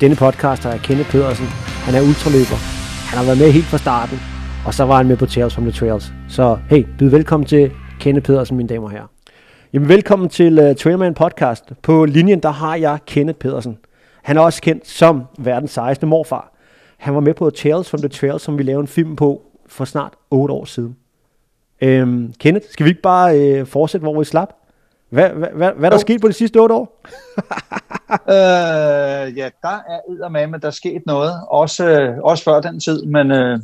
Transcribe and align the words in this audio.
denne 0.00 0.16
podcaster 0.16 0.70
er 0.70 0.78
Kenneth 0.78 1.10
Pedersen. 1.10 1.46
Han 1.86 1.94
er 1.94 2.00
ultraløber. 2.08 2.58
Han 3.10 3.18
har 3.18 3.24
været 3.24 3.38
med 3.38 3.52
helt 3.52 3.64
fra 3.64 3.78
starten, 3.78 4.18
og 4.66 4.74
så 4.74 4.84
var 4.84 4.96
han 4.96 5.08
med 5.08 5.16
på 5.16 5.26
Tales 5.26 5.54
from 5.54 5.64
the 5.64 5.72
Trails. 5.72 6.12
Så 6.28 6.58
hey, 6.70 6.86
byd 6.98 7.08
velkommen 7.08 7.46
til 7.46 7.70
Kenneth 8.00 8.26
Pedersen, 8.26 8.56
mine 8.56 8.68
damer 8.68 8.84
og 8.84 8.90
herrer. 8.90 9.06
Jamen 9.72 9.88
velkommen 9.88 10.28
til 10.28 10.58
uh, 10.58 10.76
Trailman 10.76 11.14
Podcast. 11.14 11.72
På 11.82 12.04
linjen, 12.04 12.40
der 12.40 12.50
har 12.50 12.76
jeg 12.76 12.98
Kenneth 13.06 13.38
Pedersen. 13.38 13.78
Han 14.22 14.36
er 14.36 14.40
også 14.40 14.62
kendt 14.62 14.88
som 14.88 15.22
verdens 15.38 15.70
sejeste 15.70 16.06
morfar. 16.06 16.52
Han 16.98 17.14
var 17.14 17.20
med 17.20 17.34
på 17.34 17.50
Tales 17.50 17.90
from 17.90 18.00
the 18.00 18.08
Trails, 18.08 18.42
som 18.42 18.58
vi 18.58 18.62
lavede 18.62 18.80
en 18.80 18.88
film 18.88 19.16
på 19.16 19.42
for 19.66 19.84
snart 19.84 20.12
8 20.30 20.54
år 20.54 20.64
siden. 20.64 20.96
Øhm, 21.82 22.32
Kenneth, 22.38 22.66
skal 22.70 22.84
vi 22.84 22.90
ikke 22.90 23.02
bare 23.02 23.38
øh, 23.40 23.66
fortsætte, 23.66 24.02
hvor 24.02 24.18
vi 24.18 24.24
slap? 24.24 24.59
Hvad, 25.10 25.28
hvad, 25.30 25.48
hvad, 25.54 25.70
hvad 25.76 25.88
er 25.88 25.90
der 25.90 25.98
sket 25.98 26.20
på 26.20 26.28
de 26.28 26.32
sidste 26.32 26.58
8 26.58 26.74
år? 26.74 26.88
Øh, 28.28 29.36
ja, 29.38 29.48
der 29.62 29.68
er 29.68 30.28
men 30.46 30.60
der 30.60 30.66
er 30.66 30.70
sket 30.70 31.02
noget. 31.06 31.32
Også, 31.48 31.88
øh, 31.88 32.18
også 32.18 32.44
før 32.44 32.60
den 32.60 32.80
tid, 32.80 33.04
men 33.04 33.30
øh, 33.30 33.58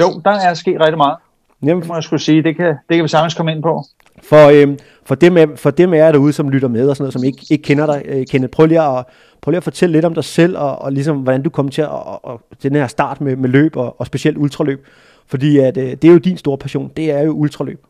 jo, 0.00 0.20
der 0.24 0.30
er 0.30 0.54
sket 0.54 0.80
rigtig 0.80 0.96
meget. 0.96 1.16
Jamen, 1.62 1.80
Det 1.80 1.88
må 1.88 1.94
jeg 1.94 2.02
skulle 2.02 2.22
sige. 2.22 2.42
Det 2.42 2.56
kan, 2.56 2.66
det 2.66 2.96
kan 2.96 3.02
vi 3.02 3.08
sagtens 3.08 3.34
komme 3.34 3.52
ind 3.52 3.62
på. 3.62 3.84
For, 4.22 4.48
øhm, 4.48 4.78
for, 5.04 5.14
dem 5.14 5.56
for 5.56 5.70
dem 5.70 5.94
jer 5.94 6.12
derude, 6.12 6.32
som 6.32 6.48
lytter 6.48 6.68
med 6.68 6.88
og 6.88 6.96
sådan 6.96 7.02
noget, 7.02 7.12
som 7.12 7.24
ikke, 7.24 7.38
ikke 7.50 7.62
kender 7.62 7.86
dig, 7.86 8.02
øh, 8.04 8.26
Kenneth, 8.26 8.50
prøv 8.50 8.66
lige, 8.66 8.82
at, 8.82 9.04
prøv 9.40 9.50
lige 9.50 9.56
at 9.56 9.64
fortælle 9.64 9.92
lidt 9.92 10.04
om 10.04 10.14
dig 10.14 10.24
selv, 10.24 10.58
og, 10.58 10.78
og 10.78 10.92
ligesom, 10.92 11.16
hvordan 11.16 11.42
du 11.42 11.50
kom 11.50 11.68
til 11.68 11.82
at, 11.82 11.88
og, 11.88 12.24
og, 12.24 12.40
den 12.62 12.74
her 12.74 12.86
start 12.86 13.20
med, 13.20 13.36
med 13.36 13.48
løb, 13.48 13.76
og, 13.76 14.00
og 14.00 14.06
specielt 14.06 14.38
ultraløb. 14.38 14.86
Fordi 15.26 15.58
at, 15.58 15.76
øh, 15.76 15.90
det 15.90 16.04
er 16.04 16.12
jo 16.12 16.18
din 16.18 16.36
store 16.36 16.58
passion, 16.58 16.92
det 16.96 17.10
er 17.10 17.20
jo 17.20 17.32
ultraløb. 17.32 17.84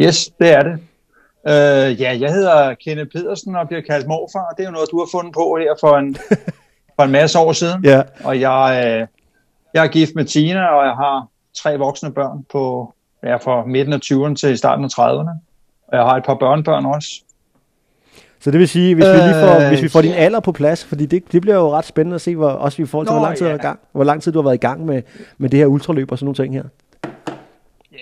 Yes, 0.00 0.30
det 0.40 0.52
er 0.52 0.62
det. 0.62 0.78
Øh, 1.48 2.00
ja, 2.00 2.16
jeg 2.20 2.32
hedder 2.32 2.74
Kenneth 2.74 3.10
Pedersen 3.10 3.56
og 3.56 3.68
bliver 3.68 3.82
kaldt 3.82 4.06
morfar, 4.06 4.54
det 4.56 4.62
er 4.62 4.66
jo 4.66 4.72
noget, 4.72 4.88
du 4.90 4.98
har 4.98 5.08
fundet 5.12 5.34
på 5.34 5.58
her 5.60 5.74
for 5.80 5.96
en, 5.96 6.16
for 6.96 7.02
en 7.02 7.10
masse 7.10 7.38
år 7.38 7.52
siden. 7.52 7.84
Ja, 7.84 8.02
Og 8.24 8.40
jeg, 8.40 8.84
øh, 8.86 9.06
jeg 9.74 9.84
er 9.84 9.88
gift 9.88 10.14
med 10.14 10.24
Tina, 10.24 10.66
og 10.66 10.84
jeg 10.84 10.94
har 10.94 11.26
tre 11.56 11.78
voksne 11.78 12.12
børn 12.12 12.44
på 12.52 12.94
ja, 13.24 13.36
fra 13.36 13.66
midten 13.66 13.92
af 13.92 13.98
20'erne 14.04 14.34
til 14.34 14.58
starten 14.58 14.84
af 14.84 14.88
30'erne. 14.88 15.30
Og 15.88 15.96
jeg 15.96 16.04
har 16.04 16.16
et 16.16 16.24
par 16.24 16.34
børnebørn 16.34 16.86
også. 16.86 17.08
så 18.40 18.50
det 18.50 18.60
vil 18.60 18.68
sige, 18.68 18.94
hvis, 18.94 19.06
vi, 19.06 19.12
lige 19.12 19.34
får, 19.34 19.60
Øh, 19.60 19.68
hvis 19.68 19.82
vi 19.82 19.88
får 19.88 20.02
din 20.02 20.12
alder 20.12 20.40
på 20.40 20.52
plads, 20.52 20.84
fordi 20.84 21.06
det, 21.06 21.32
det 21.32 21.42
bliver 21.42 21.56
jo 21.56 21.70
ret 21.70 21.84
spændende 21.84 22.14
at 22.14 22.20
se, 22.20 22.36
hvor, 22.36 22.48
også 22.48 22.82
i 22.82 22.86
forhold 22.86 23.06
til, 23.06 23.12
Nå, 23.12 23.18
hvor 23.18 23.26
lang 23.26 23.38
tid, 23.38 23.46
ja. 23.46 23.52
du 23.52 23.58
har 23.58 23.62
gang, 23.62 23.80
hvor 23.92 24.04
lang 24.04 24.22
tid 24.22 24.32
du 24.32 24.38
har 24.38 24.44
været 24.44 24.54
i 24.54 24.66
gang 24.66 24.84
med, 24.86 25.02
med 25.38 25.48
det 25.48 25.58
her 25.58 25.66
ultraløb 25.66 26.12
og 26.12 26.18
sådan 26.18 26.24
nogle 26.24 26.36
ting 26.36 26.54
her. 26.54 26.64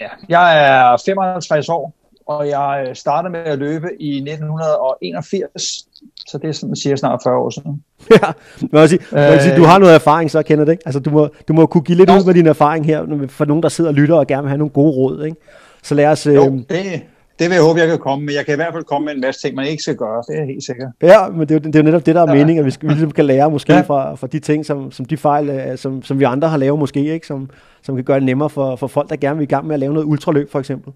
Ja, 0.01 0.09
jeg 0.29 0.69
er 0.69 1.03
55 1.05 1.69
år, 1.69 1.93
og 2.29 2.49
jeg 2.49 2.85
øh, 2.89 2.95
startede 2.95 3.33
med 3.33 3.41
at 3.41 3.59
løbe 3.59 3.89
i 4.01 4.17
1981, 4.17 5.87
så 6.27 6.39
det 6.39 6.49
er 6.49 6.53
sådan 6.53 6.77
cirka 6.77 6.97
snart 6.97 7.21
40 7.25 7.37
år 7.37 7.51
siden. 7.51 7.83
Ja, 8.23 8.33
men 8.61 8.81
jeg 8.81 8.89
sige, 8.89 9.01
øh, 9.13 9.19
jeg 9.19 9.43
sige, 9.43 9.57
du 9.57 9.65
har 9.65 9.79
noget 9.79 9.95
erfaring 9.95 10.31
så, 10.31 10.43
kender 10.43 10.65
det 10.65 10.73
ikke? 10.73 10.83
Altså, 10.87 11.01
du 11.01 11.11
må, 11.11 11.29
du 11.49 11.53
må 11.53 11.67
kunne 11.67 11.83
give 11.83 11.99
lidt 11.99 12.11
Jo. 12.11 12.15
ud 12.15 12.25
med 12.25 12.35
din 12.35 12.47
erfaring 12.47 12.87
her, 12.87 13.27
for 13.29 13.45
nogen, 13.45 13.63
der 13.63 13.69
sidder 13.69 13.91
og 13.91 13.95
lytter 13.95 14.15
og 14.17 14.27
gerne 14.27 14.43
vil 14.43 14.49
have 14.49 14.59
nogle 14.59 14.71
gode 14.71 14.91
råd, 14.93 15.25
ikke? 15.25 15.37
Så 15.83 15.95
lad 15.95 16.07
os... 16.07 16.27
Øh, 16.27 16.35
Jo, 16.35 16.45
det, 16.45 17.03
det 17.39 17.49
vil 17.49 17.55
jeg 17.55 17.63
håbe, 17.65 17.79
jeg 17.81 17.89
kan 17.89 17.99
komme 17.99 18.25
med. 18.27 18.35
Jeg 18.35 18.45
kan 18.45 18.55
i 18.55 18.57
hvert 18.57 18.73
fald 18.73 18.85
komme 18.85 19.05
med 19.07 19.15
en 19.15 19.21
masse 19.21 19.41
ting, 19.43 19.55
man 19.55 19.67
ikke 19.67 19.83
skal 19.83 19.97
gøre. 19.97 20.23
Det 20.29 20.39
er 20.41 20.45
helt 20.45 20.65
sikkert. 20.65 20.89
Ja, 21.03 21.29
men 21.29 21.41
det 21.41 21.51
er, 21.51 21.55
jo, 21.55 21.59
det 21.59 21.75
er 21.77 21.79
jo 21.81 21.85
netop 21.85 22.07
det, 22.07 22.15
der 22.15 22.23
er 22.23 22.27
Ja. 22.29 22.35
meningen, 22.35 22.59
at 22.59 22.67
vi, 22.67 22.71
skal, 22.71 22.89
vi 22.89 22.95
ligesom 22.95 23.11
kan 23.11 23.25
lære 23.25 23.51
måske 23.51 23.73
ja. 23.73 23.79
Ja. 23.79 23.85
fra, 23.85 24.15
fra 24.15 24.27
de 24.27 24.39
ting, 24.39 24.67
som, 24.67 24.91
som 24.93 25.05
de 25.07 25.17
fejl, 25.17 25.49
øh, 25.51 25.79
som, 25.79 26.03
som 26.03 26.19
vi 26.19 26.25
andre 26.25 26.49
har 26.49 26.57
lavet 26.57 26.79
måske, 26.79 27.13
ikke? 27.13 27.27
Som, 27.27 27.51
som 27.83 27.95
kan 27.95 28.05
gøre 28.05 28.17
det 28.17 28.25
nemmere 28.27 28.51
for, 28.51 28.77
for 28.77 28.87
folk, 28.87 29.11
der 29.11 29.17
gerne 29.17 29.37
vil 29.37 29.43
i 29.45 29.47
gang 29.47 29.67
med 29.67 29.75
at 29.75 29.81
lave 29.81 29.93
noget 29.93 30.07
ultraløb, 30.07 30.53
for 30.53 30.59
eksempel. 30.59 30.93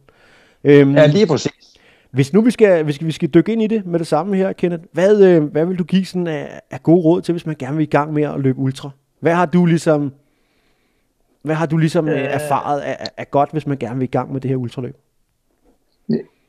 Øhm, 0.65 0.95
Ja, 0.95 1.07
lige 1.07 1.27
præcis. 1.27 1.53
Hvis 2.11 2.33
nu 2.33 2.41
vi 2.41 2.51
skal, 2.51 2.85
hvis 2.85 3.05
vi 3.05 3.13
skal 3.13 3.29
dykke 3.29 3.53
ind 3.53 3.63
i 3.63 3.67
det 3.67 3.87
med 3.87 3.99
det 3.99 4.07
samme 4.07 4.37
her, 4.37 4.53
Kenneth, 4.53 4.83
hvad, 4.93 5.23
øh, 5.23 5.43
hvad 5.45 5.67
vil 5.67 5.79
du 5.79 5.85
give 5.85 6.05
sådan 6.05 6.27
af, 6.27 6.61
af 6.71 6.83
gode 6.83 7.03
råd 7.03 7.23
til, 7.23 7.33
hvis 7.33 7.47
man 7.47 7.57
gerne 7.59 7.77
vil 7.77 7.83
i 7.83 7.91
gang 7.91 8.13
med 8.13 8.23
at 8.23 8.41
løbe 8.41 8.59
ultra? 8.59 8.91
Hvad 9.21 9.35
har 9.35 9.47
du 9.47 9.67
ligesom, 9.67 10.13
hvad 11.43 11.55
har 11.55 11.67
du 11.67 11.77
ligesom 11.77 12.09
øh, 12.09 12.15
Øh. 12.15 12.21
erfaret 12.25 12.81
af, 12.81 13.07
af- 13.17 13.31
godt, 13.31 13.53
hvis 13.53 13.67
man 13.67 13.77
gerne 13.79 13.99
vil 13.99 14.05
i 14.05 14.11
gang 14.11 14.33
med 14.33 14.41
det 14.41 14.49
her 14.49 14.57
ultraløb? 14.57 14.97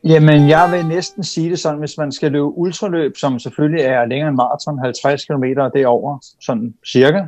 Jamen, 0.03 0.50
jeg 0.50 0.72
vil 0.72 0.88
næsten 0.88 1.23
sige 1.23 1.50
det 1.50 1.59
sådan, 1.59 1.79
hvis 1.79 1.97
man 1.97 2.12
skal 2.12 2.31
løbe 2.31 2.44
ultraløb, 2.57 3.18
som 3.18 3.40
selvfølgelig 3.40 3.84
er 3.85 4.06
længere 4.06 4.28
end 4.29 4.35
maraton, 4.38 4.79
50 4.79 5.25
km 5.25 5.44
og 5.57 5.72
derover, 5.75 6.18
sådan 6.41 6.73
cirka, 6.88 7.22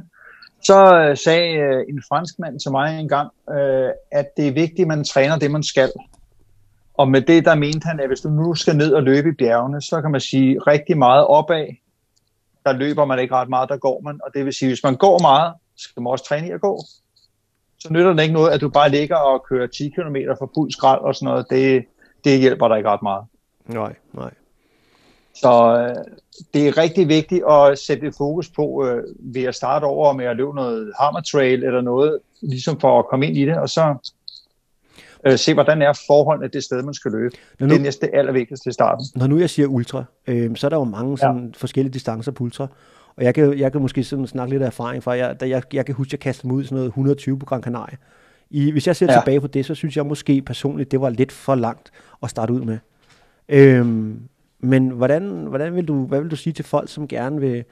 så 0.64 0.96
øh, 0.98 1.18
sagde 1.18 1.54
øh, 1.58 1.84
en 1.90 2.04
franskmand 2.10 2.60
til 2.60 2.72
mig 2.72 3.00
engang, 3.00 3.30
øh, 3.50 3.90
at 4.12 4.26
det 4.38 4.48
er 4.48 4.52
vigtigt, 4.54 4.80
at 4.82 4.88
man 4.88 5.04
træner 5.04 5.38
det, 5.40 5.52
man 5.52 5.64
skal. 5.64 5.92
Og 6.98 7.10
med 7.10 7.22
det, 7.22 7.46
der 7.46 7.56
mente 7.56 7.86
han, 7.86 8.00
at 8.00 8.08
hvis 8.08 8.22
du 8.22 8.30
nu 8.30 8.56
skal 8.56 8.76
ned 8.76 8.94
og 8.94 9.04
løbe 9.04 9.30
i 9.30 9.32
bjergene, 9.32 9.82
så 9.82 10.02
kan 10.02 10.12
man 10.12 10.22
sige 10.22 10.60
rigtig 10.60 10.98
meget 10.98 11.28
opad. 11.28 11.68
Der 12.66 12.74
løber 12.74 13.06
man 13.06 13.20
ikke 13.20 13.36
ret 13.36 13.50
meget, 13.50 13.70
der 13.70 13.78
går 13.78 14.02
man. 14.02 14.20
Og 14.24 14.32
det 14.34 14.46
vil 14.46 14.54
sige, 14.54 14.70
hvis 14.70 14.84
man 14.84 14.96
går 14.96 15.20
meget, 15.20 15.54
skal 15.78 16.02
man 16.02 16.12
også 16.12 16.26
træne 16.26 16.48
i 16.48 16.52
at 16.52 16.62
gå. 16.62 16.80
Så 17.80 17.94
nytter 17.94 18.14
det 18.14 18.22
ikke 18.22 18.34
noget, 18.34 18.52
at 18.52 18.62
du 18.62 18.70
bare 18.70 18.90
ligger 18.90 19.16
og 19.16 19.46
kører 19.50 19.68
10 19.68 19.90
km 19.90 20.16
for 20.38 20.52
fuld 20.56 20.72
skrald 20.72 21.02
og 21.02 21.16
sådan 21.16 21.26
noget. 21.26 21.46
Det, 21.50 21.86
det 22.24 22.40
hjælper 22.40 22.68
dig 22.68 22.78
ikke 22.78 22.90
ret 22.90 23.04
meget. 23.04 23.26
Nej, 23.66 23.96
nej. 24.14 24.32
Så 25.36 25.78
øh, 25.80 26.14
det 26.54 26.68
er 26.68 26.78
rigtig 26.78 27.08
vigtigt 27.08 27.44
at 27.50 27.80
sætte 27.80 28.08
et 28.08 28.16
fokus 28.18 28.50
på 28.50 28.86
øh, 28.86 29.04
ved 29.20 29.44
at 29.44 29.56
starte 29.56 29.84
over 29.84 30.14
med 30.14 30.26
at 30.26 30.36
løbe 30.36 30.56
noget 30.56 30.94
hammer 31.00 31.22
trail 31.22 31.64
eller 31.64 31.82
noget, 31.82 32.20
ligesom 32.42 32.80
for 32.80 33.00
at 33.00 33.08
komme 33.08 33.28
ind 33.28 33.38
i 33.38 33.46
det, 33.46 33.58
og 33.58 33.70
så 33.70 33.96
øh, 35.28 35.38
se, 35.38 35.54
hvordan 35.54 35.82
er 35.82 35.94
forholdene 36.08 36.50
det 36.54 36.64
sted, 36.64 36.84
man 36.84 36.94
skal 36.94 37.12
løbe. 37.12 37.36
Når 37.60 37.68
Det 37.68 37.74
er 37.74 37.80
nu, 37.80 37.84
næsten 37.84 38.10
det 38.10 38.18
allervigtigste 38.18 38.70
i 38.70 38.74
starten. 38.74 39.06
når 39.16 39.28
nu 39.28 39.40
jeg 39.40 39.50
siger 39.50 39.68
ultra, 39.68 40.04
øh, 40.28 40.56
så 40.56 40.68
er 40.68 40.70
der 40.70 40.78
jo 40.78 40.84
mange 40.84 41.18
sådan, 41.18 41.46
ja. 41.46 41.52
forskellige 41.58 41.94
distancer 41.94 42.32
på 42.32 42.44
ultra. 42.44 42.68
Og 43.16 43.24
jeg 43.24 43.34
kan, 43.34 43.60
jeg 43.60 43.72
kan 43.72 43.82
måske 43.82 44.04
sådan 44.04 44.28
snakke 44.28 44.54
lidt 44.54 44.64
af 44.64 44.68
erfaring 44.68 45.04
fra, 45.04 45.12
jeg, 45.12 45.36
jeg, 45.42 45.64
jeg 45.74 45.86
kan 45.86 45.96
huske, 45.96 46.10
at 46.10 46.14
jeg 46.14 46.20
kastede 46.20 46.48
mig 46.48 46.56
ud 46.56 46.62
i 46.62 46.66
sådan 46.66 46.76
noget 46.76 46.88
120 46.88 47.40
på 47.40 47.46
Gran 47.46 47.62
Canaria. 47.62 47.96
I, 48.50 48.72
hvis 48.72 48.88
jeg 48.88 48.96
ser. 48.96 49.06
Ja. 49.10 49.20
tilbage 49.20 49.42
på 49.42 49.48
det, 49.48 49.66
så 49.66 49.76
synes 49.76 49.98
jeg 49.98 50.06
måske 50.06 50.42
personligt, 50.42 50.92
det 50.92 51.02
var 51.02 51.10
lidt 51.10 51.32
for 51.32 51.56
langt 51.56 51.92
at 52.24 52.30
starte 52.30 52.54
ud 52.54 52.62
med. 52.62 52.78
Øhm, 53.50 54.20
men 54.60 54.90
hvordan, 54.90 55.24
hvordan 55.30 55.76
vil 55.76 55.88
du, 55.88 56.06
hvad 56.06 56.22
vil 56.22 56.32
du 56.32 56.36
sige 56.36 56.54
til 56.54 56.66
folk, 56.66 56.90
som 56.90 57.08
gerne 57.08 57.40
vil, 57.40 57.64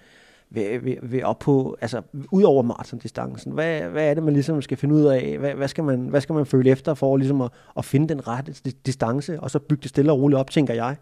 vil, 0.53 0.85
vil, 0.85 0.97
vil 1.01 1.25
op 1.25 1.39
på, 1.39 1.77
altså 1.81 2.01
ud 2.31 2.43
over 2.43 2.63
maratondistancen, 2.63 3.51
hvad, 3.51 3.81
hvad 3.81 4.09
er 4.09 4.13
det, 4.13 4.23
man 4.23 4.33
ligesom 4.33 4.61
skal 4.61 4.77
finde 4.77 4.95
ud 4.95 5.05
af? 5.05 5.37
Hvad, 5.39 5.53
hvad, 5.53 5.67
skal, 5.67 5.83
man, 5.83 5.99
hvad 5.99 6.21
skal 6.21 6.33
man 6.33 6.45
føle 6.45 6.69
efter 6.69 6.93
for 6.93 7.17
ligesom 7.17 7.41
at, 7.41 7.51
at 7.77 7.85
finde 7.85 8.09
den 8.09 8.27
rette 8.27 8.51
dis- 8.51 8.81
distance, 8.85 9.39
og 9.39 9.51
så 9.51 9.59
bygge 9.59 9.81
det 9.81 9.89
stille 9.89 10.11
og 10.11 10.19
roligt 10.19 10.39
op, 10.39 10.51
tænker 10.51 10.73
jeg? 10.73 10.95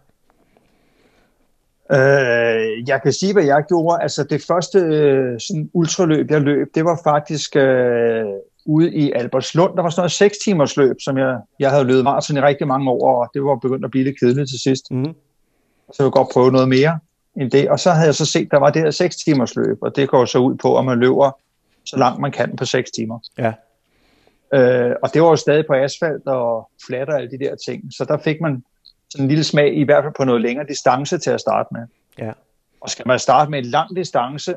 Øh, 1.92 2.90
jeg 2.90 3.02
kan 3.04 3.14
sige, 3.14 3.34
hvad 3.34 3.44
jeg 3.44 3.64
gjorde. 3.68 4.02
Altså 4.02 4.24
det 4.24 4.46
første 4.48 4.80
øh, 4.80 5.40
sådan 5.40 5.70
ultraløb, 5.74 6.32
jeg 6.32 6.42
løb, 6.42 6.68
det 6.76 6.86
var 6.86 7.00
faktisk 7.04 7.56
øh, 7.56 8.26
ude 8.66 8.94
i 8.94 9.12
Albertslund. 9.12 9.76
Der 9.76 9.82
var 9.82 9.90
sådan 9.90 10.02
noget 10.02 10.12
6 10.12 10.38
timers 10.46 10.78
løb, 10.78 10.96
som 11.00 11.18
jeg, 11.18 11.40
jeg 11.60 11.70
havde 11.72 11.84
løbet 11.84 12.04
maraton 12.04 12.38
i 12.38 12.42
rigtig 12.42 12.68
mange 12.68 12.90
år, 12.90 13.24
og 13.24 13.30
det 13.34 13.44
var 13.44 13.56
begyndt 13.56 13.86
at 13.86 13.92
blive 13.92 14.04
lidt 14.04 14.20
kedeligt 14.20 14.50
til 14.50 14.60
sidst. 14.60 14.92
Mm. 14.92 15.06
så 15.94 15.96
jeg 16.00 16.04
vil 16.04 16.12
godt 16.12 16.30
prøve 16.34 16.52
noget 16.52 16.70
mere 16.70 17.00
end 17.38 17.52
det. 17.52 17.70
Og 17.70 17.80
så 17.80 17.92
havde 17.92 18.06
jeg 18.06 18.16
så 18.16 18.26
set, 18.26 18.52
der 18.52 18.58
var 18.60 18.70
det 18.70 18.82
her 18.82 18.92
6 18.92 19.16
timers 19.16 19.56
løb, 19.56 19.78
og 19.82 19.96
det 19.96 20.10
går 20.10 20.26
så 20.26 20.38
ud 20.40 20.56
på, 20.56 20.78
at 20.80 20.86
man 20.86 21.00
løber 21.00 21.32
så 21.86 21.98
langt 21.98 22.20
man 22.22 22.32
kan 22.32 22.56
på 22.56 22.66
6 22.66 22.92
timer. 22.92 23.20
Ja. 23.38 23.54
Øh, 24.54 24.96
og 25.04 25.14
det 25.14 25.22
var 25.22 25.28
jo 25.30 25.36
stadig 25.36 25.66
på 25.68 25.74
asfalt 25.74 26.28
og 26.28 26.70
flat 26.88 27.10
og 27.10 27.16
alle 27.18 27.32
de 27.32 27.40
der 27.40 27.56
ting. 27.66 27.84
Så 27.92 28.06
der 28.06 28.18
fik 28.18 28.42
man 28.42 28.64
sådan 29.10 29.24
en 29.26 29.28
lille 29.30 29.44
smag, 29.44 29.78
i 29.78 29.84
hvert 29.84 30.04
fald 30.04 30.14
på 30.18 30.24
noget 30.24 30.42
længere 30.42 30.66
distance 30.68 31.18
til 31.18 31.30
at 31.32 31.40
starte 31.40 31.70
med. 31.72 31.82
Ja. 32.20 32.32
Og 32.82 32.90
skal 32.90 33.08
man 33.08 33.20
starte 33.20 33.52
med 33.52 33.60
en 33.60 33.66
lang 33.66 33.96
distance 33.96 34.56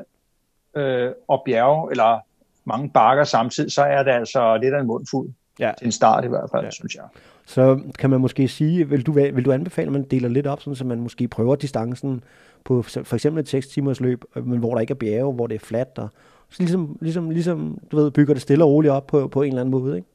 øh, 0.75 1.11
og 1.27 1.41
bjerge, 1.45 1.91
eller 1.91 2.19
mange 2.65 2.89
bakker 2.89 3.23
samtidig, 3.23 3.71
så 3.71 3.83
er 3.83 4.03
det 4.03 4.11
altså 4.11 4.57
lidt 4.57 4.73
af 4.73 4.79
en 4.79 4.87
mundfuld. 4.87 5.29
Ja. 5.59 5.71
Til 5.77 5.85
en 5.85 5.91
start 5.91 6.25
i 6.25 6.27
hvert 6.27 6.49
fald, 6.51 6.63
Ja. 6.63 6.71
synes 6.71 6.95
jeg. 6.95 7.03
Så 7.45 7.79
kan 7.99 8.09
man 8.09 8.21
måske 8.21 8.47
sige, 8.47 8.89
vil 8.89 9.05
du, 9.05 9.11
vil 9.11 9.45
du 9.45 9.51
anbefale, 9.51 9.85
at 9.85 9.91
man 9.91 10.03
deler 10.03 10.29
lidt 10.29 10.47
op, 10.47 10.61
sådan, 10.61 10.75
så 10.75 10.85
man 10.85 10.99
måske 10.99 11.27
prøver 11.27 11.55
distancen 11.55 12.23
på 12.65 12.81
for 12.81 13.13
eksempel 13.13 13.41
et 13.41 13.49
6 13.49 13.67
timers 13.67 13.99
løb, 13.99 14.23
øh, 14.35 14.47
men 14.47 14.59
hvor 14.59 14.73
der 14.73 14.81
ikke 14.81 14.91
er 14.91 14.95
bjerge, 14.95 15.33
hvor 15.33 15.47
det 15.47 15.55
er 15.55 15.59
fladt, 15.59 15.97
og 15.97 16.09
så 16.49 16.55
ligesom, 16.59 16.97
ligesom, 17.01 17.29
ligesom 17.29 17.77
du 17.91 17.95
ved, 17.97 18.11
bygger 18.11 18.33
det 18.33 18.41
stille 18.41 18.63
og 18.63 18.69
roligt 18.69 18.91
op 18.91 19.07
på, 19.07 19.27
på 19.27 19.41
en 19.41 19.47
eller 19.47 19.61
anden 19.61 19.71
måde, 19.71 19.95
ikke? 19.97 20.07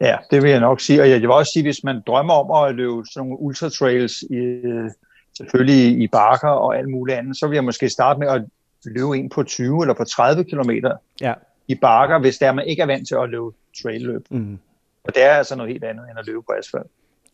Ja, 0.00 0.16
det 0.30 0.42
vil 0.42 0.50
jeg 0.50 0.60
nok 0.60 0.80
sige. 0.80 1.02
Og 1.02 1.10
jeg 1.10 1.20
vil 1.20 1.30
også 1.30 1.52
sige, 1.52 1.62
hvis 1.62 1.84
man 1.84 2.02
drømmer 2.06 2.34
om 2.34 2.68
at 2.68 2.74
løbe 2.74 3.02
sådan 3.12 3.28
nogle 3.28 3.40
ultra 3.42 3.68
trails, 3.68 4.22
i, 4.22 4.60
selvfølgelig 5.36 6.02
i 6.02 6.06
bakker 6.08 6.48
og 6.48 6.78
alt 6.78 6.88
muligt 6.88 7.18
andet, 7.18 7.36
så 7.36 7.46
vil 7.46 7.54
jeg 7.54 7.64
måske 7.64 7.88
starte 7.88 8.20
med 8.20 8.28
at 8.28 8.44
løbe 8.84 9.16
en 9.18 9.28
på 9.28 9.42
20 9.42 9.82
eller 9.82 9.94
på 9.94 10.04
30 10.04 10.44
km 10.44 10.70
Ja. 11.20 11.34
i 11.68 11.74
bakker, 11.74 12.18
hvis 12.18 12.38
der 12.38 12.52
man 12.52 12.66
ikke 12.66 12.82
er 12.82 12.86
vant 12.86 13.08
til 13.08 13.14
at 13.14 13.28
løbe 13.30 13.50
trailløb. 13.82 14.26
Mm. 14.30 14.58
Og 15.04 15.14
det 15.14 15.22
er 15.22 15.30
altså 15.30 15.56
noget 15.56 15.72
helt 15.72 15.84
andet 15.84 16.04
end 16.10 16.18
at 16.18 16.26
løbe 16.26 16.42
på 16.42 16.52
asfalt. 16.58 16.86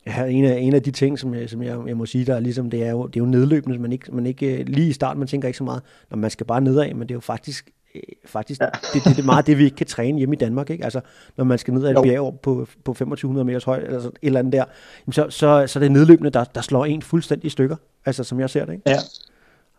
Ja, 0.05 0.25
en 0.25 0.45
af, 0.45 0.57
en 0.59 0.75
af 0.75 0.83
de 0.83 0.91
ting, 0.91 1.19
som 1.19 1.33
jeg, 1.33 1.49
som 1.49 1.63
jeg, 1.63 1.77
jeg 1.87 1.97
må 1.97 2.05
sige, 2.05 2.25
der 2.25 2.35
er 2.35 2.39
ligesom, 2.39 2.69
det 2.69 2.83
er 2.83 2.91
jo, 2.91 3.07
det 3.07 3.15
er 3.15 3.19
jo 3.19 3.25
nedløbende, 3.25 3.79
man 3.79 3.91
ikke, 3.91 4.15
man 4.15 4.25
ikke, 4.25 4.57
øh, 4.57 4.65
lige 4.67 4.89
i 4.89 4.93
starten, 4.93 5.19
man 5.19 5.27
tænker 5.27 5.47
ikke 5.47 5.57
så 5.57 5.63
meget, 5.63 5.81
når 6.09 6.17
man 6.17 6.29
skal 6.29 6.45
bare 6.45 6.61
nedad, 6.61 6.93
men 6.93 7.01
det 7.01 7.11
er 7.11 7.15
jo 7.15 7.19
faktisk, 7.19 7.69
øh, 7.95 8.01
faktisk 8.25 8.61
ja. 8.61 8.65
det, 8.65 8.93
det, 8.93 9.15
det, 9.15 9.19
er 9.19 9.25
meget 9.25 9.47
det, 9.47 9.57
vi 9.57 9.63
ikke 9.63 9.75
kan 9.75 9.87
træne 9.87 10.17
hjemme 10.17 10.35
i 10.35 10.37
Danmark, 10.37 10.69
ikke? 10.69 10.83
Altså, 10.83 11.01
når 11.37 11.43
man 11.43 11.57
skal 11.57 11.73
ned 11.73 11.85
ad 11.85 11.91
et 11.91 12.03
bjerg 12.03 12.39
på, 12.43 12.67
på 12.83 12.93
2500 12.93 13.45
meters 13.45 13.63
højde, 13.63 13.85
eller 13.85 13.99
så 13.99 14.07
et 14.07 14.13
eller 14.21 14.39
andet 14.39 14.53
der, 14.53 14.65
så, 15.11 15.29
så, 15.29 15.67
så 15.67 15.79
er 15.79 15.81
det 15.81 15.91
nedløbende, 15.91 16.29
der, 16.29 16.43
der 16.43 16.61
slår 16.61 16.85
en 16.85 17.01
fuldstændig 17.01 17.45
i 17.47 17.49
stykker, 17.49 17.75
altså 18.05 18.23
som 18.23 18.39
jeg 18.39 18.49
ser 18.49 18.65
det, 18.65 18.73
ikke? 18.73 18.89
Ja. 18.89 18.97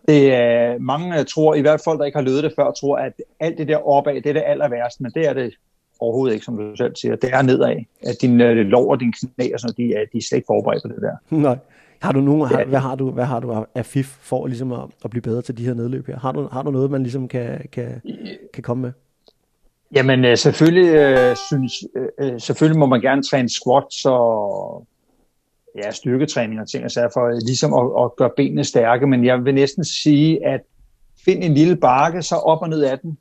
Det 0.09 0.35
er, 0.35 0.79
mange 0.79 1.25
tror, 1.25 1.55
i 1.55 1.61
hvert 1.61 1.81
fald 1.85 1.99
der 1.99 2.05
ikke 2.05 2.19
har 2.19 2.25
løbet 2.25 2.43
det 2.43 2.53
før, 2.57 2.71
tror, 2.71 2.97
at 2.97 3.13
alt 3.41 3.59
det 3.59 3.69
der 3.69 3.89
opad, 3.89 4.15
det 4.15 4.27
er 4.27 4.33
det 4.33 4.43
aller 4.47 4.69
værste, 4.69 5.03
men 5.03 5.13
det 5.15 5.29
er 5.29 5.33
det 5.33 5.55
overhovedet 6.03 6.35
ikke, 6.35 6.45
som 6.45 6.57
du 6.57 6.77
selv 6.77 6.97
siger. 6.97 7.17
Det 7.17 7.31
er 7.33 7.43
nedad. 7.43 7.77
At 8.03 8.17
din 8.23 8.41
øh, 8.41 8.57
lov 8.57 8.91
og 8.91 9.01
din 9.01 9.13
knæ 9.13 9.51
og 9.55 9.61
sådan 9.61 9.75
de 9.77 9.95
er, 9.95 10.05
de 10.13 10.19
er 10.19 10.23
slet 10.23 10.37
ikke 10.39 10.47
forberedt 10.47 10.83
på 10.83 10.89
det 10.89 11.03
der. 11.03 11.37
Nej. 11.49 11.59
Har 12.03 12.13
du 12.13 12.21
nogen, 12.21 12.49
har, 12.49 12.65
hvad, 12.65 12.79
har 12.79 12.95
du, 12.95 13.11
hvad 13.11 13.25
har 13.25 13.41
du 13.41 13.65
af 13.75 13.87
fif 13.87 14.07
for 14.07 14.47
ligesom 14.47 14.73
at, 14.73 14.85
at 15.05 15.11
blive 15.11 15.23
bedre 15.23 15.43
til 15.43 15.59
de 15.59 15.65
her 15.65 15.75
nedløb 15.75 16.07
her? 16.07 16.19
Har 16.19 16.33
du, 16.33 16.49
har 16.53 16.63
du 16.63 16.71
noget, 16.71 16.91
man 16.91 17.03
ligesom 17.03 17.29
kan, 17.29 17.61
kan, 17.73 18.03
kan 18.55 18.63
komme 18.63 18.83
med? 18.83 18.93
Jamen 19.95 20.25
øh, 20.25 20.37
selvfølgelig, 20.37 20.95
øh, 20.95 21.37
synes, 21.49 21.73
øh, 21.97 22.09
øh, 22.21 22.41
selvfølgelig 22.41 22.79
må 22.79 22.87
man 22.87 23.01
gerne 23.01 23.23
træne 23.23 23.49
squats 23.49 24.05
og 24.05 24.87
ja, 25.85 25.91
styrketræning 25.91 26.61
og 26.61 26.69
ting 26.69 26.85
og 26.85 26.91
sager 26.91 27.09
for 27.13 27.27
øh, 27.27 27.41
ligesom 27.47 27.75
at, 27.75 28.05
at 28.05 28.17
gøre 28.17 28.31
benene 28.37 28.65
stærke, 28.65 29.07
men 29.07 29.25
jeg 29.25 29.45
vil 29.45 29.55
næsten 29.55 29.85
sige, 29.85 30.47
at 30.47 30.61
find 31.25 31.45
en 31.45 31.55
lille 31.55 31.77
bakke, 31.77 32.23
så 32.23 32.37
op 32.37 32.63
og 32.63 32.69
ned 32.69 32.83
af 32.83 32.99
den 32.99 33.19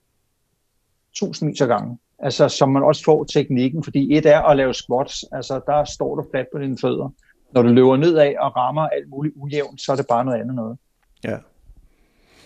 tusindvis 1.13 1.61
af 1.61 1.67
gange. 1.67 1.97
Altså, 2.23 2.49
så 2.49 2.65
man 2.65 2.83
også 2.83 3.03
får 3.03 3.23
teknikken, 3.23 3.83
fordi 3.83 4.17
et 4.17 4.25
er 4.25 4.41
at 4.41 4.57
lave 4.57 4.73
squats, 4.73 5.25
altså 5.31 5.59
der 5.65 5.83
står 5.83 6.15
du 6.15 6.25
fladt 6.31 6.47
på 6.53 6.59
dine 6.59 6.77
fødder. 6.81 7.09
Når 7.51 7.61
du 7.61 7.67
løber 7.69 7.97
nedad 7.97 8.33
og 8.39 8.55
rammer 8.57 8.81
alt 8.87 9.09
muligt 9.09 9.35
ujævnt, 9.37 9.81
så 9.81 9.91
er 9.91 9.95
det 9.95 10.05
bare 10.09 10.25
noget 10.25 10.39
andet 10.39 10.55
noget. 10.55 10.77
Ja. 11.23 11.37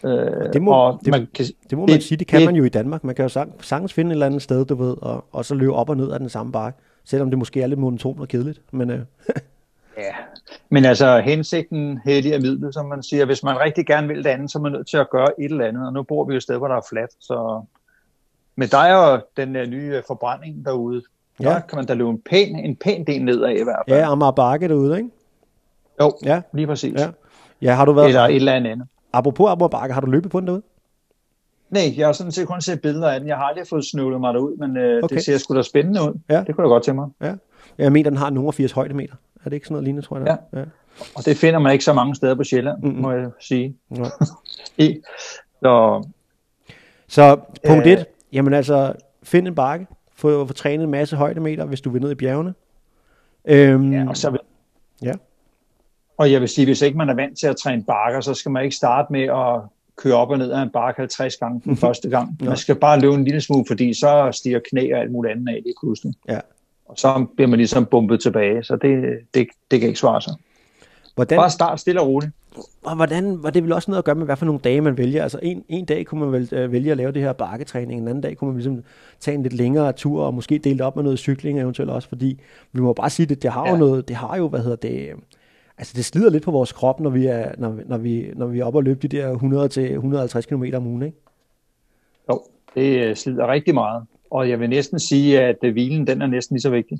Øh, 0.04 0.54
Det 0.54 0.62
må, 0.62 0.72
og 0.72 1.00
det, 1.06 1.12
man 1.12 1.28
kan, 1.34 1.46
det 1.70 1.78
må 1.78 1.86
man 1.86 1.96
det- 1.96 2.04
sige, 2.04 2.18
det 2.18 2.28
kan 2.28 2.40
det- 2.40 2.46
man 2.48 2.56
jo 2.56 2.64
i 2.64 2.70
Danmark. 2.70 3.04
Man 3.04 3.16
kan 3.16 3.24
jo 3.24 3.30
sang, 3.30 3.54
sagtens 3.62 3.94
finde 3.94 4.10
et 4.10 4.14
eller 4.14 4.26
andet 4.26 4.42
sted, 4.42 4.66
du 4.66 4.76
ved, 4.76 4.96
og, 5.02 5.26
og 5.32 5.46
så 5.46 5.56
løbe 5.56 5.74
op 5.74 5.90
og 5.90 5.98
ned 5.98 6.12
af 6.12 6.20
den 6.20 6.30
samme 6.30 6.52
bakke. 6.52 6.80
Selvom 7.06 7.30
det 7.30 7.40
måske 7.40 7.62
er 7.62 7.68
lidt 7.68 7.80
monotont 7.80 8.20
og 8.20 8.28
kedeligt. 8.28 8.62
Men 8.72 8.90
øh, 8.90 9.00
Ja, 9.98 10.14
men 10.70 10.86
altså 10.86 11.20
hensigten 11.20 12.00
helliger 12.06 12.40
midlet, 12.40 12.74
som 12.74 12.86
man 12.86 13.04
siger. 13.04 13.26
Hvis 13.26 13.44
man 13.44 13.60
rigtig 13.60 13.86
gerne 13.86 14.08
vil 14.08 14.24
det 14.24 14.30
andet, 14.30 14.52
så 14.52 14.58
er 14.58 14.62
man 14.62 14.72
nødt 14.72 14.88
til 14.88 14.98
at 14.98 15.10
gøre 15.10 15.28
et 15.40 15.52
eller 15.52 15.66
andet. 15.66 15.88
Og 15.88 15.94
nu 15.94 16.04
bor 16.04 16.24
vi 16.26 16.34
jo 16.34 16.38
et 16.38 16.44
sted, 16.44 16.58
hvor 16.58 16.68
der 16.68 16.76
er 16.76 16.86
fladt. 16.90 17.12
Så 17.20 17.64
med 18.56 18.68
dig 18.68 18.96
og 19.12 19.28
den 19.38 19.56
uh, 19.56 19.62
nye 19.62 19.94
øh, 19.96 20.04
forbrænding 20.08 20.66
derude, 20.66 21.02
ja. 21.40 21.50
Ja. 21.50 21.54
der 21.56 21.60
kan 21.60 21.76
man 21.76 21.86
da 21.86 21.94
løbe 21.94 22.10
en 22.10 22.22
pæn, 22.30 22.56
en 22.56 22.76
pæn 22.76 23.04
del 23.08 23.26
nedad 23.26 23.50
i 23.50 23.64
hvert 23.64 23.84
fald. 23.90 23.98
ja, 24.00 24.12
Amager 24.12 24.32
Bakke 24.32 24.68
derude, 24.68 24.98
ikke? 24.98 25.10
Jo, 26.02 26.14
Ja, 26.24 26.42
lige 26.54 26.68
præcis. 26.68 26.94
ja. 27.02 27.10
Ja, 27.62 27.74
har 27.74 27.86
du 27.86 27.92
været... 27.92 28.08
Eller 28.08 28.22
et 28.26 28.36
eller 28.36 28.54
andet. 28.54 28.88
Apropos 29.14 29.50
Amager 29.52 29.68
Bakke, 29.68 29.94
har 29.94 30.02
du 30.02 30.08
løbet 30.12 30.32
på 30.32 30.40
den 30.40 30.48
derude? 30.48 30.62
Nej, 31.70 31.94
jeg 31.98 32.06
har 32.08 32.14
sådan 32.14 32.32
set 32.32 32.48
kun 32.48 32.62
set 32.62 32.82
billeder 32.82 33.10
af 33.10 33.20
den. 33.20 33.30
Jeg 33.30 33.38
har 33.38 33.44
aldrig 33.44 33.68
fået 33.68 33.86
snøvlet 33.86 34.20
mig 34.20 34.34
derud, 34.34 34.58
men 34.58 34.78
uh, 34.78 35.04
Okay. 35.04 35.16
det 35.16 35.26
ser 35.26 35.38
sgu 35.38 35.56
da 35.56 35.62
spændende 35.62 36.02
ud. 36.02 36.20
Ja. 36.30 36.44
Det 36.48 36.56
kunne 36.56 36.64
jeg 36.64 36.70
godt 36.70 36.84
til 36.84 36.96
mig. 36.96 37.10
Ja. 37.22 37.34
Jeg 37.78 37.92
mener, 37.92 38.10
den 38.10 38.18
har 38.20 38.30
nogen 38.30 38.54
80 38.54 38.72
højdemeter. 38.72 39.14
Er 39.46 39.50
det 39.50 39.54
ikke 39.54 39.66
sådan 39.68 39.74
noget 39.74 39.84
lignende, 39.84 40.08
tror 40.08 40.18
jeg? 40.18 40.26
det 40.26 40.38
er? 40.52 40.60
ja. 40.60 40.66
Og 41.16 41.26
det 41.26 41.38
finder 41.38 41.60
man 41.60 41.72
ikke 41.74 41.86
så 41.86 41.94
mange 41.94 42.16
steder 42.16 42.36
på 42.36 42.44
Sjælland, 42.44 42.84
mm-hmm. 42.84 43.02
må 43.02 43.12
jeg 43.12 43.30
sige. 43.40 43.76
ja. 43.98 44.04
I, 44.86 45.02
så 45.62 46.04
Så 47.08 47.40
punkt 47.68 47.88
Øh. 47.88 47.98
1, 48.36 48.38
jamen 48.38 48.54
altså, 48.54 48.94
find 49.24 49.48
en 49.48 49.56
bakke, 49.56 49.88
få, 50.16 50.46
få 50.48 50.54
trænet 50.54 50.84
en 50.84 50.92
masse 50.92 51.16
højdemeter, 51.16 51.66
hvis 51.66 51.82
du 51.82 51.90
vil 51.90 52.02
ned 52.02 52.12
i 52.12 52.16
bjergene. 52.16 52.54
Øhm, 53.46 53.92
Ja, 53.94 54.06
og 54.10 54.18
så 54.18 54.30
vil... 54.30 54.40
Ja. 55.02 55.14
Og 56.18 56.32
jeg 56.32 56.42
vil 56.42 56.50
sige, 56.50 56.66
hvis 56.66 56.82
ikke 56.82 56.98
man 56.98 57.10
er 57.10 57.14
vant 57.14 57.40
til 57.40 57.48
at 57.48 57.56
træne 57.58 57.84
bakker, 57.84 58.22
så 58.22 58.34
skal 58.34 58.52
man 58.52 58.64
ikke 58.64 58.76
starte 58.76 59.14
med 59.14 59.22
at 59.24 59.62
køre 59.98 60.14
op 60.14 60.30
og 60.30 60.38
ned 60.38 60.52
af 60.52 60.62
en 60.62 60.70
bakke 60.70 61.02
50 61.02 61.38
gange 61.38 61.62
den 61.66 61.78
første 61.86 62.10
gang. 62.10 62.38
Man 62.42 62.58
skal 62.58 62.76
bare 62.76 63.00
løbe 63.00 63.14
en 63.14 63.24
lille 63.24 63.42
smule, 63.42 63.66
fordi 63.68 63.94
så 63.94 64.30
stiger 64.32 64.60
knæ 64.70 64.94
og 64.94 65.00
alt 65.00 65.12
muligt 65.12 65.32
andet 65.32 65.48
af 65.50 65.62
lige 65.64 65.76
pludselig. 65.84 66.14
Ja. 66.30 66.40
Og 66.86 66.98
så 66.98 67.26
bliver 67.36 67.48
man 67.48 67.58
ligesom 67.58 67.86
bumpet 67.86 68.22
tilbage, 68.22 68.64
så 68.64 68.76
det, 68.76 69.20
det, 69.34 69.48
det 69.72 69.80
kan 69.80 69.88
ikke 69.90 70.00
svare 70.00 70.22
sig. 70.22 70.34
hvordan, 71.16 71.38
Bare 71.38 71.50
start 71.50 71.80
stille 71.80 72.02
og 72.02 72.08
roligt. 72.08 72.32
Og 72.86 72.96
hvordan, 72.96 73.44
var 73.44 73.50
det 73.50 73.64
vel 73.64 73.72
også 73.74 73.92
noget 73.92 73.98
at 73.98 74.06
gøre 74.06 74.16
med, 74.16 74.26
hvad 74.26 74.36
for 74.36 74.46
nogle 74.46 74.62
dage 74.64 74.82
man 74.82 74.98
vælger? 74.98 75.24
Altså 75.24 75.40
en, 75.44 75.64
en 75.70 75.86
dag 75.86 76.06
kunne 76.06 76.20
man 76.22 76.32
vel 76.32 76.50
øh, 76.52 76.72
vælge 76.72 76.92
at 76.92 76.98
lave 76.98 77.12
det 77.12 77.22
her 77.22 77.34
bakketræning, 77.34 78.02
en 78.02 78.08
anden 78.08 78.22
dag 78.22 78.38
kunne 78.38 78.48
man 78.48 78.56
ligesom 78.58 78.84
tage 79.20 79.36
en 79.36 79.44
lidt 79.44 79.54
længere 79.54 79.92
tur, 79.92 80.24
og 80.24 80.34
måske 80.34 80.58
dele 80.58 80.78
det 80.78 80.86
op 80.86 80.96
med 80.96 81.04
noget 81.04 81.20
cykling 81.20 81.60
eventuelt 81.62 81.92
også, 81.92 82.08
fordi 82.10 82.40
vi 82.72 82.82
må 82.82 82.94
bare 82.94 83.10
sige, 83.10 83.26
det, 83.26 83.44
det 83.44 83.52
har 83.52 83.68
jo 83.68 83.74
Ja. 83.74 83.80
noget, 83.80 84.08
det 84.08 84.16
har 84.16 84.38
jo, 84.38 84.48
hvad 84.48 84.60
hedder 84.60 84.76
det, 84.76 85.10
øh, 85.10 85.16
altså 85.78 85.94
det 85.96 86.06
slider 86.06 86.30
lidt 86.30 86.44
på 86.44 86.52
vores 86.52 86.72
krop, 86.72 87.00
når 87.00 87.10
vi 87.10 87.26
er, 87.26 87.52
når, 87.58 87.70
vi- 87.70 87.84
når 87.86 87.98
vi, 87.98 88.32
når 88.36 88.46
vi 88.48 88.60
er 88.60 88.66
oppe 88.66 88.80
og 88.80 88.84
løbe 88.84 89.08
de 89.08 89.18
der 89.18 89.32
100 89.32 89.68
til 89.70 89.92
150 89.94 90.46
km 90.46 90.64
om 90.74 90.88
ugen, 90.88 91.02
ikke? 91.04 91.18
Jo, 92.32 92.42
det 92.76 93.04
øh, 93.06 93.16
slider 93.16 93.48
rigtig 93.48 93.74
meget. 93.74 94.04
Og 94.32 94.50
jeg 94.50 94.60
vil 94.60 94.70
næsten 94.70 95.00
sige, 95.00 95.42
at 95.42 95.56
øh, 95.64 95.72
hvilen 95.72 96.08
den 96.08 96.22
er 96.22 96.28
næsten 96.28 96.54
lige 96.56 96.62
så 96.62 96.70
vigtig. 96.70 97.00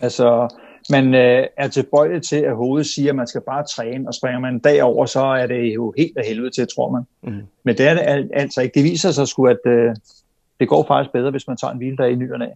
Altså, 0.00 0.48
man 0.90 1.14
øh, 1.14 1.46
er 1.56 1.68
tilbøjelig 1.68 2.22
til, 2.22 2.36
at 2.36 2.56
hovedet 2.56 2.86
siger, 2.86 3.08
at 3.10 3.16
man 3.16 3.26
skal 3.26 3.40
bare 3.40 3.64
træne, 3.64 4.08
og 4.08 4.14
springer 4.14 4.40
man 4.40 4.54
en 4.54 4.60
dag 4.60 4.82
over, 4.82 5.06
så 5.06 5.20
er 5.24 5.46
det 5.46 5.74
jo 5.74 5.94
helt 5.96 6.18
af 6.18 6.26
helvede 6.26 6.50
til, 6.50 6.66
tror 6.76 6.90
man. 6.90 7.02
Mm. 7.22 7.42
Men 7.64 7.76
det 7.78 7.88
er 7.88 7.94
det 7.94 8.00
al- 8.04 8.30
altså 8.34 8.60
ikke. 8.60 8.74
Det 8.74 8.84
viser 8.84 9.10
sig 9.10 9.28
sgu, 9.28 9.46
at 9.46 9.58
øh, 9.66 9.94
det 10.60 10.68
går 10.68 10.84
faktisk 10.88 11.12
bedre, 11.12 11.30
hvis 11.30 11.48
man 11.48 11.56
tager 11.56 11.72
en 11.72 11.78
hviledag 11.78 12.10
i 12.10 12.14
ny 12.14 12.32
og 12.32 12.38
næ. 12.38 12.46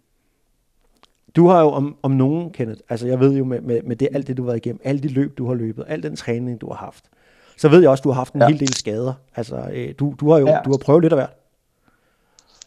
Du 1.37 1.47
har 1.47 1.61
jo 1.61 1.71
om, 1.71 1.97
om 2.03 2.11
nogen, 2.11 2.50
Kenneth, 2.50 2.81
altså 2.88 3.06
jeg 3.06 3.21
ved 3.21 3.32
jo 3.32 3.44
med, 3.44 3.61
med, 3.61 3.82
med 3.82 3.97
det, 3.97 4.09
alt 4.12 4.27
det, 4.27 4.37
du 4.37 4.43
har 4.43 4.47
været 4.47 4.56
igennem, 4.67 4.81
alle 4.85 5.00
de 5.03 5.09
løb, 5.09 5.38
du 5.38 5.47
har 5.47 5.55
løbet, 5.55 5.85
al 5.88 6.03
den 6.03 6.17
træning, 6.17 6.61
du 6.61 6.69
har 6.69 6.76
haft, 6.76 7.05
så 7.56 7.69
ved 7.69 7.81
jeg 7.81 7.91
også, 7.91 8.03
du 8.03 8.09
har 8.09 8.15
haft 8.17 8.35
en 8.35 8.41
ja. 8.41 8.47
Ja. 8.47 8.50
hel 8.50 8.61
del 8.61 8.75
skader. 8.75 9.12
Altså, 9.37 9.56
øh, 9.73 9.94
du, 9.99 10.15
du 10.21 10.31
har 10.31 10.38
jo 10.38 10.47
Ja. 10.47 10.59
du 10.65 10.71
har 10.71 10.79
prøvet 10.79 11.03
lidt 11.03 11.12
af 11.12 11.17
hvert. 11.19 11.31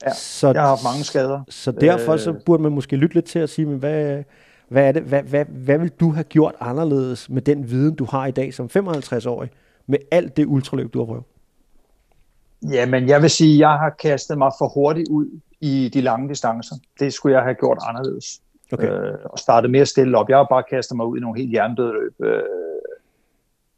Ja, 0.05 0.13
Så, 0.13 0.47
Jeg 0.51 0.61
har 0.61 0.67
haft 0.67 0.83
mange 0.83 1.03
skader. 1.03 1.41
så 1.49 1.71
derfor 1.71 2.13
Øh. 2.13 2.19
så 2.19 2.33
burde 2.45 2.63
man 2.63 2.71
måske 2.71 2.95
lytte 2.95 3.15
lidt 3.15 3.25
til 3.25 3.39
at 3.39 3.49
sige, 3.49 3.65
men 3.65 3.77
hvad, 3.77 4.23
hvad, 4.73 4.87
er 4.87 4.91
det, 4.91 5.03
hvad, 5.03 5.23
hvad, 5.23 5.45
hvad 5.45 5.77
vil 5.77 5.89
du 5.89 6.11
have 6.11 6.23
gjort 6.23 6.55
anderledes 6.59 7.29
med 7.29 7.41
den 7.41 7.69
viden, 7.69 7.95
du 7.95 8.05
har 8.05 8.25
i 8.25 8.31
dag 8.31 8.53
som 8.53 8.69
55-årig, 8.77 9.49
med 9.87 9.97
alt 10.11 10.37
det 10.37 10.45
ultraløb, 10.45 10.93
du 10.93 10.99
har 10.99 11.05
prøvet? 11.05 11.23
Ja, 12.71 12.85
men 12.85 13.07
jeg 13.09 13.21
vil 13.21 13.29
sige, 13.29 13.53
at 13.53 13.59
jeg 13.59 13.69
har 13.69 13.89
kastet 13.89 14.37
mig 14.37 14.51
for 14.59 14.67
hurtigt 14.67 15.07
ud 15.09 15.39
i 15.61 15.89
de 15.93 16.01
lange 16.01 16.29
distancer. 16.29 16.75
Det 16.99 17.13
skulle 17.13 17.35
jeg 17.35 17.43
have 17.43 17.55
gjort 17.55 17.77
anderledes. 17.87 18.41
Okay. 18.73 18.89
øh, 18.91 19.17
og 19.25 19.39
startet 19.39 19.71
mere 19.71 19.85
stille 19.85 20.17
op. 20.17 20.29
Jeg 20.29 20.37
har 20.37 20.47
bare 20.49 20.63
kastet 20.69 20.97
mig 20.97 21.05
ud 21.05 21.17
i 21.17 21.21
nogle 21.21 21.39
helt 21.39 21.51
hjernedøde 21.51 21.93
løb. 21.93 22.21
Øh, 22.21 22.43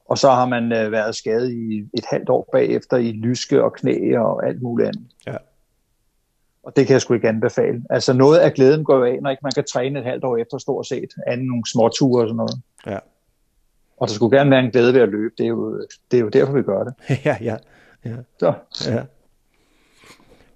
og 0.09 0.18
så 0.18 0.30
har 0.30 0.45
man 0.45 0.71
øh, 0.71 0.91
været 0.91 1.15
skadet 1.15 1.51
i 1.51 1.89
et 1.94 2.06
halvt 2.12 2.30
år 2.30 2.50
bagefter 2.51 2.98
i 2.98 3.12
lyske 3.12 3.63
og 3.63 3.74
knæ 3.74 4.18
og 4.18 4.48
alt 4.48 4.62
muligt 4.62 4.88
andet. 4.88 5.03
Ja. 5.27 5.38
Og 6.65 6.75
det 6.75 6.88
kan 6.88 6.94
jeg 6.94 7.01
sgu 7.01 7.13
ikke 7.13 7.29
anbefale. 7.29 7.83
Altså 7.89 8.13
noget 8.13 8.38
af 8.38 8.53
glæden 8.53 8.83
går 8.83 9.06
af, 9.06 9.17
når 9.21 9.29
ikke 9.29 9.44
man 9.44 9.51
kan 9.56 9.63
træne 9.63 10.00
et 10.00 10.06
halvt 10.06 10.23
år 10.23 10.38
efter 10.38 10.57
stort 10.57 10.88
set, 10.88 11.09
anden 11.27 11.47
nogle 11.47 11.63
små 11.71 11.89
ture 11.89 12.23
og 12.23 12.27
sådan 12.27 12.38
noget. 12.38 12.62
Ja. 12.88 12.97
Og 13.97 14.07
der 14.07 14.13
skulle 14.13 14.38
gerne 14.38 14.51
være 14.51 14.59
en 14.59 14.71
glæde 14.71 14.94
ved 14.94 15.01
at 15.01 15.09
løbe. 15.09 15.33
Det 15.38 15.44
er 15.44 15.47
jo, 15.47 15.88
det 16.12 16.17
er 16.17 16.21
jo 16.21 16.29
derfor, 16.29 16.53
vi 16.53 16.62
gør 16.62 16.83
det. 16.83 16.94
ja, 17.25 17.38
ja, 17.41 17.57
ja. 18.06 18.15
Så, 18.39 18.53
Ja. 18.88 19.01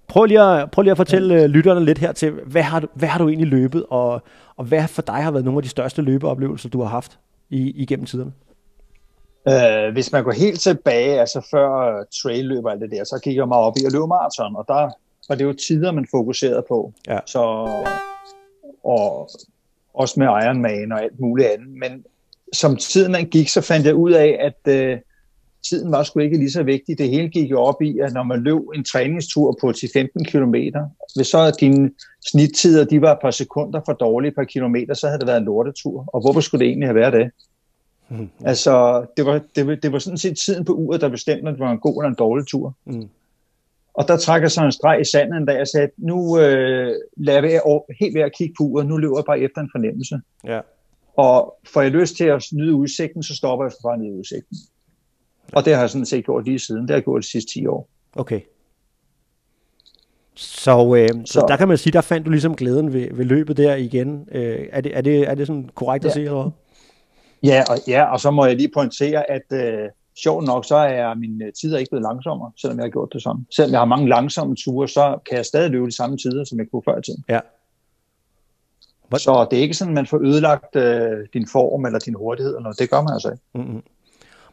Prøv 0.08 0.24
lige, 0.24 0.40
at, 0.40 0.70
prøv 0.70 0.82
lige 0.82 0.90
at 0.90 0.96
fortælle 0.96 1.34
ja. 1.34 1.46
lytterne 1.46 1.84
lidt 1.84 1.98
her 1.98 2.12
til, 2.12 2.30
hvad 2.30 2.62
har, 2.62 2.80
du, 2.80 2.86
hvad 2.94 3.08
har 3.08 3.18
du 3.18 3.28
egentlig 3.28 3.48
løbet, 3.48 3.84
og, 3.90 4.22
og 4.56 4.64
hvad 4.64 4.88
for 4.88 5.02
dig 5.02 5.14
har 5.14 5.30
været 5.30 5.44
nogle 5.44 5.58
af 5.58 5.62
de 5.62 5.68
største 5.68 6.02
løbeoplevelser, 6.02 6.68
du 6.68 6.80
har 6.80 6.88
haft 6.88 7.18
i, 7.50 7.70
igennem 7.70 8.06
tiderne? 8.06 8.32
Øh, 9.48 9.92
hvis 9.92 10.12
man 10.12 10.24
går 10.24 10.32
helt 10.32 10.60
tilbage, 10.60 11.20
altså 11.20 11.48
før 11.50 11.98
uh, 11.98 12.04
trailløb 12.22 12.64
og 12.64 12.72
alt 12.72 12.80
det 12.80 12.90
der, 12.90 13.04
så 13.04 13.20
gik 13.24 13.36
jeg 13.36 13.48
meget 13.48 13.64
op 13.64 13.76
i 13.76 13.84
at 13.86 13.92
løbe 13.92 14.06
maraton, 14.06 14.56
og 14.56 14.64
der 14.68 14.90
var 15.30 15.36
det 15.36 15.44
jo 15.44 15.52
tider, 15.52 15.92
man 15.92 16.06
fokuserede 16.10 16.64
på. 16.68 16.92
Ja. 17.08 17.18
Så, 17.26 17.40
og 18.84 19.30
også 19.94 20.14
med 20.20 20.26
Ironman 20.26 20.92
og 20.92 21.02
alt 21.02 21.20
muligt 21.20 21.48
andet. 21.48 21.68
Men 21.68 22.04
som 22.52 22.76
tiden 22.76 23.26
gik, 23.26 23.48
så 23.48 23.60
fandt 23.60 23.86
jeg 23.86 23.94
ud 23.94 24.12
af, 24.12 24.38
at 24.40 24.72
øh, 24.74 24.98
tiden 25.68 25.92
var 25.92 26.02
sgu 26.02 26.20
ikke 26.20 26.38
lige 26.38 26.50
så 26.50 26.62
vigtig. 26.62 26.98
Det 26.98 27.10
hele 27.10 27.28
gik 27.28 27.50
jo 27.50 27.60
op 27.60 27.82
i, 27.82 27.98
at 27.98 28.12
når 28.12 28.22
man 28.22 28.42
løb 28.42 28.60
en 28.74 28.84
træningstur 28.84 29.58
på 29.60 29.70
10-15 29.70 30.24
km, 30.24 30.54
hvis 31.16 31.26
så 31.26 31.56
dine 31.60 31.90
snittider 32.30 32.84
de 32.84 33.00
var 33.00 33.12
et 33.12 33.18
par 33.22 33.30
sekunder 33.30 33.80
for 33.86 33.92
dårlige 33.92 34.32
per 34.32 34.44
kilometer, 34.44 34.94
så 34.94 35.06
havde 35.06 35.18
det 35.18 35.26
været 35.26 35.38
en 35.38 35.44
lortetur. 35.44 36.04
Og 36.06 36.20
hvorfor 36.20 36.40
skulle 36.40 36.64
det 36.64 36.68
egentlig 36.68 36.88
have 36.88 36.94
været 36.94 37.12
det? 37.12 37.30
Mm. 38.08 38.28
Altså, 38.44 39.04
det 39.16 39.26
var, 39.26 39.40
det, 39.56 39.82
det 39.82 39.92
var 39.92 39.98
sådan 39.98 40.18
set 40.18 40.38
tiden 40.46 40.64
på 40.64 40.72
uret, 40.72 41.00
der 41.00 41.08
bestemte, 41.08 41.48
om 41.48 41.54
det 41.54 41.60
var 41.60 41.72
en 41.72 41.78
god 41.78 42.02
eller 42.02 42.08
en 42.08 42.14
dårlig 42.14 42.46
tur. 42.46 42.74
Mm. 42.84 43.08
Og 43.94 44.08
der 44.08 44.16
trækker 44.16 44.44
jeg 44.44 44.50
så 44.50 44.64
en 44.64 44.72
streg 44.72 45.00
i 45.00 45.04
sandet 45.04 45.36
en 45.36 45.46
dag, 45.46 45.60
og 45.60 45.66
sagde, 45.66 45.84
at 45.84 45.90
nu 45.96 46.38
øh, 46.38 46.94
lader 47.16 47.48
jeg 47.48 47.60
helt 48.00 48.14
ved 48.14 48.22
at 48.22 48.32
kigge 48.38 48.54
på 48.58 48.64
uret, 48.64 48.86
nu 48.86 48.96
løber 48.96 49.18
jeg 49.18 49.24
bare 49.24 49.40
efter 49.40 49.60
en 49.60 49.68
fornemmelse. 49.74 50.20
Ja. 50.44 50.60
Og 51.16 51.58
får 51.72 51.82
jeg 51.82 51.90
lyst 51.90 52.16
til 52.16 52.24
at 52.24 52.44
nyde 52.52 52.74
udsigten, 52.74 53.22
så 53.22 53.36
stopper 53.36 53.64
jeg 53.64 53.72
for 53.72 53.88
bare 53.88 53.94
at 53.94 54.00
nyde 54.00 54.18
udsigten. 54.18 54.56
Og 55.52 55.64
det 55.64 55.74
har 55.74 55.80
jeg 55.80 55.90
sådan 55.90 56.06
set 56.06 56.24
gjort 56.24 56.44
lige 56.44 56.58
siden. 56.58 56.82
Det 56.82 56.90
har 56.90 56.96
jeg 56.96 57.04
gjort 57.04 57.22
de 57.22 57.28
sidste 57.30 57.52
10 57.52 57.66
år. 57.66 57.88
Okay. 58.16 58.40
Så, 60.34 60.94
øh, 60.96 61.08
så. 61.08 61.32
så 61.32 61.44
der 61.48 61.56
kan 61.56 61.68
man 61.68 61.78
sige, 61.78 61.92
der 61.92 62.00
fandt 62.00 62.26
du 62.26 62.30
ligesom 62.30 62.56
glæden 62.56 62.92
ved, 62.92 63.08
ved 63.12 63.24
løbet 63.24 63.56
der 63.56 63.74
igen. 63.74 64.28
Øh, 64.32 64.68
er, 64.72 64.80
det, 64.80 64.96
er, 64.96 65.00
det, 65.00 65.28
er 65.28 65.34
det 65.34 65.46
sådan 65.46 65.70
korrekt 65.74 66.04
at 66.04 66.08
Ja. 66.08 66.12
sige, 66.12 66.24
eller 66.24 66.42
hvad? 66.42 66.52
Ja, 67.42 67.64
og, 67.68 67.76
ja, 67.88 68.04
og 68.12 68.20
så 68.20 68.30
må 68.30 68.44
jeg 68.46 68.56
lige 68.56 68.70
pointere, 68.74 69.30
at 69.30 69.42
øh, 69.52 69.88
sjovt 70.16 70.44
nok, 70.46 70.64
så 70.64 70.76
er 70.76 71.14
mine 71.14 71.44
øh, 71.44 71.52
tider 71.60 71.78
ikke 71.78 71.90
blevet 71.90 72.02
langsommere, 72.02 72.52
selvom 72.60 72.78
jeg 72.78 72.84
har 72.84 72.90
gjort 72.90 73.08
det 73.12 73.22
sådan. 73.22 73.46
Selvom 73.56 73.72
jeg 73.72 73.80
har 73.80 73.84
mange 73.84 74.08
langsomme 74.08 74.56
ture, 74.56 74.88
så 74.88 75.18
kan 75.28 75.36
jeg 75.36 75.46
stadig 75.46 75.70
løbe 75.70 75.86
de 75.86 75.96
samme 75.96 76.16
tider, 76.16 76.44
som 76.44 76.58
jeg 76.58 76.66
kunne 76.72 76.82
før 76.84 76.98
i 76.98 77.02
tiden. 77.02 77.24
Ja. 77.28 77.40
Hvor- 79.08 79.18
Så 79.18 79.46
det 79.50 79.58
er 79.58 79.62
ikke 79.62 79.74
sådan, 79.74 79.90
at 79.92 79.94
man 79.94 80.06
får 80.06 80.18
ødelagt 80.18 80.76
øh, 80.76 81.26
din 81.32 81.46
form 81.52 81.84
eller 81.86 81.98
din 81.98 82.14
hurtighed, 82.14 82.50
eller 82.52 82.62
noget. 82.62 82.78
det 82.78 82.90
gør 82.90 83.02
man 83.02 83.12
altså 83.12 83.30
ikke. 83.30 83.42
Mm-hmm. 83.54 83.82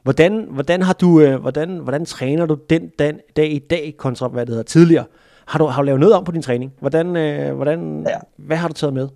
Hvordan, 0.04 0.48
hvordan, 0.52 0.82
har 0.82 0.94
du, 0.94 1.22
øh, 1.22 1.42
hvordan, 1.42 1.78
hvordan 1.78 2.06
træner 2.06 2.46
du 2.46 2.58
den, 2.70 2.92
den 3.00 3.20
dag 3.36 3.52
i 3.52 3.60
dag 3.60 3.96
kontra 3.98 4.28
hvad 4.28 4.46
det 4.46 4.50
hedder 4.50 4.64
tidligere? 4.64 5.06
Har 5.46 5.60
du, 5.60 5.66
har 5.66 5.82
du 5.82 5.86
lavet 5.86 6.00
noget 6.00 6.16
om 6.16 6.24
på 6.24 6.32
din 6.32 6.42
træning? 6.42 6.74
Hvordan, 6.80 7.16
øh, 7.16 7.56
hvordan, 7.56 8.06
ja. 8.10 8.18
Hvad 8.38 8.58
har 8.58 8.68
du 8.68 8.74
taget 8.74 8.94
med? 8.94 9.08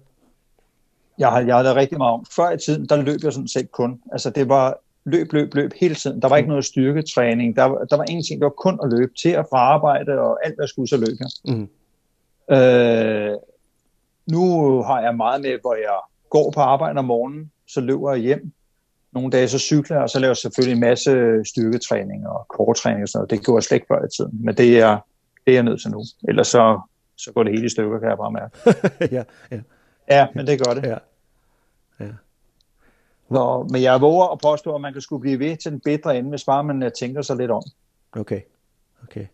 Jeg 1.18 1.30
har, 1.30 1.40
jeg 1.42 1.56
har 1.56 1.64
lavet 1.64 1.76
rigtig 1.76 1.98
meget 1.98 2.14
om. 2.14 2.26
Før 2.36 2.52
i 2.52 2.58
tiden, 2.58 2.86
der 2.86 3.02
løb 3.02 3.20
jeg 3.24 3.34
sådan 3.34 3.48
set 3.48 3.72
kun. 3.72 4.02
Altså 4.12 4.30
det 4.30 4.50
var 4.50 4.78
løb, 5.06 5.34
løb, 5.34 5.54
løb 5.54 5.72
hele 5.82 5.96
tiden. 5.96 6.22
Der 6.22 6.30
var 6.30 6.38
ikke 6.38 6.50
noget 6.50 6.66
styrketræning. 6.66 7.56
Der, 7.56 7.68
der 7.90 7.98
var 7.98 8.06
ingenting, 8.10 8.42
der 8.42 8.46
var 8.46 8.54
kun 8.58 8.80
at 8.84 8.90
løbe 8.90 9.14
til 9.14 9.38
og 9.38 9.48
fra 9.50 9.58
arbejde, 9.58 10.20
og 10.20 10.46
alt, 10.46 10.56
hvad 10.56 10.68
skulle, 10.68 10.90
så 10.90 10.98
løb 10.98 11.18
jeg. 11.20 11.56
Mm. 11.56 11.70
Øh, 12.56 13.38
nu 14.32 14.44
har 14.82 15.02
jeg 15.02 15.16
meget 15.16 15.42
med, 15.42 15.58
hvor 15.62 15.76
jeg 15.76 16.00
går 16.30 16.52
på 16.52 16.60
arbejde 16.60 17.00
om 17.00 17.06
morgenen, 17.06 17.52
så 17.68 17.82
løber 17.82 18.12
jeg 18.12 18.22
hjem. 18.22 18.52
Nogle 19.14 19.32
dage 19.32 19.48
så 19.48 19.60
cykler 19.60 19.96
jeg, 19.96 20.04
og 20.04 20.10
så 20.10 20.20
laver 20.20 20.30
jeg 20.30 20.38
selvfølgelig 20.38 20.74
en 20.74 20.80
masse 20.80 21.12
styrketræning 21.46 22.28
og 22.28 22.46
korttræning 22.48 23.04
og 23.04 23.10
sådan 23.10 23.20
noget. 23.20 23.32
Det 23.32 23.46
gjorde 23.46 23.58
jeg 23.58 23.64
slet 23.64 23.76
ikke 23.76 23.88
før 23.88 24.06
i 24.06 24.10
tiden, 24.18 24.46
men 24.46 24.58
det 24.58 24.80
er, 24.80 25.00
det 25.46 25.52
er 25.52 25.54
jeg 25.54 25.64
nødt 25.64 25.82
til 25.82 25.92
nu. 25.92 26.04
Ellers 26.28 26.48
så, 26.48 26.80
så 27.18 27.32
går 27.34 27.44
det 27.44 27.54
hele 27.54 27.66
i 27.66 27.70
stykker, 27.70 28.00
kan 28.00 28.10
jeg 28.10 28.18
bare 28.18 28.32
mærke. 28.32 28.58
ja, 29.16 29.24
ja. 29.52 29.60
ja, 30.10 30.28
men 30.36 30.48
det 30.48 30.66
gør 30.66 30.74
det. 30.74 30.84
Ja. 30.84 30.98
Nå, 33.32 33.68
men 33.70 33.82
jeg 33.82 34.02
våger 34.02 34.28
at 34.28 34.40
påstå, 34.40 34.76
at 34.76 34.82
man 34.82 34.94
kan 34.94 35.02
skulle 35.02 35.22
blive 35.22 35.40
ved 35.40 35.58
til 35.58 35.72
den 35.72 35.80
bedre 35.80 36.18
ende, 36.18 36.30
hvis 36.30 36.44
bare 36.44 36.64
man 36.64 36.84
øh, 36.84 36.92
tænker 37.00 37.22
sig 37.22 37.38
lidt 37.38 37.52
om. 37.52 37.64
Okay, 38.12 38.42
okay. 39.04 39.26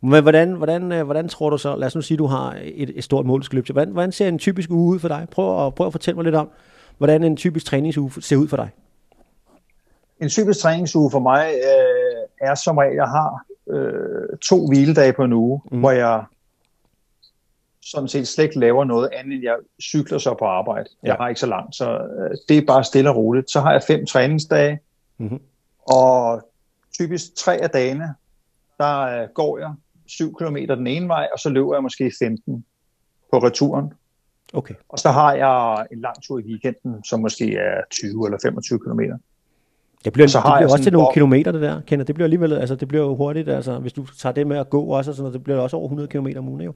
Men 0.00 0.22
hvordan, 0.22 0.52
hvordan, 0.52 0.92
øh, 0.92 1.04
hvordan 1.04 1.28
tror 1.28 1.50
du 1.50 1.58
så, 1.58 1.76
lad 1.76 1.86
os 1.86 1.94
nu 1.94 2.02
sige, 2.02 2.14
at 2.14 2.18
du 2.18 2.26
har 2.26 2.58
et, 2.62 2.92
et 2.94 3.04
stort 3.04 3.26
mål, 3.26 3.40
du 3.40 3.44
skal 3.44 3.56
løbe 3.56 3.66
til. 3.66 3.72
Hvordan, 3.72 3.92
hvordan 3.92 4.12
ser 4.12 4.28
en 4.28 4.38
typisk 4.38 4.70
uge 4.70 4.94
ud 4.94 4.98
for 4.98 5.08
dig? 5.08 5.26
Prøv 5.30 5.66
at, 5.66 5.74
prøv 5.74 5.86
at 5.86 5.92
fortælle 5.92 6.16
mig 6.16 6.24
lidt 6.24 6.34
om, 6.34 6.50
hvordan 6.98 7.24
en 7.24 7.36
typisk 7.36 7.66
træningsuge 7.66 8.12
ser 8.20 8.36
ud 8.36 8.48
for 8.48 8.56
dig. 8.56 8.70
En 10.20 10.28
typisk 10.28 10.60
træningsuge 10.60 11.10
for 11.10 11.18
mig 11.18 11.46
øh, 11.54 12.48
er 12.48 12.54
som 12.54 12.76
regel, 12.76 12.94
jeg 12.94 13.08
har 13.08 13.44
øh, 13.70 14.38
to 14.38 14.66
hviledage 14.66 15.12
på 15.12 15.24
en 15.24 15.32
uge, 15.32 15.60
mm. 15.72 15.80
hvor 15.80 15.90
jeg 15.90 16.24
sådan 17.84 18.08
set 18.08 18.28
slet 18.28 18.44
ikke 18.44 18.58
laver 18.58 18.84
noget 18.84 19.08
andet, 19.12 19.34
end 19.34 19.42
jeg 19.42 19.56
cykler 19.82 20.18
så 20.18 20.34
på 20.38 20.44
arbejde. 20.44 20.88
Ja. 21.02 21.08
Jeg 21.08 21.16
har 21.20 21.28
ikke 21.28 21.40
så 21.40 21.46
langt, 21.46 21.76
så 21.76 21.90
øh, 21.90 22.36
det 22.48 22.58
er 22.58 22.66
bare 22.66 22.84
stille 22.84 23.10
og 23.10 23.16
roligt. 23.16 23.50
Så 23.50 23.60
har 23.60 23.72
jeg 23.72 23.82
fem 23.86 24.06
træningsdage, 24.06 24.80
mm-hmm. 25.18 25.40
og 25.88 26.42
typisk 26.98 27.24
tre 27.36 27.56
af 27.56 27.70
dagene, 27.70 28.14
der 28.78 29.00
øh, 29.00 29.28
går 29.34 29.58
jeg 29.58 29.74
7 30.06 30.34
km 30.34 30.56
den 30.56 30.86
ene 30.86 31.08
vej, 31.08 31.28
og 31.32 31.38
så 31.38 31.48
løber 31.48 31.74
jeg 31.74 31.82
måske 31.82 32.12
15 32.18 32.64
på 33.32 33.38
returen. 33.38 33.92
Okay. 34.52 34.74
Og 34.88 34.98
så 34.98 35.10
har 35.10 35.34
jeg 35.34 35.86
en 35.92 36.00
lang 36.00 36.22
tur 36.22 36.38
i 36.38 36.42
weekenden, 36.42 37.04
som 37.04 37.20
måske 37.20 37.56
er 37.56 37.80
20 37.90 38.26
eller 38.26 38.38
25 38.42 38.78
km. 38.78 39.00
Det 40.04 40.12
bliver, 40.12 40.26
så 40.26 40.38
det 40.38 40.52
bliver 40.58 40.72
også 40.72 40.82
til 40.82 40.92
nogle 40.92 41.08
kilometer, 41.12 41.52
det 41.52 41.60
der, 41.62 41.80
Kender. 41.86 42.04
Det 42.04 42.14
bliver 42.14 42.26
alligevel, 42.26 42.52
altså 42.52 42.74
det 42.74 42.88
bliver 42.88 43.04
jo 43.04 43.14
hurtigt, 43.14 43.48
altså 43.48 43.78
hvis 43.78 43.92
du 43.92 44.06
tager 44.06 44.32
det 44.32 44.46
med 44.46 44.56
at 44.56 44.70
gå 44.70 44.82
også, 44.84 45.10
og 45.10 45.14
sådan 45.14 45.22
noget, 45.22 45.34
det 45.34 45.44
bliver 45.44 45.58
også 45.58 45.76
over 45.76 45.86
100 45.86 46.08
km 46.08 46.26
om 46.38 46.48
ugen, 46.48 46.60
jo. 46.60 46.74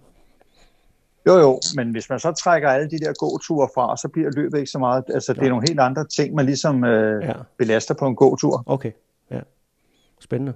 Jo, 1.28 1.38
jo, 1.38 1.60
men 1.76 1.90
hvis 1.90 2.10
man 2.10 2.18
så 2.18 2.32
trækker 2.32 2.68
alle 2.68 2.90
de 2.90 2.98
der 2.98 3.12
gåture 3.12 3.68
fra, 3.74 3.96
så 3.96 4.08
bliver 4.08 4.30
løbet 4.36 4.58
ikke 4.58 4.70
så 4.70 4.78
meget. 4.78 5.04
Altså, 5.14 5.32
det 5.32 5.42
er 5.42 5.48
nogle 5.48 5.64
helt 5.68 5.80
andre 5.80 6.04
ting, 6.04 6.34
man 6.34 6.46
ligesom 6.46 6.84
øh, 6.84 7.24
ja. 7.24 7.32
belaster 7.58 7.94
på 7.94 8.06
en 8.06 8.16
gåtur. 8.16 8.62
Okay, 8.66 8.92
ja. 9.30 9.40
Spændende. 10.20 10.52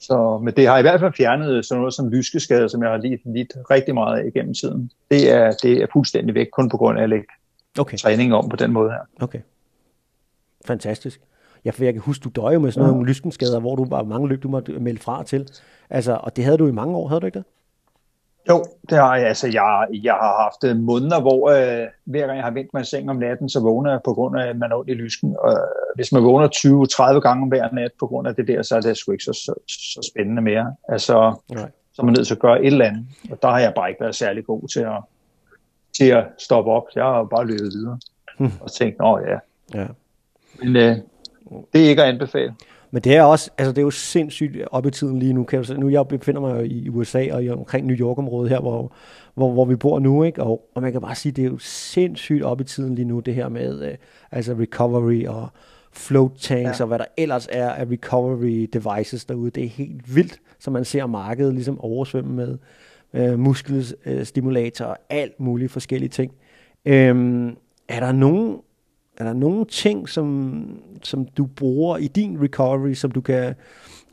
Så, 0.00 0.40
men 0.44 0.54
det 0.54 0.66
har 0.66 0.78
i 0.78 0.82
hvert 0.82 1.00
fald 1.00 1.12
fjernet 1.12 1.64
sådan 1.64 1.80
noget 1.80 1.94
som 1.94 2.08
lyskeskade, 2.08 2.68
som 2.68 2.82
jeg 2.82 2.90
har 2.90 2.96
lidt, 2.96 3.20
lidt 3.24 3.52
rigtig 3.70 3.94
meget 3.94 4.18
af 4.18 4.26
igennem 4.26 4.54
tiden. 4.54 4.90
Det 5.10 5.30
er, 5.30 5.52
det 5.62 5.82
er 5.82 5.86
fuldstændig 5.92 6.34
væk, 6.34 6.46
kun 6.52 6.68
på 6.68 6.76
grund 6.76 6.98
af 6.98 7.02
at 7.02 7.08
lægge 7.08 7.26
okay. 7.78 7.96
træning 7.96 8.34
om 8.34 8.48
på 8.48 8.56
den 8.56 8.72
måde 8.72 8.90
her. 8.90 9.00
Okay. 9.20 9.40
Fantastisk. 10.64 11.20
Ja, 11.64 11.70
for 11.70 11.84
jeg 11.84 11.92
kan 11.92 12.02
huske, 12.02 12.22
du 12.22 12.28
døjer 12.28 12.58
med 12.58 12.72
sådan 12.72 12.86
ja. 12.86 12.92
nogle 12.92 13.08
lyskenskader, 13.08 13.60
hvor 13.60 13.76
du 13.76 13.84
bare 13.84 14.04
mange 14.04 14.28
løb, 14.28 14.42
du 14.42 14.48
måtte 14.48 14.72
melde 14.72 15.00
fra 15.00 15.24
til. 15.24 15.48
Altså, 15.90 16.18
og 16.20 16.36
det 16.36 16.44
havde 16.44 16.58
du 16.58 16.66
i 16.66 16.72
mange 16.72 16.96
år, 16.96 17.08
havde 17.08 17.20
du 17.20 17.26
ikke 17.26 17.38
det? 17.38 17.46
Jo, 18.48 18.64
det 18.90 18.98
har 18.98 19.16
jeg. 19.16 19.26
Altså, 19.28 19.46
jeg, 19.46 19.86
jeg 20.02 20.12
har 20.12 20.42
haft 20.42 20.64
øh, 20.64 20.76
måneder, 20.76 21.20
hvor 21.20 21.50
øh, 21.50 21.86
hver 22.04 22.26
gang 22.26 22.36
jeg 22.36 22.44
har 22.44 22.50
vendt 22.50 22.74
mig 22.74 22.82
i 22.82 22.84
seng 22.84 23.10
om 23.10 23.16
natten, 23.16 23.48
så 23.48 23.60
vågner 23.60 23.90
jeg 23.90 24.00
på 24.04 24.14
grund 24.14 24.40
af, 24.40 24.48
at 24.48 24.58
man 24.58 24.72
er 24.72 24.76
ondt 24.76 24.90
i 24.90 24.94
lysken. 24.94 25.36
Og 25.38 25.52
øh, 25.52 25.94
hvis 25.94 26.12
man 26.12 26.24
vågner 26.24 26.48
20-30 27.16 27.20
gange 27.20 27.48
hver 27.48 27.68
nat 27.72 27.90
på 28.00 28.06
grund 28.06 28.28
af 28.28 28.34
det 28.34 28.48
der, 28.48 28.62
så 28.62 28.76
er 28.76 28.80
det 28.80 28.96
sgu 28.96 29.12
ikke 29.12 29.24
så, 29.24 29.32
så, 29.32 29.54
så 29.68 30.10
spændende 30.12 30.42
mere. 30.42 30.74
Altså, 30.88 31.34
Nej. 31.52 31.70
så 31.92 32.02
er 32.02 32.04
man 32.04 32.14
nødt 32.14 32.26
til 32.26 32.34
at 32.34 32.40
gøre 32.40 32.60
et 32.60 32.66
eller 32.66 32.84
andet. 32.84 33.06
Og 33.30 33.42
der 33.42 33.48
har 33.48 33.58
jeg 33.58 33.72
bare 33.76 33.88
ikke 33.88 34.00
været 34.00 34.14
særlig 34.14 34.44
god 34.44 34.68
til 34.68 34.80
at, 34.80 35.00
til 35.96 36.08
at 36.08 36.24
stoppe 36.38 36.70
op. 36.70 36.84
Jeg 36.94 37.04
har 37.04 37.24
bare 37.24 37.46
løbet 37.46 37.72
videre 37.74 37.98
hmm. 38.38 38.52
og 38.60 38.72
tænkt, 38.72 38.96
åh 39.00 39.20
ja. 39.28 39.38
ja. 39.80 39.86
Men 40.62 40.76
øh, 40.76 40.96
det 41.72 41.84
er 41.84 41.88
ikke 41.88 42.02
at 42.02 42.08
anbefale. 42.08 42.54
Men 42.94 43.02
det 43.02 43.16
er 43.16 43.22
også, 43.22 43.50
altså 43.58 43.72
det 43.72 43.78
er 43.78 43.82
jo 43.82 43.90
sindssygt 43.90 44.68
op 44.70 44.86
i 44.86 44.90
tiden 44.90 45.18
lige 45.18 45.32
nu. 45.32 45.44
Kan 45.44 45.64
jeg, 45.68 45.78
nu 45.78 45.88
jeg 45.88 46.08
befinder 46.08 46.40
mig 46.40 46.66
i 46.66 46.88
USA 46.88 47.34
og 47.34 47.44
i 47.44 47.50
omkring 47.50 47.86
New 47.86 47.96
York-området 47.96 48.50
her, 48.50 48.60
hvor, 48.60 48.92
hvor, 49.34 49.52
hvor 49.52 49.64
vi 49.64 49.76
bor 49.76 49.98
nu, 49.98 50.22
ikke? 50.22 50.42
Og, 50.42 50.68
og 50.74 50.82
man 50.82 50.92
kan 50.92 51.00
bare 51.00 51.14
sige, 51.14 51.32
det 51.32 51.44
er 51.44 51.48
jo 51.48 51.58
sindssygt 51.58 52.42
op 52.42 52.60
i 52.60 52.64
tiden 52.64 52.94
lige 52.94 53.04
nu, 53.04 53.20
det 53.20 53.34
her 53.34 53.48
med 53.48 53.88
uh, 53.88 53.94
altså 54.30 54.54
recovery 54.60 55.26
og 55.26 55.48
float 55.92 56.30
tanks 56.38 56.80
ja. 56.80 56.84
og 56.84 56.88
hvad 56.88 56.98
der 56.98 57.04
ellers 57.16 57.48
er 57.52 57.70
af 57.70 57.86
recovery 57.90 58.68
devices 58.72 59.24
derude. 59.24 59.50
Det 59.50 59.64
er 59.64 59.68
helt 59.68 60.16
vildt, 60.16 60.38
så 60.58 60.70
man 60.70 60.84
ser 60.84 61.06
markedet 61.06 61.54
ligesom 61.54 61.80
oversvømme 61.80 62.34
med 62.34 62.58
uh, 63.32 63.38
muskelstimulator 63.38 64.84
og 64.84 64.98
alt 65.10 65.40
muligt 65.40 65.72
forskellige 65.72 66.10
ting. 66.10 66.32
Um, 66.86 67.56
er 67.88 68.00
der 68.00 68.12
nogen 68.12 68.56
er 69.18 69.24
der 69.24 69.32
nogle 69.32 69.64
ting, 69.64 70.08
som, 70.08 70.64
som 71.02 71.24
du 71.24 71.46
bruger 71.46 71.96
i 71.96 72.06
din 72.06 72.42
recovery, 72.42 72.92
som 72.92 73.10
du 73.10 73.20
kan, 73.20 73.54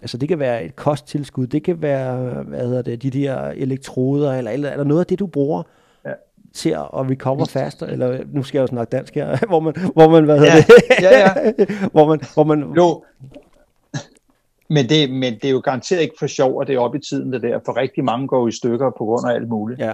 altså 0.02 0.18
det 0.18 0.30
kan 0.30 0.40
være 0.40 0.66
et 0.66 0.76
kosttilskud, 0.76 1.48
det 1.48 1.64
kan 1.64 1.82
være, 1.82 2.44
hvad 2.44 2.68
hedder 2.68 2.82
det, 2.82 3.04
de 3.04 3.10
der 3.10 3.48
elektroder, 3.48 4.34
eller, 4.34 4.52
eller 4.52 4.70
er 4.70 4.78
der 4.78 4.84
noget 4.84 5.00
af 5.00 5.06
det, 5.06 5.20
du 5.20 5.28
bruger 5.28 5.64
ja. 6.06 6.12
til 6.54 6.70
at 6.70 6.88
recover 6.94 7.46
faster, 7.46 7.86
eller 7.86 8.24
nu 8.34 8.44
skal 8.44 8.58
jeg 8.58 8.62
jo 8.62 8.68
snakke 8.68 8.92
dansk 8.92 9.16
her, 9.16 9.38
hvor 9.48 9.60
man, 9.60 9.74
hvor 9.94 10.10
man 10.10 10.24
hvad 10.24 10.40
hedder 10.40 10.56
ja. 10.56 10.62
det? 10.62 11.02
ja, 11.02 11.20
ja. 11.20 11.66
hvor 11.94 12.08
man, 12.08 12.22
hvor 12.34 12.44
man, 12.44 12.74
jo. 12.76 13.04
Men 14.72 14.90
det, 14.90 15.12
men 15.12 15.34
det 15.34 15.46
er 15.46 15.50
jo 15.50 15.60
garanteret 15.60 16.02
ikke 16.02 16.16
for 16.20 16.28
sjov, 16.28 16.62
at 16.62 16.68
det 16.68 16.76
er 16.76 16.80
oppe 16.80 16.98
i 16.98 17.02
tiden, 17.02 17.34
det 17.34 17.42
der, 17.42 17.60
for 17.66 17.78
rigtig 17.78 18.04
mange 18.04 18.28
går 18.28 18.48
i 18.48 18.52
stykker 18.52 18.90
på 18.98 19.06
grund 19.06 19.30
af 19.30 19.36
alt 19.36 19.50
muligt. 19.50 19.80
Ja. 19.80 19.94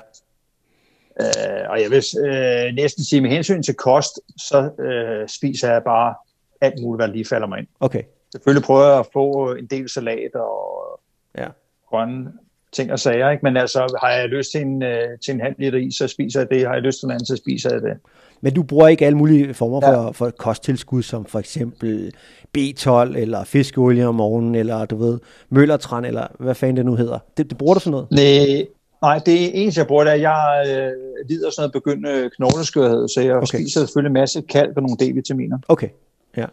Øh, 1.21 1.69
og 1.69 1.81
jeg 1.81 1.91
vil 1.91 2.03
øh, 2.25 2.75
næsten 2.75 3.03
sige, 3.03 3.21
med 3.21 3.29
hensyn 3.29 3.63
til 3.63 3.73
kost, 3.73 4.19
så 4.37 4.69
øh, 4.79 5.27
spiser 5.27 5.71
jeg 5.71 5.83
bare 5.83 6.15
alt 6.61 6.81
muligt, 6.81 6.99
hvad 6.99 7.15
lige 7.15 7.25
falder 7.25 7.47
mig 7.47 7.59
ind. 7.59 7.67
Okay. 7.79 8.03
Selvfølgelig 8.31 8.63
prøver 8.63 8.85
jeg 8.85 8.99
at 8.99 9.07
få 9.13 9.53
en 9.53 9.65
del 9.65 9.89
salat 9.89 10.35
og 10.35 10.99
ja. 11.37 11.47
grønne 11.89 12.31
ting 12.73 12.91
og 12.91 12.99
sager, 12.99 13.29
ikke? 13.29 13.41
men 13.43 13.57
altså 13.57 13.97
har 14.03 14.11
jeg 14.11 14.29
lyst 14.29 14.51
til 14.51 14.61
en, 14.61 14.83
øh, 14.83 15.19
til 15.25 15.33
en 15.33 15.41
halv 15.41 15.55
liter 15.59 15.77
is, 15.77 15.95
så 15.95 16.07
spiser 16.07 16.39
jeg 16.39 16.49
det. 16.49 16.67
Har 16.67 16.73
jeg 16.73 16.81
lyst 16.81 16.99
til 16.99 17.05
en 17.05 17.11
anden, 17.11 17.25
så 17.25 17.35
spiser 17.35 17.69
jeg 17.73 17.81
det. 17.81 17.97
Men 18.41 18.53
du 18.53 18.63
bruger 18.63 18.87
ikke 18.87 19.05
alle 19.05 19.17
mulige 19.17 19.53
former 19.53 19.79
ja. 19.83 19.95
for, 19.95 20.11
for 20.11 20.29
kosttilskud, 20.29 21.03
som 21.03 21.25
for 21.25 21.39
eksempel 21.39 22.13
B12 22.57 23.17
eller 23.17 23.43
fiskeolie 23.43 24.07
om 24.07 24.15
morgenen, 24.15 24.55
eller 24.55 24.85
du 24.85 24.95
ved, 24.95 25.19
møllertræn, 25.49 26.05
eller 26.05 26.27
hvad 26.39 26.55
fanden 26.55 26.77
det 26.77 26.85
nu 26.85 26.95
hedder. 26.95 27.19
Det, 27.37 27.49
det 27.49 27.57
bruger 27.57 27.73
du 27.73 27.79
sådan 27.79 27.91
noget? 27.91 28.07
Nej, 28.11 28.67
Nej, 29.01 29.19
det 29.25 29.61
eneste, 29.61 29.79
jeg 29.79 29.87
bruger, 29.87 30.03
det 30.03 30.11
er, 30.11 30.15
at 30.15 30.21
jeg 30.21 30.77
øh, 30.77 30.91
lider 31.29 31.49
sådan 31.49 31.61
noget 31.61 31.73
begyndende 31.73 32.29
knogleskørhed, 32.29 33.07
så 33.07 33.21
jeg 33.21 33.35
okay. 33.35 33.45
spiser 33.45 33.79
selvfølgelig 33.79 34.09
en 34.09 34.13
masse 34.13 34.41
kalk 34.41 34.77
og 34.77 34.83
nogle 34.83 34.97
D-vitaminer. 35.01 35.57
Okay, 35.67 35.89
ja. 36.37 36.45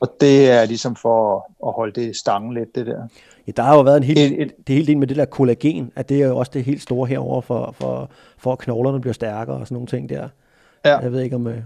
Og 0.00 0.16
det 0.20 0.50
er 0.50 0.64
ligesom 0.64 0.96
for 0.96 1.46
at 1.66 1.72
holde 1.72 2.00
det 2.00 2.16
stangen 2.16 2.54
lidt, 2.54 2.74
det 2.74 2.86
der. 2.86 3.08
Ja, 3.46 3.52
der 3.56 3.62
har 3.62 3.74
jo 3.74 3.80
været 3.80 3.96
en 3.96 4.02
helt, 4.02 4.18
et, 4.18 4.42
et, 4.42 4.66
det 4.66 4.74
helt 4.74 4.88
ind 4.88 4.98
med 4.98 5.06
det 5.06 5.16
der 5.16 5.24
kollagen, 5.24 5.92
at 5.96 6.08
det 6.08 6.22
er 6.22 6.26
jo 6.26 6.36
også 6.36 6.50
det 6.54 6.64
helt 6.64 6.82
store 6.82 7.08
herover 7.08 7.40
for, 7.40 7.74
for, 7.78 8.10
for 8.38 8.52
at 8.52 8.58
knoglerne 8.58 9.00
bliver 9.00 9.14
stærkere 9.14 9.56
og 9.56 9.66
sådan 9.66 9.74
nogle 9.74 9.86
ting 9.86 10.08
der. 10.08 10.28
Ja. 10.84 10.98
Jeg 10.98 11.12
ved 11.12 11.20
ikke 11.20 11.36
om, 11.36 11.46
øh, 11.46 11.58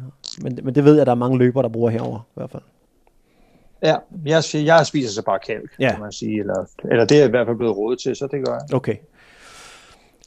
men, 0.42 0.58
men 0.62 0.74
det 0.74 0.84
ved 0.84 0.92
jeg, 0.92 1.00
at 1.00 1.06
der 1.06 1.12
er 1.12 1.16
mange 1.16 1.38
løbere, 1.38 1.62
der 1.62 1.68
bruger 1.68 1.90
herover 1.90 2.18
i 2.18 2.34
hvert 2.34 2.50
fald. 2.50 2.62
Ja, 3.82 3.96
jeg, 4.26 4.42
jeg 4.54 4.86
spiser 4.86 5.10
så 5.10 5.22
bare 5.22 5.38
kalk, 5.38 5.70
ja. 5.80 5.90
kan 5.90 6.00
man 6.00 6.12
sige, 6.12 6.40
eller, 6.40 6.64
eller 6.90 7.04
det 7.04 7.22
er 7.22 7.26
i 7.26 7.30
hvert 7.30 7.46
fald 7.46 7.56
blevet 7.56 7.76
rådet 7.76 7.98
til, 7.98 8.16
så 8.16 8.28
det 8.30 8.46
gør 8.46 8.52
jeg. 8.52 8.74
Okay. 8.74 8.96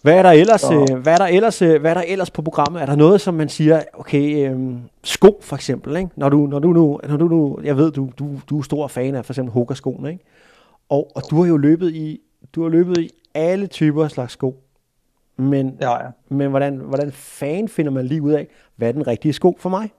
Hvad 0.01 0.13
er 0.13 0.21
der 0.21 0.31
ellers, 0.31 0.63
øh, 0.63 0.99
hvad 1.01 1.13
er 1.13 1.17
der 1.17 1.25
ellers, 1.25 1.61
øh, 1.61 1.81
hvad 1.81 1.91
er 1.91 1.93
der 1.93 2.03
ellers 2.07 2.31
på 2.31 2.41
programmet? 2.41 2.81
Er 2.81 2.85
der 2.85 2.95
noget, 2.95 3.21
som 3.21 3.33
man 3.33 3.49
siger, 3.49 3.83
okay, 3.93 4.51
øh, 4.51 4.77
sko 5.03 5.39
for 5.41 5.55
eksempel, 5.55 5.97
ikke? 5.97 6.09
Når 6.15 6.29
du, 6.29 6.37
når 6.37 6.59
du 6.59 6.73
nu, 6.73 6.99
når 7.03 7.17
du 7.17 7.27
nu, 7.27 7.59
jeg 7.63 7.77
ved, 7.77 7.91
du, 7.91 8.09
du, 8.19 8.39
du 8.49 8.59
er 8.59 8.63
stor 8.63 8.87
fan 8.87 9.15
af 9.15 9.25
for 9.25 9.33
eksempel 9.33 9.53
Hoka-skoene, 9.53 10.11
ikke? 10.11 10.23
Og, 10.89 11.11
og 11.15 11.21
du 11.29 11.41
har 11.41 11.49
jo 11.49 11.57
løbet 11.57 11.91
i, 11.91 12.19
du 12.55 12.61
har 12.61 12.69
løbet 12.69 12.97
i 12.97 13.09
alle 13.33 13.67
typer 13.67 14.03
af 14.03 14.11
slags 14.11 14.33
sko. 14.33 14.63
Men, 15.37 15.77
ja, 15.81 16.03
ja. 16.03 16.09
men 16.29 16.49
hvordan, 16.49 16.77
hvordan 16.77 17.11
fan 17.11 17.67
finder 17.67 17.91
man 17.91 18.05
lige 18.05 18.21
ud 18.21 18.31
af, 18.31 18.47
hvad 18.75 18.87
er 18.87 18.91
den 18.91 19.07
rigtige 19.07 19.33
sko 19.33 19.57
for 19.59 19.69
mig? 19.69 19.91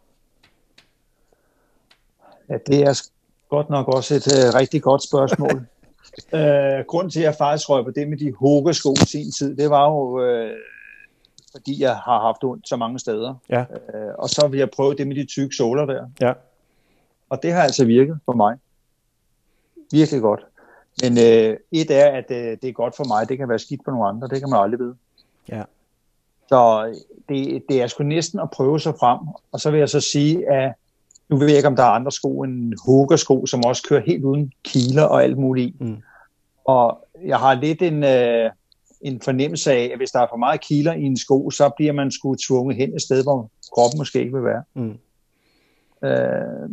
Ja, 2.48 2.56
det 2.66 2.82
er 2.82 3.02
godt 3.50 3.70
nok 3.70 3.88
også 3.88 4.14
et 4.14 4.26
uh, 4.26 4.60
rigtig 4.60 4.82
godt 4.82 5.02
spørgsmål. 5.02 5.66
Øh, 6.32 6.84
grunden 6.86 7.10
til, 7.10 7.20
at 7.20 7.24
jeg 7.24 7.34
faktisk 7.34 7.70
røg 7.70 7.84
på 7.84 7.90
det 7.90 8.08
med 8.08 8.18
de 8.18 8.32
hokesko 8.32 8.92
i 8.92 9.06
sin 9.06 9.32
tid, 9.32 9.56
det 9.56 9.70
var 9.70 9.90
jo, 9.90 10.20
øh, 10.20 10.56
fordi 11.52 11.82
jeg 11.82 11.96
har 11.96 12.20
haft 12.20 12.44
ondt 12.44 12.68
så 12.68 12.76
mange 12.76 12.98
steder. 12.98 13.34
Ja. 13.48 13.60
Øh, 13.60 14.14
og 14.18 14.28
så 14.28 14.48
vil 14.48 14.58
jeg 14.58 14.70
prøve 14.70 14.94
det 14.94 15.06
med 15.06 15.16
de 15.16 15.24
tykke 15.24 15.56
såler 15.56 15.86
der. 15.86 16.06
Ja. 16.20 16.32
Og 17.30 17.42
det 17.42 17.52
har 17.52 17.62
altså 17.62 17.84
virket 17.84 18.18
for 18.24 18.32
mig. 18.32 18.56
virkelig 19.92 20.20
godt. 20.20 20.46
Men 21.02 21.18
øh, 21.18 21.56
et 21.72 21.90
er, 21.90 22.06
at 22.10 22.30
øh, 22.30 22.56
det 22.62 22.64
er 22.64 22.72
godt 22.72 22.96
for 22.96 23.04
mig, 23.04 23.28
det 23.28 23.38
kan 23.38 23.48
være 23.48 23.58
skidt 23.58 23.80
for 23.84 23.90
nogle 23.90 24.08
andre, 24.08 24.28
det 24.28 24.40
kan 24.40 24.50
man 24.50 24.60
aldrig 24.60 24.80
vide. 24.80 24.94
Ja. 25.48 25.62
Så 26.48 26.92
det, 27.28 27.62
det 27.68 27.82
er 27.82 27.86
sgu 27.86 28.02
næsten 28.02 28.40
at 28.40 28.50
prøve 28.50 28.80
sig 28.80 28.94
frem. 29.00 29.18
Og 29.52 29.60
så 29.60 29.70
vil 29.70 29.78
jeg 29.78 29.88
så 29.88 30.00
sige, 30.00 30.50
at 30.50 30.72
nu 31.32 31.38
ved 31.38 31.48
jeg 31.48 31.56
ikke, 31.56 31.68
om 31.68 31.76
der 31.76 31.82
er 31.82 31.98
andre 31.98 32.12
sko 32.12 32.42
end 32.42 32.74
Hoga-sko, 32.86 33.46
som 33.46 33.64
også 33.64 33.82
kører 33.88 34.02
helt 34.06 34.24
uden 34.24 34.52
kiler 34.64 35.02
og 35.02 35.22
alt 35.22 35.38
muligt. 35.38 35.80
Mm. 35.80 35.96
Og 36.64 37.06
jeg 37.24 37.38
har 37.38 37.54
lidt 37.54 37.82
en, 37.82 38.04
øh, 38.04 38.50
en 39.00 39.20
fornemmelse 39.20 39.72
af, 39.72 39.90
at 39.92 39.96
hvis 39.98 40.10
der 40.10 40.20
er 40.20 40.26
for 40.30 40.36
meget 40.36 40.60
kiler 40.60 40.92
i 40.92 41.02
en 41.02 41.16
sko, 41.16 41.50
så 41.50 41.70
bliver 41.76 41.92
man 41.92 42.10
sgu 42.10 42.34
tvunget 42.34 42.76
hen 42.76 42.94
et 42.94 43.02
sted, 43.02 43.22
hvor 43.22 43.50
kroppen 43.74 43.98
måske 43.98 44.18
ikke 44.18 44.32
vil 44.32 44.44
være. 44.44 44.62
Mm. 44.74 44.98
Øh, 46.08 46.68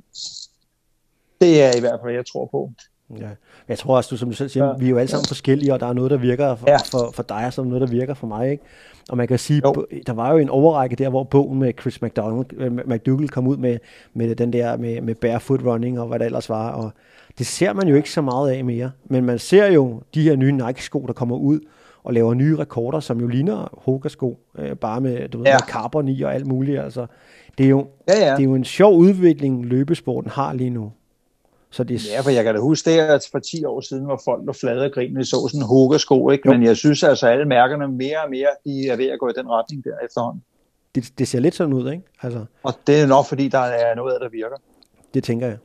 det 1.41 1.63
er 1.63 1.77
i 1.77 1.79
hvert 1.79 1.99
fald, 2.03 2.15
jeg 2.15 2.25
tror 2.25 2.45
på. 2.45 2.71
Ja. 3.17 3.27
Jeg 3.67 3.77
tror 3.77 3.95
også, 3.97 4.07
du, 4.11 4.17
som 4.17 4.29
du 4.29 4.35
selv 4.35 4.49
siger, 4.49 4.65
Ja. 4.65 4.73
vi 4.79 4.85
er 4.85 4.89
jo 4.89 4.97
alle 4.97 5.09
sammen 5.11 5.27
forskellige, 5.27 5.73
og 5.73 5.79
der 5.79 5.85
er 5.87 5.93
noget, 5.93 6.11
der 6.11 6.17
virker 6.17 6.55
for, 6.55 6.69
Ja. 6.69 6.77
for, 6.77 7.11
for 7.13 7.23
dig, 7.23 7.45
og 7.45 7.53
så 7.53 7.61
er 7.61 7.65
noget, 7.65 7.81
der 7.81 7.87
virker 7.87 8.13
for 8.13 8.27
mig. 8.27 8.51
Ikke? 8.51 8.63
Og 9.09 9.17
man 9.17 9.27
kan 9.27 9.39
sige, 9.39 9.61
Jo. 9.65 9.85
der 10.07 10.13
var 10.13 10.31
jo 10.31 10.37
en 10.37 10.49
overrække 10.49 10.95
der, 10.95 11.09
hvor 11.09 11.23
bogen 11.23 11.59
med 11.59 11.73
Chris 11.81 12.01
McDonald, 12.01 12.45
øh, 12.57 12.71
McDougall 12.71 13.29
kom 13.29 13.47
ud 13.47 13.57
med, 13.57 13.77
med 14.13 14.35
den 14.35 14.53
der 14.53 14.77
med, 14.77 15.01
med 15.01 15.15
barefoot 15.15 15.65
running 15.65 15.99
og 15.99 16.07
hvad 16.07 16.19
der 16.19 16.25
ellers 16.25 16.49
var. 16.49 16.71
Og 16.71 16.91
det 17.37 17.45
ser 17.45 17.73
man 17.73 17.87
jo 17.87 17.95
ikke 17.95 18.11
så 18.11 18.21
meget 18.21 18.51
af 18.51 18.65
mere. 18.65 18.91
Men 19.05 19.25
man 19.25 19.39
ser 19.39 19.71
jo 19.71 20.01
de 20.13 20.21
her 20.21 20.35
nye 20.35 20.51
Nike-sko, 20.51 20.99
der 21.07 21.13
kommer 21.13 21.35
ud 21.37 21.59
og 22.03 22.13
laver 22.13 22.33
nye 22.33 22.57
rekorder, 22.57 22.99
som 22.99 23.19
jo 23.19 23.27
ligner 23.27 23.79
Hoka-sko, 23.85 24.39
øh, 24.57 24.75
bare 24.75 25.01
med, 25.01 25.29
du 25.29 25.37
ved, 25.37 25.45
Ja. 25.45 25.53
med 25.53 25.59
carbon 25.67 26.07
i 26.07 26.21
og 26.21 26.33
alt 26.33 26.47
muligt. 26.47 26.79
Altså, 26.79 27.05
det, 27.57 27.65
er 27.65 27.69
jo, 27.69 27.87
Ja, 28.07 28.25
ja. 28.27 28.31
det 28.35 28.39
er 28.39 28.43
jo 28.43 28.55
en 28.55 28.63
sjov 28.63 28.95
udvikling, 28.97 29.65
løbesporten 29.65 30.29
har 30.31 30.53
lige 30.53 30.69
nu. 30.69 30.91
Så 31.71 31.83
det 31.83 31.95
er 31.95 31.99
Ja, 32.15 32.21
for 32.21 32.29
jeg 32.29 32.43
kan 32.43 32.55
da 32.55 32.61
huske 32.61 32.89
det, 32.91 32.99
at 32.99 33.27
for 33.31 33.39
10 33.39 33.65
år 33.65 33.81
siden 33.81 34.07
var 34.07 34.21
folk 34.25 34.45
der 34.47 34.53
flade 34.53 34.85
og 34.85 34.91
grinede, 34.91 35.25
så 35.25 35.47
sådan 35.51 35.65
Hoga-sko, 35.67 36.29
ikke? 36.29 36.43
Jo. 36.45 36.53
Men 36.53 36.63
jeg 36.63 36.77
synes 36.77 37.03
altså, 37.03 37.27
at 37.27 37.33
alle 37.33 37.45
mærkerne 37.45 37.87
mere 37.87 38.17
og 38.23 38.29
mere, 38.29 38.47
de 38.65 38.87
er 38.87 38.95
ved 38.95 39.05
at 39.05 39.19
gå 39.19 39.29
i 39.29 39.33
den 39.37 39.49
retning 39.49 39.83
der 39.83 39.91
efterhånden. 40.05 40.43
det, 40.95 41.03
det 41.17 41.27
ser 41.27 41.39
lidt 41.39 41.55
sådan 41.55 41.73
ud, 41.73 41.91
ikke? 41.91 42.03
Altså, 42.21 42.45
Og 42.63 42.73
det 42.87 43.01
er 43.01 43.07
nok, 43.07 43.25
fordi 43.25 43.47
der 43.47 43.59
er 43.59 43.95
noget 43.95 44.13
af, 44.13 44.19
der 44.19 44.29
virker. 44.29 44.55
det 45.13 45.23
tænker 45.23 45.47
jeg. 45.47 45.57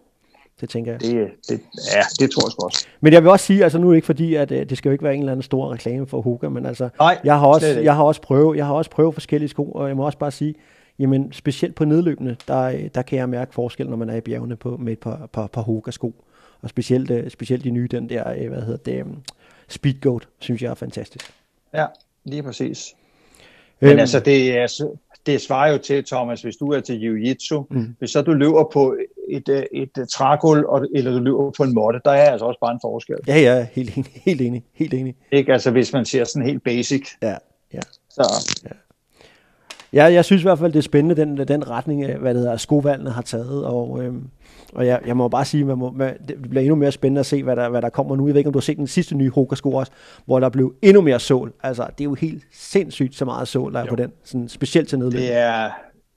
Det 0.60 0.68
tænker 0.68 0.92
jeg. 0.92 1.00
Det, 1.00 1.30
det, 1.48 1.60
ja, 1.94 2.02
det 2.20 2.30
tror 2.30 2.46
jeg 2.46 2.52
sgu 2.52 2.64
også. 2.64 2.86
Men 3.00 3.12
jeg 3.12 3.22
vil 3.22 3.30
også 3.30 3.46
sige, 3.46 3.62
altså 3.62 3.78
nu 3.78 3.86
er 3.86 3.90
det 3.90 3.96
ikke 3.96 4.06
fordi, 4.06 4.34
at 4.34 4.50
øh, 4.50 4.68
det 4.70 4.78
skal 4.78 4.88
jo 4.88 4.92
ikke 4.92 5.04
være 5.04 5.14
en 5.14 5.20
eller 5.20 5.32
anden 5.32 5.42
stor 5.42 5.72
reklame 5.72 6.06
for 6.06 6.20
Hoka, 6.20 6.48
men 6.48 6.66
altså, 6.66 6.88
Nej, 6.98 7.18
jeg 7.24 7.38
har 7.38 7.46
også, 7.46 7.66
jeg 7.80 7.94
har 7.96 8.02
også 8.02 8.20
prøvet, 8.20 8.56
jeg 8.56 8.66
har 8.66 8.74
også 8.74 8.90
prøvet 8.90 9.14
forskellige 9.14 9.48
sko, 9.48 9.64
og 9.72 9.88
jeg 9.88 9.96
må 9.96 10.06
også 10.06 10.18
bare 10.18 10.30
sige, 10.30 10.54
jamen 10.98 11.32
specielt 11.32 11.74
på 11.74 11.84
nedløbende, 11.84 12.36
der, 12.48 12.60
øh, 12.62 12.88
der 12.94 13.02
kan 13.02 13.18
jeg 13.18 13.28
mærke 13.28 13.54
forskel, 13.54 13.88
når 13.88 13.96
man 13.96 14.10
er 14.10 14.16
i 14.16 14.20
bjergene 14.20 14.56
på, 14.56 14.76
med 14.76 14.92
et 14.92 14.98
par, 14.98 15.28
par, 15.32 15.46
par 15.46 15.62
Hoka 15.62 15.90
sko. 15.90 16.24
Og 16.62 16.70
specielt, 16.70 17.10
øh, 17.10 17.30
specielt 17.30 17.64
de 17.64 17.70
nye, 17.70 17.88
den 17.90 18.08
der, 18.08 18.30
øh, 18.38 18.48
hvad 18.48 18.62
hedder 18.62 18.92
det, 18.92 19.02
um, 19.02 19.22
Speedgoat, 19.68 20.28
synes 20.38 20.62
jeg 20.62 20.70
er 20.70 20.74
fantastisk. 20.74 21.32
Ja, 21.74 21.86
lige 22.24 22.42
præcis. 22.42 22.94
Men 23.80 23.90
Øhm, 23.90 23.98
altså, 23.98 24.20
det, 24.20 24.58
er, 24.58 24.84
det 25.26 25.40
svarer 25.40 25.72
jo 25.72 25.78
til, 25.78 26.04
Thomas, 26.04 26.42
hvis 26.42 26.56
du 26.56 26.72
er 26.72 26.80
til 26.80 26.94
jiu-jitsu, 26.98 27.64
Mm. 27.70 27.94
hvis 27.98 28.10
så 28.10 28.22
du 28.22 28.32
løber 28.32 28.70
på 28.72 28.96
et, 29.28 29.48
øh, 29.48 29.62
et, 29.72 29.90
et 29.98 30.08
trægulv, 30.08 30.64
eller 30.94 31.10
du 31.12 31.18
løber 31.18 31.50
på 31.56 31.62
en 31.62 31.74
måtte, 31.74 32.00
der 32.04 32.10
er 32.10 32.30
altså 32.30 32.46
også 32.46 32.60
bare 32.60 32.72
en 32.72 32.78
forskel. 32.82 33.16
Ja, 33.26 33.38
ja, 33.40 33.66
helt 33.72 33.96
enig, 33.96 34.10
helt 34.26 34.40
enig, 34.40 34.64
helt 34.74 34.94
enig. 34.94 35.16
Ikke? 35.32 35.52
Altså, 35.52 35.70
hvis 35.70 35.92
man 35.92 36.04
ser 36.04 36.24
sådan 36.24 36.46
helt 36.48 36.64
basic. 36.64 37.08
Ja, 37.22 37.36
ja. 37.74 37.80
Så 38.10 38.22
Ja, 38.64 38.70
jeg 39.94 40.24
synes 40.24 40.42
i 40.42 40.44
hvert 40.44 40.58
fald, 40.58 40.72
det 40.72 40.78
er 40.78 40.82
spændende, 40.82 41.16
den, 41.16 41.48
den 41.48 41.70
retning, 41.70 42.16
hvad 42.16 42.34
det 42.34 42.42
hedder, 42.42 42.56
skovalgene 42.56 43.10
har 43.10 43.22
taget, 43.22 43.64
og, 43.64 44.02
øhm, 44.02 44.28
og 44.74 44.86
jeg, 44.86 45.00
jeg 45.06 45.16
må 45.16 45.28
bare 45.28 45.44
sige, 45.44 45.64
man 45.64 45.78
må, 45.78 45.90
man, 45.90 46.16
det 46.28 46.42
bliver 46.42 46.62
endnu 46.62 46.74
mere 46.74 46.92
spændende 46.92 47.20
at 47.20 47.26
se, 47.26 47.42
hvad 47.42 47.56
der, 47.56 47.68
hvad 47.68 47.82
der 47.82 47.88
kommer 47.88 48.16
nu. 48.16 48.26
Jeg 48.26 48.34
ved 48.34 48.40
ikke, 48.40 48.48
om 48.48 48.52
du 48.52 48.58
har 48.58 48.62
set 48.62 48.76
den 48.76 48.86
sidste 48.86 49.14
nye 49.14 49.30
Hoka-sko 49.30 49.72
også, 49.72 49.92
hvor 50.24 50.40
der 50.40 50.48
blev 50.48 50.74
endnu 50.82 51.02
mere 51.02 51.20
sol. 51.20 51.52
Altså, 51.62 51.82
det 51.82 52.00
er 52.00 52.04
jo 52.04 52.14
helt 52.14 52.44
sindssygt, 52.52 53.14
så 53.16 53.24
meget 53.24 53.48
sol, 53.48 53.72
der 53.72 53.78
er 53.80 53.84
Jo. 53.84 53.90
på 53.90 53.96
den, 53.96 54.12
sådan, 54.24 54.48
specielt 54.48 54.88
til 54.88 54.98
nedløb. 54.98 55.20
det 55.20 55.32
er, 55.32 55.70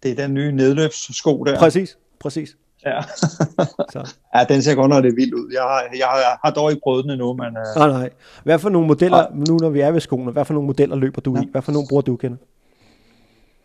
det 0.03 0.11
er 0.11 0.15
den 0.15 0.33
nye 0.33 0.51
nedløbssko 0.51 1.43
der. 1.43 1.57
Præcis, 1.57 1.97
præcis. 2.19 2.49
Ja. 2.85 3.01
Så. 3.93 4.13
ja, 4.35 4.43
den 4.49 4.61
ser 4.61 4.75
godt 4.75 4.89
nok 4.89 5.03
lidt 5.03 5.15
vild 5.15 5.33
ud. 5.33 5.51
Jeg 5.53 5.61
har, 5.61 5.83
jeg 5.97 6.07
har, 6.07 6.39
har 6.45 6.51
dog 6.51 6.71
ikke 6.71 6.81
prøvet 6.83 7.03
den 7.03 7.11
endnu, 7.11 7.33
men 7.33 7.47
uh, 7.47 7.79
Nej, 7.81 7.87
nej. 7.99 8.09
Hvad 8.43 8.59
for 8.59 8.69
nogle 8.69 8.87
modeller, 8.87 9.25
nu 9.47 9.57
når 9.61 9.69
vi 9.69 9.79
er 9.79 9.91
ved 9.91 9.99
skoene, 10.01 10.31
hvad 10.31 10.45
for 10.45 10.53
nogle 10.53 10.67
modeller 10.67 10.95
løber 10.95 11.21
du 11.21 11.37
i? 11.37 11.47
Hvad 11.51 11.61
for 11.61 11.71
nogle 11.71 11.87
bruger 11.89 12.01
du, 12.01 12.15
kender? 12.15 12.37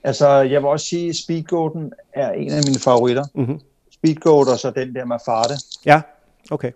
Altså, 0.04 0.28
jeg 0.28 0.62
vil 0.62 0.68
også 0.68 0.86
sige, 0.86 1.08
at 1.08 1.16
Speedgoaten 1.16 1.92
er 2.12 2.32
en 2.32 2.52
af 2.52 2.60
mine 2.66 2.78
favoritter. 2.78 3.24
Mm-hmm. 3.34 3.60
Speedgoat 3.90 4.48
og 4.48 4.58
så 4.58 4.70
den 4.70 4.94
der 4.94 5.04
med 5.04 5.16
farte, 5.24 5.54
Ja, 5.86 6.00
okay. 6.50 6.72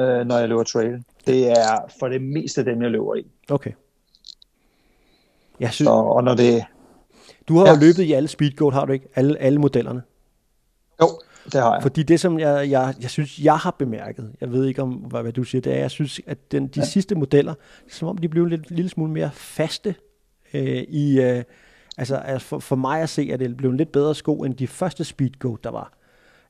øh, 0.00 0.26
når 0.26 0.38
jeg 0.38 0.48
løber 0.48 0.62
trail. 0.62 1.02
Det 1.26 1.50
er 1.50 1.92
for 2.00 2.08
det 2.08 2.22
meste 2.22 2.64
dem, 2.64 2.82
jeg 2.82 2.90
løber 2.90 3.14
i. 3.14 3.26
Okay. 3.50 3.72
Jeg 5.60 5.72
synes, 5.72 5.86
Så, 5.86 5.92
og 5.92 6.24
når 6.24 6.34
det... 6.34 6.64
du 7.48 7.58
har 7.58 7.66
jo 7.66 7.72
ja. 7.72 7.78
løbet 7.80 8.02
i 8.02 8.12
alle 8.12 8.28
Speedgoat, 8.28 8.74
har 8.74 8.84
du 8.84 8.92
ikke? 8.92 9.08
Alle, 9.14 9.38
alle 9.38 9.58
modellerne. 9.58 10.02
Jo, 11.02 11.06
det 11.44 11.54
har 11.54 11.74
jeg. 11.74 11.82
Fordi 11.82 12.02
det, 12.02 12.20
som 12.20 12.38
jeg, 12.38 12.70
jeg, 12.70 12.94
jeg 13.00 13.10
synes, 13.10 13.38
jeg 13.38 13.56
har 13.56 13.70
bemærket, 13.70 14.32
jeg 14.40 14.52
ved 14.52 14.66
ikke 14.66 14.82
om, 14.82 14.90
hvad, 14.92 15.22
hvad 15.22 15.32
du 15.32 15.44
siger, 15.44 15.62
det 15.62 15.72
er, 15.74 15.78
jeg 15.78 15.90
synes, 15.90 16.20
at 16.26 16.52
den, 16.52 16.66
de 16.66 16.80
ja. 16.80 16.86
Sidste 16.86 17.14
modeller, 17.14 17.52
er 17.52 17.90
som 17.90 18.08
om 18.08 18.18
de 18.18 18.28
blev 18.28 18.46
lidt 18.46 18.70
lille 18.70 18.88
smule 18.88 19.12
mere 19.12 19.30
faste 19.32 19.94
øh, 20.54 20.82
i, 20.88 21.20
øh, 21.20 21.44
altså, 21.98 22.16
altså 22.16 22.46
for, 22.48 22.58
for 22.58 22.76
mig 22.76 23.00
at 23.02 23.08
se, 23.08 23.30
at 23.32 23.40
det 23.40 23.56
blev 23.56 23.70
en 23.70 23.76
lidt 23.76 23.92
bedre 23.92 24.14
sko, 24.14 24.38
end 24.42 24.54
de 24.54 24.66
første 24.66 25.04
Speedgoat, 25.04 25.64
der 25.64 25.70
var. 25.70 25.92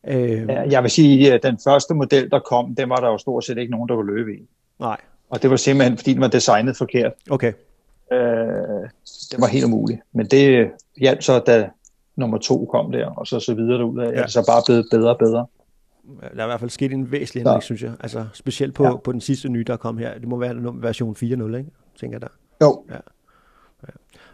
Øh, 0.09 0.31
Ja, 0.49 0.63
jeg 0.71 0.83
vil 0.83 0.91
sige, 0.91 1.33
at 1.35 1.43
den 1.43 1.59
første 1.65 1.95
model, 1.95 2.31
der 2.31 2.39
kom, 2.39 2.75
den 2.75 2.89
var 2.89 2.97
der 2.97 3.07
jo 3.09 3.19
stort 3.19 3.45
set 3.45 3.59
ikke 3.59 3.71
nogen, 3.73 3.89
der 3.89 3.95
kunne 3.95 4.15
løbe 4.17 4.35
i. 4.35 4.49
Nej, 4.81 4.97
Og 5.31 5.43
det 5.43 5.51
var 5.51 5.57
simpelthen, 5.57 5.97
fordi 5.99 6.13
den 6.13 6.21
var 6.21 6.29
designet 6.29 6.77
forkert. 6.77 7.13
okay. 7.31 7.53
Øh, 8.13 8.19
det 9.31 9.41
var 9.41 9.47
helt 9.47 9.65
umuligt. 9.65 10.01
Men 10.13 10.27
det 10.27 10.71
hjalp 11.01 11.23
så, 11.23 11.39
da 11.39 11.69
nummer 12.17 12.39
to 12.39 12.65
kom 12.65 12.93
der, 12.93 13.07
og 13.07 13.27
så 13.27 13.41
så 13.41 13.55
videre 13.55 13.79
derud 13.79 13.99
af. 14.01 14.05
Ja. 14.07 14.11
Ja. 14.11 14.19
Er 14.19 14.23
det 14.23 14.33
så 14.33 14.45
bare 14.49 14.63
blevet 14.67 14.87
bedre 14.91 15.11
og 15.11 15.19
bedre. 15.19 15.47
Der 16.21 16.41
er 16.41 16.45
i 16.45 16.47
hvert 16.49 16.61
fald 16.61 16.71
sket 16.71 16.93
en 16.93 17.13
væsentlig 17.13 17.41
ændring, 17.41 17.63
synes 17.63 17.83
jeg. 17.83 17.93
Altså, 18.01 18.27
specielt 18.35 18.75
på, 18.75 18.83
Ja. 18.85 18.91
ja. 18.91 18.97
på 18.97 19.13
den 19.13 19.21
sidste 19.21 19.49
nye, 19.49 19.65
der 19.67 19.77
kom 19.77 19.99
her. 19.99 20.19
Det 20.19 20.29
må 20.29 20.37
være 20.37 20.55
version 20.75 21.17
4.0, 21.17 21.25
ikke? 21.57 21.71
Tænker 22.01 22.15
jeg 22.15 22.21
der. 22.23 22.29
Jo, 22.67 22.85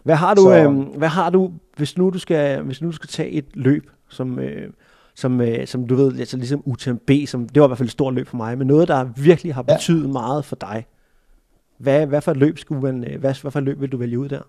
Hvad 0.05 0.15
har 0.15 0.35
du, 0.35 0.41
Så- 0.43 0.55
øhm, 0.57 0.81
hvad 0.81 1.09
har 1.09 1.31
du 1.31 1.51
hvis 1.77 1.99
nu 1.99 2.11
du 2.11 2.19
skal, 2.19 2.63
hvis 2.63 2.83
nu 2.83 2.89
du 2.89 2.93
skal 2.93 3.09
tage 3.09 3.31
et 3.31 3.45
løb, 3.55 3.91
som, 4.09 4.39
øh, 4.39 4.71
som, 5.15 5.41
øh, 5.41 5.67
som 5.67 5.87
du 5.87 5.95
ved, 5.95 6.19
altså 6.19 6.37
ligesom 6.37 6.63
UTMB, 6.67 7.11
som, 7.27 7.49
det 7.49 7.61
var 7.61 7.67
i 7.67 7.69
hvert 7.69 7.79
fald 7.79 7.87
et 7.89 7.93
stort 7.93 8.15
løb 8.15 8.29
for 8.29 8.37
mig, 8.37 8.59
men 8.59 8.67
noget, 8.67 8.89
der 8.89 9.05
virkelig 9.17 9.55
har 9.55 9.65
Ja. 9.69 9.75
betydet 9.75 10.11
meget 10.11 10.45
for 10.45 10.57
dig. 10.57 10.87
Hvad, 11.79 12.07
hvad 12.07 12.21
for 12.21 12.31
et 12.31 12.37
løb 12.37 12.59
skulle 12.59 12.83
man, 12.83 13.05
øh, 13.05 13.21
hvad, 13.21 13.35
hvad 13.43 13.51
for 13.51 13.59
et 13.59 13.65
løb 13.65 13.81
vil 13.81 13.93
du 13.93 13.97
vælge 13.97 14.19
ud 14.19 14.29
der? 14.29 14.41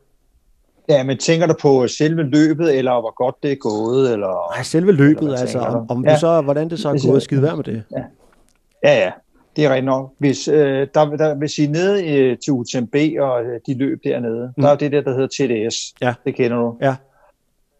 Ja, 0.89 1.03
men 1.03 1.17
tænker 1.17 1.47
du 1.47 1.53
på 1.61 1.87
selve 1.87 2.23
løbet, 2.23 2.77
eller 2.77 2.91
hvor 2.91 3.23
godt 3.25 3.35
det 3.43 3.51
er 3.51 3.55
gået? 3.55 4.13
Eller... 4.13 4.55
Nej, 4.55 4.63
selve 4.63 4.91
løbet, 4.91 5.23
Eller 5.23 5.37
altså, 5.37 5.59
om, 5.59 5.89
om 5.91 6.05
Ja. 6.05 6.13
du 6.13 6.19
så, 6.19 6.41
hvordan 6.41 6.69
det 6.69 6.79
så 6.79 6.89
er 6.89 7.11
gået 7.11 7.23
skide 7.23 7.41
værd 7.41 7.55
med 7.55 7.63
det. 7.63 7.83
Ja, 7.91 8.03
ja, 8.83 9.11
det 9.55 9.65
er 9.65 9.69
rigtigt 9.69 9.85
nok. 9.85 10.13
Hvis, 10.17 10.47
øh, 10.47 10.87
der, 10.93 11.05
der, 11.17 11.35
hvis 11.35 11.57
I 11.57 11.63
er 11.63 11.69
nede 11.69 12.17
øh, 12.17 12.37
til 12.37 12.53
UTMB 12.53 12.95
og 13.19 13.43
øh, 13.43 13.59
de 13.67 13.73
løb 13.77 13.99
dernede, 14.03 14.53
Mm. 14.57 14.63
der 14.63 14.69
er 14.69 14.75
det 14.75 14.91
der, 14.91 15.01
der 15.01 15.11
hedder 15.13 15.27
TDS. 15.67 15.93
Ja. 16.01 16.13
Det 16.25 16.35
kender 16.35 16.57
du. 16.57 16.77
Ja. 16.81 16.95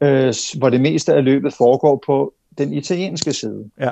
Øh, 0.02 0.34
hvor 0.58 0.70
det 0.70 0.82
meste 0.82 1.14
af 1.14 1.24
løbet 1.24 1.54
foregår 1.54 2.04
på 2.06 2.34
den 2.58 2.74
italienske 2.74 3.34
side. 3.34 3.70
Ja. 3.80 3.92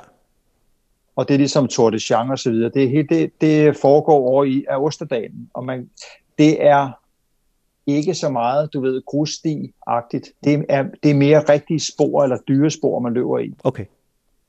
Og 1.16 1.28
det 1.28 1.34
er 1.34 1.38
ligesom 1.38 1.68
Tour 1.68 1.90
de 1.90 2.00
Chang 2.00 2.32
og 2.32 2.40
så 2.40 2.52
videre. 2.52 2.72
Det, 2.74 2.90
helt- 2.90 3.10
det, 3.10 3.32
det 3.42 3.78
foregår 3.78 4.16
over 4.28 4.44
i 4.44 4.66
af 4.70 4.78
Osterdalen. 4.78 5.50
Og 5.54 5.66
man, 5.66 5.90
det 6.38 6.66
er 6.66 6.92
ikke 7.88 8.14
så 8.14 8.30
meget, 8.30 8.74
du 8.74 8.82
ved, 8.82 9.02
grussti-agtigt. 9.08 10.34
Det 10.44 10.66
er, 10.70 10.84
det 11.04 11.12
er 11.12 11.16
mere 11.16 11.40
rigtige 11.50 11.80
spor 11.80 12.24
eller 12.24 12.38
dyrespor, 12.48 13.00
man 13.00 13.14
løber 13.14 13.40
i. 13.40 13.54
Okay. 13.64 13.86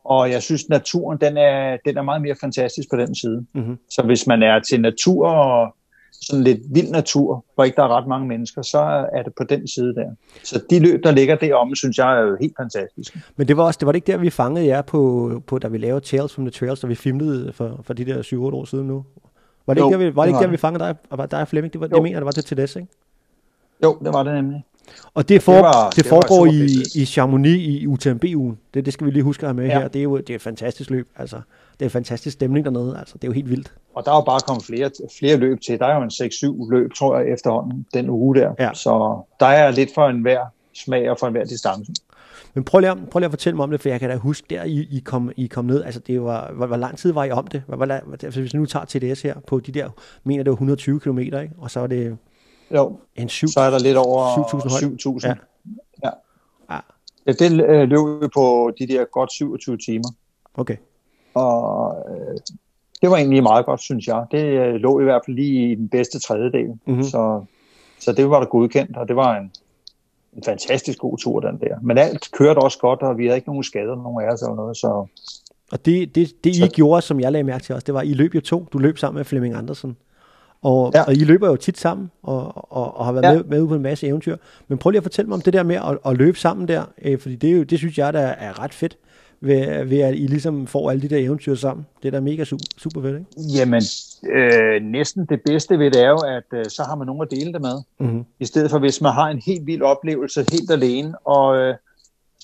Og 0.05 0.31
jeg 0.31 0.43
synes, 0.43 0.69
naturen 0.69 1.19
den 1.21 1.37
er, 1.37 1.77
den 1.85 1.97
er 1.97 2.03
meget 2.03 2.23
mere 2.23 2.35
fantastisk 2.41 2.91
på 2.91 2.97
den 2.97 3.15
side. 3.15 3.47
Mm-hmm. 3.55 3.79
Så 3.91 4.03
hvis 4.03 4.27
man 4.27 4.43
er 4.43 4.61
til 4.61 4.81
natur 4.81 5.29
og 5.29 5.75
sådan 6.23 6.45
lidt 6.45 6.59
vild 6.75 6.91
natur, 6.91 7.45
hvor 7.55 7.65
ikke 7.65 7.77
der 7.77 7.83
er 7.83 7.89
ret 7.89 8.07
mange 8.07 8.29
mennesker, 8.29 8.63
så 8.63 8.79
er 9.13 9.23
det 9.23 9.33
på 9.37 9.45
den 9.45 9.69
side 9.69 9.95
der. 9.95 10.11
Så 10.45 10.63
de 10.71 10.79
løb, 10.79 11.05
der 11.05 11.11
ligger 11.11 11.37
deromme, 11.37 11.77
synes 11.77 11.99
jeg 11.99 12.19
er 12.21 12.37
helt 12.41 12.55
fantastiske. 12.61 13.21
Men 13.37 13.49
det 13.49 13.57
var 13.57 13.63
også, 13.65 13.79
det 13.79 13.87
var 13.87 13.93
det 13.93 13.97
ikke 13.97 14.13
der, 14.13 14.19
vi 14.19 14.31
fangede 14.31 14.67
jer 14.67 14.83
på, 14.83 15.43
på 15.47 15.59
da 15.59 15.69
vi 15.69 15.79
lavede 15.79 16.01
Tales 16.05 16.35
from 16.35 16.45
the 16.45 16.51
Trails, 16.51 16.81
da 16.81 16.87
vi 16.87 16.95
filmede 16.95 17.53
for, 17.53 17.81
for 17.83 17.95
de 17.95 18.05
der 18.05 18.23
7-8 18.23 18.37
år 18.37 18.65
siden 18.65 18.87
nu? 18.87 19.05
Var 19.67 19.75
det 19.75 19.81
Jo, 19.81 19.87
ikke 19.89 20.05
der, 20.05 20.11
vi, 20.11 20.17
var 20.17 20.23
det 20.23 20.27
det 20.27 20.31
ikke 20.31 20.37
der, 20.39 20.43
det. 20.47 20.53
vi 20.53 20.57
fangede 20.57 20.85
dig, 20.85 21.31
dig 21.31 21.41
og 21.41 21.49
Flemming? 21.49 21.73
Det 21.73 21.81
var, 21.81 21.87
det 21.87 21.93
Jo. 21.93 21.97
jeg 21.97 22.03
mener, 22.03 22.19
det 22.21 22.25
var 22.27 22.33
til 22.33 22.45
TDS, 22.45 22.77
ikke? 22.77 22.89
Jo, 23.83 23.99
det 24.05 24.13
var 24.13 24.23
det 24.23 24.35
nemlig. 24.35 24.65
Og 25.15 25.29
det, 25.29 25.43
for, 25.43 25.53
det, 25.53 25.63
var- 25.63 25.89
det 25.91 25.97
det 25.97 26.07
foregår 26.07 26.47
super 26.47 26.53
i, 26.97 27.03
i 27.03 27.05
Chamonix 27.05 27.61
i 27.61 27.87
UTMB-ugen. 27.87 28.59
Det, 28.75 28.85
det 28.85 28.93
skal 28.93 29.07
vi 29.07 29.11
lige 29.13 29.23
huske 29.23 29.43
at 29.43 29.49
have 29.49 29.55
med 29.57 29.67
Ja. 29.67 29.81
her. 29.81 29.89
Det 29.89 29.99
er 29.99 30.03
jo 30.03 30.17
det 30.19 30.31
er 30.31 30.35
et 30.35 30.43
fantastisk 30.43 30.91
løb. 30.91 31.09
Altså, 31.17 31.37
det 31.73 31.83
er 31.83 31.85
en 31.87 31.91
fantastisk 31.91 32.35
stemning 32.35 32.65
dernede. 32.65 32.97
Altså, 32.99 33.15
det 33.15 33.25
er 33.25 33.29
jo 33.29 33.33
helt 33.33 33.51
vildt. 33.51 33.73
Og 33.95 34.05
der 34.05 34.11
er 34.13 34.17
jo 34.17 34.21
bare 34.23 34.41
kommet 34.47 34.65
flere, 34.65 34.91
flere 35.19 35.37
løb 35.37 35.61
til. 35.61 35.79
Der 35.79 35.87
er 35.87 35.97
jo 35.97 36.03
en 36.03 36.11
6-7 36.67 36.71
løb, 36.71 36.95
tror 36.95 37.19
jeg, 37.19 37.33
efterhånden, 37.33 37.87
den 37.95 38.11
uge 38.11 38.35
der. 38.35 38.53
Ja. 38.59 38.71
Så 38.75 39.23
der 39.41 39.47
er 39.47 39.71
lidt 39.71 39.91
for 39.95 40.09
enhver 40.09 40.41
smag 40.75 41.11
og 41.11 41.17
for 41.21 41.27
enhver 41.27 41.45
distance. 41.45 41.93
Men 42.55 42.65
prøv 42.65 42.79
lige, 42.81 42.91
at- 42.91 42.99
prøv 43.11 43.19
lige 43.19 43.27
at 43.27 43.33
fortælle 43.33 43.57
mig 43.57 43.63
om 43.65 43.71
det, 43.71 43.81
for 43.81 43.89
jeg 43.89 44.01
kan 44.01 44.11
da 44.11 44.17
huske, 44.17 44.47
der 44.51 44.65
I, 44.65 44.89
I, 44.91 44.99
kom, 45.05 45.31
I 45.37 45.47
kom 45.47 45.65
ned, 45.65 45.85
altså 45.85 46.01
det 46.07 46.23
var, 46.23 46.53
hvor, 46.53 46.67
hvor 46.67 46.77
lang 46.77 46.99
tid 46.99 47.13
var 47.13 47.25
I 47.25 47.31
om 47.31 47.47
det? 47.47 47.63
Hvor, 47.67 47.77
hvor, 47.77 47.87
altså 48.23 48.41
hvis 48.41 48.55
vi 48.55 48.59
nu 48.59 48.67
tager 48.67 48.85
TDS 48.85 49.23
her 49.23 49.35
på 49.47 49.61
de 49.61 49.73
der, 49.73 49.89
mener 50.25 50.43
det 50.45 50.51
var 50.51 50.55
120 50.55 51.01
km, 51.01 51.19
ikke? 51.19 51.51
Og 51.59 51.71
så 51.71 51.81
er 51.81 51.87
det 51.87 52.17
Jo, 52.75 52.99
en 53.17 53.29
7, 53.29 53.47
så 53.49 53.61
er 53.61 53.71
der 53.71 53.79
lidt 53.79 53.97
over 53.97 54.25
7.000 54.27 54.71
højde. 54.71 54.97
7.000. 55.09 55.29
Ja. 55.29 55.35
Ja. 56.05 56.11
Ja. 56.75 56.81
ja. 57.27 57.33
Det 57.33 57.53
øh, 57.65 57.89
løb 57.89 58.23
vi 58.23 58.29
på 58.35 58.71
de 58.79 58.87
der 58.87 59.05
godt 59.05 59.33
27 59.33 59.77
timer. 59.77 60.09
Okay. 60.55 60.77
Og 61.35 61.97
øh, 62.11 62.37
det 63.03 63.11
var 63.11 63.17
egentlig 63.17 63.43
meget 63.43 63.67
godt, 63.67 63.81
synes 63.81 64.07
jeg. 64.07 64.25
Det 64.31 64.45
øh, 64.45 64.75
lå 64.75 65.01
i 65.01 65.05
hvert 65.05 65.23
fald 65.27 65.37
lige 65.37 65.73
i 65.73 65.75
den 65.75 65.89
bedste 65.89 66.19
tredjedel. 66.19 66.67
Mhm. 66.69 66.79
Mm-hmm. 66.87 67.03
Så, 67.03 67.45
så 68.01 68.13
det 68.13 68.31
var 68.31 68.39
da 68.41 68.45
godkendt, 68.47 68.97
og 68.97 69.09
det 69.09 69.17
var 69.17 69.37
en, 69.37 69.53
en 70.37 70.43
fantastisk 70.45 70.99
god 70.99 71.19
tur, 71.19 71.41
den 71.41 71.59
der. 71.61 71.77
Men 71.83 71.99
alt 71.99 72.29
kørte 72.33 72.59
også 72.59 72.79
godt, 72.79 73.03
og 73.03 73.19
vi 73.19 73.25
havde 73.27 73.37
ikke 73.37 73.49
nogen 73.49 73.65
skader, 73.65 73.95
nogen 73.97 74.25
af 74.29 74.33
os 74.33 74.43
eller 74.43 74.55
noget. 74.55 74.77
Så 74.77 75.07
Og 75.73 75.87
det, 75.87 76.15
det, 76.15 76.45
det 76.45 76.51
I 76.51 76.59
Så- 76.59 76.69
gjorde, 76.75 77.03
som 77.03 77.21
jeg 77.21 77.33
lagde 77.33 77.45
mærke 77.45 77.65
til 77.65 77.75
også, 77.75 77.85
det 77.85 77.95
var, 77.95 78.03
I 78.03 78.13
løb 78.15 78.35
jo 78.35 78.41
to. 78.41 78.67
Du 78.73 78.79
løb 78.79 78.99
sammen 78.99 79.19
med 79.19 79.25
Flemming 79.25 79.55
Andersen. 79.55 79.97
Og, 80.65 80.93
ja. 80.95 81.03
Og 81.03 81.15
I 81.15 81.25
løber 81.25 81.49
jo 81.49 81.57
tit 81.57 81.79
sammen, 81.79 82.11
og, 82.23 82.73
og, 82.73 82.97
og 82.97 83.05
har 83.05 83.13
været 83.13 83.25
ja. 83.25 83.33
Med, 83.33 83.45
med 83.45 83.61
ude 83.61 83.69
på 83.69 83.75
en 83.75 83.83
masse 83.83 84.07
eventyr. 84.07 84.37
Men 84.69 84.79
prøv 84.79 84.91
lige 84.91 84.99
at 84.99 85.03
fortælle 85.03 85.29
mig 85.29 85.35
om 85.35 85.41
det 85.41 85.53
der 85.53 85.63
med 85.63 85.77
at, 85.77 85.99
at 86.07 86.17
løbe 86.17 86.39
sammen 86.39 86.69
der, 86.69 86.85
øh, 87.03 87.19
fordi 87.19 87.37
det, 87.37 87.51
er 87.51 87.55
jo, 87.55 87.63
det 87.63 87.79
synes 87.79 87.99
jeg, 87.99 88.13
der 88.13 88.21
er 88.21 88.63
ret 88.63 88.75
fedt, 88.75 88.97
ved, 89.41 89.85
ved 89.85 89.99
at 89.99 90.15
I 90.15 90.27
ligesom 90.27 90.67
får 90.67 90.91
alle 90.91 91.03
de 91.03 91.09
der 91.09 91.19
eventyr 91.19 91.55
sammen. 91.55 91.87
Det 92.03 92.09
er 92.09 92.13
da 92.13 92.21
mega 92.21 92.45
super, 92.45 92.65
super 92.79 93.03
fedt, 93.03 93.19
ikke? 93.19 93.59
jamen, 93.59 93.83
øh, 94.33 94.83
næsten 94.83 95.27
det 95.27 95.41
bedste 95.47 95.79
ved 95.79 95.91
det 95.91 96.03
er 96.03 96.09
jo, 96.09 96.19
at 96.19 96.59
øh, 96.59 96.65
så 96.69 96.83
har 96.83 96.95
man 96.97 97.07
nogen 97.07 97.23
at 97.23 97.31
dele 97.31 97.53
det 97.53 97.61
med. 97.61 97.83
Mm-hmm. 98.01 98.25
I 98.41 98.45
stedet 98.45 98.71
for, 98.71 98.79
hvis 98.79 99.01
man 99.01 99.13
har 99.13 99.29
en 99.29 99.39
helt 99.47 99.67
vild 99.67 99.83
oplevelse 99.83 100.45
helt 100.53 100.71
alene, 100.71 101.19
og 101.19 101.57
øh, 101.57 101.75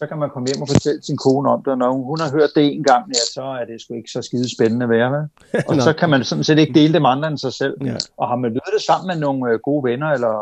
så 0.00 0.06
kan 0.06 0.18
man 0.18 0.30
komme 0.30 0.46
hjem 0.48 0.62
og 0.62 0.68
fortælle 0.68 1.02
sin 1.02 1.16
kone 1.16 1.48
om 1.50 1.62
det, 1.62 1.70
og 1.72 1.78
når 1.78 1.92
hun 1.92 2.20
har 2.20 2.30
hørt 2.38 2.50
det 2.56 2.64
en 2.74 2.84
gang, 2.84 3.04
ja, 3.08 3.22
så 3.34 3.42
er 3.42 3.64
det 3.64 3.80
sgu 3.80 3.94
ikke 3.94 4.10
så 4.10 4.22
skide 4.22 4.54
spændende 4.56 4.84
at 4.84 4.90
være 4.90 5.10
med. 5.10 5.22
Og 5.68 5.82
så 5.82 5.92
kan 5.92 6.10
man 6.10 6.24
sådan 6.24 6.44
set 6.44 6.58
ikke 6.58 6.74
dele 6.80 6.92
det 6.92 7.02
med 7.02 7.10
andre 7.10 7.28
end 7.28 7.38
sig 7.38 7.52
selv. 7.52 7.74
Ja. 7.84 7.96
Og 8.16 8.28
har 8.28 8.36
man 8.36 8.50
løbet 8.50 8.72
det 8.74 8.82
sammen 8.82 9.06
med 9.06 9.16
nogle 9.26 9.52
øh, 9.52 9.58
gode 9.58 9.84
venner, 9.90 10.06
eller 10.06 10.34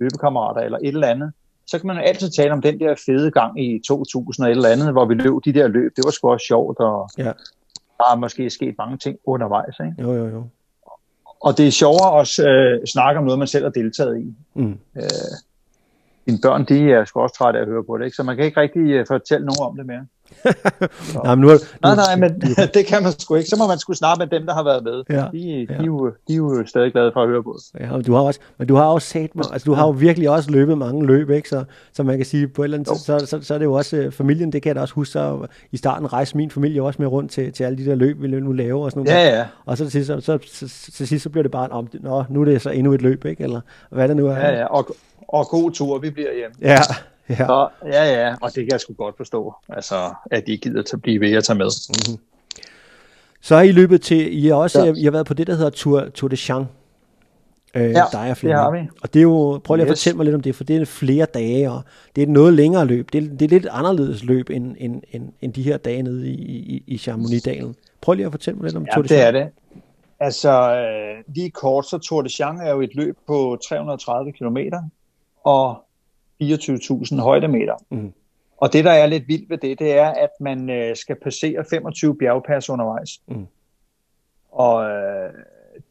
løbekammerater, 0.00 0.60
eller 0.60 0.78
et 0.78 0.88
eller 0.88 1.06
andet, 1.08 1.32
så 1.66 1.78
kan 1.78 1.86
man 1.86 1.96
jo 1.96 2.02
altid 2.02 2.30
tale 2.30 2.52
om 2.52 2.62
den 2.62 2.80
der 2.80 2.94
fede 3.06 3.30
gang 3.30 3.60
i 3.64 3.80
2000 3.88 4.44
og 4.44 4.50
et 4.50 4.56
eller 4.56 4.68
andet, 4.68 4.92
hvor 4.92 5.04
vi 5.04 5.14
løb 5.14 5.32
de 5.44 5.52
der 5.52 5.68
løb. 5.68 5.92
Det 5.96 6.04
var 6.04 6.10
sgu 6.10 6.30
også 6.30 6.46
sjovt, 6.46 6.78
og 6.78 7.10
Ja. 7.18 7.32
der 7.98 8.06
er 8.12 8.16
måske 8.16 8.50
sket 8.50 8.74
mange 8.78 8.96
ting 8.96 9.18
undervejs. 9.24 9.74
Ikke? 9.80 9.94
Jo, 10.02 10.12
jo, 10.14 10.28
jo. 10.28 10.44
Og 11.40 11.58
det 11.58 11.66
er 11.66 11.70
sjovere 11.70 12.10
også 12.10 12.48
øh, 12.48 12.86
snakke 12.86 13.18
om 13.18 13.24
noget, 13.24 13.38
man 13.38 13.48
selv 13.48 13.64
har 13.64 13.70
deltaget 13.70 14.18
i. 14.20 14.34
Mm. 14.54 14.78
Øh, 14.96 15.02
dine 16.30 16.42
børn, 16.42 16.64
de 16.64 16.92
er 16.92 17.04
sgu 17.04 17.20
også 17.20 17.36
trætte 17.36 17.58
af 17.58 17.62
at 17.62 17.68
høre 17.68 17.84
på 17.84 17.98
det, 17.98 18.04
ikke? 18.04 18.16
så 18.16 18.22
man 18.22 18.36
kan 18.36 18.44
ikke 18.44 18.60
rigtig 18.60 18.82
øh, 18.82 19.06
fortælle 19.06 19.46
nogen 19.46 19.70
om 19.70 19.76
det 19.76 19.86
mere. 19.86 20.06
Nej, 21.24 21.34
men 21.34 21.40
nu, 21.40 21.48
Nej, 21.82 21.94
nej, 21.94 22.16
men 22.16 22.40
det 22.74 22.86
kan 22.86 23.02
man 23.02 23.12
sgu 23.18 23.34
ikke. 23.34 23.48
Så 23.48 23.56
må 23.58 23.66
man 23.66 23.78
sgu 23.78 23.92
snakke 23.92 24.18
med 24.18 24.38
dem, 24.38 24.46
der 24.46 24.54
har 24.54 24.62
været 24.62 24.84
med. 24.84 25.02
Ja, 25.10 25.24
De, 25.32 25.38
de, 25.38 25.66
ja. 25.70 25.74
er 25.74 25.84
jo, 25.84 26.12
de 26.28 26.32
er 26.32 26.36
jo 26.36 26.66
stadig 26.66 26.92
glade 26.92 27.10
for 27.12 27.22
at 27.22 27.28
høre 27.28 27.42
på. 27.42 27.58
Ja, 27.80 28.00
du 28.06 28.12
har 28.14 28.20
også, 28.20 28.40
men 28.58 28.68
du 28.68 28.74
har 28.74 28.84
også 28.84 29.08
sat 29.08 29.36
mig, 29.36 29.44
altså 29.52 29.66
du 29.66 29.72
har 29.72 29.86
jo 29.86 29.90
virkelig 29.90 30.30
også 30.30 30.50
løbet 30.50 30.78
mange 30.78 31.06
løb, 31.06 31.30
ikke? 31.30 31.48
Så, 31.48 31.64
så 31.92 32.02
man 32.02 32.16
kan 32.16 32.26
sige, 32.26 32.48
på 32.48 32.62
et 32.62 32.66
eller 32.66 32.78
andet 32.78 32.88
så, 32.88 33.26
så, 33.26 33.38
så, 33.42 33.54
er 33.54 33.58
det 33.58 33.64
jo 33.64 33.72
også 33.72 33.96
øh, 33.96 34.12
familien, 34.12 34.52
det 34.52 34.62
kan 34.62 34.68
jeg 34.68 34.76
da 34.76 34.80
også 34.80 34.94
huske, 34.94 35.12
så 35.12 35.46
i 35.72 35.76
starten 35.76 36.12
rejste 36.12 36.36
min 36.36 36.50
familie 36.50 36.82
også 36.82 37.02
med 37.02 37.08
rundt 37.08 37.30
til, 37.30 37.52
til 37.52 37.64
alle 37.64 37.78
de 37.78 37.84
der 37.84 37.94
løb, 37.94 38.22
vi 38.22 38.28
nu 38.28 38.52
laver 38.52 38.84
og 38.84 38.90
sådan 38.90 39.04
noget. 39.04 39.18
Ja, 39.18 39.38
ja. 39.38 39.46
Og 39.64 39.78
så 39.78 39.84
til 39.84 39.92
sidst, 39.92 40.06
så, 40.06 40.20
så, 40.20 40.38
så, 40.46 40.68
så, 40.92 41.06
sidst, 41.06 41.22
så 41.22 41.30
bliver 41.30 41.42
det 41.42 41.52
bare, 41.52 41.68
om, 41.68 41.88
nå, 41.92 42.24
nu 42.28 42.40
er 42.40 42.44
det 42.44 42.62
så 42.62 42.70
endnu 42.70 42.92
et 42.92 43.02
løb, 43.02 43.24
ikke? 43.24 43.42
Eller 43.42 43.60
hvad 43.90 44.08
det 44.08 44.16
nu 44.16 44.26
er. 44.26 44.36
ja, 44.36 44.58
ja. 44.58 44.64
Og, 44.64 44.86
og 45.32 45.46
god 45.48 45.70
tur, 45.72 45.98
vi 45.98 46.10
bliver 46.10 46.34
hjemme. 46.34 46.54
ja, 46.60 46.78
ja. 47.28 47.36
Så, 47.46 47.68
ja, 47.86 48.04
ja, 48.26 48.34
og 48.42 48.48
det 48.54 48.54
kan 48.64 48.68
jeg 48.72 48.80
sgu 48.80 48.92
godt 48.92 49.16
forstå, 49.16 49.54
altså, 49.68 50.14
at 50.30 50.46
de 50.46 50.56
gider 50.56 50.82
til 50.82 50.96
at 50.96 51.02
blive 51.02 51.20
ved 51.20 51.32
at 51.32 51.44
tage 51.44 51.58
med. 51.58 51.70
Så 53.40 53.54
har 53.56 53.62
I 53.62 53.72
løbet 53.72 54.02
til, 54.02 54.44
I 54.44 54.46
har 54.48 54.54
også, 54.54 54.84
Ja. 54.84 54.92
I 54.96 55.04
har 55.04 55.10
været 55.10 55.26
på 55.26 55.34
det, 55.34 55.46
der 55.46 55.54
hedder 55.54 55.70
Tour, 55.70 56.04
Tour 56.14 56.28
de 56.28 56.36
Champs. 56.36 56.68
Øh, 57.74 57.82
Ja, 57.82 57.88
dig 58.12 58.20
og 58.20 58.26
det 58.28 58.36
Flemming. 58.36 58.60
har 58.60 58.70
vi. 58.70 58.78
Og 59.02 59.14
det 59.14 59.18
er 59.20 59.22
jo, 59.22 59.60
prøv 59.64 59.76
lige 59.76 59.84
at 59.84 59.90
Yes. 59.90 59.98
fortælle 60.00 60.16
mig 60.16 60.24
lidt 60.24 60.34
om 60.34 60.40
det, 60.42 60.54
for 60.54 60.64
det 60.64 60.76
er 60.76 60.84
flere 60.84 61.26
dage, 61.34 61.70
og 61.70 61.82
det 62.16 62.22
er 62.22 62.26
et 62.26 62.32
noget 62.32 62.54
længere 62.54 62.84
løb. 62.86 63.12
Det 63.12 63.24
er, 63.24 63.28
det 63.36 63.42
er 63.42 63.48
lidt 63.48 63.66
anderledes 63.70 64.24
løb, 64.24 64.50
end, 64.50 64.76
end, 64.78 65.02
end, 65.12 65.32
end 65.40 65.52
de 65.52 65.62
her 65.62 65.76
dage 65.76 66.02
nede 66.02 66.28
i, 66.28 66.34
i, 66.34 66.84
i 66.86 66.98
Chamonix-dalen. 66.98 67.74
Prøv 68.00 68.14
lige 68.14 68.26
at 68.26 68.32
fortælle 68.32 68.56
mig 68.58 68.64
lidt 68.64 68.76
om 68.76 68.84
Ja, 68.84 68.94
Tour 68.94 69.02
de 69.02 69.08
det 69.08 69.20
er 69.26 69.30
det. 69.30 69.48
Altså, 70.20 70.74
øh, 70.74 71.34
lige 71.34 71.50
kort, 71.50 71.86
så 71.86 71.98
Tour 71.98 72.22
de 72.22 72.28
Champs 72.28 72.60
er 72.64 72.70
jo 72.70 72.80
et 72.80 72.94
løb 72.94 73.16
på 73.26 73.58
330 73.68 74.32
km 74.32 74.56
og 75.44 75.84
24.000 76.42 77.20
højdemeter. 77.20 77.74
Mhm. 77.90 78.12
Og 78.56 78.72
det, 78.72 78.84
der 78.84 78.90
er 78.90 79.06
lidt 79.06 79.28
vildt 79.28 79.50
ved 79.50 79.58
det, 79.58 79.78
det 79.78 79.98
er, 79.98 80.06
at 80.06 80.30
man 80.40 80.70
øh, 80.70 80.96
skal 80.96 81.16
passere 81.22 81.64
25 81.70 82.18
bjergpas 82.18 82.70
undervejs. 82.70 83.20
Mhm. 83.26 83.46
Og 84.52 84.90
øh, 84.90 85.30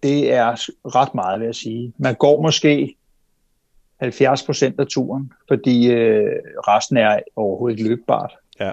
det 0.04 0.34
er 0.34 0.52
ret 0.96 1.16
meget, 1.16 1.40
vil 1.40 1.46
jeg 1.46 1.56
sige. 1.56 1.94
Man 1.98 2.16
går 2.16 2.42
måske 2.42 2.96
70 4.00 4.44
procent 4.44 4.80
af 4.80 4.88
turen, 4.88 5.32
fordi 5.48 5.92
øh, 5.92 6.36
resten 6.68 6.98
er 6.98 7.20
overhovedet 7.36 7.78
ikke 7.78 7.90
løbbart. 7.90 8.34
Ja. 8.60 8.72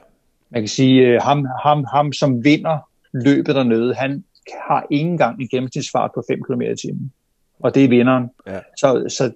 Man 0.51 0.63
kan 0.63 0.69
sige, 0.69 1.07
øh, 1.07 1.23
ham, 1.23 1.47
ham, 1.63 1.85
ham 1.85 2.13
som 2.13 2.45
vinder 2.45 2.79
løbet 3.13 3.55
dernede, 3.55 3.95
han 3.95 4.25
har 4.69 4.87
ikke 4.91 5.11
engang 5.11 5.41
en 5.41 5.49
gennemsnitsfart 5.49 6.11
på 6.15 6.23
5 6.29 6.43
km 6.43 6.61
i 6.61 6.77
timen. 6.77 7.13
Og 7.61 7.75
det 7.75 7.85
er 7.85 7.89
vinderen. 7.89 8.31
Ja. 8.47 8.59
Så, 8.77 9.05
så, 9.09 9.33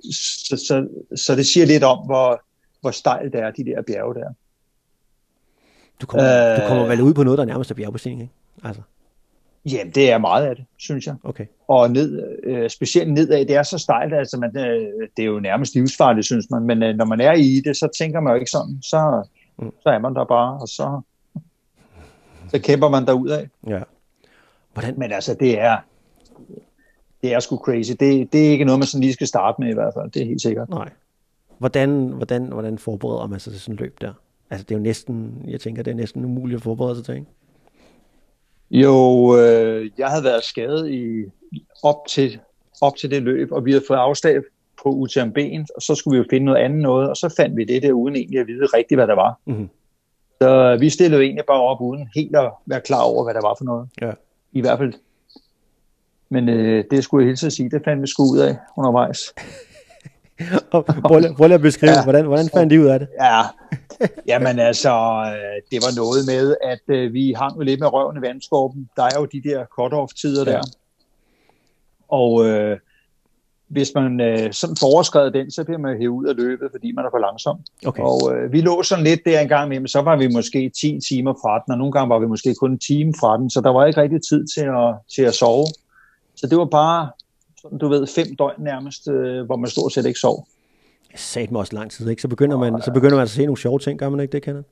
så, 0.49 0.57
så, 0.67 0.89
så 1.17 1.37
det 1.37 1.47
siger 1.47 1.67
lidt 1.67 1.85
om, 1.85 1.99
hvor, 1.99 2.43
hvor 2.81 2.91
stejlt 2.91 3.33
det 3.33 3.41
er, 3.41 3.51
de 3.51 3.65
der 3.65 3.83
bjerge 3.83 4.15
der. 4.15 4.29
Du 6.01 6.07
kommer, 6.07 6.53
Øh. 6.53 6.63
du 6.63 6.69
kommer 6.69 6.87
vel 6.87 7.01
ud 7.01 7.15
på 7.15 7.23
noget, 7.23 7.39
der 7.39 7.45
nærmest 7.45 7.71
er 7.71 7.75
bjergbestigning, 7.75 8.23
ikke? 8.23 8.35
Altså, 8.65 8.83
Jamen, 9.67 9.93
det 9.95 10.11
er 10.11 10.19
meget 10.19 10.47
af 10.47 10.57
det, 10.57 10.65
synes 10.77 11.07
jeg. 11.07 11.15
okay. 11.25 11.47
Og 11.69 11.91
ned, 11.91 12.39
øh, 12.43 12.71
specielt 12.71 13.13
nedad, 13.13 13.45
det 13.47 13.57
er 13.57 13.63
så 13.63 13.79
stejlt, 13.79 14.15
altså 14.15 14.37
man, 14.39 14.57
øh, 14.57 15.09
det 15.17 15.23
er 15.23 15.27
jo 15.27 15.41
nærmest 15.41 15.75
livsfarligt, 15.75 16.27
synes 16.27 16.51
man. 16.51 16.63
Men 16.63 16.83
øh, 16.83 16.97
når 16.97 17.05
man 17.05 17.21
er 17.21 17.33
i 17.33 17.61
det, 17.65 17.77
så 17.77 17.89
tænker 17.99 18.21
man 18.21 18.33
jo 18.33 18.39
ikke 18.39 18.51
sådan. 18.51 18.79
Så, 18.83 19.29
Mm. 19.59 19.73
så 19.83 19.89
er 19.89 19.99
man 19.99 20.15
der 20.15 20.25
bare, 20.25 20.61
og 20.61 20.69
så, 20.69 21.01
så 22.51 22.59
kæmper 22.59 22.89
man 22.89 23.09
af. 23.31 23.49
Ja. 23.67 23.81
Hvordan, 24.73 24.95
Men 24.99 25.13
altså, 25.13 25.35
det 25.41 25.61
er, 25.61 25.77
det 27.23 27.33
er 27.33 27.41
sgu 27.41 27.57
crazy. 27.57 27.91
Det, 27.91 28.33
det 28.33 28.47
er 28.47 28.51
ikke 28.51 28.65
noget, 28.65 28.79
man 28.79 28.87
sådan 28.87 29.03
lige 29.03 29.13
skal 29.13 29.27
starte 29.27 29.61
med 29.61 29.71
i 29.71 29.75
hvert 29.75 29.95
fald. 29.95 30.11
Det 30.11 30.23
er 30.23 30.27
helt 30.27 30.43
sikkert. 30.43 30.69
nej. 30.69 30.91
Hvordan, 31.59 32.09
hvordan, 32.09 32.45
hvordan 32.45 32.79
forbereder 32.79 33.27
man 33.27 33.41
sig 33.41 33.53
til 33.53 33.61
sådan 33.61 33.75
et 33.75 33.81
løb 33.81 34.01
der? 34.01 34.13
Altså, 34.51 34.65
det 34.65 34.75
er 34.75 34.79
jo 34.79 34.83
næsten, 34.83 35.45
jeg 35.49 35.61
tænker, 35.61 35.83
det 35.83 35.91
er 35.91 35.95
næsten 35.95 36.25
umuligt 36.25 36.57
at 36.57 36.63
forberede 36.63 36.97
sig 36.97 37.05
til, 37.05 37.15
ikke? 37.15 37.27
Jo, 38.71 39.37
øh, 39.37 39.91
jeg 39.99 40.09
havde 40.09 40.25
været 40.25 40.45
skadet 40.45 40.91
i, 40.91 41.25
op, 41.83 42.07
til, 42.09 42.39
op 42.81 42.97
til 42.97 43.11
det 43.11 43.23
løb, 43.23 43.53
og 43.53 43.65
vi 43.65 43.73
havde 43.73 43.85
fået 43.89 43.99
afslag 43.99 44.41
på 44.83 44.89
UTMB'en, 44.89 45.67
og 45.77 45.83
så 45.83 45.95
skulle 45.95 46.19
vi 46.19 46.19
jo 46.19 46.25
finde 46.31 46.47
noget 46.47 46.59
andet 46.59 46.79
noget, 46.79 47.11
og 47.11 47.17
så 47.17 47.35
fandt 47.37 47.57
vi 47.57 47.65
det 47.65 47.83
der, 47.83 47.93
uden 47.93 48.17
egentlig 48.17 48.41
at 48.41 48.47
vide 48.47 48.67
rigtigt, 48.67 48.99
hvad 48.99 49.07
der 49.07 49.15
var. 49.15 49.41
Mhm. 49.45 49.69
Så 50.43 50.77
vi 50.81 50.91
stillede 50.91 51.17
jo 51.17 51.23
egentlig 51.25 51.45
bare 51.47 51.63
op, 51.63 51.81
uden 51.81 52.09
helt 52.15 52.37
at 52.37 52.51
være 52.67 52.81
klar 52.81 53.03
over, 53.03 53.25
hvad 53.25 53.35
der 53.35 53.41
var 53.41 53.55
for 53.59 53.65
noget. 53.65 53.89
Ja. 54.01 54.13
I 54.53 54.61
hvert 54.61 54.79
fald. 54.79 54.95
Men 56.31 56.49
øh, 56.49 56.85
det 56.91 57.05
skulle 57.05 57.25
jeg 57.25 57.29
hilse 57.31 57.47
at 57.47 57.53
sige, 57.53 57.71
det 57.71 57.83
fandt 57.85 58.03
vi 58.03 58.07
sgu 58.07 58.23
ud 58.33 58.39
af 58.39 58.57
undervejs. 58.77 59.19
Og 60.73 60.85
prøv, 60.85 61.19
lige- 61.21 61.35
prøv 61.35 61.47
lige 61.47 61.55
at 61.55 61.61
beskrive, 61.61 61.93
ja. 61.93 62.03
Hvordan, 62.05 62.25
hvordan 62.27 62.49
fandt 62.55 62.73
I 62.73 62.79
ud 62.79 62.87
af 62.87 62.99
det? 62.99 63.09
Ja, 63.21 63.41
jamen 64.27 64.59
altså, 64.59 64.91
øh, 65.27 65.63
det 65.71 65.79
var 65.83 65.97
noget 65.97 66.27
med, 66.27 66.57
at 66.65 66.95
øh, 66.97 67.13
vi 67.13 67.33
hang 67.37 67.57
jo 67.57 67.61
lidt 67.61 67.81
med 67.81 67.93
røven 67.93 68.17
i 68.17 68.21
vandskorpen. 68.21 68.89
Der 68.97 69.03
er 69.03 69.11
jo 69.19 69.25
de 69.25 69.43
der 69.49 69.65
cut-off-tider 69.65 70.45
Ja. 70.51 70.57
der. 70.57 70.63
Og 72.09 72.47
øh, 72.47 72.79
hvis 73.69 73.91
man 73.95 74.21
øh, 74.21 74.53
sådan 74.53 74.77
får 74.81 74.87
overskrevet 74.95 75.35
den, 75.35 75.51
så 75.51 75.65
bliver 75.65 75.79
man 75.79 75.99
hævet 75.99 76.13
ud 76.13 76.27
af 76.27 76.37
løbet, 76.37 76.69
fordi 76.71 76.93
man 76.93 77.05
er 77.05 77.11
for 77.11 77.19
langsom. 77.19 77.59
Okay. 77.87 78.03
Og 78.03 78.19
øh, 78.35 78.53
vi 78.53 78.61
lå 78.61 78.83
sådan 78.83 79.05
lidt 79.05 79.21
der 79.25 79.41
en 79.41 79.49
gang 79.49 79.69
men 79.69 79.89
så 79.89 80.01
var 80.01 80.17
vi 80.17 80.29
måske 80.29 80.71
10 80.81 81.01
timer 81.09 81.35
fra 81.43 81.59
den, 81.65 81.73
og 81.73 81.79
nogle 81.79 81.93
gange 81.93 82.09
var 82.09 82.19
vi 82.19 82.27
måske 82.27 82.55
kun 82.55 82.73
en 82.73 82.79
time 82.79 83.13
fra 83.21 83.37
den, 83.39 83.51
så 83.51 83.61
der 83.61 83.71
var 83.71 83.87
ikke 83.87 84.01
rigtig 84.03 84.21
tid 84.31 84.47
til 84.55 84.61
at, 84.61 84.95
til 85.15 85.23
at 85.23 85.35
sove. 85.35 85.67
Så 86.41 86.47
det 86.47 86.59
var 86.59 86.65
bare, 86.65 87.11
sådan, 87.63 87.79
du 87.79 87.89
ved, 87.89 88.07
fem 88.07 88.37
døgn 88.37 88.55
nærmest, 88.63 89.09
øh, 89.09 89.47
hvor 89.47 89.57
man 89.57 89.71
stort 89.71 89.93
set 89.93 90.07
ikke 90.07 90.19
sov. 90.21 90.47
Sat 91.17 91.51
mig 91.51 91.59
også 91.59 91.75
lang 91.77 91.91
tid, 91.91 92.09
ikke? 92.11 92.23
Så 92.23 92.29
begynder 92.29 92.57
man, 92.59 92.83
så 92.83 92.93
begynder 92.93 93.17
man 93.17 93.23
at 93.23 93.31
se 93.31 93.45
nogle 93.47 93.59
sjove 93.59 93.79
ting, 93.79 93.99
gør 93.99 94.09
man 94.09 94.21
ikke 94.21 94.33
det, 94.33 94.43
Kenneth? 94.43 94.69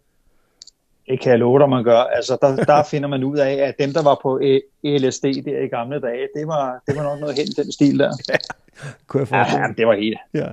Det 1.09 1.21
kan 1.21 1.31
jeg 1.31 1.39
love 1.39 1.59
dig, 1.59 1.69
man 1.69 1.85
gør. 1.85 1.99
Altså, 2.01 2.39
der, 2.43 2.65
der 2.65 2.83
finder 2.83 3.09
man 3.09 3.25
ud 3.25 3.37
af, 3.39 3.53
at 3.53 3.75
dem, 3.79 3.93
der 3.93 4.03
var 4.03 4.19
på 4.23 4.39
øh, 4.43 4.61
LSD 4.85 5.25
der 5.25 5.61
i 5.65 5.67
gamle 5.69 6.01
dage, 6.01 6.29
det 6.37 6.47
var, 6.47 6.83
det 6.87 6.97
var 6.97 7.03
nok 7.03 7.21
noget 7.21 7.37
helt 7.37 7.57
den 7.57 7.73
stil 7.73 7.99
der. 7.99 8.13
Kunne 9.07 9.27
jeg 9.31 9.47
Ja, 9.53 9.61
jamen, 9.61 9.77
det 9.77 9.87
var 9.87 9.95
helt, 9.95 10.19
Ja. 10.35 10.49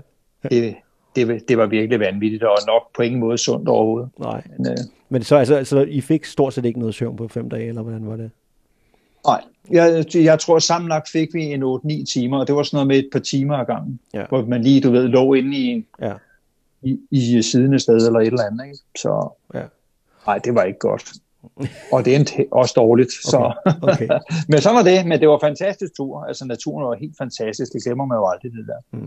det, 0.50 0.76
det, 1.16 1.50
det 1.50 1.58
var 1.58 1.66
virkelig 1.66 2.00
vanvittigt, 2.00 2.44
og 2.44 2.58
nok 2.68 2.82
på 2.96 3.02
ingen 3.02 3.20
måde 3.20 3.38
sundt 3.38 3.70
overhovedet. 3.70 4.10
Nej. 4.20 4.44
Men, 4.58 4.68
øh, 4.72 4.78
Men 5.10 5.24
så, 5.24 5.36
altså, 5.36 5.64
så 5.64 5.80
I 5.82 6.02
fik 6.02 6.26
stort 6.26 6.54
set 6.54 6.66
ikke 6.66 6.80
noget 6.80 6.96
søvn 6.96 7.16
på 7.18 7.28
fem 7.28 7.50
dage, 7.50 7.68
eller 7.68 7.82
hvordan 7.82 8.08
var 8.10 8.16
det? 8.16 8.32
Nej, 9.28 9.42
jeg, 9.72 10.06
jeg 10.16 10.40
tror 10.40 10.60
sammenlagt 10.60 11.10
fik 11.10 11.34
vi 11.34 11.44
en 11.44 11.64
8-9 11.64 12.06
timer, 12.14 12.40
og 12.40 12.48
det 12.48 12.56
var 12.56 12.64
sådan 12.64 12.76
noget 12.76 12.88
med 12.88 12.98
et 12.98 13.10
par 13.12 13.20
timer 13.20 13.58
ad 13.58 13.66
gangen, 13.66 14.00
Ja. 14.14 14.26
hvor 14.30 14.46
man 14.46 14.62
lige, 14.64 14.82
du 14.82 14.92
ved, 14.92 15.08
lå 15.08 15.34
inde 15.34 15.58
i 15.58 15.86
Ja. 16.02 16.14
i, 16.82 17.00
i 17.12 17.42
siden 17.42 17.80
sted 17.80 18.08
eller 18.08 18.20
et 18.20 18.28
eller 18.28 18.44
andet. 18.44 18.66
Ikke? 18.66 18.78
Så 18.98 19.30
Ja. 19.54 19.64
nej, 20.28 20.38
det 20.38 20.56
var 20.56 20.64
ikke 20.64 20.80
godt. 20.80 21.12
Og 21.92 22.06
det 22.06 22.16
endte 22.16 22.34
også 22.52 22.74
dårligt. 22.76 23.12
Så. 23.12 23.54
Okay, 23.66 23.82
okay. 23.82 24.08
men 24.50 24.62
sådan 24.62 24.76
var 24.76 24.84
det, 24.84 25.08
men 25.08 25.20
det 25.20 25.28
var 25.30 25.36
en 25.36 25.42
fantastisk 25.42 25.96
tur. 25.96 26.24
Altså 26.24 26.46
naturen 26.46 26.86
var 26.86 26.96
helt 26.96 27.18
fantastisk, 27.18 27.74
det 27.74 27.84
glemmer 27.84 28.06
man 28.06 28.16
jo 28.18 28.28
aldrig 28.28 28.52
det 28.52 28.66
der. 28.68 29.00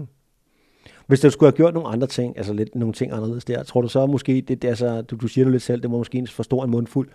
Hvis 1.07 1.21
du 1.21 1.31
skulle 1.31 1.51
have 1.51 1.57
gjort 1.57 1.75
nogle 1.75 1.89
andre 1.89 2.07
ting, 2.07 2.37
altså 2.39 2.53
lidt 2.53 2.75
nogle 2.75 2.93
ting 2.95 3.13
anderledes 3.13 3.45
der, 3.45 3.63
tror 3.63 3.81
du 3.81 3.89
så 3.89 4.07
måske, 4.07 4.45
det, 4.49 4.63
det 4.63 4.69
altså, 4.69 5.03
du, 5.03 5.17
du 5.17 5.29
siger 5.29 5.45
det 5.45 5.53
lidt 5.53 5.63
selv, 5.63 5.83
det 5.83 5.91
var 5.91 5.97
måske 5.97 6.19
en 6.19 6.27
for 6.27 6.43
stor 6.43 6.65
en 6.65 6.71
mundfuld, 6.71 7.09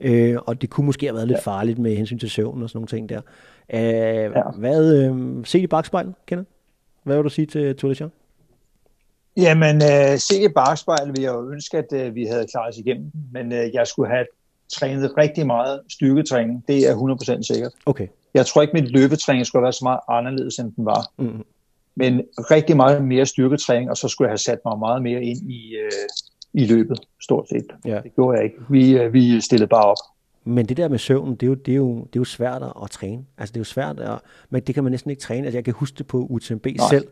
øh, 0.00 0.36
og 0.46 0.62
det 0.62 0.70
kunne 0.70 0.86
måske 0.86 1.06
have 1.06 1.14
været 1.14 1.28
lidt 1.28 1.36
Ja. 1.46 1.50
farligt 1.50 1.78
med 1.78 1.96
hensyn 1.96 2.18
til 2.18 2.30
søvn 2.30 2.62
og 2.62 2.68
sådan 2.70 2.76
nogle 2.78 2.88
ting 2.88 3.08
der. 3.08 3.20
Øh, 3.74 4.32
Ja. 4.36 4.42
Hvad, 4.58 4.94
øh, 5.04 5.46
se 5.46 5.58
i 5.60 5.66
bagspejlet, 5.66 6.14
Kenneth? 6.26 6.50
Hvad 7.02 7.16
vil 7.16 7.24
du 7.24 7.28
sige 7.28 7.46
til 7.46 7.76
Tour 7.76 7.92
de 7.92 7.96
Jean? 8.00 8.12
Jamen, 9.36 9.76
øh, 9.76 10.18
se 10.18 10.42
i 10.42 10.48
bagspejlet 10.48 11.08
ville 11.08 11.22
jeg 11.22 11.32
jo 11.34 11.50
ønske, 11.50 11.78
at 11.78 11.92
øh, 11.92 12.14
vi 12.14 12.24
havde 12.24 12.46
klaret 12.52 12.68
os 12.68 12.78
igennem, 12.78 13.10
men 13.32 13.52
øh, 13.52 13.74
jeg 13.74 13.86
skulle 13.86 14.10
have 14.10 14.26
trænet 14.72 15.12
rigtig 15.18 15.46
meget 15.46 15.80
styrketræning. 15.88 16.64
Det 16.68 16.88
er 16.88 16.94
100% 17.38 17.42
sikkert. 17.54 17.72
Okay. 17.86 18.06
Jeg 18.34 18.46
tror 18.46 18.62
ikke, 18.62 18.74
mit 18.74 18.90
løbetræning 18.90 19.46
skulle 19.46 19.60
have 19.60 19.64
været 19.64 19.74
så 19.74 19.84
meget 19.84 20.00
anderledes, 20.08 20.58
end 20.58 20.72
den 20.72 20.84
var. 20.84 21.12
Mm. 21.18 21.44
Men 21.96 22.22
rigtig 22.38 22.76
meget 22.76 23.04
mere 23.04 23.26
styrketræning, 23.26 23.90
og 23.90 23.96
så 23.96 24.08
skulle 24.08 24.26
jeg 24.26 24.30
have 24.30 24.38
sat 24.38 24.58
mig 24.64 24.78
meget 24.78 25.02
mere 25.02 25.22
ind 25.22 25.50
i, 25.50 25.76
øh, 25.76 25.90
i 26.56 26.66
løbet, 26.66 27.00
stort 27.22 27.48
set. 27.48 27.66
Ja. 27.84 28.00
Det 28.04 28.14
gjorde 28.14 28.36
jeg 28.36 28.44
ikke. 28.44 28.56
Vi, 28.68 28.98
øh, 28.98 29.12
vi 29.12 29.40
stillede 29.40 29.68
bare 29.68 29.84
op. 29.84 29.96
Men 30.44 30.66
det 30.66 30.76
der 30.76 30.88
med 30.88 30.98
søvnen, 30.98 31.34
det 31.34 31.42
er 31.42 31.46
jo, 31.46 31.54
det 31.54 31.72
er 31.72 31.76
jo, 31.76 31.94
det 31.98 32.16
er 32.16 32.20
jo 32.20 32.24
svært 32.24 32.62
at, 32.82 32.90
træne. 32.90 33.24
Altså 33.38 33.52
det 33.52 33.56
er 33.56 33.60
jo 33.60 33.64
svært, 33.64 34.00
at, 34.00 34.18
men 34.50 34.62
det 34.62 34.74
kan 34.74 34.84
man 34.84 34.90
næsten 34.90 35.10
ikke 35.10 35.20
træne. 35.22 35.46
Altså 35.46 35.56
jeg 35.56 35.64
kan 35.64 35.74
huske 35.74 35.98
det 35.98 36.06
på 36.06 36.18
UTMB 36.30 36.66
Nej. 36.66 36.88
Selv. 36.90 37.06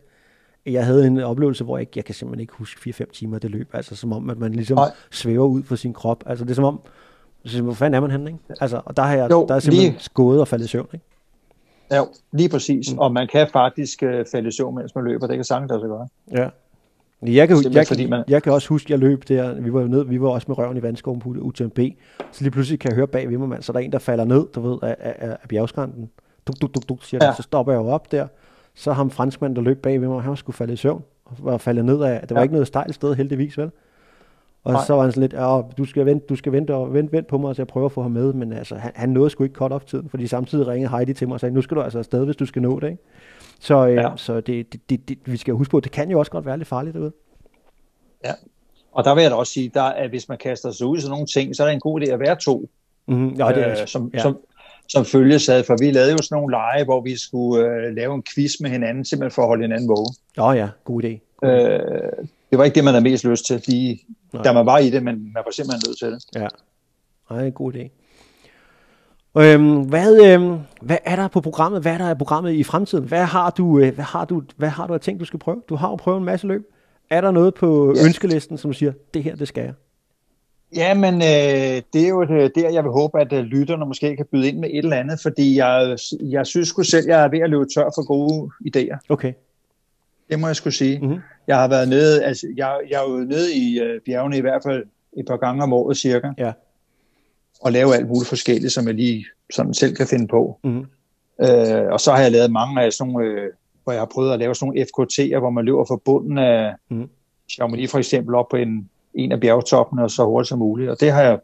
Jeg 0.67 0.87
havde 0.87 1.07
en 1.07 1.19
oplevelse, 1.19 1.65
hvor 1.65 1.79
jeg, 1.79 1.87
jeg 1.97 2.05
kan 2.05 2.15
simpelthen 2.15 2.41
ikke 2.41 2.53
huske 2.57 2.95
4-5 3.03 3.13
timer 3.13 3.39
det 3.39 3.51
løb. 3.51 3.69
Altså 3.73 3.97
som 3.97 4.13
om, 4.13 4.31
at 4.31 4.39
man 4.39 4.53
ligesom 4.53 4.77
Nej. 4.77 4.91
svæver 5.11 5.47
ud 5.47 5.63
for 5.63 5.77
sin 5.77 5.93
krop. 5.93 6.25
Altså 6.27 6.45
det 6.45 6.51
er 6.51 6.55
som 6.55 6.65
om, 6.65 6.81
så, 7.45 7.63
hvor 7.63 7.73
fanden 7.73 7.95
er 7.95 8.01
man 8.01 8.11
henne, 8.11 8.31
ikke? 8.31 8.41
Altså, 8.61 8.81
og 8.85 8.97
der 8.97 9.03
har 9.03 9.15
jeg, 9.17 9.31
Jo, 9.31 9.47
der 9.49 9.55
er 9.55 9.59
simpelthen 9.59 9.93
lige- 9.93 10.09
gået 10.15 10.41
og 10.41 10.49
faldet 10.49 10.65
i 10.65 10.69
søvn, 10.69 10.89
ikke? 10.95 11.05
Ja, 11.91 12.03
lige 12.33 12.49
præcis. 12.49 12.93
Mm. 12.93 12.99
Og 12.99 13.13
man 13.13 13.29
kan 13.33 13.49
faktisk 13.53 14.03
øh, 14.03 14.25
falde 14.33 14.49
i 14.49 14.53
søvn, 14.53 14.75
mens 14.75 14.95
man 14.95 15.05
løber. 15.05 15.27
Det 15.27 15.37
kan 15.37 15.45
sagtens 15.45 15.73
også 15.73 15.87
gøre. 15.87 16.09
Ja. 16.33 16.49
Jeg 17.27 17.49
kan, 17.49 17.57
Simpelthen 17.57 17.79
jeg, 17.79 17.87
fordi 17.87 18.07
man- 18.07 18.25
jeg 18.29 18.43
kan 18.43 18.53
også 18.53 18.69
huske, 18.69 18.87
at 18.87 18.91
jeg 18.91 18.99
løb 18.99 19.29
der, 19.29 19.55
vi 19.61 19.73
var 19.73 19.81
jo 19.81 19.87
ned, 19.87 20.05
vi 20.05 20.21
var 20.21 20.29
også 20.29 20.45
med 20.49 20.59
røven 20.59 20.77
i 20.77 20.83
vandskoven 20.83 21.21
på 21.21 21.29
UTMB, 21.29 21.79
så 22.33 22.45
lige 22.45 22.51
pludselig 22.51 22.81
kan 22.81 22.91
jeg 22.91 22.97
høre 22.97 23.07
bag 23.07 23.31
ved 23.31 23.39
mig, 23.39 23.49
mand, 23.49 23.63
så 23.63 23.73
der 23.73 23.79
er 23.79 23.83
en, 23.83 23.93
der 23.93 23.99
falder 23.99 24.25
ned, 24.25 24.47
du 24.55 24.61
ved, 24.61 24.79
af, 24.83 24.97
af, 25.01 25.29
af 25.43 25.49
bjergskrænten. 25.49 26.11
Duk, 26.47 26.57
duk, 26.61 26.75
duk, 26.75 26.89
duk, 26.89 26.99
siger 27.05 27.25
ja. 27.25 27.29
Det. 27.29 27.37
Så 27.37 27.43
stopper 27.43 27.73
jeg 27.73 27.79
jo 27.81 27.87
op 27.87 28.13
der. 28.13 28.27
Så 28.75 28.93
ham 28.93 29.11
franskmand, 29.11 29.57
der 29.57 29.63
løb 29.63 29.83
bag 29.83 30.01
ved 30.01 30.09
mig, 30.09 30.23
han 30.23 30.37
skulle 30.37 30.57
falde 30.57 30.73
i 30.73 30.77
søvn, 30.77 31.03
og 31.25 31.37
var 31.39 31.57
faldet 31.59 31.85
ned 31.85 32.03
af, 32.03 32.21
det 32.21 32.31
var. 32.31 32.37
Ja. 32.37 32.43
ikke 32.43 32.53
noget 32.55 32.67
stejlt 32.67 32.95
sted, 32.95 33.15
heldigvis, 33.15 33.59
vel? 33.59 33.71
Og 34.65 34.73
Nej. 34.73 34.83
så 34.87 34.95
var 34.95 35.03
han 35.03 35.13
sådan 35.13 35.21
lidt, 35.21 35.33
ja, 35.33 35.61
du 35.79 35.85
skal 35.85 36.07
vente, 36.07 36.27
du 36.29 36.37
skal 36.37 36.53
vente 36.53 36.75
og 36.75 36.95
vente, 36.95 37.13
vente 37.13 37.29
på 37.29 37.39
mig, 37.39 37.57
så 37.57 37.63
jeg 37.63 37.67
prøver 37.67 37.87
at 37.87 37.93
få 37.93 38.03
ham 38.03 38.11
med, 38.11 38.33
men 38.33 38.53
altså, 38.53 38.75
han, 38.75 38.93
han 38.95 39.09
nåede 39.09 39.31
sgu 39.31 39.45
ikke 39.45 39.55
cut 39.55 39.73
off 39.73 39.85
tiden, 39.85 40.09
fordi 40.09 40.27
samtidig 40.27 40.67
ringede 40.67 40.91
Heidi 40.91 41.13
til 41.15 41.29
mig 41.29 41.35
og 41.35 41.41
sagde, 41.41 41.55
nu 41.55 41.63
skal 41.63 41.77
du 41.77 41.83
altså 41.83 41.99
afsted, 41.99 42.25
hvis 42.25 42.37
du 42.37 42.47
skal 42.47 42.63
nå 42.63 42.81
det, 42.81 42.87
ikke? 42.91 43.03
Så, 43.65 43.87
øh, 43.87 43.95
ja. 43.95 44.01
Ja. 44.01 44.17
så 44.17 44.41
det, 44.41 44.73
det, 44.73 44.91
det, 44.91 45.09
det, 45.09 45.19
vi 45.25 45.37
skal 45.37 45.55
huske 45.55 45.71
på, 45.71 45.77
at 45.77 45.85
det 45.85 45.93
kan 45.93 46.11
jo 46.11 46.19
også 46.19 46.33
godt 46.33 46.47
være 46.47 46.59
lidt 46.59 46.69
farligt 46.69 46.95
derude. 46.95 47.13
Og 48.93 49.05
der 49.05 49.15
vil 49.15 49.23
jeg 49.23 49.31
da 49.31 49.37
også 49.37 49.53
sige, 49.53 49.71
der, 49.75 49.83
at 49.83 50.09
hvis 50.11 50.29
man 50.29 50.39
kaster 50.39 50.71
sig 50.71 50.87
ud 50.87 50.99
i 50.99 51.01
sådan 51.01 51.11
nogle 51.11 51.27
ting, 51.27 51.57
så 51.57 51.63
er 51.63 51.67
det 51.67 51.75
en 51.75 51.81
god 51.81 52.01
idé 52.01 52.05
at 52.05 52.21
være 52.21 52.37
to, 52.37 52.71
Mm-hmm. 53.07 53.29
Ja, 53.29 53.49
det 53.49 53.59
er, 53.59 53.81
øh, 53.81 53.87
som, 53.87 54.11
ja. 54.13 54.19
ja. 54.19 54.23
som, 54.23 54.39
som 54.89 55.05
følgesad. 55.05 55.65
For 55.65 55.77
vi 55.81 55.91
lavede 55.91 56.13
jo 56.13 56.19
sådan 56.19 56.37
nogle 56.37 56.53
lege, 56.53 56.85
hvor 56.85 57.01
vi 57.01 57.17
skulle 57.17 57.67
øh, 57.67 57.95
lave 57.95 58.15
en 58.15 58.23
quiz 58.35 58.53
med 58.61 58.71
hinanden, 58.71 59.05
simpelthen 59.05 59.35
for 59.35 59.43
at 59.43 59.49
holde 59.49 59.63
hinanden 59.63 59.89
vågen. 59.89 60.15
Åh 60.39 60.45
oh, 60.45 60.57
ja, 60.57 60.69
god 60.85 61.05
idé. 61.05 61.47
Øh, 61.47 62.27
det 62.51 62.59
var 62.59 62.65
ikke 62.65 62.75
det, 62.75 62.85
man 62.85 62.95
havde 62.95 63.05
mest 63.05 63.25
lyst 63.25 63.47
til, 63.47 63.63
lige, 63.67 64.01
Nej. 64.33 64.43
da 64.43 64.53
man 64.53 64.67
var 64.67 64.79
i 64.79 64.91
det, 64.91 65.03
men 65.03 65.33
man 65.35 65.43
var 65.45 65.51
simpelthen 65.51 65.83
nødt 65.87 65.99
til 65.99 66.11
det. 66.11 66.43
Ja. 66.43 66.49
Nej, 67.31 67.47
en 67.47 67.53
god 67.53 67.75
idé. 67.75 67.89
Øhm, 69.39 69.81
hvad, 69.83 70.27
øhm, 70.33 70.59
hvad 70.83 70.97
er 71.05 71.17
der 71.17 71.29
på 71.29 71.41
programmet? 71.41 71.83
Hvad 71.83 71.93
er 71.93 71.99
der 71.99 72.11
i 72.11 72.15
programmet 72.15 72.53
i 72.53 72.65
fremtiden? 72.65 73.05
Hvad 73.05 73.25
har 73.25 73.51
du, 73.51 73.79
øh, 73.79 73.95
hvad 73.95 74.05
har 74.05 74.25
du, 74.25 74.43
hvad 74.57 74.69
har 74.69 74.87
du 74.87 74.95
af 74.95 75.01
ting, 75.01 75.21
du 75.21 75.25
skal 75.25 75.39
prøve? 75.39 75.63
Du 75.69 75.75
har 75.75 75.89
jo 75.91 75.97
prøvet 75.97 76.19
en 76.19 76.25
masse 76.25 76.47
løb. 76.47 76.63
Er 77.11 77.21
der 77.21 77.31
noget 77.31 77.55
på 77.55 77.95
Ja. 77.97 78.05
ønskelisten, 78.07 78.59
som 78.59 78.71
du 78.71 78.77
siger, 78.79 78.93
det 79.15 79.23
her, 79.23 79.37
det 79.37 79.49
skal 79.49 79.65
jeg? 79.65 79.73
Ja, 80.77 80.95
men 80.95 81.15
øh, 81.15 81.83
det 81.93 82.05
er 82.05 82.09
jo 82.09 82.25
det, 82.25 82.53
der, 82.55 82.71
jeg 82.71 82.85
vil 82.85 82.93
håbe, 82.93 83.21
at 83.21 83.33
øh, 83.33 83.45
lytterne 83.45 83.87
måske 83.87 84.17
kan 84.17 84.27
byde 84.33 84.49
ind 84.49 84.59
med 84.59 84.69
et 84.73 84.79
eller 84.79 84.97
andet, 84.97 85.19
fordi 85.23 85.57
jeg, 85.59 85.97
jeg 86.21 86.47
synes 86.47 86.69
sgu 86.69 86.83
selv, 86.83 87.07
jeg 87.09 87.25
er 87.25 87.29
ved 87.29 87.39
at 87.41 87.51
løbe 87.51 87.65
tør 87.75 87.85
for 87.95 88.07
gode 88.07 88.51
idéer. 88.69 88.99
Okay. 89.09 89.33
Det 90.31 90.41
må 90.41 90.47
jeg 90.47 90.57
skulle 90.57 90.75
sige. 90.75 90.99
Mhm. 91.07 91.19
Jeg 91.47 91.57
har 91.57 91.69
været 91.69 91.89
nede, 91.89 92.25
altså 92.25 92.47
jeg, 92.57 92.77
jeg 92.91 92.97
er 93.05 93.11
jo 93.13 93.17
nede 93.19 93.55
i 93.55 93.81
øh, 93.81 94.01
bjergene 94.07 94.37
i 94.37 94.41
hvert 94.41 94.63
fald 94.63 94.85
et 95.17 95.25
par 95.27 95.37
gange 95.37 95.63
om 95.63 95.73
året 95.73 95.97
cirka, 95.97 96.29
Ja. 96.39 96.53
Og 97.61 97.73
lave 97.73 97.95
alt 97.95 98.09
muligt 98.09 98.29
forskelligt, 98.29 98.73
som 98.73 98.87
jeg 98.87 98.95
lige 98.95 99.27
sådan 99.53 99.75
selv 99.75 99.97
kan 99.97 100.07
finde 100.07 100.29
på. 100.29 100.59
Mm-hmm. 100.65 100.87
Øh, 101.41 101.93
og 101.93 102.01
så 102.01 102.13
har 102.13 102.23
jeg 102.23 102.33
lavet 102.33 102.53
mange 102.53 102.83
af 102.83 102.93
sådan 102.93 103.13
nogle, 103.13 103.29
øh, 103.29 103.51
hvor 103.85 103.93
jeg 103.93 104.01
har 104.01 104.07
prøvet 104.15 104.33
at 104.33 104.39
lave 104.39 104.55
sådan 104.55 104.67
nogle 104.67 104.81
FKT'er, 104.83 105.39
hvor 105.39 105.51
man 105.51 105.65
løber 105.65 105.85
fra 105.85 106.01
bunden 106.05 106.39
af 106.39 106.75
Mhm. 106.91 107.09
Chamonix 107.51 107.91
for 107.91 107.99
eksempel 107.99 108.35
op 108.35 108.49
på 108.51 108.57
en, 108.57 108.91
en 109.15 109.33
af 109.33 109.41
bjergtoppene, 109.41 110.03
og 110.03 110.11
så 110.11 110.25
hurtigt 110.25 110.49
som 110.49 110.59
muligt. 110.59 110.91
Og 110.91 111.01
det 111.01 111.13
har 111.13 111.23
jeg 111.23 111.39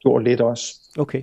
gjort 0.00 0.24
lidt 0.24 0.40
også. 0.40 0.74
Okay. 0.98 1.22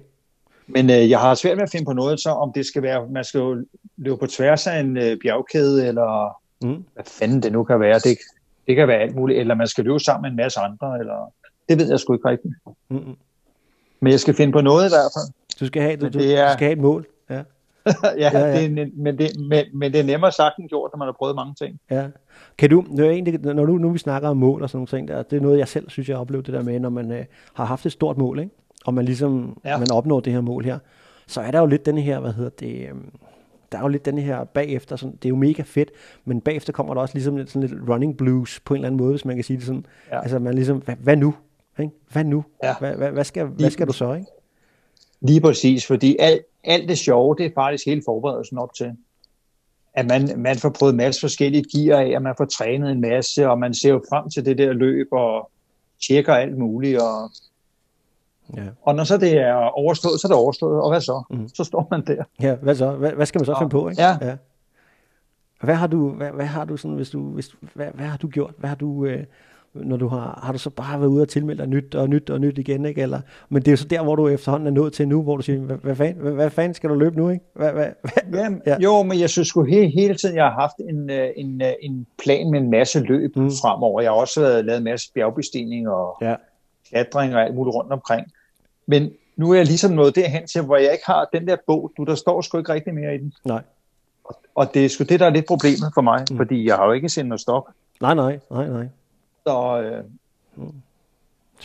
Men 0.67 0.89
øh, 0.89 1.09
jeg 1.09 1.19
har 1.19 1.35
svært 1.35 1.57
med 1.57 1.63
at 1.63 1.69
finde 1.71 1.85
på 1.85 1.93
noget, 1.93 2.19
så 2.19 2.29
om 2.29 2.51
det 2.53 2.65
skal 2.65 2.81
være, 2.81 3.07
man 3.09 3.23
skal 3.23 3.37
jo 3.39 3.65
løbe 3.97 4.17
på 4.17 4.27
tværs 4.27 4.67
af 4.67 4.79
en 4.79 4.97
øh, 4.97 5.17
bjergkæde, 5.23 5.87
eller 5.87 6.37
Mm. 6.63 6.83
hvad 6.93 7.03
fanden 7.07 7.43
det 7.43 7.51
nu 7.51 7.63
kan 7.63 7.79
være. 7.79 7.99
Det, 7.99 8.17
det 8.67 8.75
kan 8.75 8.87
være 8.87 8.97
alt 9.01 9.15
muligt, 9.15 9.39
eller 9.39 9.55
man 9.55 9.67
skal 9.67 9.83
løbe 9.83 9.99
sammen 9.99 10.21
med 10.21 10.29
en 10.29 10.35
masse 10.35 10.59
andre, 10.59 10.99
eller 10.99 11.33
det 11.69 11.79
ved 11.79 11.89
jeg 11.89 11.99
sgu 11.99 12.13
ikke 12.13 12.29
rigtigt. 12.29 12.53
Mm-hmm. 12.89 13.15
Men 14.05 14.11
jeg 14.11 14.19
skal 14.19 14.33
finde 14.33 14.51
på 14.53 14.61
noget 14.61 14.85
i 14.85 14.91
hvert 14.91 15.11
fald. 15.15 15.33
Du 15.59 15.65
skal 15.65 15.81
have, 15.81 15.95
du, 15.95 16.07
det 16.07 16.37
er- 16.39 16.47
du 16.47 16.53
skal 16.53 16.65
have 16.65 16.73
et 16.73 16.81
mål. 16.81 17.05
Ja. 17.29 17.35
ja, 17.35 17.41
Ja, 18.17 18.39
ja. 18.39 18.53
Det 18.53 18.65
er, 18.81 18.85
men, 18.97 19.17
det, 19.17 19.31
men, 19.49 19.65
men 19.73 19.91
det 19.93 19.99
er 19.99 20.03
nemmere 20.03 20.31
sagt 20.31 20.57
end 20.59 20.69
gjort, 20.69 20.91
når 20.93 20.97
man 20.97 21.05
har 21.07 21.13
prøvet 21.13 21.35
mange 21.35 21.53
ting. 21.61 21.79
Ja. 21.91 22.07
Kan 22.57 22.69
du, 22.69 22.83
det 22.97 23.05
er 23.05 23.09
egentlig, 23.11 23.39
når 23.41 23.65
nu, 23.65 23.77
nu 23.77 23.89
vi 23.89 23.97
snakker 23.97 24.29
om 24.29 24.37
mål 24.37 24.61
og 24.63 24.69
sådan 24.69 24.77
nogle 24.77 24.87
ting, 24.87 25.07
der, 25.07 25.23
det 25.23 25.37
er 25.37 25.41
noget, 25.41 25.57
jeg 25.59 25.67
selv 25.67 25.89
synes, 25.89 26.09
jeg 26.09 26.17
har 26.17 26.21
oplevet 26.21 26.45
det 26.45 26.53
der 26.53 26.63
med, 26.63 26.79
når 26.79 26.89
man 26.89 27.11
øh, 27.11 27.25
har 27.53 27.65
haft 27.65 27.85
et 27.85 27.91
stort 27.91 28.17
mål, 28.17 28.39
ikke? 28.39 28.51
og 28.85 28.93
man 28.93 29.05
ligesom, 29.05 29.57
ja. 29.65 29.69
Ja. 29.69 29.77
man 29.77 29.91
opnår 29.91 30.19
det 30.19 30.33
her 30.33 30.41
mål 30.41 30.65
her, 30.65 30.79
så 31.27 31.41
er 31.41 31.51
der 31.51 31.59
jo 31.59 31.65
lidt 31.65 31.85
den 31.85 31.97
her, 31.97 32.19
hvad 32.19 32.33
hedder 32.33 32.49
det, 32.49 32.75
øh, 32.81 32.91
der 33.71 33.77
er 33.77 33.81
jo 33.81 33.87
lidt 33.87 34.05
den 34.05 34.17
her 34.17 34.43
bagefter, 34.43 34.95
sådan, 34.95 35.15
det 35.15 35.25
er 35.25 35.29
jo 35.29 35.35
mega 35.35 35.63
fedt, 35.65 35.91
men 36.25 36.41
bagefter 36.41 36.73
kommer 36.73 36.93
der 36.93 37.01
også 37.01 37.15
ligesom 37.15 37.37
lidt, 37.37 37.51
sådan 37.51 37.69
lidt 37.69 37.89
running 37.89 38.17
blues 38.17 38.59
på 38.59 38.73
en 38.73 38.77
eller 38.77 38.87
anden 38.87 38.97
måde, 38.97 39.11
hvis 39.11 39.25
man 39.25 39.35
kan 39.35 39.43
sige 39.43 39.57
det 39.57 39.65
sådan. 39.65 39.85
Ja. 40.11 40.21
Altså 40.21 40.39
man 40.39 40.53
ligesom, 40.53 40.77
hvad, 40.77 40.95
hvad 40.95 41.15
nu? 41.17 41.33
Ikke? 41.79 41.91
Hvad 42.11 42.23
nu? 42.23 42.43
Ja. 42.63 42.75
Hvad, 42.79 42.95
hvad, 42.95 43.11
hvad, 43.11 43.23
skal, 43.23 43.45
hvad 43.45 43.69
skal 43.69 43.87
du 43.87 43.93
så, 43.93 44.13
ikke? 44.13 44.27
Lige 45.21 45.41
præcis, 45.41 45.87
fordi 45.87 46.15
alt, 46.19 46.41
alt 46.63 46.89
det 46.89 46.97
sjove, 46.97 47.35
det 47.37 47.45
er 47.45 47.49
faktisk 47.55 47.85
hele 47.85 48.01
forberedelsen 48.05 48.57
op 48.57 48.73
til. 48.73 48.91
At 49.93 50.05
man, 50.05 50.29
man 50.37 50.57
får 50.57 50.69
prøvet 50.69 50.91
en 50.93 50.97
masse 50.97 51.21
forskellige 51.21 51.65
gear 51.73 51.99
af, 51.99 52.15
og 52.15 52.21
man 52.21 52.33
får 52.37 52.45
trænet 52.45 52.91
en 52.91 53.01
masse, 53.01 53.49
og 53.49 53.59
man 53.59 53.73
ser 53.73 53.89
jo 53.89 54.03
frem 54.09 54.29
til 54.29 54.45
det 54.45 54.57
der 54.57 54.73
løb, 54.73 55.07
og 55.11 55.51
tjekker 56.07 56.33
alt 56.33 56.57
muligt, 56.57 57.01
og, 57.01 57.29
Ja. 58.57 58.63
og 58.81 58.95
når 58.95 59.03
så 59.03 59.17
det 59.17 59.37
er 59.37 59.53
overstået, 59.55 60.19
så 60.21 60.27
er 60.27 60.29
det 60.29 60.37
overstået, 60.37 60.81
og 60.81 60.89
hvad 60.89 61.01
så? 61.01 61.23
Mm. 61.29 61.47
Så 61.49 61.63
står 61.63 61.87
man 61.91 62.05
der. 62.05 62.23
Ja, 62.41 62.55
hvad 62.55 62.75
så? 62.75 62.91
Hvad, 62.91 63.11
hvad 63.11 63.25
skal 63.25 63.39
man 63.39 63.45
så 63.45 63.55
finde 63.59 63.69
på, 63.69 63.89
ikke? 63.89 64.01
Ja. 64.01 64.17
ja. 64.21 64.35
Hvad 65.61 65.75
har 65.75 65.87
du, 65.87 66.09
hvad, 66.09 66.31
hvad 66.31 66.45
har 66.45 66.65
du 66.65 66.77
sådan, 66.77 66.95
hvis 66.95 67.09
du, 67.09 67.29
hvis, 67.29 67.55
hvad, 67.73 67.87
hvad 67.93 68.05
har 68.05 68.17
du 68.17 68.27
gjort? 68.27 68.53
Hvad 68.57 68.69
har 68.69 68.75
du, 68.75 69.05
øh, 69.05 69.23
når 69.75 69.97
du 69.97 70.07
har, 70.07 70.39
har 70.43 70.51
du 70.53 70.57
så 70.59 70.69
bare 70.69 70.99
været 70.99 71.09
ude 71.09 71.21
og 71.21 71.29
tilmelde 71.29 71.61
dig 71.61 71.69
nyt 71.69 71.95
og 71.95 72.09
nyt 72.09 72.29
og 72.29 72.41
nyt 72.41 72.57
igen, 72.57 72.85
ikke? 72.85 73.01
Eller, 73.01 73.21
men 73.49 73.61
det 73.61 73.67
er 73.67 73.71
jo 73.71 73.77
så 73.77 73.87
der, 73.87 74.03
hvor 74.03 74.15
du 74.15 74.27
efterhånden 74.27 74.67
er 74.67 74.71
nået 74.71 74.93
til 74.93 75.07
nu, 75.07 75.21
hvor 75.23 75.35
du 75.37 75.41
siger, 75.41 75.59
hvad, 75.59 75.75
hvad, 75.77 75.95
fanden, 75.95 76.21
hvad, 76.21 76.31
hvad 76.31 76.49
fanden 76.49 76.73
skal 76.73 76.89
du 76.89 76.95
løbe 76.95 77.17
nu, 77.17 77.29
ikke? 77.29 77.45
Hvad, 77.55 77.71
hvad, 77.71 77.87
hvad? 78.29 78.41
Ja, 78.65 78.71
Ja. 78.73 78.77
Jo, 78.79 79.03
men 79.03 79.19
jeg 79.19 79.29
synes 79.29 79.47
sgu 79.47 79.63
hele, 79.63 79.87
hele 79.87 80.15
tiden, 80.15 80.35
jeg 80.35 80.43
har 80.45 80.51
haft 80.61 80.75
en, 80.89 81.09
øh, 81.09 81.27
en, 81.37 81.61
øh, 81.61 81.67
en 81.81 82.07
plan 82.23 82.51
med 82.51 82.59
en 82.59 82.69
masse 82.71 82.99
løb 82.99 83.35
Mm. 83.35 83.49
fremover. 83.61 84.01
Jeg 84.01 84.11
har 84.11 84.15
også 84.17 84.41
været, 84.41 84.65
lavet 84.65 84.77
en 84.77 84.83
masse 84.83 85.11
bjergbestigning 85.13 85.89
og 85.89 86.17
Ja. 86.21 86.35
klatring 86.89 87.35
og 87.35 87.41
alt 87.41 87.55
muligt 87.55 87.75
rundt 87.75 87.91
omkring. 87.91 88.27
Men 88.87 89.11
nu 89.37 89.51
er 89.51 89.55
jeg 89.55 89.65
ligesom 89.65 89.91
nået 89.91 90.15
derhen 90.15 90.47
til, 90.47 90.61
hvor 90.61 90.77
jeg 90.77 90.91
ikke 90.91 91.05
har 91.05 91.29
den 91.33 91.47
der 91.47 91.55
bog. 91.67 91.91
Du, 91.97 92.03
der 92.03 92.15
står 92.15 92.41
sgu 92.41 92.57
ikke 92.57 92.73
rigtig 92.73 92.93
mere 92.93 93.15
i 93.15 93.17
den. 93.17 93.33
Nej. 93.45 93.61
Og, 94.25 94.35
og 94.55 94.73
det 94.73 94.85
er 94.85 94.89
sgu 94.89 95.03
det, 95.03 95.19
der 95.19 95.25
er 95.25 95.29
lidt 95.29 95.45
problemet 95.45 95.91
for 95.93 96.01
mig, 96.01 96.19
Mm. 96.29 96.33
mm. 96.33 96.37
fordi 96.37 96.67
jeg 96.67 96.75
har 96.75 96.85
jo 96.85 96.91
ikke 96.91 97.09
sendt 97.09 97.29
noget 97.29 97.41
stok. 97.41 97.71
Nej, 98.01 98.13
nej, 98.13 98.39
nej, 98.51 98.67
nej. 98.67 98.85
Så, 99.47 99.81
øh, 99.81 100.03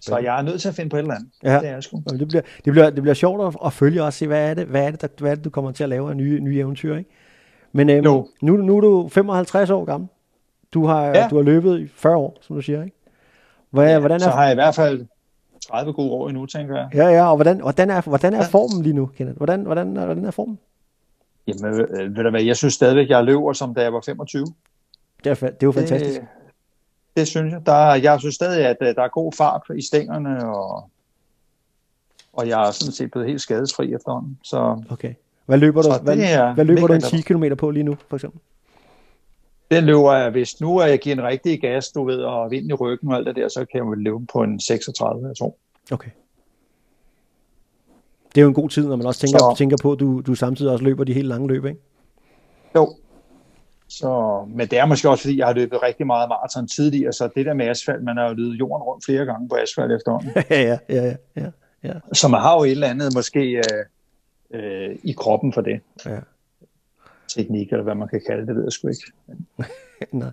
så 0.02 0.18
jeg 0.18 0.38
er 0.38 0.42
nødt 0.42 0.60
til 0.60 0.68
at 0.68 0.74
finde 0.74 0.90
på 0.90 0.96
et 0.96 1.00
eller 1.00 1.14
andet. 1.14 1.30
Ja. 1.42 1.58
Det 1.60 1.68
er 1.68 1.80
sgu. 1.80 2.02
Jamen, 2.06 2.20
Det 2.20 2.28
bliver, 2.28 2.42
det 2.64 2.72
bliver, 2.72 2.90
det 2.90 3.02
bliver 3.02 3.14
sjovt 3.14 3.46
at, 3.46 3.56
at 3.66 3.72
følge 3.72 4.02
og 4.02 4.12
se, 4.12 4.26
hvad 4.26 4.50
er 4.50 4.54
det, 4.54 4.66
hvad 4.66 4.86
er 4.86 4.90
det, 4.90 5.00
der, 5.00 5.08
hvad 5.18 5.30
er 5.30 5.34
det 5.34 5.44
du 5.44 5.50
kommer 5.50 5.72
til 5.72 5.82
at 5.82 5.88
lave 5.88 6.10
af 6.10 6.16
nye, 6.16 6.40
nye 6.40 6.58
eventyr, 6.58 6.96
ikke? 6.96 7.10
Men 7.72 7.90
øhm, 7.90 8.04
Jo. 8.04 8.28
nu, 8.42 8.56
nu 8.56 8.76
er 8.76 8.80
du 8.80 9.08
55 9.08 9.70
år 9.70 9.84
gammel. 9.84 10.08
Du 10.72 10.86
har, 10.86 11.04
ja. 11.04 11.18
Ja. 11.18 11.28
du 11.30 11.36
har 11.36 11.42
løbet 11.42 11.80
i 11.80 11.88
40 11.94 12.16
år, 12.16 12.38
som 12.40 12.56
du 12.56 12.62
siger, 12.62 12.82
ikke? 12.84 12.96
Hvad, 13.70 13.98
hvordan 14.00 14.20
Så 14.20 14.26
er, 14.30 14.32
har 14.32 14.42
jeg 14.44 14.52
i 14.52 14.54
hvert 14.54 14.74
fald 14.74 15.06
30 15.70 15.92
gode 15.92 16.10
år 16.10 16.28
endnu, 16.28 16.46
tænker 16.46 16.76
jeg. 16.76 16.88
ja, 16.94 17.06
ja, 17.08 17.30
og 17.30 17.36
hvordan, 17.36 17.60
hvordan, 17.60 17.90
er, 17.90 18.00
hvordan 18.00 18.34
er 18.34 18.42
formen 18.42 18.82
lige 18.82 18.92
nu, 18.92 19.06
Kenneth? 19.06 19.36
Hvordan, 19.36 19.62
hvordan, 19.62 19.96
er- 19.96 20.04
hvordan 20.04 20.24
er 20.24 20.30
formen? 20.30 20.58
Jamen, 21.46 21.80
øh, 21.80 22.16
ved 22.16 22.24
du 22.24 22.30
hvad, 22.30 22.42
jeg 22.42 22.56
synes 22.56 22.74
stadigvæk, 22.74 23.08
jeg 23.10 23.24
løber, 23.24 23.52
som 23.52 23.74
da 23.74 23.82
jeg 23.82 23.92
var 23.92 24.00
25. 24.00 24.46
Det 25.24 25.30
er, 25.30 25.34
det 25.34 25.44
er 25.46 25.56
jo 25.62 25.72
fantastisk. 25.72 26.20
Det, 26.20 26.28
Det 27.16 27.28
synes 27.28 27.52
jeg. 27.52 27.66
Der, 27.66 27.72
er- 27.72 27.94
jeg 27.94 28.20
synes 28.20 28.34
stadig, 28.34 28.66
at 28.66 28.76
øh, 28.80 28.94
der 28.94 29.02
er 29.02 29.08
god 29.08 29.32
fart 29.32 29.62
i 29.76 29.82
stængerne, 29.82 30.54
og, 30.54 30.90
og 32.32 32.48
jeg 32.48 32.66
er 32.66 32.70
sådan 32.70 32.92
set 32.92 33.10
blevet 33.10 33.28
helt 33.28 33.40
skadesfri 33.40 33.94
efterhånden. 33.94 34.38
Så 34.44 34.82
Okay. 34.90 35.14
Hvad 35.46 35.58
løber 35.58 35.82
du, 35.82 35.88
hvad, 36.02 36.18
er 36.18 36.54
hvad 36.54 36.64
løber 36.64 36.86
du 36.86 36.92
en 36.92 37.02
mega 37.12 37.16
10 37.16 37.20
km 37.22 37.44
på 37.58 37.70
lige 37.70 37.82
nu, 37.82 37.96
for 38.08 38.16
eksempel? 38.16 38.40
den 39.70 39.84
løber 39.84 40.12
jeg, 40.12 40.30
hvis 40.30 40.60
nu 40.60 40.76
er 40.78 40.86
jeg 40.86 40.98
giver 40.98 41.16
en 41.16 41.22
rigtig 41.22 41.60
gas, 41.60 41.88
du 41.88 42.04
ved, 42.04 42.16
og 42.22 42.50
vind 42.50 42.70
i 42.70 42.72
ryggen 42.72 43.08
og 43.10 43.16
alt 43.16 43.26
det 43.26 43.36
der, 43.36 43.48
så 43.48 43.64
kan 43.72 43.88
jeg 43.88 43.96
løbe 43.96 44.26
på 44.32 44.42
en 44.42 44.60
36, 44.60 45.28
jeg 45.28 45.36
tror. 45.36 45.54
Okay. 45.92 46.10
Det 48.34 48.40
er 48.40 48.42
jo 48.42 48.48
en 48.48 48.54
god 48.54 48.68
tid, 48.68 48.88
når 48.88 48.96
man 48.96 49.06
også 49.06 49.20
tænker, 49.20 49.38
Så- 49.38 49.54
tænker 49.58 49.76
på, 49.82 49.92
at 49.92 50.00
du, 50.00 50.20
du 50.20 50.34
samtidig 50.34 50.72
også 50.72 50.84
løber 50.84 51.04
de 51.04 51.12
helt 51.14 51.26
lange 51.28 51.48
løb, 51.48 51.64
ikke? 51.64 51.80
Jo. 52.76 52.94
Så, 53.90 54.44
men 54.48 54.68
det 54.68 54.79
er 54.79 54.87
måske 54.87 55.11
også, 55.11 55.22
fordi 55.22 55.38
jeg 55.38 55.46
har 55.46 55.55
løbet 55.55 55.83
rigtig 55.83 56.07
meget 56.07 56.29
maraton 56.29 56.68
tidligere, 56.68 57.12
så 57.12 57.29
det 57.35 57.46
der 57.46 57.55
med 57.55 57.66
asfalt, 57.66 58.03
man 58.05 58.16
har 58.16 58.29
jo 58.29 58.35
løbet 58.35 58.59
jorden 58.59 58.83
rundt 58.83 59.05
flere 59.05 59.24
gange 59.24 59.48
på 59.48 59.57
asfalt 59.57 59.92
efterhånden. 59.92 60.31
ja, 60.50 60.62
ja, 60.62 60.79
ja, 60.88 61.14
ja, 61.37 61.50
ja. 61.85 61.92
Så 62.12 62.29
man 62.29 62.40
har 62.40 62.55
jo 62.55 62.64
et 62.64 62.70
eller 62.70 62.88
andet 62.88 63.14
måske 63.14 63.40
øh, 63.57 63.62
øh, 64.55 64.96
i 65.05 65.12
kroppen 65.12 65.53
for 65.53 65.61
det. 65.61 65.81
ja. 66.07 66.18
Teknik, 67.29 67.70
eller 67.70 67.83
hvad 67.83 67.94
man 67.94 68.09
kan 68.09 68.20
kalde 68.26 68.46
det, 68.46 68.57
ved 68.57 68.62
jeg 68.62 68.72
sgu 68.72 68.88
ikke. 68.88 69.12
Nej. 70.12 70.31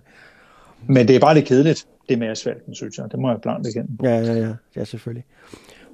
Men 0.86 1.08
det 1.08 1.16
er 1.16 1.20
bare 1.20 1.34
lidt 1.34 1.46
kedeligt, 1.46 1.86
det 2.08 2.18
med 2.18 2.28
asfalten, 2.28 2.74
synes 2.74 2.98
jeg. 2.98 3.10
Det 3.10 3.18
må 3.18 3.30
jeg 3.30 3.40
blankt 3.40 3.66
igen. 3.66 3.98
Ja, 4.02 4.18
ja, 4.18 4.32
ja, 4.32 4.54
ja, 4.76 4.84
selvfølgelig. 4.84 5.24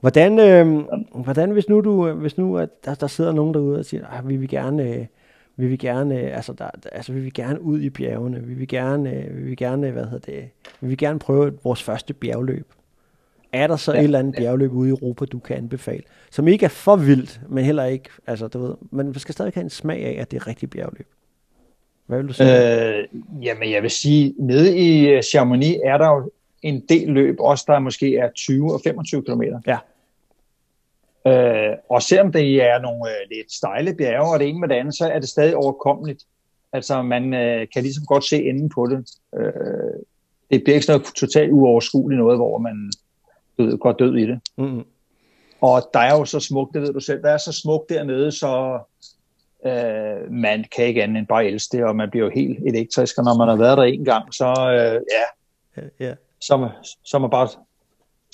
Hvordan, 0.00 0.38
øh, 0.38 0.84
hvordan 1.14 1.50
hvis 1.50 1.68
nu 1.68 1.80
du, 1.80 2.08
øh, 2.08 2.18
hvis 2.18 2.38
nu 2.38 2.58
at 2.58 2.68
der, 2.84 2.94
der 2.94 3.06
sidder 3.06 3.32
nogen 3.32 3.54
derude 3.54 3.78
og 3.78 3.84
siger, 3.84 4.06
at 4.06 4.28
vi 4.28 4.36
vil 4.36 4.48
gerne, 4.48 4.82
øh, 4.82 5.06
vi 5.56 5.66
vil 5.66 5.78
gerne, 5.78 6.20
øh, 6.20 6.36
altså, 6.36 6.52
der, 6.52 6.70
altså 6.92 7.12
vi 7.12 7.20
vil 7.20 7.34
gerne 7.34 7.60
ud 7.60 7.80
i 7.80 7.90
bjergene, 7.90 8.42
vi 8.42 8.54
vil 8.54 8.68
gerne, 8.68 9.12
øh, 9.12 9.36
vi 9.36 9.42
vil 9.42 9.56
gerne, 9.56 9.90
hvad 9.90 10.04
hedder 10.04 10.32
det, 10.32 10.48
vi 10.80 10.88
vil 10.88 10.98
gerne 10.98 11.18
prøve 11.18 11.58
vores 11.64 11.82
første 11.82 12.14
bjergløb. 12.14 12.72
Er 13.52 13.66
der 13.66 13.76
så 13.76 13.92
ja, 13.92 13.96
Ja, 13.96 14.00
et 14.00 14.04
eller 14.04 14.18
andet 14.18 14.34
bjergløb 14.36 14.72
ude 14.72 14.88
i 14.88 14.90
Europa, 14.90 15.24
du 15.24 15.38
kan 15.38 15.56
anbefale, 15.56 16.02
som 16.30 16.48
ikke 16.48 16.64
er 16.64 16.68
for 16.68 16.96
vildt, 16.96 17.40
men 17.48 17.64
heller 17.64 17.84
ikke, 17.84 18.08
altså 18.26 18.48
du 18.48 18.58
ved, 18.58 18.74
man 18.90 19.14
skal 19.14 19.32
stadig 19.32 19.52
have 19.54 19.64
en 19.64 19.70
smag 19.70 20.04
af, 20.04 20.20
at 20.20 20.30
det 20.30 20.36
er 20.36 20.46
rigtig 20.46 20.70
bjergløb. 20.70 21.06
Hvad 22.06 22.18
vil 22.18 22.28
du 22.28 22.32
sige? 22.32 22.98
Øh, 22.98 23.04
jamen, 23.42 23.70
jeg 23.70 23.82
vil 23.82 23.90
sige, 23.90 24.34
nede 24.38 24.78
i 24.78 25.08
øh, 25.08 25.22
Chamonix 25.22 25.76
er 25.84 25.98
der 25.98 26.08
jo 26.08 26.30
en 26.62 26.84
del 26.88 27.08
løb, 27.08 27.36
også 27.40 27.64
der 27.68 27.78
måske 27.78 28.16
er 28.16 28.30
20 28.30 28.74
og 28.74 28.80
25 28.84 29.22
km. 29.22 29.42
Ja. 29.66 29.78
Øh, 31.26 31.76
og 31.90 32.02
selvom 32.02 32.32
det 32.32 32.62
er 32.62 32.80
nogle 32.80 33.10
øh, 33.10 33.28
lidt 33.30 33.52
stejle 33.52 33.94
bjerge, 33.94 34.32
og 34.32 34.38
det 34.38 34.48
ene 34.48 34.60
med 34.60 34.68
det 34.68 34.74
andet, 34.74 34.96
så 34.96 35.10
er 35.10 35.18
det 35.18 35.28
stadig 35.28 35.56
overkommeligt. 35.56 36.24
Altså, 36.72 37.02
man 37.02 37.34
øh, 37.34 37.66
kan 37.74 37.82
ligesom 37.82 38.04
godt 38.06 38.24
se 38.24 38.44
enden 38.44 38.68
på 38.68 38.86
det. 38.86 39.10
Øh, 39.38 40.00
det 40.50 40.64
bliver 40.64 40.74
ikke 40.74 40.86
sådan 40.86 41.00
noget 41.00 41.14
totalt 41.14 41.52
uoverskueligt 41.52 42.18
noget, 42.18 42.38
hvor 42.38 42.58
man 42.58 42.92
ved, 43.58 43.78
går 43.78 43.92
død 43.92 44.16
i 44.16 44.26
det. 44.26 44.40
Mm-hmm. 44.56 44.84
Og 45.60 45.90
der 45.94 46.00
er 46.00 46.18
jo 46.18 46.24
så 46.24 46.40
smukt, 46.40 46.74
det 46.74 46.82
ved 46.82 46.92
du 46.92 47.00
selv, 47.00 47.22
der 47.22 47.30
er 47.30 47.38
så 47.38 47.52
smukt 47.52 47.88
dernede, 47.88 48.32
så 48.32 48.78
øh, 49.66 50.32
man 50.32 50.64
kan 50.76 50.86
ikke 50.86 51.02
andet 51.02 51.18
end 51.18 51.26
bare 51.26 51.46
elske 51.46 51.76
det, 51.76 51.84
og 51.84 51.96
man 51.96 52.10
bliver 52.10 52.24
jo 52.24 52.32
helt 52.34 52.58
elektrisk, 52.66 53.18
og 53.18 53.24
når 53.24 53.36
man 53.38 53.48
har 53.48 53.56
været 53.56 53.78
der 53.78 53.84
en 53.84 54.04
gang, 54.04 54.34
så, 54.34 54.46
øh, 54.46 55.00
ja, 55.12 55.24
Ja, 56.00 56.14
så, 56.40 56.68
så 57.04 57.16
er 57.16 57.18
man 57.18 57.30
bare 57.30 57.48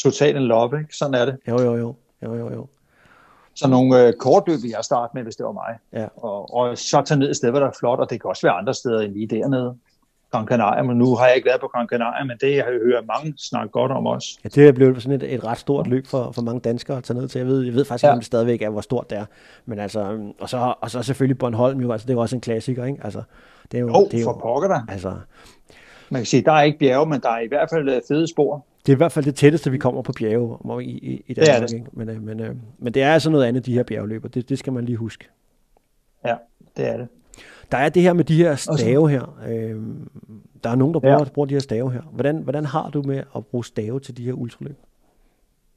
totalt 0.02 0.36
en 0.36 0.42
love, 0.42 0.80
ikke? 0.80 0.96
Sådan 0.96 1.14
er 1.14 1.24
det. 1.24 1.36
Jo, 1.48 1.60
jo, 1.60 1.76
jo. 1.76 1.94
Jo, 2.22 2.34
jo, 2.34 2.52
jo. 2.52 2.68
Så 3.60 3.68
nogle 3.68 4.06
øh, 4.06 4.12
kortløb 4.12 4.58
jeg 4.76 4.84
starte 4.84 5.10
med, 5.14 5.22
hvis 5.22 5.36
det 5.36 5.46
var 5.46 5.52
mig. 5.52 5.78
Ja. 5.92 6.06
Og, 6.16 6.54
og 6.54 6.78
så 6.78 7.02
tage 7.02 7.18
ned 7.20 7.30
et 7.30 7.36
sted, 7.36 7.50
hvor 7.50 7.60
der 7.60 7.66
er 7.66 7.72
flot, 7.80 7.98
og 7.98 8.10
det 8.10 8.20
kan 8.20 8.30
også 8.30 8.46
være 8.46 8.54
andre 8.54 8.74
steder 8.74 9.00
end 9.00 9.12
lige 9.12 9.26
dernede. 9.26 9.76
Gran 10.32 10.46
Canaria, 10.46 10.82
men 10.82 10.96
nu 10.98 11.14
har 11.16 11.26
jeg 11.26 11.36
ikke 11.36 11.46
været 11.46 11.60
på 11.60 11.66
Gran 11.68 11.88
Canaria, 11.88 12.24
men 12.24 12.36
det 12.40 12.54
har 12.62 12.70
jeg 12.70 12.80
hørt 12.84 13.04
mange 13.06 13.34
snakke 13.38 13.68
godt 13.72 13.92
om 13.92 14.06
også. 14.06 14.28
Ja, 14.44 14.48
det 14.48 14.68
er 14.68 14.72
blevet 14.72 15.02
sådan 15.02 15.22
et, 15.22 15.34
et 15.34 15.44
ret 15.44 15.58
stort 15.58 15.86
løb 15.86 16.06
for, 16.06 16.32
for 16.32 16.42
mange 16.42 16.60
danskere 16.60 16.96
at 16.96 17.04
tage 17.04 17.18
ned 17.18 17.28
til. 17.28 17.38
Jeg 17.38 17.46
ved, 17.46 17.62
jeg 17.62 17.74
ved 17.74 17.84
faktisk 17.84 18.04
ikke, 18.04 18.08
Ja. 18.08 18.12
om 18.12 18.18
det 18.18 18.26
stadigvæk 18.26 18.62
er, 18.62 18.68
hvor 18.70 18.80
stort 18.80 19.10
det 19.10 19.18
er. 19.18 19.24
Men 19.66 19.78
altså, 19.78 20.18
og 20.40 20.48
så, 20.48 20.74
og 20.80 20.90
så 20.90 21.02
selvfølgelig 21.02 21.38
Bornholm 21.38 21.80
jo, 21.80 21.92
altså 21.92 22.06
det 22.06 22.10
er 22.10 22.14
jo 22.16 22.20
også 22.20 22.36
en 22.36 22.40
klassiker, 22.40 22.84
ikke? 22.84 23.00
Altså, 23.04 23.22
det 23.72 23.78
er 23.78 23.80
jo, 23.82 23.88
Jo, 23.88 24.08
det 24.10 24.20
er 24.20 24.24
for 24.24 24.30
jo 24.32 24.38
pokker 24.38 24.68
der. 24.68 24.80
altså, 24.88 25.12
Man 26.10 26.20
kan 26.20 26.26
sige, 26.26 26.42
der 26.42 26.52
er 26.52 26.62
ikke 26.62 26.78
bjerge, 26.78 27.06
men 27.06 27.20
der 27.20 27.30
er 27.30 27.40
i 27.40 27.48
hvert 27.48 27.70
fald 27.70 27.88
øh, 27.88 28.00
fede 28.08 28.28
spor. 28.30 28.64
Det 28.86 28.92
er 28.92 28.96
i 28.96 28.96
hvert 28.96 29.12
fald 29.12 29.24
det 29.24 29.34
tætteste, 29.34 29.70
vi 29.70 29.78
kommer 29.78 30.02
på 30.02 30.12
bjerge 30.12 30.84
i, 30.84 30.86
i, 30.90 31.24
i 31.26 31.34
Det 31.34 31.42
er 31.48 31.52
Danmark, 31.52 31.68
det. 31.68 31.74
ikke? 31.76 31.86
Men, 31.92 32.08
øh, 32.08 32.22
men, 32.22 32.40
øh, 32.40 32.56
men 32.78 32.94
det 32.94 33.02
er 33.02 33.12
altså 33.12 33.30
noget 33.30 33.44
andet, 33.44 33.66
de 33.66 33.72
her 33.74 33.82
bjergløber. 33.82 34.28
Det, 34.28 34.48
det 34.48 34.58
skal 34.58 34.72
man 34.72 34.84
lige 34.84 34.96
huske. 34.96 35.24
Ja, 36.24 36.34
det 36.76 36.88
er 36.88 36.96
det. 36.96 37.08
Der 37.72 37.78
er 37.78 37.88
det 37.88 38.02
her 38.02 38.12
med 38.12 38.24
de 38.24 38.36
her 38.36 38.54
stave 38.56 39.10
her. 39.10 39.38
Øhm, 39.48 40.10
der 40.64 40.70
er 40.70 40.74
nogen, 40.74 40.94
der 40.94 41.00
bruger, 41.00 41.18
Ja. 41.18 41.24
bruger 41.24 41.46
de 41.46 41.54
her 41.54 41.60
stave 41.60 41.92
her. 41.92 42.00
Hvordan, 42.12 42.36
hvordan 42.42 42.64
har 42.64 42.90
du 42.90 43.02
med 43.02 43.22
at 43.36 43.46
bruge 43.46 43.64
stave 43.64 44.00
til 44.00 44.16
de 44.16 44.24
her 44.24 44.32
ultraløb? 44.32 44.76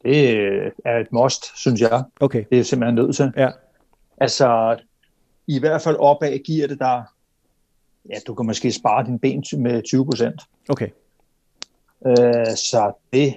Det 0.05 0.35
øh, 0.37 0.71
er 0.85 0.97
et 0.99 1.07
must, 1.11 1.57
synes 1.59 1.81
jeg. 1.81 2.03
Okay, 2.19 2.43
Det 2.51 2.59
er 2.59 2.63
simpelthen 2.63 2.95
nødt 2.95 3.15
til. 3.15 3.31
ja. 3.37 3.49
Altså, 4.17 4.77
i 5.47 5.59
hvert 5.59 5.81
fald 5.81 5.95
opad 5.99 6.37
giver 6.37 6.67
det 6.67 6.79
dig, 6.79 7.03
ja, 8.09 8.15
du 8.27 8.33
kan 8.33 8.45
måske 8.45 8.71
spare 8.71 9.05
din 9.05 9.19
ben 9.19 9.43
med 9.57 9.81
20 9.83 10.05
procent. 10.05 10.41
Okay. 10.69 10.87
Øh, 12.05 12.55
så 12.55 12.91
det 13.13 13.27
er 13.27 13.31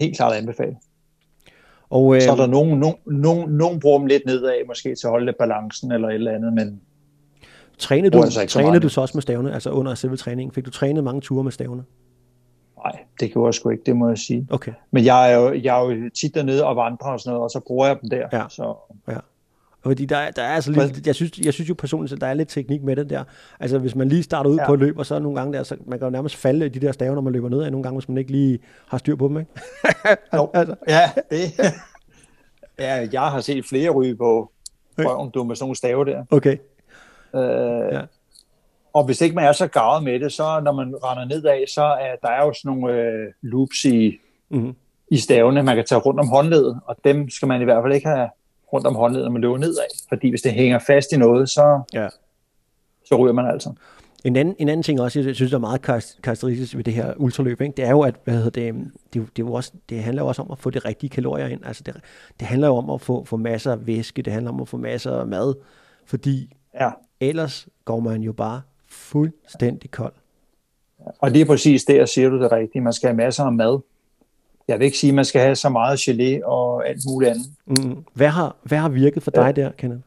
helt 0.00 0.16
klart 0.16 0.32
anbefalet. 0.32 0.76
Og, 1.90 2.16
øh, 2.16 2.22
Så 2.22 2.32
er 2.32 2.36
der 2.36 2.46
nogen, 2.46 2.78
nogen, 2.80 2.96
nogen, 3.06 3.50
nogen 3.50 3.80
bruger 3.80 3.98
dem 3.98 4.06
lidt 4.06 4.22
nedad, 4.26 4.66
måske 4.66 4.94
til 4.94 5.06
at 5.06 5.10
holde 5.10 5.26
lidt 5.26 5.38
balancen 5.38 5.92
eller 5.92 6.08
et 6.08 6.14
eller 6.14 6.32
andet, 6.32 6.52
men 6.52 6.80
Trænede 7.78 8.10
du, 8.10 8.22
altså 8.22 8.46
trænede 8.46 8.80
du 8.80 8.88
så 8.88 9.00
også 9.00 9.16
med 9.16 9.22
stavene, 9.22 9.54
altså 9.54 9.70
under 9.70 9.94
selve 9.94 10.16
træningen? 10.16 10.54
Fik 10.54 10.64
du 10.64 10.70
trænet 10.70 11.04
mange 11.04 11.20
ture 11.20 11.44
med 11.44 11.52
stavene? 11.52 11.84
nej, 12.84 13.04
det 13.20 13.32
gjorde 13.32 13.46
jeg 13.46 13.54
sgu 13.54 13.70
ikke, 13.70 13.82
det 13.86 13.96
må 13.96 14.08
jeg 14.08 14.18
sige. 14.18 14.46
Okay, 14.50 14.72
Men 14.90 15.04
jeg 15.04 15.32
er 15.32 15.36
jo, 15.36 15.54
jeg 15.54 15.80
er 15.80 15.94
jo 15.94 16.10
tit 16.10 16.34
dernede 16.34 16.64
og 16.64 16.76
vandrer 16.76 17.08
og 17.08 17.20
sådan 17.20 17.30
noget, 17.30 17.44
og 17.44 17.50
så 17.50 17.60
bruger 17.60 17.86
jeg 17.86 17.96
dem 18.02 18.10
der. 18.10 18.28
Ja. 18.32 18.44
Så, 18.48 18.74
fordi 19.84 20.04
der, 20.04 20.16
er- 20.16 20.30
der 20.30 20.42
er 20.42 20.54
altså 20.54 20.70
lidt, 20.70 21.06
jeg 21.06 21.14
synes, 21.14 21.38
jeg 21.38 21.52
synes 21.54 21.68
jo 21.68 21.74
personligt, 21.74 22.12
at 22.12 22.20
der 22.20 22.26
er 22.26 22.34
lidt 22.34 22.48
teknik 22.48 22.82
med 22.82 22.96
det 22.96 23.10
der. 23.10 23.24
Altså 23.60 23.78
hvis 23.78 23.94
man 23.94 24.08
lige 24.08 24.22
starter 24.22 24.50
ud 24.50 24.56
ja. 24.56 24.66
På 24.66 24.74
et 24.74 24.80
løb, 24.80 24.98
og 24.98 25.06
så 25.06 25.18
nogle 25.18 25.38
gange 25.38 25.52
der, 25.52 25.62
så 25.62 25.76
man 25.86 25.98
kan 25.98 26.06
jo 26.06 26.10
nærmest 26.10 26.36
falde 26.36 26.66
i 26.66 26.68
de 26.68 26.80
der 26.80 26.92
stave, 26.92 27.14
når 27.14 27.20
man 27.22 27.32
løber 27.32 27.48
nedad 27.48 27.70
nogle 27.70 27.82
gange, 27.82 27.98
hvis 27.98 28.08
man 28.08 28.18
ikke 28.18 28.30
lige 28.30 28.58
har 28.88 28.98
styr 28.98 29.16
på 29.16 29.28
dem, 29.28 29.38
ikke? 29.38 29.50
Jo. 30.34 30.50
altså, 30.54 30.74
ja, 30.88 31.10
det, 31.30 31.38
ja, 32.78 33.08
jeg 33.12 33.22
har 33.22 33.40
set 33.40 33.64
flere 33.68 33.90
ryge 33.90 34.16
på 34.16 34.50
røven, 34.98 35.30
du 35.30 35.44
med 35.44 35.56
sådan 35.56 35.64
nogle 35.64 35.76
stave 35.76 36.04
der. 36.04 36.24
okay, 36.30 36.56
Øh, 37.34 37.40
Ja. 37.40 37.94
ja. 37.98 38.02
Og 38.92 39.04
hvis 39.04 39.20
ikke 39.20 39.34
man 39.34 39.44
er 39.44 39.52
så 39.52 39.66
gavet 39.66 40.02
med 40.04 40.20
det, 40.20 40.32
så 40.32 40.60
når 40.64 40.72
man 40.72 40.94
render 41.04 41.24
nedad, 41.24 41.66
så 41.74 41.82
er 41.82 42.16
der 42.22 42.28
er 42.28 42.44
jo 42.44 42.52
sådan 42.52 42.76
nogle 42.78 42.94
øh, 43.00 43.32
loops 43.42 43.84
i, 43.84 44.18
mm-hmm. 44.50 44.74
i 45.10 45.16
stavene, 45.16 45.62
man 45.62 45.76
kan 45.76 45.84
tage 45.84 45.98
rundt 46.00 46.20
om 46.20 46.28
håndledet, 46.28 46.80
og 46.86 46.96
dem 47.04 47.30
skal 47.30 47.48
man 47.48 47.60
i 47.60 47.64
hvert 47.64 47.82
fald 47.84 47.92
ikke 47.94 48.08
have 48.08 48.28
rundt 48.74 48.86
om 48.86 48.94
håndledet, 48.94 49.24
når 49.26 49.32
man 49.32 49.42
løber 49.42 49.58
nedad. 49.58 50.06
Fordi 50.08 50.30
hvis 50.30 50.42
det 50.42 50.52
hænger 50.52 50.78
fast 50.78 51.12
i 51.12 51.16
noget, 51.16 51.48
så, 51.50 51.82
Ja. 51.94 52.08
så 53.04 53.16
ryger 53.16 53.32
man 53.32 53.46
altså. 53.46 53.72
En 54.24 54.36
anden, 54.36 54.54
en 54.58 54.68
anden 54.68 54.82
ting 54.82 55.00
også, 55.00 55.20
jeg 55.20 55.34
synes, 55.34 55.50
der 55.50 55.56
er 55.58 55.60
meget 55.60 55.82
karakter- 55.82 56.20
karakteristisk 56.22 56.76
ved 56.76 56.84
det 56.84 56.92
her 56.94 57.14
ultraløb, 57.16 57.60
ikke? 57.60 57.74
det 57.76 57.84
er 57.84 57.90
jo, 57.90 58.00
at 58.00 58.14
hvad 58.24 58.34
hedder 58.34 58.50
det, 58.50 58.74
det, 59.14 59.22
er 59.22 59.26
det, 59.36 59.42
er 59.44 59.50
også, 59.50 59.72
det 59.88 60.02
handler 60.02 60.22
jo 60.22 60.28
også 60.28 60.42
om 60.42 60.50
at 60.50 60.58
få 60.58 60.70
de 60.70 60.78
rigtige 60.78 61.10
kalorier 61.10 61.46
ind. 61.46 61.60
Altså 61.66 61.82
det, 61.86 61.94
det 62.40 62.48
handler 62.48 62.68
jo 62.68 62.76
om 62.76 62.90
at 62.90 63.00
få, 63.00 63.24
få 63.24 63.36
masser 63.36 63.72
af 63.72 63.86
væske, 63.86 64.22
det 64.22 64.32
handler 64.32 64.52
om 64.52 64.60
at 64.60 64.68
få 64.68 64.76
masser 64.76 65.12
af 65.20 65.26
mad, 65.26 65.54
fordi 66.06 66.56
Ja. 66.80 66.90
ellers 67.20 67.68
går 67.84 68.00
man 68.00 68.22
jo 68.22 68.32
bare 68.32 68.60
fuldstændig 68.88 69.90
kold. 69.90 70.12
Og 71.18 71.30
lige 71.30 71.44
præcis 71.46 71.84
der 71.84 72.06
siger 72.06 72.28
du 72.28 72.42
det 72.42 72.52
rigtige. 72.52 72.82
Man 72.82 72.92
skal 72.92 73.08
have 73.08 73.16
masser 73.16 73.44
af 73.44 73.52
mad. 73.52 73.78
Jeg 74.68 74.78
vil 74.78 74.84
ikke 74.84 74.98
sige, 74.98 75.08
at 75.10 75.14
man 75.14 75.24
skal 75.24 75.40
have 75.40 75.56
så 75.56 75.68
meget 75.68 75.96
gelé 75.98 76.44
og 76.44 76.88
alt 76.88 77.00
muligt 77.08 77.30
andet. 77.30 77.46
Mm. 77.66 78.04
Hvad, 78.14 78.28
har, 78.28 78.56
hvad 78.62 78.78
har 78.78 78.88
virket 78.88 79.22
for 79.22 79.30
dig 79.30 79.56
der, 79.56 79.70
Kenneth? 79.78 80.02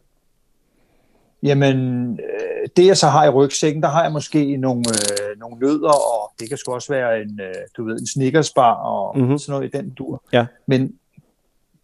Jamen, 1.43 2.11
øh, 2.11 2.67
det 2.77 2.85
jeg 2.85 2.97
så 2.97 3.07
har 3.07 3.25
i 3.25 3.29
rygsækken, 3.29 3.83
der 3.83 3.89
har 3.89 4.03
jeg 4.03 4.11
måske 4.11 4.57
nogle, 4.57 4.83
øh, 4.89 5.39
nogle 5.39 5.57
nødder, 5.59 5.89
og 5.89 6.31
det 6.39 6.49
kan 6.49 6.57
sgu 6.57 6.73
også 6.73 6.93
være 6.93 7.21
en, 7.21 7.39
øh, 7.41 7.53
du 7.77 7.85
ved, 7.85 7.99
en 7.99 8.07
snickersbar 8.07 8.73
og 8.73 9.15
Mhm. 9.17 9.23
mm-hmm. 9.23 9.37
sådan 9.37 9.59
noget 9.59 9.73
i 9.73 9.77
den 9.77 9.89
dur. 9.89 10.23
Ja. 10.33 10.45
Men 10.65 10.93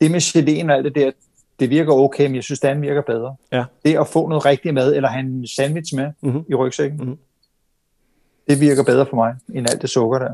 det 0.01 0.11
med 0.11 0.21
geléen 0.21 0.69
og 0.69 0.75
alt 0.75 0.85
det 0.85 0.95
der, 0.95 1.11
det 1.59 1.69
virker 1.69 1.93
okay, 1.93 2.25
men 2.25 2.35
jeg 2.35 2.43
synes, 2.43 2.59
den 2.59 2.81
virker 2.81 3.01
bedre. 3.01 3.35
Ja. 3.51 3.63
Det 3.85 3.97
at 3.99 4.07
få 4.07 4.27
noget 4.27 4.45
rigtig 4.45 4.73
mad, 4.73 4.95
eller 4.95 5.09
have 5.09 5.19
en 5.25 5.47
sandwich 5.47 5.95
med 5.95 6.11
Mhm. 6.21 6.43
i 6.49 6.53
rygsækken, 6.55 6.97
Mhm. 7.05 7.17
det 8.49 8.59
virker 8.59 8.83
bedre 8.83 9.05
for 9.05 9.15
mig, 9.15 9.35
end 9.53 9.69
alt 9.69 9.81
det 9.81 9.89
sukker 9.89 10.19
der. 10.19 10.33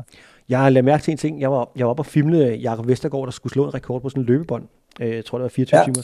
Jeg 0.50 0.58
har 0.58 0.70
lagt 0.70 0.84
mærke 0.84 1.02
til 1.02 1.12
en 1.12 1.18
ting. 1.18 1.40
Jeg 1.40 1.52
var, 1.52 1.68
jeg 1.76 1.84
var 1.86 1.90
oppe 1.90 2.00
og 2.00 2.06
filmede 2.06 2.54
Jakob 2.54 2.88
Vestergaard, 2.88 3.24
der 3.26 3.30
skulle 3.30 3.52
slå 3.52 3.64
en 3.64 3.74
rekord 3.74 4.02
på 4.02 4.08
sådan 4.08 4.22
en 4.22 4.26
løbebånd. 4.26 4.68
Øh, 5.00 5.14
Jeg 5.16 5.24
tror, 5.24 5.38
det 5.38 5.42
var 5.42 5.48
24 5.48 5.78
ja. 5.80 5.84
Timer. 5.84 6.02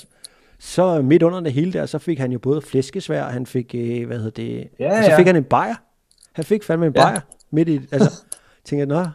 Så 0.59 1.03
midt 1.03 1.23
under 1.23 1.41
det 1.41 1.53
hele 1.53 1.73
der, 1.73 1.87
så 1.87 1.99
fik 1.99 2.19
han 2.19 2.33
jo 2.33 2.39
både 2.39 2.63
flæskesvær, 2.63 3.25
han 3.25 3.47
fik, 3.47 3.75
øh, 3.75 4.07
hvad 4.07 4.17
hedder 4.19 4.31
det, 4.31 4.69
Ja, 4.79 4.99
og 4.99 5.05
så 5.05 5.11
ja. 5.11 5.19
fik 5.19 5.27
han 5.27 5.37
en 5.37 5.45
bajer. 5.45 5.75
Han 6.33 6.45
fik 6.45 6.63
fandme 6.65 6.87
en 6.87 6.93
Ja. 6.97 7.03
bajer 7.03 7.21
midt 7.51 7.69
i, 7.69 7.81
altså, 7.93 8.23
tænkte 8.65 8.77
jeg, 8.79 8.87
nå, 9.05 9.11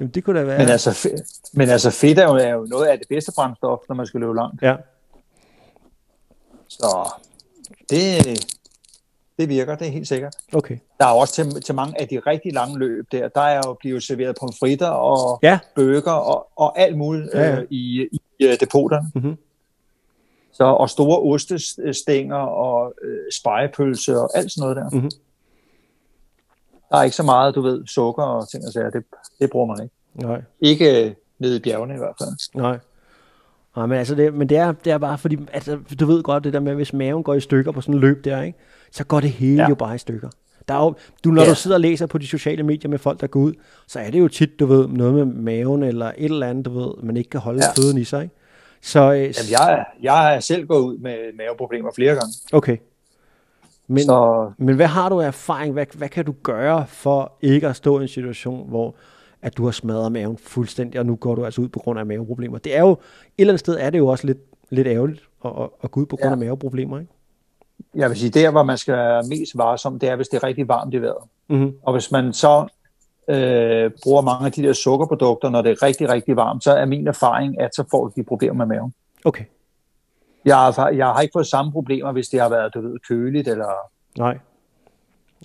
jamen, 0.00 0.08
det 0.10 0.24
kunne 0.24 0.38
da 0.40 0.44
være. 0.44 0.58
Men 0.58 0.68
altså, 0.68 1.08
men 1.52 1.68
altså 1.68 1.90
fedt 1.90 2.18
er 2.18 2.24
jo, 2.24 2.34
er 2.34 2.48
jo 2.54 2.66
noget 2.70 2.86
af 2.86 2.98
det 2.98 3.08
bedste 3.08 3.32
brændstof, 3.36 3.78
når 3.88 3.94
man 3.96 4.06
skal 4.06 4.20
løbe 4.20 4.34
langt. 4.34 4.62
Ja, 4.62 4.76
Så 6.68 7.10
det, 7.90 8.26
det 9.42 9.48
virker, 9.48 9.74
det 9.74 9.86
er 9.86 9.90
helt 9.90 10.08
sikkert. 10.08 10.34
Okay. 10.54 10.78
Der 11.00 11.06
er 11.06 11.10
også 11.10 11.34
til, 11.34 11.62
til 11.62 11.74
mange 11.74 12.00
af 12.00 12.08
de 12.08 12.18
rigtig 12.18 12.52
lange 12.52 12.78
løb 12.78 13.06
der, 13.12 13.28
der 13.28 13.40
er 13.40 13.60
jo 13.66 13.76
blevet 13.80 14.02
serveret 14.02 14.36
pomfritter 14.40 14.88
og 14.88 15.38
Ja. 15.42 15.58
bøger 15.74 16.12
og, 16.12 16.46
og 16.56 16.78
alt 16.78 16.98
muligt 16.98 17.28
Ja, 17.34 17.56
øh, 17.56 17.66
i, 17.70 18.08
i 18.38 18.44
øh, 18.44 18.56
depoterne. 18.60 19.10
Mhm. 19.14 19.36
Så, 20.52 20.64
og 20.64 20.90
store 20.90 21.18
ostestænger 21.18 22.36
og 22.36 22.94
øh, 23.02 23.18
spejepølse 23.40 24.18
og 24.20 24.30
alt 24.34 24.52
sådan 24.52 24.60
noget 24.60 24.76
der. 24.76 24.90
Mhm. 25.00 25.10
Der 26.90 26.96
er 26.98 27.02
ikke 27.02 27.16
så 27.16 27.22
meget, 27.22 27.54
du 27.54 27.60
ved, 27.60 27.86
sukker 27.86 28.22
og 28.22 28.48
ting 28.50 28.66
og 28.66 28.72
sager. 28.72 28.90
Det, 28.90 29.04
det 29.40 29.50
bruger 29.50 29.66
man 29.66 29.82
ikke. 29.82 29.94
Nej. 30.28 30.42
Ikke 30.60 31.06
øh, 31.06 31.14
nede 31.38 31.56
i 31.56 31.60
bjergene 31.60 31.94
i 31.94 31.98
hvert 31.98 32.14
fald. 32.20 32.62
Nej. 32.62 32.78
Nej, 33.76 33.86
men, 33.86 33.98
altså 33.98 34.14
det, 34.14 34.34
men 34.34 34.48
det, 34.48 34.56
er, 34.58 34.72
det 34.72 34.92
er 34.92 34.98
bare 34.98 35.18
fordi, 35.18 35.38
altså, 35.52 35.78
du 36.00 36.06
ved 36.06 36.22
godt 36.22 36.44
det 36.44 36.52
der 36.52 36.60
med, 36.60 36.74
hvis 36.74 36.92
maven 36.92 37.22
går 37.22 37.34
i 37.34 37.40
stykker 37.40 37.72
på 37.72 37.80
sådan 37.80 37.94
en 37.94 38.00
løb 38.00 38.24
der, 38.24 38.42
ikke? 38.42 38.58
Så 38.92 39.04
går 39.04 39.20
det 39.20 39.30
hele 39.30 39.62
ja. 39.62 39.68
Jo 39.68 39.74
bare 39.74 39.94
i 39.94 39.98
stykker. 39.98 40.28
Der 40.68 40.74
er 40.74 40.84
jo, 40.84 40.94
du, 41.24 41.30
når 41.30 41.42
ja. 41.42 41.48
Du 41.50 41.54
sidder 41.54 41.76
og 41.76 41.80
læser 41.80 42.06
på 42.06 42.18
de 42.18 42.26
sociale 42.26 42.62
medier 42.62 42.90
med 42.90 42.98
folk, 42.98 43.20
der 43.20 43.26
går 43.26 43.40
ud, 43.40 43.52
så 43.88 43.98
er 44.00 44.10
det 44.10 44.20
jo 44.20 44.28
tit, 44.28 44.60
du 44.60 44.66
ved, 44.66 44.88
noget 44.88 45.14
med 45.14 45.24
maven 45.24 45.82
eller 45.82 46.06
et 46.06 46.24
eller 46.24 46.46
andet, 46.46 46.64
du 46.64 46.78
ved, 46.80 46.92
man 47.02 47.16
ikke 47.16 47.30
kan 47.30 47.40
holde 47.40 47.60
ja. 47.64 47.82
Føden 47.82 47.98
i 47.98 48.04
sig. 48.04 48.22
Ikke? 48.22 48.34
Så, 48.82 49.00
øh, 49.12 49.18
Jamen, 49.18 49.32
jeg, 49.50 49.84
jeg 50.02 50.36
er 50.36 50.40
selv 50.40 50.66
gået 50.66 50.80
ud 50.82 50.98
med 50.98 51.16
maveproblemer 51.38 51.90
flere 51.94 52.14
gange. 52.14 52.32
okay. 52.52 52.76
Men, 53.88 54.04
Så 54.04 54.50
men 54.58 54.76
hvad 54.76 54.86
har 54.86 55.08
du 55.08 55.20
af 55.20 55.26
erfaring? 55.26 55.72
Hvad, 55.72 55.86
hvad 55.94 56.08
kan 56.08 56.24
du 56.24 56.34
gøre 56.42 56.86
for 56.86 57.32
ikke 57.42 57.68
at 57.68 57.76
stå 57.76 57.98
i 57.98 58.02
en 58.02 58.08
situation, 58.08 58.68
hvor 58.68 58.94
at 59.42 59.56
du 59.56 59.64
har 59.64 59.70
smadret 59.70 60.12
maven 60.12 60.38
fuldstændig, 60.38 61.00
og 61.00 61.06
nu 61.06 61.16
går 61.16 61.34
du 61.34 61.44
altså 61.44 61.60
ud 61.60 61.68
på 61.68 61.78
grund 61.78 61.98
af 61.98 62.06
maveproblemer? 62.06 62.58
Det 62.58 62.76
er 62.76 62.80
jo, 62.80 62.90
et 62.92 62.98
eller 63.38 63.52
andet 63.52 63.60
sted 63.60 63.76
er 63.80 63.90
det 63.90 63.98
jo 63.98 64.06
også 64.06 64.26
lidt, 64.26 64.38
lidt 64.70 64.86
ærgerligt 64.88 65.22
at, 65.44 65.50
at, 65.60 65.68
at 65.84 65.90
gå 65.90 66.00
ud 66.00 66.06
på 66.06 66.16
grund 66.16 66.28
Ja. 66.28 66.32
af 66.32 66.38
maveproblemer, 66.38 66.98
ikke? 66.98 67.12
Jeg 67.94 68.10
vil 68.10 68.18
sige, 68.18 68.30
der 68.30 68.50
hvor 68.50 68.62
man 68.62 68.78
skal 68.78 68.94
være 68.94 69.22
mest 69.28 69.58
varsom, 69.58 69.98
det 69.98 70.08
er, 70.08 70.16
hvis 70.16 70.28
det 70.28 70.36
er 70.36 70.42
rigtig 70.42 70.68
varmt 70.68 70.94
i 70.94 70.98
vejret. 70.98 71.24
Mm-hmm. 71.48 71.76
Og 71.82 71.92
hvis 71.92 72.10
man 72.10 72.32
så 72.32 72.66
øh, 73.28 73.90
bruger 74.02 74.22
mange 74.22 74.46
af 74.46 74.52
de 74.52 74.62
der 74.62 74.72
sukkerprodukter, 74.72 75.50
når 75.50 75.62
det 75.62 75.70
er 75.70 75.82
rigtig, 75.82 76.08
rigtig 76.08 76.36
varmt, 76.36 76.64
så 76.64 76.72
er 76.72 76.84
min 76.84 77.06
erfaring, 77.06 77.60
at 77.60 77.74
så 77.74 77.84
får 77.90 78.08
de 78.08 78.24
problemer 78.24 78.66
med 78.66 78.76
maven. 78.76 78.94
Okay. 79.24 79.44
Jeg 80.44 80.56
har, 80.56 80.88
jeg 80.88 81.06
har 81.06 81.20
ikke 81.20 81.32
fået 81.32 81.46
samme 81.46 81.72
problemer, 81.72 82.12
hvis 82.12 82.28
det 82.28 82.40
har 82.40 82.48
været 82.48 82.74
du 82.74 82.80
ved, 82.80 82.98
køligt. 83.08 83.48
Eller... 83.48 83.72
Nej. 84.18 84.38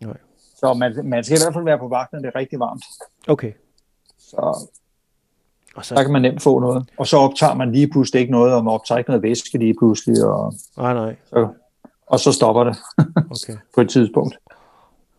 Nej. 0.02 0.18
Så 0.56 0.74
man, 0.74 0.94
man 1.04 1.24
skal 1.24 1.38
i 1.38 1.42
hvert 1.44 1.54
fald 1.54 1.66
være 1.66 1.78
på 1.80 1.88
vagt, 1.88 2.14
når 2.14 2.20
det 2.20 2.28
er 2.28 2.36
rigtig 2.36 2.60
varmt. 2.60 2.84
Okay. 3.28 3.52
Så 4.18 4.68
Og 5.76 5.86
så, 5.86 5.96
der 5.96 6.04
kan 6.04 6.12
man 6.12 6.22
nemt 6.22 6.42
få 6.42 6.60
noget. 6.60 6.90
Og 6.98 7.08
så 7.08 7.18
optager 7.18 7.54
man 7.54 7.72
lige 7.72 7.88
pludselig 7.88 8.20
ikke 8.20 8.32
noget, 8.32 8.54
og 8.54 8.64
man 8.64 8.74
optager 8.74 9.00
ikke 9.00 9.10
noget 9.10 9.24
væske 9.24 9.58
lige 9.58 9.76
pludselig, 9.80 10.26
og 10.26 10.54
nej, 10.78 10.94
nej. 10.94 11.16
så, 11.26 11.48
og 12.08 12.20
så 12.20 12.32
stopper 12.32 12.64
det 12.64 12.78
Okay. 13.44 13.60
på 13.76 13.82
et 13.82 13.90
tidspunkt. 13.90 14.38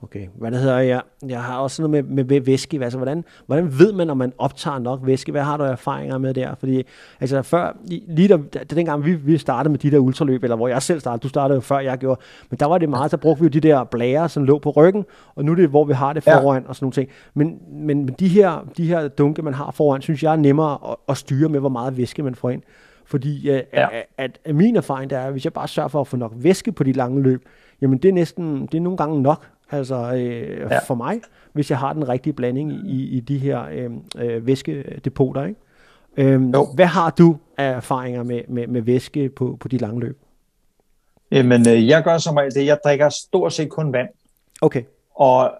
Okay. 0.03 0.27
Hvad 0.35 0.51
det 0.51 0.61
hedder 0.61 0.79
jeg? 0.79 1.03
Jeg 1.29 1.43
har 1.43 1.59
også 1.59 1.83
noget 1.83 2.05
med, 2.05 2.25
med, 2.25 2.41
væske. 2.41 2.85
Altså, 2.85 2.99
hvordan, 2.99 3.25
hvordan 3.47 3.79
ved 3.79 3.93
man, 3.93 4.11
om 4.11 4.17
man 4.17 4.33
optager 4.39 4.79
nok 4.79 5.01
væske? 5.03 5.33
Hvad 5.33 5.43
har 5.43 5.57
du 5.57 5.63
erfaringer 5.65 6.19
med 6.19 6.35
der? 6.35 6.55
Fordi, 6.59 6.83
altså 7.21 7.43
før, 7.43 7.77
lige 8.09 8.29
der, 8.29 8.37
da, 8.37 8.59
dengang 8.59 9.05
vi, 9.05 9.15
vi 9.15 9.39
startede 9.39 9.71
med 9.71 9.79
de 9.79 9.91
der 9.91 9.99
ultraløb, 9.99 10.43
eller 10.43 10.57
hvor 10.57 10.69
jeg 10.69 10.83
selv 10.83 11.01
startede, 11.01 11.23
du 11.23 11.29
startede 11.29 11.55
jo 11.55 11.61
før 11.61 11.79
jeg 11.79 11.99
gjorde, 11.99 12.21
men 12.51 12.59
der 12.61 12.67
var 12.67 12.79
det 12.79 12.89
meget, 12.89 13.11
der 13.11 13.17
brugte 13.17 13.41
vi 13.41 13.45
jo 13.47 13.51
de 13.51 13.61
der 13.61 13.85
blære, 13.85 14.29
som 14.29 14.45
lå 14.45 14.59
på 14.59 14.71
ryggen, 14.71 15.05
og 15.35 15.45
nu 15.45 15.53
er 15.53 15.57
det, 15.57 15.69
hvor 15.69 15.85
vi 15.85 15.93
har 15.93 16.13
det 16.13 16.27
Ja. 16.27 16.41
foran, 16.41 16.65
og 16.67 16.77
sådan 16.77 16.85
nogle 16.85 16.93
ting. 16.93 17.09
Men, 17.35 17.59
men, 17.73 18.05
men 18.05 18.15
de, 18.19 18.29
her, 18.29 18.67
de 18.77 18.87
her 18.87 19.09
dunke, 19.09 19.43
man 19.43 19.55
har 19.55 19.71
foran, 19.71 20.03
synes 20.03 20.23
jeg 20.23 20.33
er 20.33 20.37
nemmere 20.37 20.79
at, 20.91 20.97
at 21.09 21.17
styre 21.17 21.49
med, 21.49 21.61
hvor 21.61 21.69
meget 21.69 21.97
væske 21.97 22.23
man 22.23 22.35
får 22.35 22.51
ind. 22.51 22.63
Fordi 23.09 23.51
øh, 23.51 23.63
Ja. 23.73 23.89
at, 23.93 24.07
at, 24.19 24.39
at 24.45 24.55
min 24.55 24.77
erfaring 24.77 25.11
der 25.11 25.19
er, 25.19 25.27
at 25.27 25.33
hvis 25.33 25.45
jeg 25.45 25.53
bare 25.53 25.69
sørger 25.69 25.89
for 25.89 26.01
at 26.01 26.07
få 26.07 26.17
nok 26.17 26.33
væske 26.37 26.73
på 26.73 26.85
de 26.85 26.93
lange 26.93 27.23
løb, 27.23 27.45
jamen 27.83 27.99
det 27.99 28.09
er 28.09 28.13
næsten, 28.13 28.67
det 28.67 28.75
er 28.75 28.81
nogle 28.81 28.97
gange 28.97 29.23
nok, 29.23 29.47
altså 29.71 30.13
øh, 30.15 30.61
ja. 30.71 30.79
For 30.79 30.95
mig, 30.95 31.21
hvis 31.53 31.71
jeg 31.71 31.79
har 31.79 31.93
den 31.93 32.09
rigtige 32.09 32.33
blanding 32.33 32.73
i, 32.73 33.03
i 33.17 33.21
de 33.21 33.39
her 33.39 33.65
øh, 33.73 33.91
øh, 34.19 34.47
væskedepoter, 34.47 35.45
ikke? 35.45 35.61
Øhm, 36.17 36.51
Jo. 36.51 36.67
hvad 36.75 36.87
har 36.87 37.11
du 37.11 37.37
af 37.59 37.65
erfaringer 37.71 38.23
med, 38.23 38.41
med, 38.49 38.67
med 38.67 38.83
væske 38.83 39.29
på, 39.29 39.57
på 39.61 39.69
de 39.69 39.79
lange 39.79 40.01
løb? 40.01 40.19
Jamen, 41.31 41.69
øh, 41.69 41.89
jeg 41.89 42.03
gør 42.03 42.19
som 42.19 42.37
regel 42.37 42.55
det. 42.55 42.67
Jeg 42.67 42.79
drikker 42.85 43.09
stort 43.09 43.53
set 43.53 43.69
kun 43.71 43.93
vand. 43.93 44.09
Okay. 44.61 44.83
Og 45.15 45.51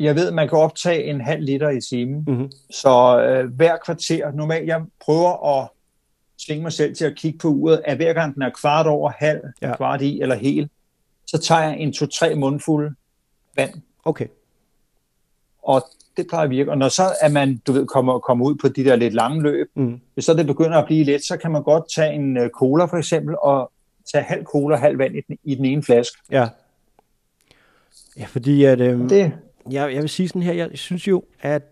jeg 0.00 0.14
ved, 0.14 0.28
at 0.28 0.34
man 0.34 0.48
kan 0.48 0.58
optage 0.58 1.04
en 1.04 1.20
halv 1.20 1.42
liter 1.44 1.70
i 1.70 1.80
timen. 1.80 2.24
Mm-hmm. 2.26 2.50
Så 2.70 3.22
øh, 3.22 3.50
hver 3.54 3.76
kvarter, 3.84 4.32
normalt, 4.32 4.66
jeg 4.66 4.82
prøver 5.04 5.60
at 5.60 5.68
tvinge 6.46 6.62
mig 6.62 6.72
selv 6.72 6.94
til 6.94 7.04
at 7.04 7.16
kigge 7.16 7.38
på 7.38 7.48
uret, 7.48 7.82
at 7.84 7.96
hver 7.96 8.12
gang 8.12 8.34
den 8.34 8.42
er 8.42 8.50
kvart 8.50 8.86
over, 8.86 9.10
halv, 9.18 9.40
Ja. 9.62 9.76
kvart 9.76 10.02
i 10.02 10.20
eller 10.20 10.34
hel, 10.34 10.68
så 11.26 11.38
tager 11.38 11.62
jeg 11.62 11.78
en 11.78 11.92
to-tre 11.92 12.34
mundfulde 12.34 12.94
vand. 13.56 13.70
Okay. 14.04 14.26
Og 15.62 15.82
det 16.16 16.26
plejer 16.28 16.44
at 16.44 16.50
virke. 16.50 16.70
Og 16.70 16.78
når 16.78 16.88
så 16.88 17.02
er 17.20 17.28
man, 17.28 17.56
du 17.66 17.72
ved, 17.72 17.86
kommer, 17.86 18.18
kommer 18.18 18.46
ud 18.46 18.54
på 18.54 18.68
de 18.68 18.84
der 18.84 18.96
lidt 18.96 19.14
lange 19.14 19.42
løb, 19.42 19.66
Mm. 19.74 20.00
hvis 20.14 20.24
så 20.24 20.34
det 20.34 20.46
begynder 20.46 20.78
at 20.78 20.86
blive 20.86 21.04
let, 21.04 21.24
så 21.24 21.36
kan 21.36 21.50
man 21.50 21.62
godt 21.62 21.84
tage 21.94 22.12
en 22.12 22.36
øh, 22.36 22.50
cola 22.50 22.84
for 22.84 22.96
eksempel, 22.96 23.36
og 23.42 23.72
tage 24.12 24.24
halv 24.24 24.44
cola 24.44 24.74
og 24.74 24.80
halv 24.80 24.98
vand 24.98 25.16
i 25.16 25.20
den, 25.28 25.38
i 25.44 25.54
den 25.54 25.64
ene 25.64 25.82
flaske. 25.82 26.18
Ja. 26.30 26.48
Ja, 28.18 28.24
fordi 28.24 28.64
at, 28.64 28.80
øhm, 28.80 29.08
Det, 29.08 29.32
jeg, 29.70 29.94
jeg 29.94 30.02
vil 30.02 30.08
sige 30.08 30.28
sådan 30.28 30.42
her, 30.42 30.52
jeg 30.52 30.70
synes 30.74 31.08
jo, 31.08 31.24
at 31.40 31.62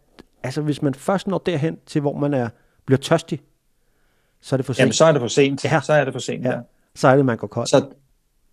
altså, 0.43 0.63
hvis 0.63 0.83
man 0.83 0.95
først 0.95 1.27
når 1.27 1.39
derhen 1.39 1.79
til, 1.87 2.01
hvor 2.01 2.19
man 2.19 2.35
er, 2.35 2.49
bliver 2.85 2.99
tørstig, 2.99 3.41
så 4.43 4.55
er 4.55 4.57
det 4.57 4.66
for 4.66 4.72
sent. 4.72 4.80
jamen, 4.80 4.93
så 4.93 5.05
er 5.05 5.12
det 5.12 5.20
for 5.20 5.28
sent. 5.28 5.64
Ja. 5.64 5.80
Så 5.80 5.93
er 5.93 6.05
det 6.05 6.12
for 6.14 6.20
sent, 6.20 6.45
ja. 6.45 6.51
ja. 6.51 6.59
Så 6.95 7.09
er 7.09 7.16
det, 7.16 7.24
man 7.26 7.36
går 7.36 7.47
kold. 7.47 7.66
Så, 7.66 7.86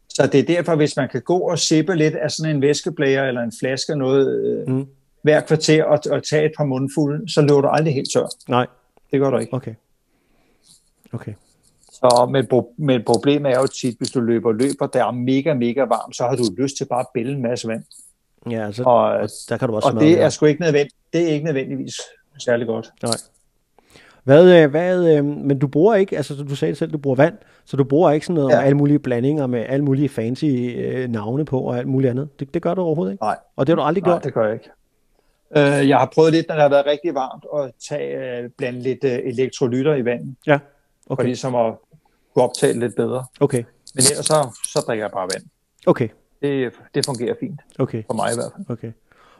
så 0.09 0.27
det 0.27 0.39
er 0.39 0.43
derfor, 0.43 0.75
hvis 0.75 0.95
man 0.97 1.09
kan 1.09 1.21
gå 1.21 1.37
og 1.39 1.59
sippe 1.59 1.95
lidt 1.95 2.15
af 2.15 2.31
sådan 2.31 2.55
en 2.55 2.61
væskeblære 2.61 3.27
eller 3.27 3.41
en 3.41 3.53
flaske 3.59 3.95
noget 3.95 4.39
øh, 4.67 4.73
Mm. 4.75 4.85
hver 5.21 5.41
kvarter 5.41 5.83
og, 5.83 5.99
og 6.11 6.23
tage 6.29 6.45
et 6.45 6.51
par 6.57 6.65
mundfulde, 6.65 7.33
så 7.33 7.41
løber 7.41 7.61
du 7.61 7.67
aldrig 7.67 7.93
helt 7.93 8.09
tør. 8.13 8.27
Nej, 8.47 8.67
Det 9.11 9.19
gør 9.19 9.29
du 9.29 9.37
ikke. 9.37 9.53
okay. 9.53 9.73
Okay. 11.13 11.33
Så 11.91 12.27
men, 12.31 12.47
men 12.87 13.03
problemet 13.05 13.51
er 13.51 13.59
jo 13.59 13.67
tit, 13.67 13.97
hvis 13.97 14.11
du 14.11 14.19
løber 14.19 14.51
løber, 14.51 14.87
der 14.87 15.05
er 15.05 15.11
mega, 15.11 15.53
mega 15.53 15.81
varmt, 15.81 16.15
så 16.15 16.23
har 16.23 16.35
du 16.35 16.43
lyst 16.57 16.77
til 16.77 16.85
bare 16.85 16.99
at 16.99 17.05
bælge 17.13 17.31
en 17.31 17.41
masse 17.41 17.67
vand. 17.67 17.83
Ja, 18.51 18.65
altså, 18.65 18.83
Og, 18.83 19.01
og 19.03 19.29
der 19.49 19.57
kan 19.57 19.67
du 19.67 19.75
også 19.75 19.89
og 19.89 19.99
det 19.99 20.21
er 20.21 20.29
sgu 20.29 20.45
ikke 20.45 20.61
nødvendigt. 20.61 20.95
Det 21.13 21.21
er 21.23 21.27
ikke 21.27 21.45
nødvendigvis 21.45 21.95
særlig 22.37 22.67
godt. 22.67 22.89
Nej. 23.03 23.11
Hvad, 24.23 24.63
øh, 24.63 24.69
hvad, 24.69 25.17
øh, 25.17 25.25
men 25.25 25.59
du 25.59 25.67
bruger 25.67 25.95
ikke, 25.95 26.17
altså 26.17 26.35
du 26.49 26.55
sagde 26.55 26.75
selv, 26.75 26.91
du 26.91 26.97
bruger 26.97 27.15
vand, 27.15 27.37
så 27.65 27.77
du 27.77 27.83
bruger 27.83 28.11
ikke 28.11 28.25
sådan 28.25 28.41
noget 28.41 28.51
ja. 28.55 28.61
Alle 28.61 28.77
mulige 28.77 28.99
blandinger 28.99 29.47
med 29.47 29.65
alle 29.69 29.85
mulige 29.85 30.09
fancy 30.09 30.45
øh, 30.45 31.09
navne 31.09 31.45
på 31.45 31.59
og 31.59 31.77
alt 31.77 31.87
muligt 31.87 32.09
andet. 32.11 32.39
Det, 32.39 32.53
det 32.53 32.61
gør 32.61 32.73
du 32.73 32.81
overhovedet 32.81 33.11
ikke? 33.11 33.23
Nej. 33.23 33.37
Og 33.55 33.67
det 33.67 33.71
har 33.71 33.75
du 33.75 33.87
aldrig 33.87 34.03
Nej, 34.03 34.11
gjort? 34.13 34.23
det 34.23 34.33
gør 34.33 34.45
jeg 34.45 34.53
ikke. 34.53 34.69
Øh, 35.57 35.89
jeg 35.89 35.97
har 35.97 36.11
prøvet 36.15 36.31
lidt, 36.33 36.45
når 36.47 36.55
det 36.55 36.61
har 36.61 36.69
været 36.69 36.85
rigtig 36.85 37.13
varmt, 37.15 37.45
at 37.57 37.71
tage, 37.89 38.39
øh, 38.43 38.49
blande 38.57 38.79
lidt 38.81 39.03
øh, 39.03 39.19
elektrolytter 39.23 39.95
i 39.95 40.05
vandet, 40.05 40.35
Ja, 40.47 40.59
okay. 41.09 41.21
for 41.21 41.25
ligesom 41.25 41.55
at 41.55 41.73
kunne 42.33 42.43
optage 42.43 42.79
lidt 42.79 42.95
bedre. 42.95 43.25
Okay, 43.39 43.63
Men 43.95 44.03
ellers 44.11 44.25
så, 44.25 44.59
så 44.67 44.83
drikker 44.87 45.03
jeg 45.05 45.11
bare 45.11 45.29
vand. 45.33 45.43
okay, 45.87 46.07
Det, 46.41 46.71
det 46.95 47.05
fungerer 47.05 47.35
fint, 47.39 47.59
okay, 47.79 48.03
for 48.07 48.13
mig 48.13 48.31
i 48.31 48.35
hvert 48.35 48.51
fald. 48.55 48.65
okay. 48.77 48.91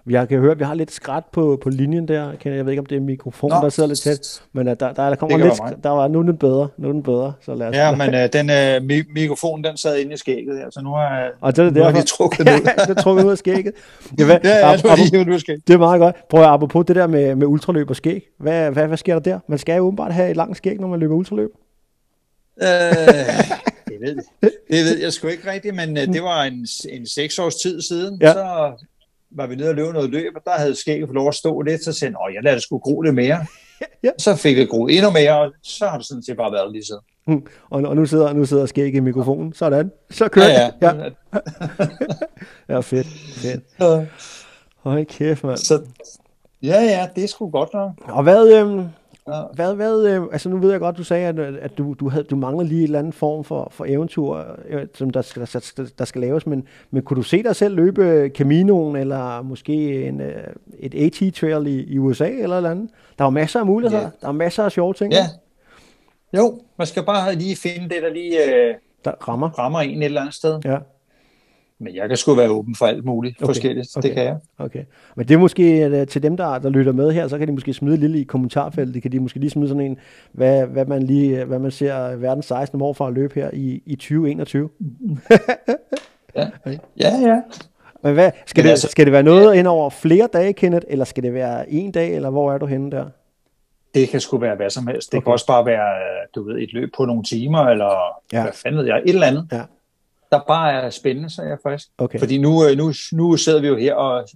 Jeg 0.09 0.27
kan 0.29 0.39
høre, 0.39 0.51
at 0.51 0.59
vi 0.59 0.63
har 0.63 0.73
lidt 0.73 0.91
skræt 0.91 1.23
på, 1.31 1.59
på 1.63 1.69
linjen 1.69 2.07
der. 2.07 2.31
Jeg 2.45 2.65
ved 2.65 2.71
ikke, 2.71 2.79
om 2.79 2.85
det 2.85 2.95
er 2.95 2.99
mikrofonen, 3.01 3.55
Nå. 3.57 3.61
der 3.63 3.69
sidder 3.69 3.89
lidt 3.89 3.99
tæt. 3.99 4.41
Men 4.53 4.67
uh, 4.67 4.73
der, 4.79 4.93
der, 4.93 5.09
der 5.09 5.15
kommer 5.15 5.37
lidt... 5.37 5.53
sk- 5.53 5.81
Der 5.83 5.89
var 5.89 6.07
nu 6.07 6.21
den 6.21 6.37
bedre. 6.37 6.67
Nu 6.77 6.91
den 6.91 7.03
bedre. 7.03 7.33
Så 7.41 7.55
lad 7.55 7.67
os... 7.67 7.75
Ja, 7.75 7.95
men 8.01 8.13
øh, 8.15 8.29
den 8.33 8.49
øh, 8.49 8.75
mi- 8.77 9.13
mikrofon, 9.13 9.63
den 9.63 9.77
sad 9.77 9.97
inde 9.97 10.13
i 10.13 10.17
skægget 10.17 10.57
her, 10.57 10.69
så 10.69 10.81
nu 10.83 10.93
er, 10.93 11.27
og 11.41 11.55
det 11.55 11.65
er 11.67 11.71
nu 11.71 11.79
er 11.79 11.83
derfor. 11.83 12.01
de 12.01 12.07
trukket 12.07 12.39
den 12.47 12.55
ud. 12.55 12.61
ja, 12.77 12.83
det 12.83 12.97
er 12.97 13.01
trukket 13.01 13.25
ud 13.25 13.31
af 13.31 13.37
skægget. 13.37 13.73
Ja, 14.19 14.25
hvad, 14.29 14.37
ja, 14.43 14.49
ja, 14.57 14.75
ap- 14.75 14.83
nu 14.83 14.89
ap- 14.89 14.95
de 15.05 15.09
hivet 15.11 15.27
ud 15.27 15.33
af 15.33 15.39
skægget. 15.39 15.67
Det 15.67 15.73
er 15.73 15.77
meget 15.77 15.99
godt. 15.99 16.15
Prøv 16.29 16.41
at 16.41 16.47
apropos 16.47 16.85
det 16.85 16.95
der 16.95 17.07
med, 17.07 17.35
med 17.35 17.47
ultraløb 17.47 17.89
og 17.89 17.95
skæg. 17.95 18.23
Hvad, 18.39 18.71
hvad, 18.71 18.87
hvad 18.87 18.97
sker 18.97 19.13
der 19.13 19.21
der? 19.21 19.39
Man 19.47 19.57
skal 19.59 19.75
jo 19.77 19.83
åbenbart 19.83 20.13
have 20.13 20.29
et 20.29 20.37
langt 20.37 20.57
skæg, 20.57 20.79
når 20.79 20.87
man 20.87 20.99
løber 20.99 21.15
ultraløb. 21.15 21.49
Øh, 22.61 22.67
det, 22.67 23.97
ved, 24.01 24.15
det 24.41 24.85
ved 24.85 24.97
jeg 25.01 25.13
sgu 25.13 25.27
ikke 25.27 25.51
rigtigt, 25.51 25.75
men 25.75 25.97
øh, 25.97 26.03
det 26.07 26.23
var 26.23 26.43
en, 26.43 26.67
en 26.89 27.07
seks 27.07 27.39
års 27.39 27.55
tid 27.55 27.81
siden, 27.81 28.17
ja. 28.21 28.33
så 28.33 28.71
var 29.31 29.47
vi 29.47 29.55
nede 29.55 29.69
og 29.69 29.75
løbe 29.75 29.93
noget 29.93 30.09
løb, 30.09 30.33
og 30.35 30.41
der 30.45 30.51
havde 30.51 30.75
skægget 30.75 31.07
fået 31.07 31.15
lov 31.15 31.27
at 31.27 31.35
stå 31.35 31.61
lidt, 31.61 31.83
så 31.83 31.93
sagde 31.93 32.15
"Åh, 32.27 32.33
jeg 32.33 32.43
lader 32.43 32.55
det 32.55 32.63
sgu 32.63 32.77
gro 32.77 33.01
lidt 33.01 33.15
mere. 33.15 33.45
Ja. 34.03 34.09
Så 34.17 34.35
fik 34.35 34.57
det 34.57 34.69
groet 34.69 34.95
endnu 34.97 35.11
mere, 35.11 35.39
og 35.41 35.51
så 35.63 35.87
har 35.87 35.97
det 35.97 36.07
sådan 36.07 36.23
set 36.23 36.37
bare 36.37 36.51
været 36.51 36.71
lige 36.71 36.85
siden. 36.85 37.01
Hmm. 37.27 37.45
Og, 37.69 37.81
og 37.81 37.95
nu 37.95 38.05
sidder, 38.05 38.33
nu 38.33 38.45
sidder 38.45 38.65
skægget 38.65 38.95
i 38.95 38.99
mikrofonen. 38.99 39.53
Sådan. 39.53 39.91
Så 40.11 40.27
kører 40.27 40.49
Ja, 40.49 40.69
ja. 40.81 40.95
ja. 40.95 41.09
Ja, 42.75 42.79
fedt. 42.79 43.07
fedt. 43.37 43.63
Så, 43.79 44.05
Hold 44.77 45.05
kæft, 45.05 45.43
mand. 45.43 45.57
så, 45.57 45.81
ja, 46.63 46.81
ja, 46.81 47.07
det 47.15 47.23
er 47.23 47.27
sgu 47.27 47.49
godt 47.49 47.73
nok. 47.73 47.91
Og 48.03 48.23
hvad, 48.23 48.53
øhm, 48.53 48.85
Ja. 49.35 49.41
hvad, 49.53 49.75
hvad 49.75 50.05
øh, 50.07 50.21
altså 50.31 50.49
nu 50.49 50.57
ved 50.57 50.71
jeg 50.71 50.79
godt, 50.79 50.97
du 50.97 51.03
sagde, 51.03 51.27
at, 51.27 51.39
at 51.39 51.77
du, 51.77 51.93
du, 51.99 52.09
havde, 52.09 52.23
du 52.23 52.35
mangler 52.35 52.63
lige 52.63 52.79
en 52.79 52.83
eller 52.83 52.99
anden 52.99 53.13
form 53.13 53.43
for, 53.43 53.67
for 53.71 53.85
eventyr, 53.87 54.23
øh, 54.69 54.87
som 54.95 55.09
der 55.09 55.21
skal, 55.21 55.41
der, 55.53 55.59
skal- 55.59 55.89
der 55.99 56.05
skal 56.05 56.21
laves, 56.21 56.47
men, 56.47 56.67
men 56.91 57.03
kunne 57.03 57.17
du 57.17 57.21
se 57.23 57.43
dig 57.43 57.55
selv 57.55 57.75
løbe 57.75 58.31
Caminoen, 58.35 58.95
eller 58.95 59.41
måske 59.41 60.05
en, 60.07 60.21
øh, 60.21 60.43
et 60.79 60.95
AT-trail 60.95 61.67
i, 61.67 61.83
i 61.93 61.97
USA, 61.99 62.29
eller 62.29 62.57
eller 62.57 62.71
andet? 62.71 62.89
Der 63.17 63.23
var 63.23 63.31
masser 63.31 63.59
af 63.59 63.65
muligheder, 63.65 64.01
Ja. 64.03 64.09
der 64.21 64.27
er 64.27 64.31
masser 64.31 64.63
af 64.63 64.71
sjove 64.71 64.93
ting, 64.93 65.13
Ja. 65.13 65.25
Jo, 66.37 66.59
man 66.77 66.87
skal 66.87 67.03
bare 67.03 67.35
lige 67.35 67.55
finde 67.55 67.89
det, 67.89 67.97
der 68.03 68.13
lige 68.13 68.53
øh, 68.69 68.75
der 69.05 69.11
rammer. 69.11 69.49
rammer 69.49 69.79
en 69.79 70.01
et 70.01 70.05
eller 70.05 70.21
andet 70.21 70.35
sted. 70.35 70.59
Ja. 70.65 70.77
Men 71.79 71.95
jeg 71.95 72.07
kan 72.07 72.17
sgu 72.17 72.33
være 72.33 72.49
åben 72.49 72.75
for 72.75 72.85
alt 72.85 73.05
muligt 73.05 73.37
okay. 73.37 73.45
forskelligt. 73.45 73.97
Okay. 73.97 74.07
Det 74.07 74.15
kan 74.15 74.25
jeg. 74.25 74.37
Okay. 74.57 74.83
Men 75.15 75.27
det 75.27 75.33
er 75.33 75.37
måske 75.37 75.89
uh, 76.01 76.07
til 76.07 76.23
dem, 76.23 76.37
der, 76.37 76.59
der 76.59 76.69
lytter 76.69 76.91
med 76.91 77.11
her, 77.11 77.27
så 77.27 77.37
kan 77.37 77.47
de 77.47 77.53
måske 77.53 77.73
smide 77.73 77.97
lille 77.97 78.19
i 78.19 78.23
kommentarfeltet. 78.23 79.01
Kan 79.01 79.11
de 79.11 79.19
måske 79.19 79.39
lige 79.39 79.49
smide 79.49 79.67
sådan 79.67 79.81
en, 79.81 79.97
hvad, 80.31 80.65
hvad, 80.65 80.85
man, 80.85 81.03
lige, 81.03 81.45
hvad 81.45 81.59
man 81.59 81.71
ser 81.71 82.15
verdens 82.15 82.45
16 82.45 82.81
år 82.81 82.93
fra 82.93 83.07
at 83.07 83.13
løbe 83.13 83.35
her 83.35 83.49
i, 83.53 83.81
i 83.85 83.95
2021. 83.95 84.69
ja. 86.35 86.47
ja, 86.99 87.11
ja. 87.21 87.41
Men 88.03 88.13
hvad, 88.13 88.31
skal, 88.45 88.61
Men 88.61 88.65
det, 88.65 88.71
altså, 88.71 88.87
skal 88.87 89.05
det 89.05 89.13
være 89.13 89.23
noget 89.23 89.55
ind 89.55 89.67
over 89.67 89.89
flere 89.89 90.27
dage, 90.33 90.53
Kenneth, 90.53 90.85
eller 90.89 91.05
skal 91.05 91.23
det 91.23 91.33
være 91.33 91.71
en 91.71 91.91
dag, 91.91 92.15
eller 92.15 92.29
hvor 92.29 92.53
er 92.53 92.57
du 92.57 92.65
henne 92.65 92.91
der? 92.91 93.05
Det 93.93 94.09
kan 94.09 94.19
sgu 94.19 94.37
være 94.37 94.55
hvad 94.55 94.69
som 94.69 94.87
helst. 94.87 95.11
Det 95.11 95.17
okay. 95.17 95.23
kan 95.23 95.33
også 95.33 95.47
bare 95.47 95.65
være, 95.65 95.95
du 96.35 96.43
ved, 96.43 96.57
et 96.57 96.73
løb 96.73 96.89
på 96.97 97.05
nogle 97.05 97.23
timer, 97.23 97.59
eller 97.59 97.91
ja. 98.33 98.41
hvad 98.41 98.53
fanden 98.53 98.79
ved 98.79 98.85
jeg, 98.85 99.01
et 99.05 99.13
eller 99.13 99.27
andet. 99.27 99.47
Ja. 99.51 99.61
Der 100.31 100.39
bare 100.47 100.71
er 100.71 100.89
spændende, 100.89 101.29
så 101.29 101.41
er 101.41 101.47
jeg 101.47 101.57
faktisk. 101.63 101.87
Okay. 101.97 102.19
Fordi 102.19 102.37
nu, 102.37 102.65
øh, 102.65 102.77
nu, 102.77 102.93
nu 103.13 103.37
sidder 103.37 103.61
vi 103.61 103.67
jo 103.67 103.75
her 103.75 103.93
og 103.93 104.27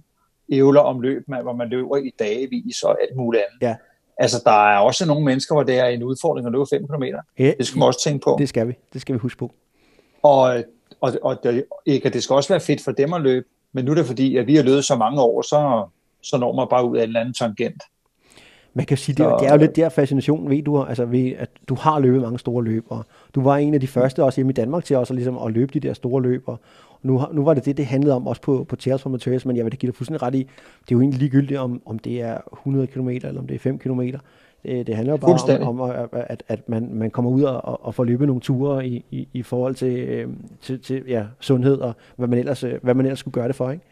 ævler 0.52 0.80
om 0.80 1.00
løb, 1.00 1.22
hvor 1.26 1.52
man 1.52 1.68
løber 1.68 1.96
i 1.96 2.12
dagevis 2.18 2.82
og 2.82 3.02
alt 3.02 3.16
muligt 3.16 3.42
andet. 3.48 3.68
Ja. 3.68 3.76
Altså, 4.18 4.42
der 4.44 4.74
er 4.74 4.78
også 4.78 5.06
nogle 5.06 5.24
mennesker, 5.24 5.54
hvor 5.54 5.62
det 5.62 5.78
er 5.78 5.86
en 5.86 6.02
udfordring 6.02 6.46
at 6.46 6.52
løbe 6.52 6.66
5 6.70 6.88
km. 6.88 7.02
Ja, 7.38 7.52
det 7.58 7.66
skal 7.66 7.78
man 7.78 7.86
også 7.86 8.00
tænke 8.04 8.24
på. 8.24 8.36
Det 8.38 8.48
skal 8.48 8.68
vi. 8.68 8.74
Det 8.92 9.00
skal 9.00 9.12
vi 9.12 9.18
huske 9.18 9.38
på. 9.38 9.52
Og, 10.22 10.64
og, 11.00 11.12
og 11.22 11.42
det, 11.42 11.64
ikke, 11.86 12.08
det 12.08 12.22
skal 12.22 12.34
også 12.34 12.48
være 12.48 12.60
fedt 12.60 12.80
for 12.80 12.92
dem 12.92 13.12
at 13.12 13.20
løbe, 13.20 13.46
men 13.72 13.84
nu 13.84 13.90
er 13.90 13.94
det 13.94 14.06
fordi, 14.06 14.36
at 14.36 14.46
vi 14.46 14.56
har 14.56 14.62
løbet 14.62 14.84
så 14.84 14.96
mange 14.96 15.22
år, 15.22 15.42
så, 15.42 15.88
så 16.22 16.38
når 16.38 16.52
man 16.52 16.66
bare 16.70 16.84
ud 16.84 16.96
af 16.96 17.02
en 17.02 17.08
eller 17.08 17.20
anden 17.20 17.34
tangent. 17.34 17.82
Man 18.74 18.86
kan 18.86 18.96
sige, 18.96 19.14
det, 19.14 19.24
så, 19.24 19.36
det 19.40 19.48
er 19.48 19.52
jo 19.52 19.58
lidt 19.58 19.76
der 19.76 19.88
fascinationen 19.88 20.50
ved 20.50 20.62
du, 20.62 20.82
altså 20.82 21.04
ved, 21.04 21.32
at 21.38 21.50
du 21.68 21.74
har 21.74 21.98
løbet 21.98 22.22
mange 22.22 22.38
store 22.38 22.64
løb, 22.64 22.84
og 22.88 23.04
du 23.34 23.42
var 23.42 23.56
en 23.56 23.74
af 23.74 23.80
de 23.80 23.86
første 23.86 24.24
også 24.24 24.36
hjemme 24.36 24.50
i 24.50 24.54
Danmark 24.54 24.84
til 24.84 24.96
også 24.96 25.14
ligesom 25.14 25.38
at 25.38 25.52
løbe 25.52 25.74
de 25.74 25.80
der 25.80 25.94
store 25.94 26.22
løb, 26.22 26.42
og 26.46 26.60
nu, 27.02 27.22
nu 27.32 27.44
var 27.44 27.54
det 27.54 27.64
det, 27.64 27.76
det 27.76 27.86
handlede 27.86 28.14
om 28.14 28.26
også 28.26 28.42
på, 28.42 28.66
på 28.68 28.76
Tales 28.76 29.02
for 29.02 29.10
Materials, 29.10 29.46
men 29.46 29.56
jeg 29.56 29.64
vil 29.64 29.72
da 29.72 29.76
give 29.76 29.92
dig 29.92 29.96
fuldstændig 29.96 30.22
ret 30.22 30.34
i, 30.34 30.38
det 30.38 30.90
er 30.90 30.92
jo 30.92 31.00
egentlig 31.00 31.20
ligegyldigt, 31.20 31.60
om, 31.60 31.82
om 31.86 31.98
det 31.98 32.20
er 32.22 32.38
100 32.52 32.86
km 32.86 33.08
eller 33.08 33.38
om 33.40 33.46
det 33.46 33.54
er 33.54 33.58
5 33.58 33.78
km. 33.78 34.00
Det, 34.00 34.86
det 34.86 34.96
handler 34.96 35.12
jo 35.12 35.16
bare 35.16 35.58
om, 35.60 35.80
om 35.80 35.90
at, 36.12 36.42
at, 36.48 36.68
man, 36.68 36.88
man 36.92 37.10
kommer 37.10 37.30
ud 37.30 37.42
og, 37.42 37.86
og 37.86 37.94
får 37.94 38.04
løbet 38.04 38.26
nogle 38.26 38.40
ture 38.40 38.86
i, 38.86 39.04
i, 39.10 39.28
i 39.32 39.42
forhold 39.42 39.74
til, 39.74 39.98
øh, 39.98 40.28
til, 40.60 40.80
til 40.80 41.02
ja, 41.08 41.24
sundhed 41.40 41.78
og 41.78 41.94
hvad 42.16 42.28
man, 42.28 42.38
ellers, 42.38 42.64
øh, 42.64 42.74
hvad 42.82 42.94
man 42.94 43.06
ellers 43.06 43.18
skulle 43.18 43.32
gøre 43.32 43.48
det 43.48 43.56
for. 43.56 43.70
Ikke? 43.70 43.84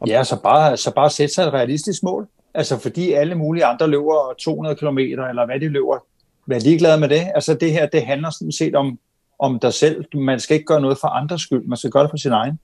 Og, 0.00 0.08
ja, 0.08 0.24
så 0.24 0.42
bare, 0.42 0.76
så 0.76 0.94
bare 0.94 1.10
sætte 1.10 1.34
sig 1.34 1.42
et 1.42 1.52
realistisk 1.52 2.02
mål. 2.02 2.28
Altså 2.54 2.78
fordi 2.78 3.12
alle 3.12 3.34
mulige 3.34 3.64
andre 3.64 3.88
løber 3.88 4.34
200 4.38 4.76
km, 4.76 4.98
eller 4.98 5.46
hvad 5.46 5.60
de 5.60 5.68
løber, 5.68 6.04
vær 6.46 6.58
ligeglad 6.58 7.00
med 7.00 7.08
det. 7.08 7.22
Altså 7.34 7.54
det 7.54 7.72
her, 7.72 7.86
det 7.86 8.02
handler 8.02 8.30
sådan 8.30 8.52
set 8.52 8.74
om, 8.74 8.98
om 9.38 9.58
dig 9.58 9.72
selv. 9.72 10.04
Man 10.14 10.40
skal 10.40 10.54
ikke 10.54 10.66
gøre 10.66 10.80
noget 10.80 10.98
for 11.00 11.08
andres 11.08 11.40
skyld, 11.40 11.64
man 11.64 11.76
skal 11.76 11.90
gøre 11.90 12.02
det 12.02 12.10
for 12.10 12.16
sin 12.16 12.32
egen. 12.32 12.58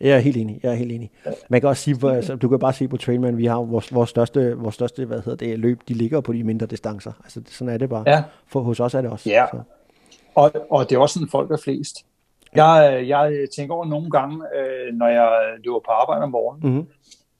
Jeg 0.00 0.16
er 0.16 0.18
helt 0.18 0.36
enig, 0.36 0.60
jeg 0.62 0.70
er 0.70 0.74
helt 0.74 0.92
enig. 0.92 1.10
Man 1.48 1.60
kan 1.60 1.68
også 1.68 1.82
sige, 1.82 2.10
altså, 2.10 2.36
du 2.36 2.48
kan 2.48 2.58
bare 2.58 2.72
se 2.72 2.88
på 2.88 2.96
Trainman, 2.96 3.36
vi 3.36 3.46
har 3.46 3.56
vores, 3.56 3.94
vores 3.94 4.10
største, 4.10 4.56
vores 4.56 4.74
største 4.74 5.04
hvad 5.04 5.20
hedder 5.20 5.46
det, 5.46 5.58
løb, 5.58 5.80
de 5.88 5.94
ligger 5.94 6.20
på 6.20 6.32
de 6.32 6.44
mindre 6.44 6.66
distancer. 6.66 7.12
Altså 7.22 7.42
sådan 7.46 7.74
er 7.74 7.78
det 7.78 7.88
bare. 7.88 8.04
Ja. 8.06 8.22
For 8.46 8.60
hos 8.60 8.80
os 8.80 8.94
er 8.94 9.00
det 9.00 9.10
også. 9.10 9.30
Ja, 9.30 9.46
så. 9.52 9.60
Og, 10.34 10.52
og 10.70 10.90
det 10.90 10.96
er 10.96 11.00
også 11.00 11.12
sådan, 11.12 11.28
folk 11.28 11.50
er 11.50 11.56
flest. 11.56 11.96
Jeg, 12.54 13.04
jeg 13.08 13.46
tænker 13.56 13.74
over 13.74 13.86
nogle 13.86 14.10
gange, 14.10 14.36
øh, 14.36 14.94
når 14.94 15.06
jeg 15.08 15.30
løber 15.64 15.78
på 15.78 15.90
arbejde 15.90 16.22
om 16.22 16.30
morgenen, 16.30 16.70
mm-hmm 16.70 16.86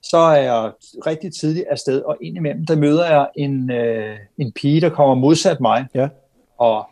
så 0.03 0.17
er 0.17 0.41
jeg 0.41 0.71
rigtig 1.05 1.33
tidligt 1.33 1.65
afsted, 1.69 2.01
og 2.01 2.17
indimellem, 2.21 2.65
der 2.65 2.75
møder 2.75 3.05
jeg 3.05 3.27
en, 3.35 3.71
øh, 3.71 4.17
en 4.37 4.51
pige, 4.51 4.81
der 4.81 4.89
kommer 4.89 5.15
modsat 5.15 5.61
mig. 5.61 5.85
Ja. 5.95 6.09
Og 6.57 6.85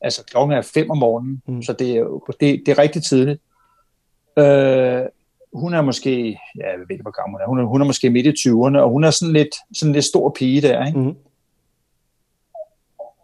altså, 0.00 0.24
klokken 0.24 0.56
er 0.56 0.62
fem 0.62 0.90
om 0.90 0.98
morgenen, 0.98 1.42
mm. 1.46 1.62
så 1.62 1.72
det 1.72 1.96
er, 1.96 2.34
det, 2.40 2.62
det 2.66 2.68
er 2.68 2.78
rigtig 2.78 3.02
tidligt. 3.02 3.40
Øh, 4.38 5.02
hun 5.52 5.74
er 5.74 5.82
måske, 5.82 6.40
ja, 6.58 6.70
jeg 6.70 6.78
ved 6.78 6.90
ikke, 6.90 7.02
hvor 7.02 7.22
gammel 7.22 7.40
hun 7.40 7.40
er, 7.40 7.46
hun 7.46 7.58
er, 7.58 7.64
hun 7.64 7.80
er 7.80 7.86
måske 7.86 8.10
midt 8.10 8.26
i 8.26 8.48
20'erne, 8.48 8.78
og 8.78 8.90
hun 8.90 9.04
er 9.04 9.10
sådan 9.10 9.32
lidt, 9.32 9.54
sådan 9.74 9.92
lidt 9.92 10.04
stor 10.04 10.30
pige 10.38 10.60
der, 10.60 10.86
ikke? 10.86 10.98
Mm. 10.98 11.14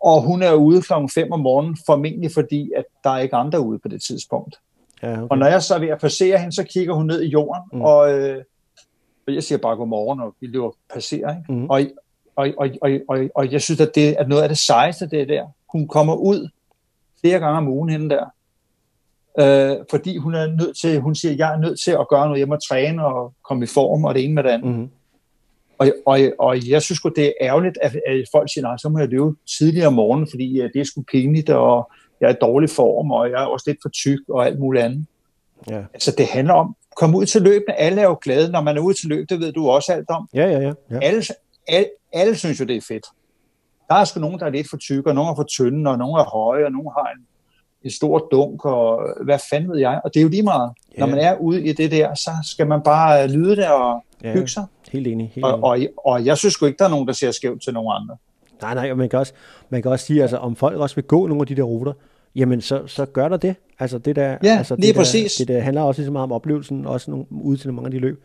Og 0.02 0.22
hun 0.22 0.42
er 0.42 0.52
ude 0.52 0.82
klokken 0.82 1.08
5 1.08 1.32
om 1.32 1.40
morgenen, 1.40 1.76
formentlig 1.86 2.32
fordi, 2.32 2.72
at 2.76 2.84
der 3.04 3.10
er 3.10 3.18
ikke 3.18 3.36
andre 3.36 3.60
ude 3.60 3.78
på 3.78 3.88
det 3.88 4.02
tidspunkt. 4.02 4.56
Ja, 5.02 5.12
okay. 5.12 5.26
Og 5.30 5.38
når 5.38 5.46
jeg 5.46 5.62
så 5.62 5.74
er 5.74 5.78
ved 5.78 5.88
at 5.88 6.00
passere 6.00 6.38
hende, 6.38 6.54
så 6.54 6.64
kigger 6.64 6.94
hun 6.94 7.06
ned 7.06 7.22
i 7.22 7.28
jorden, 7.28 7.62
mm. 7.72 7.80
og, 7.80 8.12
øh, 8.12 8.44
og 9.26 9.34
jeg 9.34 9.42
siger 9.42 9.58
bare 9.58 9.76
godmorgen, 9.76 10.20
og 10.20 10.34
vi 10.40 10.46
løber 10.46 10.70
passerer. 10.94 11.36
Ikke? 11.36 11.52
Mm. 11.52 11.70
Og, 11.70 11.80
og, 12.36 12.48
og, 12.58 12.70
og, 12.82 12.90
og, 13.08 13.30
og 13.34 13.52
jeg 13.52 13.62
synes, 13.62 13.80
at 13.80 13.94
det 13.94 14.20
er 14.20 14.26
noget 14.26 14.42
af 14.42 14.48
det 14.48 14.58
sejeste, 14.58 15.06
det 15.06 15.28
der. 15.28 15.46
Hun 15.72 15.88
kommer 15.88 16.14
ud 16.14 16.48
flere 17.20 17.38
gange 17.38 17.58
om 17.58 17.68
ugen 17.68 17.88
hende 17.88 18.10
der. 18.10 18.24
Øh, 19.38 19.76
fordi 19.90 20.16
hun 20.16 20.34
er 20.34 20.46
nødt 20.46 20.78
til, 20.78 21.00
hun 21.00 21.14
siger, 21.14 21.34
jeg 21.34 21.54
er 21.54 21.58
nødt 21.58 21.80
til 21.80 21.90
at 21.90 22.08
gøre 22.08 22.26
noget, 22.26 22.40
jeg 22.40 22.48
må 22.48 22.56
træne 22.56 23.06
og 23.06 23.32
komme 23.48 23.64
i 23.64 23.66
form, 23.66 24.04
og 24.04 24.14
det 24.14 24.24
ene 24.24 24.34
med 24.34 24.42
det 24.42 24.50
andet. 24.50 24.76
Mm. 24.76 24.90
Og, 25.78 25.92
og, 26.06 26.18
og 26.38 26.68
jeg 26.68 26.82
synes 26.82 27.00
godt 27.00 27.16
det 27.16 27.26
er 27.26 27.32
ærgerligt, 27.40 27.78
at, 27.82 27.96
at 28.06 28.24
folk 28.32 28.52
siger, 28.52 28.62
nej, 28.62 28.76
så 28.76 28.88
må 28.88 28.98
jeg 28.98 29.08
løbe 29.08 29.34
tidligere 29.58 29.86
om 29.86 29.92
morgenen, 29.92 30.28
fordi 30.30 30.62
det 30.74 30.80
er 30.80 30.84
sgu 30.84 31.02
pinligt, 31.02 31.50
og 31.50 31.90
jeg 32.20 32.30
er 32.30 32.34
i 32.34 32.38
dårlig 32.40 32.70
form, 32.70 33.10
og 33.10 33.30
jeg 33.30 33.42
er 33.42 33.46
også 33.46 33.70
lidt 33.70 33.78
for 33.82 33.88
tyk, 33.88 34.28
og 34.28 34.46
alt 34.46 34.58
muligt 34.58 34.84
andet. 34.84 35.06
Ja. 35.70 35.82
Altså, 35.94 36.14
det 36.18 36.26
handler 36.26 36.54
om, 36.54 36.76
kom 36.96 37.14
ud 37.14 37.26
til 37.26 37.42
løbene. 37.42 37.74
Alle 37.74 38.00
er 38.00 38.04
jo 38.04 38.18
glade, 38.22 38.52
når 38.52 38.60
man 38.60 38.76
er 38.76 38.80
ude 38.80 38.94
til 38.94 39.08
løb. 39.08 39.28
Det 39.28 39.40
ved 39.40 39.52
du 39.52 39.68
også 39.70 39.92
alt 39.92 40.10
om. 40.10 40.28
Ja, 40.34 40.46
ja, 40.46 40.58
ja. 40.58 40.72
ja. 40.90 40.98
Alle, 41.02 41.22
alle, 41.68 41.86
alle 42.12 42.36
synes 42.36 42.60
jo, 42.60 42.64
det 42.64 42.76
er 42.76 42.80
fedt. 42.88 43.06
Der 43.88 43.94
er 43.94 44.04
sgu 44.04 44.20
nogen, 44.20 44.38
der 44.38 44.46
er 44.46 44.50
lidt 44.50 44.70
for 44.70 44.76
tykke, 44.76 45.10
og 45.10 45.14
nogen 45.14 45.30
er 45.30 45.34
for 45.34 45.42
tynde, 45.42 45.90
og 45.90 45.98
nogen 45.98 46.20
er 46.20 46.24
høje, 46.24 46.64
og 46.64 46.72
nogen 46.72 46.88
har 46.98 47.10
en, 47.16 47.26
en 47.84 47.90
stor 47.90 48.18
dunk, 48.18 48.64
og 48.64 49.00
hvad 49.24 49.38
fanden 49.50 49.70
ved 49.70 49.78
jeg. 49.78 50.00
Og 50.04 50.14
det 50.14 50.20
er 50.20 50.24
jo 50.24 50.28
lige 50.28 50.42
meget. 50.42 50.72
Ja. 50.94 51.00
Når 51.00 51.06
man 51.06 51.18
er 51.18 51.36
ude 51.36 51.64
i 51.64 51.72
det 51.72 51.90
der, 51.90 52.14
så 52.14 52.30
skal 52.44 52.66
man 52.66 52.82
bare 52.82 53.28
lyde 53.28 53.56
det 53.56 53.68
og 53.68 54.04
ja, 54.22 54.32
hygge 54.32 54.48
sig. 54.48 54.64
Helt 54.92 55.06
enig. 55.06 55.32
Helt 55.34 55.46
enig. 55.46 55.54
Og, 55.54 55.62
og, 55.62 55.78
og 56.04 56.24
jeg 56.24 56.38
synes 56.38 56.54
sgu 56.54 56.66
ikke, 56.66 56.78
der 56.78 56.84
er 56.84 56.88
nogen, 56.88 57.06
der 57.06 57.12
ser 57.12 57.30
skævt 57.30 57.62
til 57.62 57.72
nogen 57.74 58.02
andre. 58.02 58.16
Nej, 58.62 58.74
nej, 58.74 58.90
og 58.90 58.96
man 58.96 59.08
kan 59.08 59.18
også, 59.18 59.32
man 59.68 59.82
kan 59.82 59.90
også 59.90 60.06
sige, 60.06 60.22
altså, 60.22 60.36
om 60.36 60.56
folk 60.56 60.80
også 60.80 60.94
vil 60.94 61.04
gå 61.04 61.26
nogle 61.26 61.40
af 61.40 61.46
de 61.46 61.56
der 61.56 61.62
ruter, 61.62 61.92
jamen 62.34 62.60
så, 62.60 62.86
så 62.86 63.06
gør 63.06 63.28
der 63.28 63.36
det. 63.36 63.56
Altså 63.78 63.98
det 63.98 64.16
der, 64.16 64.38
ja, 64.42 64.58
altså, 64.58 64.76
lige 64.76 64.88
det 64.88 64.96
præcis. 64.96 65.34
Der, 65.34 65.44
det 65.44 65.54
der 65.54 65.60
handler 65.60 65.82
også 65.82 66.00
lige 66.00 66.06
så 66.06 66.12
meget 66.12 66.22
om 66.22 66.32
oplevelsen, 66.32 66.86
også 66.86 67.10
nogle, 67.10 67.26
ude 67.30 67.56
til 67.56 67.72
mange 67.72 67.86
af 67.86 67.90
de 67.90 67.98
løb. 67.98 68.22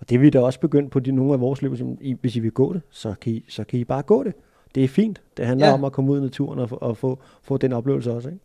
Og 0.00 0.08
det 0.08 0.14
er 0.14 0.18
vi 0.18 0.30
da 0.30 0.40
også 0.40 0.60
begyndt 0.60 0.90
på 0.90 1.00
de, 1.00 1.12
nogle 1.12 1.32
af 1.32 1.40
vores 1.40 1.62
løb, 1.62 1.78
som, 1.78 1.98
I, 2.00 2.16
hvis 2.20 2.36
I 2.36 2.40
vil 2.40 2.50
gå 2.50 2.72
det, 2.72 2.82
så 2.90 3.14
kan 3.20 3.32
I, 3.32 3.44
så 3.48 3.64
kan 3.64 3.78
I 3.78 3.84
bare 3.84 4.02
gå 4.02 4.24
det. 4.24 4.34
Det 4.74 4.84
er 4.84 4.88
fint. 4.88 5.20
Det 5.36 5.46
handler 5.46 5.66
ja. 5.66 5.72
om 5.72 5.84
at 5.84 5.92
komme 5.92 6.12
ud 6.12 6.18
i 6.18 6.22
naturen 6.22 6.58
og, 6.58 6.82
og 6.82 6.96
få, 6.96 7.18
få 7.42 7.56
den 7.56 7.72
oplevelse 7.72 8.12
også. 8.12 8.28
Ikke? 8.28 8.40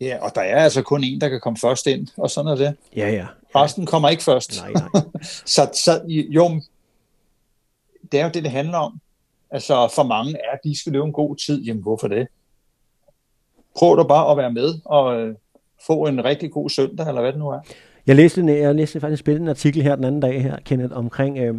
Ja, 0.00 0.18
og 0.20 0.30
der 0.34 0.40
er 0.40 0.64
altså 0.64 0.82
kun 0.82 1.04
en, 1.04 1.20
der 1.20 1.28
kan 1.28 1.40
komme 1.40 1.56
først 1.56 1.86
ind, 1.86 2.08
og 2.16 2.30
sådan 2.30 2.50
er 2.50 2.56
det. 2.56 2.76
Ja, 2.96 3.10
ja. 3.10 3.26
Resten 3.54 3.86
kommer 3.86 4.08
ikke 4.08 4.22
først. 4.22 4.60
Nej, 4.60 4.72
nej. 4.72 5.02
så, 5.54 5.70
så 5.72 6.00
jo, 6.08 6.60
det 8.12 8.20
er 8.20 8.24
jo 8.24 8.30
det, 8.34 8.42
det 8.42 8.50
handler 8.50 8.78
om. 8.78 9.00
Altså 9.50 9.92
for 9.94 10.02
mange 10.02 10.32
er, 10.32 10.50
at 10.52 10.58
de 10.64 10.78
skal 10.78 10.92
løbe 10.92 11.04
en 11.04 11.12
god 11.12 11.36
tid. 11.36 11.62
Jamen 11.62 11.82
hvorfor 11.82 12.08
det? 12.08 12.28
Prøv 13.76 13.96
du 13.96 14.04
bare 14.04 14.30
at 14.30 14.36
være 14.36 14.52
med 14.52 14.74
og 14.84 15.20
øh, 15.20 15.34
få 15.86 16.06
en 16.06 16.24
rigtig 16.24 16.50
god 16.50 16.70
søndag, 16.70 17.08
eller 17.08 17.20
hvad 17.20 17.32
det 17.32 17.38
nu 17.38 17.48
er. 17.48 17.60
Jeg 18.06 18.16
læste, 18.16 18.44
jeg 18.46 18.74
læste 18.74 19.00
faktisk 19.00 19.20
en 19.20 19.24
spændende 19.24 19.50
artikel 19.50 19.82
her 19.82 19.96
den 19.96 20.04
anden 20.04 20.20
dag 20.20 20.42
her, 20.42 20.56
Kenneth, 20.64 20.96
omkring, 20.96 21.38
øh, 21.38 21.54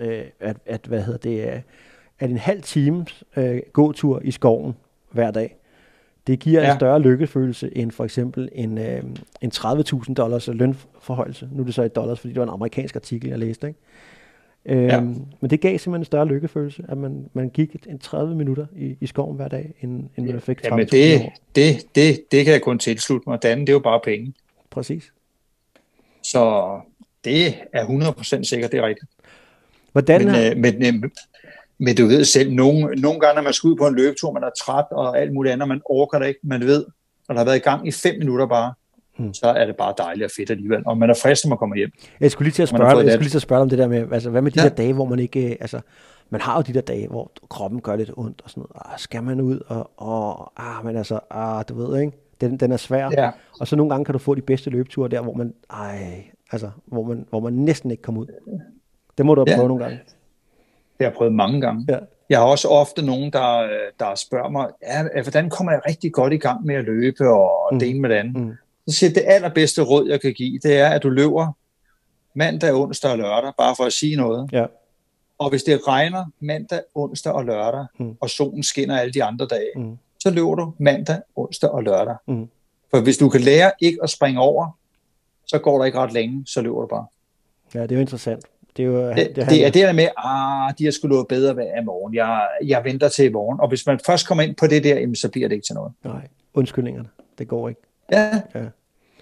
øh, 0.00 0.24
at, 0.40 0.56
at, 0.66 0.80
hvad 0.86 1.02
hedder 1.02 1.18
det, 1.18 1.62
at 2.18 2.30
en 2.30 2.36
halv 2.36 2.62
times 2.62 3.24
øh, 3.36 3.60
gåtur 3.72 4.20
i 4.24 4.30
skoven 4.30 4.76
hver 5.10 5.30
dag, 5.30 5.56
det 6.26 6.38
giver 6.38 6.62
ja. 6.62 6.70
en 6.70 6.78
større 6.78 7.00
lykkefølelse 7.00 7.76
end 7.76 7.90
for 7.90 8.04
eksempel 8.04 8.48
en, 8.52 8.78
øh, 8.78 9.02
en 9.40 9.50
30.000 9.54 10.14
dollars 10.14 10.48
lønforhøjelse. 10.48 11.48
Nu 11.52 11.60
er 11.60 11.64
det 11.64 11.74
så 11.74 11.82
i 11.82 11.88
dollars, 11.88 12.20
fordi 12.20 12.32
det 12.32 12.40
var 12.40 12.46
en 12.46 12.52
amerikansk 12.52 12.96
artikel, 12.96 13.30
jeg 13.30 13.38
læste. 13.38 13.68
Ikke? 13.68 13.80
Øhm, 14.68 14.86
ja. 14.86 15.00
Men 15.40 15.50
det 15.50 15.60
gav 15.60 15.78
simpelthen 15.78 16.00
en 16.00 16.04
større 16.04 16.26
lykkefølelse, 16.26 16.84
at 16.88 16.98
man, 16.98 17.30
man 17.32 17.48
gik 17.48 17.76
en 17.86 17.98
30 17.98 18.34
minutter 18.34 18.66
i, 18.76 18.96
i 19.00 19.06
skoven 19.06 19.36
hver 19.36 19.48
dag, 19.48 19.74
end, 19.80 20.08
end 20.16 20.26
man 20.26 20.40
fik 20.40 20.62
30 20.62 20.72
ja, 20.72 20.76
men 20.76 20.86
det, 20.86 21.30
det, 21.54 21.94
det, 21.94 22.32
det 22.32 22.44
kan 22.44 22.52
jeg 22.52 22.62
kun 22.62 22.78
tilslutte 22.78 23.28
mig. 23.28 23.42
Det 23.42 23.48
andet, 23.48 23.66
det 23.66 23.72
er 23.72 23.74
jo 23.74 23.80
bare 23.80 24.00
penge. 24.04 24.34
Præcis. 24.70 25.12
Så 26.22 26.72
det 27.24 27.54
er 27.72 27.84
100% 27.84 28.42
sikkert, 28.42 28.72
det 28.72 28.78
er 28.78 28.86
rigtigt. 28.86 29.10
Hvordan 29.92 30.24
men, 30.24 30.34
er... 30.34 30.50
Øh, 30.50 30.56
men, 30.56 30.86
øh, 30.86 31.10
men 31.78 31.96
du 31.96 32.06
ved 32.06 32.24
selv, 32.24 32.52
nogle, 32.52 33.00
nogle 33.00 33.20
gange, 33.20 33.34
når 33.34 33.42
man 33.42 33.52
skal 33.52 33.68
ud 33.68 33.76
på 33.76 33.86
en 33.86 33.94
løbetur, 33.94 34.32
man 34.32 34.42
er 34.42 34.50
træt 34.60 34.84
og 34.90 35.20
alt 35.20 35.32
muligt 35.32 35.52
andet, 35.52 35.68
man 35.68 35.80
orker 35.84 36.18
det 36.18 36.28
ikke, 36.28 36.40
man 36.42 36.60
ved, 36.60 36.86
når 37.28 37.32
der 37.32 37.40
har 37.40 37.44
været 37.44 37.56
i 37.56 37.60
gang 37.60 37.88
i 37.88 37.90
5 37.90 38.18
minutter 38.18 38.46
bare, 38.46 38.74
mm. 39.18 39.34
så 39.34 39.46
er 39.46 39.66
det 39.66 39.76
bare 39.76 39.94
dejligt 39.98 40.24
og 40.24 40.30
fedt 40.36 40.50
alligevel. 40.50 40.82
Og 40.86 40.98
man 40.98 41.10
er 41.10 41.14
frisk, 41.22 41.44
når 41.44 41.48
man 41.48 41.58
kommer 41.58 41.76
hjem. 41.76 41.90
Jeg 42.20 42.30
skulle 42.30 42.46
lige 42.46 42.54
til 42.54 42.62
at 42.62 42.68
spørge, 42.68 42.88
jeg 42.88 42.98
skulle 42.98 43.18
lige 43.18 43.30
til 43.30 43.38
at 43.38 43.42
spørge 43.42 43.62
om 43.62 43.68
det 43.68 43.78
der 43.78 43.88
med, 43.88 44.12
altså, 44.12 44.30
hvad 44.30 44.42
med 44.42 44.50
de 44.50 44.62
ja. 44.62 44.68
der 44.68 44.74
dage, 44.74 44.92
hvor 44.92 45.04
man 45.04 45.18
ikke, 45.18 45.56
altså, 45.60 45.80
man 46.30 46.40
har 46.40 46.56
jo 46.56 46.62
de 46.62 46.72
der 46.72 46.80
dage, 46.80 47.08
hvor 47.08 47.30
kroppen 47.50 47.80
gør 47.80 47.96
lidt 47.96 48.10
ondt 48.16 48.40
og 48.44 48.50
sådan 48.50 48.60
noget. 48.60 48.92
Ah, 48.92 48.98
skal 48.98 49.22
man 49.22 49.40
ud 49.40 49.60
og, 49.66 49.90
og 49.96 50.52
ah, 50.56 50.84
men 50.84 50.96
altså, 50.96 51.20
ah, 51.30 51.64
du 51.68 51.74
ved, 51.74 52.00
ikke? 52.00 52.12
Den, 52.40 52.56
den 52.56 52.72
er 52.72 52.76
svær. 52.76 53.10
Ja. 53.12 53.30
Og 53.60 53.68
så 53.68 53.76
nogle 53.76 53.90
gange 53.90 54.04
kan 54.04 54.12
du 54.12 54.18
få 54.18 54.34
de 54.34 54.42
bedste 54.42 54.70
løbeture 54.70 55.08
der, 55.08 55.20
hvor 55.20 55.32
man, 55.32 55.54
ej, 55.70 56.24
altså, 56.52 56.70
hvor 56.84 57.02
man, 57.02 57.26
hvor 57.30 57.40
man 57.40 57.52
næsten 57.52 57.90
ikke 57.90 58.02
kommer 58.02 58.20
ud. 58.20 58.26
Det 59.18 59.26
må 59.26 59.34
du 59.34 59.40
have 59.40 59.50
ja. 59.50 59.56
prøvet 59.56 59.68
nogle 59.68 59.84
gange. 59.84 59.98
Det 60.98 61.04
har 61.04 61.10
jeg 61.10 61.12
prøvet 61.12 61.34
mange 61.34 61.60
gange. 61.60 61.86
Ja. 61.88 61.98
Jeg 62.30 62.38
har 62.38 62.46
også 62.46 62.68
ofte 62.68 63.02
nogen, 63.02 63.32
der, 63.32 63.68
der 64.00 64.14
spørger 64.14 64.48
mig, 64.48 64.68
ja, 64.82 65.22
hvordan 65.22 65.50
kommer 65.50 65.72
jeg 65.72 65.80
rigtig 65.88 66.12
godt 66.12 66.32
i 66.32 66.36
gang 66.36 66.66
med 66.66 66.74
at 66.74 66.84
løbe 66.84 67.28
og 67.28 67.68
mm. 67.72 67.78
det 67.78 67.90
ene 67.90 68.00
med 68.00 68.08
det 68.08 68.16
andet? 68.16 68.36
Mm 68.36 68.56
så 68.88 68.94
siger 68.98 69.10
det 69.12 69.22
allerbedste 69.26 69.82
råd, 69.82 70.08
jeg 70.08 70.20
kan 70.20 70.32
give, 70.32 70.58
det 70.62 70.76
er, 70.78 70.88
at 70.88 71.02
du 71.02 71.08
løber 71.08 71.52
mandag, 72.34 72.74
onsdag 72.74 73.10
og 73.10 73.18
lørdag, 73.18 73.52
bare 73.58 73.74
for 73.76 73.84
at 73.84 73.92
sige 73.92 74.16
noget. 74.16 74.48
Ja. 74.52 74.66
Og 75.38 75.50
hvis 75.50 75.62
det 75.62 75.88
regner 75.88 76.24
mandag, 76.40 76.80
onsdag 76.94 77.32
og 77.32 77.44
lørdag, 77.44 77.86
Mm. 77.98 78.16
og 78.20 78.30
solen 78.30 78.62
skinner 78.62 78.98
alle 78.98 79.12
de 79.12 79.24
andre 79.24 79.46
dage, 79.46 79.70
Mm. 79.76 79.98
så 80.22 80.30
løber 80.30 80.54
du 80.54 80.72
mandag, 80.78 81.20
onsdag 81.36 81.70
og 81.70 81.82
lørdag. 81.82 82.16
Mm. 82.26 82.48
For 82.90 83.00
hvis 83.00 83.16
du 83.18 83.28
kan 83.28 83.40
lære 83.40 83.72
ikke 83.80 83.98
at 84.02 84.10
springe 84.10 84.40
over, 84.40 84.78
så 85.46 85.58
går 85.58 85.78
der 85.78 85.84
ikke 85.84 85.98
ret 85.98 86.12
længe, 86.12 86.42
så 86.46 86.60
løber 86.60 86.80
du 86.80 86.86
bare. 86.86 87.06
Ja, 87.74 87.82
det 87.82 87.92
er 87.92 87.96
jo 87.96 88.00
interessant. 88.00 88.44
Det 88.76 88.82
er 88.82 88.86
jo, 88.86 89.08
Det, 89.08 89.16
det, 89.16 89.36
det 89.50 89.66
er 89.66 89.70
det 89.70 89.82
der 89.82 89.92
med, 89.92 90.08
ah, 90.16 90.72
de 90.78 90.84
har 90.84 90.90
skulle 90.90 91.16
løbe 91.16 91.26
bedre 91.28 91.54
hver 91.54 91.82
morgen. 91.82 92.14
Jeg, 92.14 92.48
jeg 92.64 92.84
venter 92.84 93.08
til 93.08 93.24
i 93.24 93.28
morgen. 93.32 93.60
Og 93.60 93.68
hvis 93.68 93.86
man 93.86 94.00
først 94.06 94.26
kommer 94.28 94.44
ind 94.44 94.56
på 94.56 94.66
det 94.66 94.84
der, 94.84 94.94
jamen, 95.00 95.16
så 95.16 95.28
bliver 95.30 95.48
det 95.48 95.54
ikke 95.54 95.66
til 95.66 95.74
noget. 95.74 95.92
Nej, 96.04 96.28
undskyldningerne. 96.54 97.08
Det 97.38 97.48
går 97.48 97.68
ikke. 97.68 97.80
Ja, 98.12 98.30
Ja. 98.54 98.60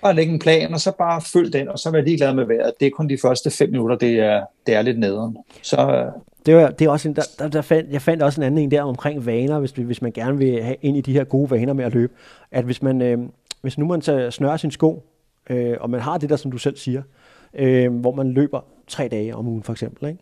bare 0.03 0.15
lægge 0.15 0.33
en 0.33 0.39
plan, 0.39 0.75
og 0.75 0.81
så 0.81 0.93
bare 0.99 1.21
følg 1.21 1.53
den, 1.53 1.69
og 1.69 1.79
så 1.79 1.91
vær 1.91 2.01
ligeglad 2.01 2.35
med 2.35 2.45
vejret. 2.45 2.73
Det 2.81 2.87
er 2.87 2.91
kun 2.91 3.09
de 3.09 3.19
første 3.23 3.51
fem 3.51 3.71
minutter, 3.71 3.97
det 3.97 4.19
er, 4.21 4.45
det 4.67 4.75
er 4.75 4.83
lidt 4.83 4.99
nederen. 4.99 5.37
Så 5.63 5.77
øh, 5.77 6.13
Det, 6.47 6.57
var, 6.57 6.71
det 6.71 6.85
er 6.85 6.91
også 6.91 7.09
en, 7.09 7.17
der, 7.17 7.23
der, 7.39 7.49
der 7.49 7.63
fandt, 7.63 7.91
jeg 7.93 8.03
fandt 8.03 8.23
også 8.23 8.41
en 8.41 8.45
anden 8.47 8.59
en 8.65 8.71
der 8.71 8.83
omkring 8.83 9.27
vaner, 9.27 9.59
hvis, 9.59 9.71
hvis 9.71 10.03
man 10.03 10.13
gerne 10.13 10.39
vil 10.39 10.63
have 10.63 10.77
ind 10.83 10.97
i 10.97 11.01
de 11.01 11.13
her 11.13 11.25
gode 11.25 11.51
vaner 11.51 11.73
med 11.73 11.85
at 11.85 11.95
løbe. 11.95 12.13
At 12.51 12.65
hvis 12.65 12.83
man, 12.83 13.03
øh, 13.03 13.19
hvis 13.63 13.79
nu 13.79 13.87
man 13.87 14.01
tager, 14.01 14.31
snører 14.31 14.57
sin 14.57 14.71
sko, 14.71 15.03
øh, 15.51 15.77
og 15.81 15.91
man 15.91 16.01
har 16.01 16.19
det 16.19 16.31
der, 16.31 16.37
som 16.37 16.51
du 16.51 16.59
selv 16.59 16.77
siger, 16.77 17.03
øh, 17.55 17.95
hvor 18.01 18.13
man 18.13 18.33
løber 18.33 18.61
tre 18.89 19.09
dage 19.09 19.37
om 19.37 19.47
ugen 19.49 19.63
for 19.63 19.73
eksempel, 19.73 20.09
ikke? 20.09 20.21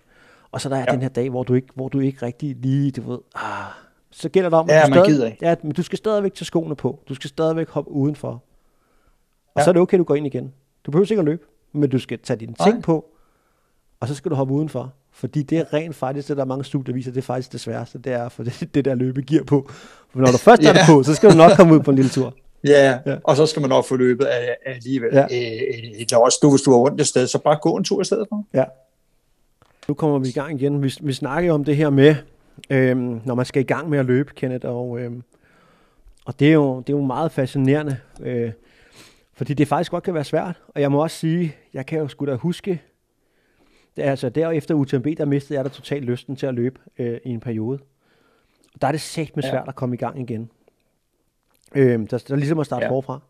og 0.52 0.60
så 0.60 0.68
der 0.68 0.76
er 0.76 0.78
ja. 0.80 0.84
Ja. 0.88 0.92
den 0.92 1.02
her 1.02 1.08
dag, 1.08 1.30
hvor 1.30 1.42
du 1.42 1.54
ikke, 1.54 1.68
hvor 1.74 1.88
du 1.88 2.00
ikke 2.00 2.26
rigtig 2.26 2.56
lige, 2.62 2.90
du 2.90 3.10
ved, 3.10 3.18
ah, 3.34 3.42
så 4.10 4.28
gælder 4.28 4.50
det 4.50 4.58
om, 4.58 4.68
Ja, 4.68 4.76
at 4.80 4.86
du 4.86 4.90
man 4.90 4.96
stadig, 4.98 5.10
gider 5.14 5.26
ikke. 5.26 5.38
Ja, 5.46 5.54
men 5.62 5.72
du 5.72 5.82
skal 5.82 5.98
stadigvæk 5.98 6.34
tage 6.34 6.44
skoene 6.46 6.76
på. 6.76 6.98
Du 7.08 7.14
skal 7.14 7.28
stadigvæk 7.30 7.68
hoppe 7.68 7.90
udenfor. 7.90 8.42
Og 9.54 9.60
ja. 9.60 9.64
Så 9.64 9.70
er 9.70 9.72
det 9.72 9.82
okay, 9.82 9.98
du 9.98 10.04
går 10.04 10.14
ind 10.14 10.26
igen. 10.26 10.52
Du 10.86 10.90
behøver 10.90 11.06
ikke 11.10 11.20
at 11.20 11.24
løbe, 11.24 11.42
men 11.72 11.90
du 11.90 11.98
skal 11.98 12.18
tage 12.18 12.40
dine 12.40 12.54
ting 12.64 12.74
Nej. 12.74 12.80
på, 12.82 13.04
og 14.00 14.08
så 14.08 14.14
skal 14.14 14.30
du 14.30 14.36
hoppe 14.36 14.54
udenfor. 14.54 14.92
Fordi 15.12 15.42
det 15.42 15.58
er 15.58 15.74
rent 15.74 15.94
faktisk, 15.96 16.28
det 16.28 16.36
der 16.36 16.42
er 16.42 16.46
mange 16.46 16.64
studier 16.64 16.94
viser, 16.94 17.10
det 17.12 17.18
er 17.18 17.22
faktisk 17.22 17.52
det 17.52 17.60
sværeste, 17.60 17.98
det 17.98 18.12
er 18.12 18.28
for 18.28 18.42
det, 18.42 18.68
det 18.74 18.84
der 18.84 18.94
løbe 18.94 19.22
gear 19.22 19.44
på. 19.44 19.70
For 20.10 20.18
når 20.18 20.26
du 20.26 20.38
først 20.38 20.62
er 20.62 20.74
på, 20.88 21.02
så 21.02 21.14
skal 21.14 21.30
du 21.30 21.36
nok 21.36 21.50
komme 21.56 21.74
ud 21.74 21.80
på 21.80 21.90
en 21.90 21.96
lille 21.96 22.10
tur. 22.10 22.34
ja, 22.64 22.98
Ja. 23.06 23.16
og 23.24 23.36
så 23.36 23.46
skal 23.46 23.60
man 23.60 23.68
nok 23.68 23.84
få 23.84 23.96
løbet 23.96 24.24
af, 24.24 24.56
af 24.66 24.74
alligevel. 24.74 25.10
Ja. 25.12 25.22
Øh, 25.22 26.06
øh, 26.12 26.18
også 26.20 26.38
du, 26.42 26.50
hvis 26.50 26.62
du 26.62 26.72
er 26.72 26.76
rundt 26.78 27.00
et 27.00 27.06
sted, 27.06 27.26
så 27.26 27.38
bare 27.38 27.58
gå 27.62 27.76
en 27.76 27.84
tur 27.84 28.00
i 28.00 28.04
stedet 28.04 28.26
for. 28.28 28.44
Ja. 28.54 28.64
Nu 29.88 29.94
kommer 29.94 30.18
vi 30.18 30.28
i 30.28 30.32
gang 30.32 30.60
igen. 30.60 30.82
Vi, 30.82 30.94
vi 31.00 31.12
snakker 31.12 31.52
om 31.52 31.64
det 31.64 31.76
her 31.76 31.90
med, 31.90 32.14
øhm, 32.70 33.20
når 33.24 33.34
man 33.34 33.46
skal 33.46 33.60
i 33.62 33.66
gang 33.66 33.88
med 33.90 33.98
at 33.98 34.04
løbe, 34.06 34.32
Kenneth, 34.36 34.66
og, 34.68 35.00
øhm, 35.00 35.22
og 36.24 36.40
det, 36.40 36.48
er 36.48 36.52
jo, 36.52 36.78
det 36.80 36.92
er 36.92 36.96
jo 36.96 37.04
meget 37.04 37.32
fascinerende, 37.32 37.96
øh, 38.20 38.52
fordi 39.36 39.54
det 39.54 39.68
faktisk 39.68 39.90
godt 39.90 40.04
kan 40.04 40.14
være 40.14 40.24
svært. 40.24 40.62
Og 40.68 40.80
jeg 40.80 40.92
må 40.92 41.02
også 41.02 41.16
sige, 41.16 41.56
jeg 41.74 41.86
kan 41.86 41.98
jo 41.98 42.08
sgu 42.08 42.26
da 42.26 42.34
huske, 42.34 42.82
det 43.96 44.04
er, 44.04 44.10
altså 44.10 44.28
derefter 44.28 44.74
UTMB, 44.74 45.06
der 45.18 45.24
mistede 45.24 45.56
jeg 45.56 45.64
da 45.64 45.70
totalt 45.70 46.04
lysten 46.04 46.36
til 46.36 46.46
at 46.46 46.54
løbe 46.54 46.80
øh, 46.98 47.20
i 47.24 47.30
en 47.30 47.40
periode. 47.40 47.78
Og 48.74 48.80
der 48.82 48.88
er 48.88 48.92
det 48.92 49.00
sæt 49.00 49.36
med 49.36 49.44
Ja. 49.44 49.50
svært 49.50 49.68
at 49.68 49.74
komme 49.74 49.94
i 49.94 49.98
gang 49.98 50.20
igen. 50.20 50.50
Øh, 51.74 51.98
der, 52.10 52.18
der 52.28 52.34
er 52.34 52.36
ligesom 52.36 52.58
at 52.58 52.66
starte 52.66 52.84
ja. 52.84 52.90
Ja. 52.90 52.96
forfra. 52.96 53.20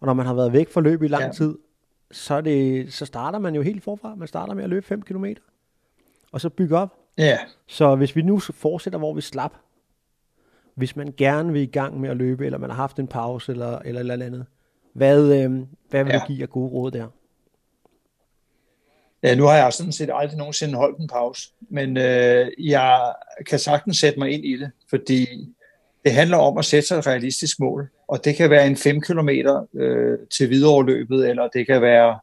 Og 0.00 0.06
når 0.06 0.12
man 0.14 0.26
har 0.26 0.34
været 0.34 0.52
væk 0.52 0.68
fra 0.70 0.80
løb 0.80 1.02
i 1.02 1.08
lang 1.08 1.20
ja. 1.22 1.26
Ja. 1.26 1.32
tid, 1.32 1.58
så, 2.10 2.40
det, 2.40 2.92
så 2.92 3.06
starter 3.06 3.38
man 3.38 3.54
jo 3.54 3.62
helt 3.62 3.82
forfra. 3.82 4.14
Man 4.14 4.28
starter 4.28 4.54
med 4.54 4.64
at 4.64 4.70
løbe 4.70 4.86
5 4.86 5.02
km, 5.02 5.24
og 6.32 6.40
så 6.40 6.48
bygge 6.50 6.76
op. 6.76 6.96
Ja, 7.18 7.38
Så 7.66 7.96
hvis 7.96 8.16
vi 8.16 8.22
nu 8.22 8.38
fortsætter, 8.38 8.98
hvor 8.98 9.14
vi 9.14 9.20
slap, 9.20 9.52
hvis 10.74 10.96
man 10.96 11.14
gerne 11.16 11.52
vil 11.52 11.62
i 11.62 11.66
gang 11.66 12.00
med 12.00 12.10
at 12.10 12.16
løbe, 12.16 12.46
eller 12.46 12.58
man 12.58 12.70
har 12.70 12.76
haft 12.76 12.98
en 12.98 13.06
pause, 13.06 13.52
eller 13.52 13.78
eller, 13.78 14.00
eller 14.00 14.26
andet, 14.26 14.46
hvad, 14.92 15.42
øh, 15.42 15.50
hvad 15.90 16.04
vil 16.04 16.12
ja. 16.12 16.18
Du 16.18 16.26
give 16.26 16.42
af 16.42 16.50
gode 16.50 16.70
råd 16.70 16.90
der? 16.90 17.06
Ja, 19.22 19.34
nu 19.34 19.44
har 19.44 19.56
jeg 19.56 19.72
sådan 19.72 19.92
set 19.92 20.10
aldrig 20.12 20.38
nogensinde 20.38 20.74
holdt 20.74 20.98
en 20.98 21.08
pause, 21.08 21.52
men 21.60 21.96
øh, 21.96 22.50
jeg 22.58 23.14
kan 23.46 23.58
sagtens 23.58 23.98
sætte 23.98 24.18
mig 24.18 24.30
ind 24.30 24.44
i 24.44 24.56
det, 24.56 24.70
fordi 24.90 25.26
det 26.04 26.12
handler 26.12 26.36
om 26.36 26.58
at 26.58 26.64
sætte 26.64 26.88
sig 26.88 26.98
et 26.98 27.06
realistisk 27.06 27.60
mål, 27.60 27.90
og 28.08 28.24
det 28.24 28.36
kan 28.36 28.50
være 28.50 28.66
en 28.66 28.76
5 28.76 29.00
km 29.00 29.28
øh, 29.74 30.18
til 30.36 30.50
videreoverløbet, 30.50 31.28
eller 31.28 31.48
det 31.48 31.66
kan 31.66 31.82
være 31.82 32.20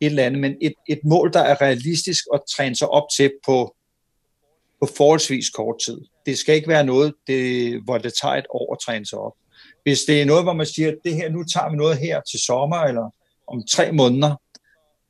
et 0.00 0.06
eller 0.06 0.24
andet, 0.24 0.40
men 0.40 0.56
et, 0.60 0.74
et 0.88 1.00
mål, 1.04 1.32
der 1.32 1.40
er 1.40 1.60
realistisk 1.60 2.24
at 2.34 2.40
træne 2.56 2.76
sig 2.76 2.88
op 2.88 3.04
til 3.16 3.32
på, 3.46 3.74
på 4.80 4.88
forholdsvis 4.96 5.50
kort 5.50 5.76
tid. 5.86 6.00
Det 6.26 6.38
skal 6.38 6.54
ikke 6.54 6.68
være 6.68 6.84
noget, 6.84 7.14
det, 7.26 7.82
hvor 7.84 7.98
det 7.98 8.12
tager 8.22 8.34
et 8.34 8.46
år 8.50 8.74
at 8.74 8.78
træne 8.78 9.06
sig 9.06 9.18
op. 9.18 9.32
Hvis 9.82 10.00
det 10.00 10.22
er 10.22 10.26
noget, 10.26 10.44
hvor 10.44 10.52
man 10.52 10.66
siger, 10.66 10.94
det 11.04 11.14
her, 11.14 11.30
nu 11.30 11.44
tager 11.44 11.70
vi 11.70 11.76
noget 11.76 11.98
her 11.98 12.20
til 12.30 12.40
sommer, 12.40 12.76
eller 12.76 13.14
om 13.46 13.62
tre 13.70 13.92
måneder, 13.92 14.34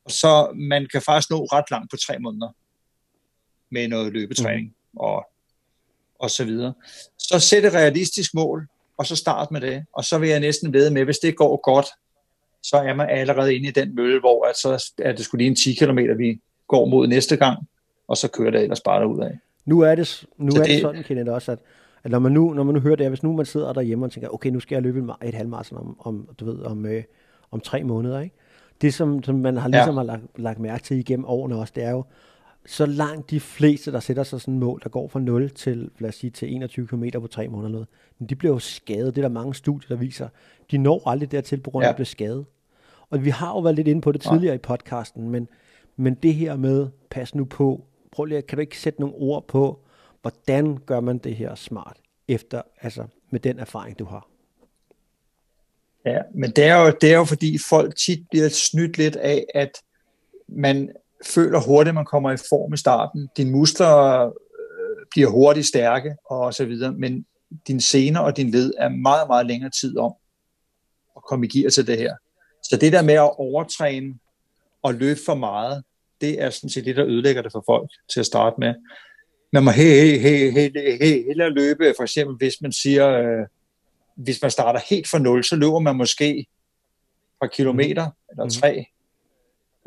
så 0.07 0.51
man 0.55 0.87
kan 0.91 1.01
faktisk 1.01 1.29
nå 1.29 1.37
ret 1.45 1.71
langt 1.71 1.91
på 1.91 1.97
tre 1.97 2.19
måneder 2.19 2.49
med 3.71 3.87
noget 3.87 4.13
løbetræning 4.13 4.67
mm. 4.67 4.97
og, 4.99 5.25
og 6.19 6.29
så 6.31 6.45
videre. 6.45 6.73
Så 7.17 7.39
sæt 7.39 7.65
et 7.65 7.73
realistisk 7.73 8.33
mål, 8.33 8.67
og 8.97 9.05
så 9.05 9.15
start 9.15 9.51
med 9.51 9.61
det. 9.61 9.85
Og 9.93 10.05
så 10.05 10.17
vil 10.17 10.29
jeg 10.29 10.39
næsten 10.39 10.73
ved 10.73 10.89
med, 10.89 11.03
hvis 11.05 11.19
det 11.19 11.35
går 11.35 11.61
godt, 11.63 11.87
så 12.63 12.77
er 12.77 12.93
man 12.93 13.09
allerede 13.09 13.55
inde 13.55 13.67
i 13.67 13.71
den 13.71 13.95
mølle, 13.95 14.19
hvor 14.19 14.45
at 14.45 14.57
så 14.57 14.93
er 14.97 15.11
det 15.11 15.25
skulle 15.25 15.39
lige 15.43 15.49
en 15.49 15.55
10 15.55 15.73
km, 15.73 15.97
vi 16.17 16.39
går 16.67 16.85
mod 16.85 17.07
næste 17.07 17.37
gang, 17.37 17.67
og 18.07 18.17
så 18.17 18.27
kører 18.27 18.51
det 18.51 18.61
ellers 18.61 18.81
bare 18.81 19.01
derud 19.01 19.23
af. 19.23 19.39
Nu 19.65 19.79
er 19.79 19.95
det, 19.95 20.25
nu 20.37 20.51
Så 20.51 20.57
er 20.57 20.63
det, 20.63 20.71
det- 20.73 20.81
sådan, 20.81 21.03
Kenneth, 21.03 21.31
også, 21.31 21.51
at, 21.51 21.59
at 22.03 22.11
når, 22.11 22.19
man 22.19 22.31
nu, 22.31 22.53
når 22.53 22.63
man 22.63 22.75
nu 22.75 22.81
hører 22.81 22.95
det, 22.95 23.07
hvis 23.09 23.23
nu 23.23 23.33
man 23.35 23.45
sidder 23.45 23.73
derhjemme 23.73 24.05
og 24.05 24.11
tænker, 24.11 24.29
okay, 24.29 24.49
nu 24.49 24.59
skal 24.59 24.75
jeg 24.75 24.83
løbe 24.83 24.99
et, 24.99 25.27
et 25.29 25.33
halvmarathon 25.33 25.77
om, 25.79 25.95
om, 25.99 26.29
du 26.39 26.45
ved, 26.45 26.59
om, 26.63 26.85
øh, 26.85 27.03
om 27.51 27.59
tre 27.59 27.83
måneder, 27.83 28.19
ikke? 28.19 28.35
Det, 28.81 28.93
som, 28.93 29.23
som 29.23 29.35
man 29.35 29.57
har 29.57 29.69
Ja. 29.69 29.77
ligesom 29.77 29.97
har 29.97 30.03
lagt, 30.03 30.23
lagt 30.39 30.59
mærke 30.59 30.83
til 30.83 30.97
igennem 30.97 31.25
årene 31.25 31.55
også, 31.55 31.73
det 31.75 31.83
er 31.83 31.91
jo, 31.91 32.03
så 32.65 32.85
langt 32.85 33.29
de 33.29 33.39
fleste, 33.39 33.91
der 33.91 33.99
sætter 33.99 34.23
sig 34.23 34.41
sådan 34.41 34.53
et 34.53 34.59
mål, 34.59 34.79
der 34.83 34.89
går 34.89 35.07
fra 35.07 35.19
0 35.19 35.49
til, 35.49 35.89
lad 35.99 36.09
os 36.09 36.15
sige, 36.15 36.29
til 36.31 36.55
21 36.55 36.87
km 36.87 37.03
på 37.21 37.27
tre 37.27 37.47
måneder, 37.47 37.69
noget, 37.69 37.87
men 38.19 38.29
de 38.29 38.35
bliver 38.35 38.53
jo 38.53 38.59
skadet. 38.59 39.15
Det 39.15 39.23
er 39.23 39.27
der 39.27 39.33
mange 39.33 39.55
studier, 39.55 39.87
der 39.87 39.95
viser. 39.95 40.27
De 40.71 40.77
når 40.77 41.09
aldrig 41.09 41.31
dertil, 41.31 41.59
på 41.61 41.69
grund 41.71 41.83
af, 41.83 41.87
Ja. 41.87 41.89
at 41.89 41.93
de 41.93 41.97
bliver 41.97 42.05
skadet. 42.05 42.45
Og 43.09 43.25
vi 43.25 43.29
har 43.29 43.49
jo 43.49 43.59
været 43.59 43.75
lidt 43.75 43.87
inde 43.87 44.01
på 44.01 44.11
det 44.11 44.21
tidligere 44.21 44.55
i 44.55 44.57
podcasten, 44.57 45.29
men, 45.29 45.47
men 45.95 46.13
det 46.13 46.33
her 46.33 46.55
med, 46.57 46.87
pas 47.09 47.35
nu 47.35 47.45
på, 47.45 47.83
prøv 48.11 48.25
lige, 48.25 48.41
kan 48.41 48.55
du 48.57 48.61
ikke 48.61 48.79
sætte 48.79 48.99
nogle 49.01 49.15
ord 49.15 49.47
på, 49.47 49.79
hvordan 50.21 50.77
gør 50.77 50.99
man 50.99 51.17
det 51.17 51.35
her 51.35 51.55
smart, 51.55 51.97
efter, 52.27 52.61
altså 52.81 53.07
med 53.29 53.39
den 53.39 53.59
erfaring, 53.59 53.99
du 53.99 54.05
har? 54.05 54.27
Ja, 56.05 56.21
men 56.33 56.51
det 56.51 56.63
er, 56.63 56.85
jo, 56.85 56.93
det 57.01 57.11
er 57.11 57.17
jo 57.17 57.25
fordi 57.25 57.57
folk 57.69 57.95
tit 57.95 58.27
bliver 58.29 58.49
snydt 58.49 58.97
lidt 58.97 59.15
af, 59.15 59.45
at 59.53 59.71
man 60.47 60.91
føler 61.25 61.59
hurtigt, 61.59 61.89
at 61.89 61.95
man 61.95 62.05
kommer 62.05 62.31
i 62.31 62.37
form 62.37 62.73
i 62.73 62.77
starten. 62.77 63.29
Dine 63.37 63.51
muskler 63.51 64.25
øh, 64.25 65.05
bliver 65.11 65.29
hurtigt 65.29 65.67
stærke 65.67 66.15
og 66.25 66.53
så 66.53 66.65
videre, 66.65 66.91
men 66.91 67.25
dine 67.67 67.81
sener 67.81 68.19
og 68.19 68.37
din 68.37 68.51
led 68.51 68.73
er 68.77 68.89
meget, 68.89 69.27
meget 69.27 69.45
længere 69.45 69.71
tid 69.81 69.97
om 69.97 70.13
at 71.15 71.23
komme 71.23 71.45
i 71.45 71.49
gear 71.49 71.69
til 71.69 71.87
det 71.87 71.97
her. 71.97 72.15
Så 72.63 72.77
det 72.77 72.93
der 72.93 73.01
med 73.01 73.13
at 73.13 73.39
overtræne 73.39 74.15
og 74.81 74.93
løbe 74.93 75.19
for 75.25 75.35
meget, 75.35 75.83
det 76.21 76.41
er 76.41 76.49
sådan 76.49 76.69
set 76.69 76.85
det, 76.85 76.95
der 76.95 77.05
ødelægger 77.05 77.41
det 77.41 77.51
for 77.51 77.63
folk 77.67 77.89
til 78.13 78.19
at 78.19 78.25
starte 78.25 78.55
med. 78.59 78.73
Man 79.53 79.63
må 79.63 79.71
he, 79.71 80.17
he, 80.19 80.51
he, 80.51 80.71
he, 81.01 81.23
hellere 81.27 81.49
løbe, 81.49 81.93
for 81.97 82.03
eksempel 82.03 82.35
hvis 82.37 82.61
man 82.61 82.71
siger, 82.71 83.09
øh, 83.09 83.47
hvis 84.15 84.41
man 84.41 84.51
starter 84.51 84.79
helt 84.89 85.07
fra 85.07 85.19
nul, 85.19 85.43
så 85.43 85.55
løber 85.55 85.79
man 85.79 85.95
måske 85.95 86.39
et 86.39 86.45
par 87.41 87.47
kilometer 87.47 88.05
mm. 88.05 88.13
eller 88.41 88.49
tre 88.49 88.85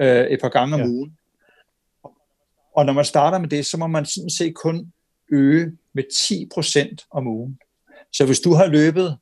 øh, 0.00 0.26
et 0.26 0.40
par 0.40 0.48
gange 0.48 0.74
om 0.74 0.80
Ja. 0.80 0.86
ugen. 0.86 1.16
Og 2.76 2.86
når 2.86 2.92
man 2.92 3.04
starter 3.04 3.38
med 3.38 3.48
det, 3.48 3.66
så 3.66 3.76
må 3.76 3.86
man 3.86 4.06
sådan 4.06 4.30
set 4.30 4.54
kun 4.54 4.92
øge 5.32 5.72
med 5.92 6.04
10% 7.00 7.06
om 7.10 7.26
ugen. 7.26 7.58
Så 8.12 8.26
hvis 8.26 8.40
du 8.40 8.52
har 8.52 8.66
løbet 8.66 9.18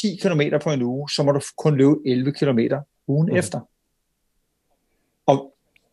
10 0.00 0.16
km 0.22 0.40
på 0.62 0.70
en 0.70 0.82
uge, 0.82 1.10
så 1.10 1.22
må 1.22 1.32
du 1.32 1.40
kun 1.58 1.76
løbe 1.76 1.96
11 2.06 2.32
km 2.32 2.58
ugen 3.06 3.26
Mhm. 3.26 3.32
mm. 3.32 3.36
efter. 3.36 3.60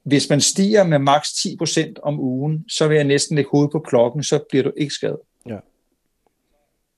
Hvis 0.08 0.30
man 0.30 0.42
stiger 0.42 0.84
med 0.84 1.00
maks 1.00 1.30
10% 1.30 1.94
om 2.04 2.20
ugen, 2.20 2.66
så 2.70 2.88
vil 2.88 2.96
jeg 2.96 3.04
næsten 3.04 3.36
lægge 3.36 3.52
hovedet 3.52 3.72
på 3.72 3.80
klokken, 3.80 4.24
så 4.24 4.40
bliver 4.50 4.64
du 4.64 4.72
ikke 4.78 4.94
skadet. 4.94 5.20
Ja. 5.50 5.58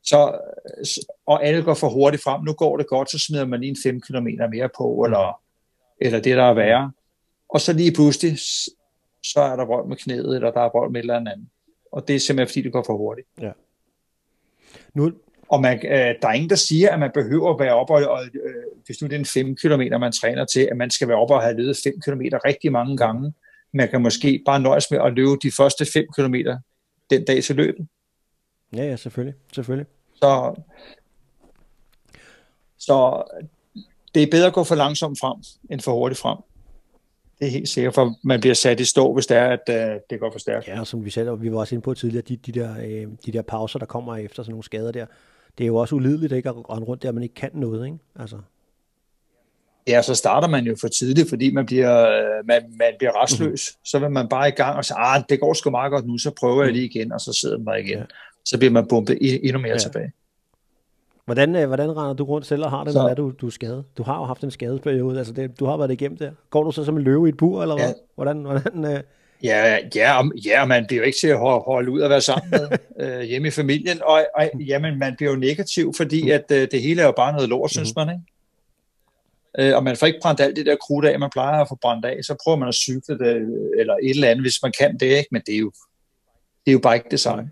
Så, 0.03 0.39
og 1.26 1.45
alle 1.45 1.64
går 1.64 1.74
for 1.74 1.89
hurtigt 1.89 2.24
frem. 2.24 2.43
Nu 2.43 2.53
går 2.53 2.78
det 2.78 2.88
godt, 2.88 3.12
så 3.12 3.20
smider 3.20 3.45
man 3.45 3.60
lige 3.60 3.70
en 3.70 3.78
5 3.84 4.01
km 4.01 4.28
mere 4.51 4.70
på, 4.78 5.03
eller, 5.05 5.41
eller 6.01 6.20
det, 6.20 6.38
der 6.38 6.43
er 6.43 6.53
værre. 6.53 6.91
Og 7.49 7.62
så 7.62 7.74
lige 7.74 7.93
pludselig, 7.93 8.39
så 9.24 9.39
er 9.41 9.55
der 9.55 9.66
vold 9.66 9.88
med 9.88 9.97
knæet, 9.97 10.36
eller 10.36 10.51
der 10.51 10.62
er 10.62 10.70
vold 10.74 10.91
med 10.91 10.99
et 10.99 11.03
eller 11.03 11.16
andet. 11.16 11.47
Og 11.91 12.07
det 12.07 12.16
er 12.16 12.20
simpelthen, 12.20 12.51
fordi 12.51 12.62
det 12.62 12.72
går 12.72 12.84
for 12.86 12.97
hurtigt. 12.97 13.28
Nu, 14.93 15.12
Og 15.47 15.62
man, 15.62 15.86
øh, 15.86 16.16
der 16.22 16.28
er 16.28 16.34
ingen, 16.34 16.49
der 16.49 16.55
siger, 16.55 16.91
at 16.91 16.99
man 16.99 17.12
behøver 17.14 17.53
at 17.53 17.60
være 17.60 17.76
og, 17.76 17.89
og 17.89 18.26
øh, 18.26 18.64
hvis 18.89 19.01
nu 19.01 19.07
det 19.07 19.15
er 19.15 19.19
en 19.19 19.25
5 19.25 19.55
km, 19.55 19.99
man 19.99 20.11
træner 20.11 20.45
til, 20.45 20.67
at 20.71 20.77
man 20.77 20.89
skal 20.89 21.07
være 21.07 21.17
oppe 21.17 21.33
og 21.33 21.41
have 21.41 21.57
løbet 21.57 21.77
5 21.83 21.93
km 22.05 22.21
rigtig 22.45 22.71
mange 22.71 22.97
gange. 22.97 23.33
Man 23.73 23.89
kan 23.89 24.01
måske 24.01 24.41
bare 24.45 24.59
nøjes 24.59 24.91
med 24.91 24.99
at 24.99 25.13
løbe 25.13 25.37
de 25.43 25.51
første 25.51 25.85
5 25.85 26.05
km 26.15 26.35
den 27.09 27.25
dag 27.25 27.43
til 27.43 27.55
løbet. 27.55 27.87
ja, 28.73 28.83
ja, 28.83 28.95
selvfølgelig, 28.95 29.35
selvfølgelig. 29.53 29.87
Så, 30.15 30.55
så 32.77 33.23
det 34.15 34.23
er 34.23 34.27
bedre 34.31 34.47
at 34.47 34.53
gå 34.53 34.63
for 34.63 34.75
langsomt 34.75 35.19
frem, 35.19 35.37
end 35.71 35.81
for 35.81 35.91
hurtigt 35.91 36.19
frem. 36.19 36.37
Det 37.39 37.47
er 37.47 37.51
helt 37.51 37.69
sikkert, 37.69 37.93
for 37.93 38.15
man 38.23 38.39
bliver 38.39 38.53
sat 38.53 38.79
i 38.79 38.85
stå, 38.85 39.13
hvis 39.13 39.27
det 39.27 39.37
er, 39.37 39.57
at 39.57 39.93
uh, 39.93 40.01
det 40.09 40.19
går 40.19 40.31
for 40.31 40.39
stærkt. 40.39 40.67
Ja, 40.67 40.79
og 40.79 40.87
som 40.87 41.05
vi 41.05 41.09
selv, 41.09 41.29
og 41.29 41.41
vi 41.41 41.51
var 41.51 41.59
også 41.59 41.75
inde 41.75 41.83
på 41.83 41.93
tidligere, 41.93 42.23
de, 42.27 42.37
de, 42.37 42.51
der, 42.51 42.77
øh, 42.77 43.07
de 43.25 43.31
der 43.31 43.41
pauser, 43.41 43.79
der 43.79 43.85
kommer 43.85 44.15
efter 44.15 44.43
sådan 44.43 44.51
nogle 44.51 44.63
skader 44.63 44.91
der, 44.91 45.05
det 45.57 45.63
er 45.63 45.67
jo 45.67 45.75
også 45.75 45.95
ulideligt 45.95 46.33
ikke, 46.33 46.49
at 46.49 46.69
rende 46.69 46.87
rundt 46.87 47.03
der, 47.03 47.11
man 47.11 47.23
ikke 47.23 47.35
kan 47.35 47.51
noget, 47.53 47.85
ikke? 47.85 47.97
Altså. 48.15 48.37
Ja, 49.89 50.01
så 50.01 50.15
starter 50.15 50.47
man 50.47 50.65
jo 50.65 50.75
for 50.81 50.87
tidligt, 50.87 51.29
fordi 51.29 51.53
man 51.53 51.65
bliver, 51.65 52.01
øh, 52.01 52.47
man, 52.47 52.61
man 52.79 52.93
bliver 52.97 53.23
restløs. 53.23 53.71
Mm-hmm. 53.71 53.85
Så 53.85 53.99
vil 53.99 54.11
man 54.11 54.29
bare 54.29 54.47
i 54.47 54.51
gang 54.51 54.77
og 54.77 54.85
sige, 54.85 54.97
ah, 54.97 55.23
det 55.29 55.39
går 55.39 55.53
sgu 55.53 55.69
meget 55.69 55.91
godt 55.91 56.07
nu, 56.07 56.17
så 56.17 56.31
prøver 56.39 56.63
jeg 56.63 56.73
lige 56.73 56.85
igen, 56.85 57.11
og 57.11 57.21
så 57.21 57.33
sidder 57.41 57.57
man 57.57 57.65
bare 57.65 57.81
igen. 57.81 57.97
Ja. 57.97 58.03
Så 58.45 58.57
bliver 58.57 58.71
man 58.71 58.87
bumpet 58.87 59.17
endnu 59.21 59.59
mere 59.59 59.71
ja. 59.71 59.77
tilbage. 59.77 60.11
Hvordan, 61.25 61.55
øh, 61.55 61.67
hvordan 61.67 61.97
render 61.97 62.13
du 62.13 62.23
rundt 62.23 62.47
selv 62.47 62.63
og 62.63 62.71
har 62.71 62.83
det, 62.83 62.93
så. 62.93 62.99
når 62.99 63.13
du, 63.13 63.33
du 63.41 63.47
er 63.47 63.51
skadet? 63.51 63.83
Du 63.97 64.03
har 64.03 64.17
jo 64.17 64.23
haft 64.23 64.43
en 64.43 64.51
skadesperiode, 64.51 65.17
altså 65.17 65.33
det, 65.33 65.59
du 65.59 65.65
har 65.65 65.77
været 65.77 65.91
igennem 65.91 66.17
der. 66.17 66.31
Går 66.49 66.63
du 66.63 66.71
så 66.71 66.85
som 66.85 66.97
en 66.97 67.03
løve 67.03 67.27
i 67.27 67.29
et 67.29 67.37
bur, 67.37 67.61
eller 67.61 67.75
hvad? 67.75 67.87
Ja. 67.87 67.93
Hvordan, 68.15 68.37
hvordan, 68.37 68.85
øh... 68.85 69.03
Ja, 69.43 69.77
ja, 69.95 70.21
ja, 70.45 70.65
man 70.65 70.85
bliver 70.87 71.01
jo 71.01 71.05
ikke 71.05 71.17
til 71.17 71.27
at 71.27 71.39
holde 71.39 71.91
ud 71.91 72.01
at 72.01 72.09
være 72.09 72.21
sammen 72.21 72.49
med 72.49 72.69
øh, 73.01 73.21
hjemme 73.21 73.47
i 73.47 73.51
familien, 73.51 74.01
og, 74.03 74.25
og 74.35 74.49
jamen, 74.59 74.99
man 74.99 75.15
bliver 75.17 75.31
jo 75.31 75.37
negativ, 75.37 75.93
fordi 75.97 76.23
mm. 76.23 76.31
at 76.31 76.51
øh, 76.51 76.67
det 76.71 76.81
hele 76.81 77.01
er 77.01 77.05
jo 77.05 77.11
bare 77.11 77.33
noget 77.33 77.49
lort, 77.49 77.71
synes 77.71 77.95
mm. 77.95 77.99
man, 78.05 78.15
ikke? 78.15 78.38
Øh, 79.59 79.75
og 79.75 79.83
man 79.83 79.95
får 79.95 80.07
ikke 80.07 80.19
brændt 80.21 80.39
alt 80.39 80.55
det 80.55 80.65
der 80.65 80.75
krudt 80.75 81.05
af, 81.05 81.19
man 81.19 81.29
plejer 81.29 81.61
at 81.61 81.69
få 81.69 81.77
brændt 81.81 82.05
af, 82.05 82.23
så 82.23 82.35
prøver 82.43 82.57
man 82.57 82.67
at 82.67 82.75
cykle 82.75 83.17
det, 83.17 83.35
eller 83.79 83.95
et 84.03 84.09
eller 84.09 84.29
andet, 84.29 84.43
hvis 84.43 84.63
man 84.63 84.73
kan 84.79 84.97
det, 84.97 85.05
ikke? 85.05 85.27
men 85.31 85.41
det 85.45 85.55
er 85.55 85.59
jo, 85.59 85.71
det 86.65 86.71
er 86.71 86.73
jo 86.73 86.79
bare 86.79 86.95
ikke 86.95 87.07
det 87.11 87.19
samme. 87.19 87.51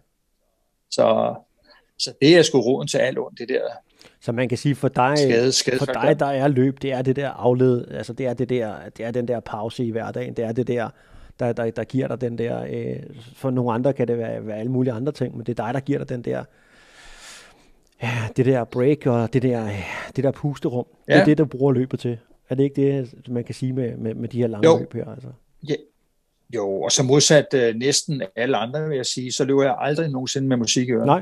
Så, 0.91 1.35
så 1.99 2.13
det 2.21 2.37
er 2.37 2.41
sgu 2.41 2.59
roden 2.59 2.87
til 2.87 2.97
alt 2.97 3.19
ondt, 3.19 3.39
det 3.39 3.49
der 3.49 3.61
så 4.21 4.31
man 4.31 4.49
kan 4.49 4.57
sige, 4.57 4.75
for 4.75 4.87
dig, 4.87 5.17
skade, 5.17 5.51
skade, 5.51 5.77
for 5.77 5.85
dig 5.85 6.19
der 6.19 6.25
er 6.25 6.47
løb, 6.47 6.81
det 6.81 6.91
er 6.91 7.01
det 7.01 7.15
der 7.15 7.29
afled, 7.29 7.87
altså 7.91 8.13
det 8.13 8.25
er, 8.25 8.33
det 8.33 8.49
der, 8.49 8.89
det 8.97 9.05
er 9.05 9.11
den 9.11 9.27
der 9.27 9.39
pause 9.39 9.85
i 9.85 9.91
hverdagen, 9.91 10.33
det 10.33 10.45
er 10.45 10.51
det 10.51 10.67
der, 10.67 10.89
der, 11.39 11.53
der, 11.53 11.71
der 11.71 11.83
giver 11.83 12.07
dig 12.07 12.21
den 12.21 12.37
der, 12.37 12.65
øh, 12.69 13.03
for 13.35 13.49
nogle 13.49 13.73
andre 13.73 13.93
kan 13.93 14.07
det 14.07 14.17
være, 14.17 14.47
være 14.47 14.57
alle 14.57 14.71
mulige 14.71 14.93
andre 14.93 15.11
ting, 15.11 15.37
men 15.37 15.45
det 15.45 15.59
er 15.59 15.65
dig, 15.65 15.73
der 15.73 15.79
giver 15.79 15.97
dig 15.99 16.09
den 16.09 16.21
der, 16.21 16.43
ja, 18.01 18.27
det 18.37 18.45
der 18.45 18.63
break 18.63 19.05
og 19.05 19.33
det 19.33 19.41
der, 19.41 19.69
det 20.15 20.23
der 20.23 20.31
pusterum, 20.31 20.85
ja. 21.07 21.13
det 21.13 21.21
er 21.21 21.25
det, 21.25 21.37
du 21.37 21.45
bruger 21.45 21.71
løbet 21.71 21.99
til. 21.99 22.17
Er 22.49 22.55
det 22.55 22.63
ikke 22.63 22.81
det, 22.81 23.13
man 23.29 23.43
kan 23.43 23.55
sige 23.55 23.73
med, 23.73 23.97
med, 23.97 24.13
med 24.13 24.29
de 24.29 24.37
her 24.37 24.47
lange 24.47 24.69
jo. 24.69 24.77
løb 24.77 24.93
her? 24.93 25.05
Altså? 25.11 25.27
Ja. 25.69 25.75
Jo, 26.55 26.81
og 26.81 26.91
så 26.91 27.03
modsat 27.03 27.53
øh, 27.53 27.75
næsten 27.75 28.23
alle 28.35 28.57
andre, 28.57 28.87
vil 28.87 28.95
jeg 28.95 29.05
sige, 29.05 29.31
så 29.31 29.43
løber 29.43 29.63
jeg 29.63 29.75
aldrig 29.79 30.09
nogensinde 30.09 30.47
med 30.47 30.57
musik 30.57 30.87
i 30.87 30.91
ørerne. 30.91 31.05
Nej, 31.05 31.21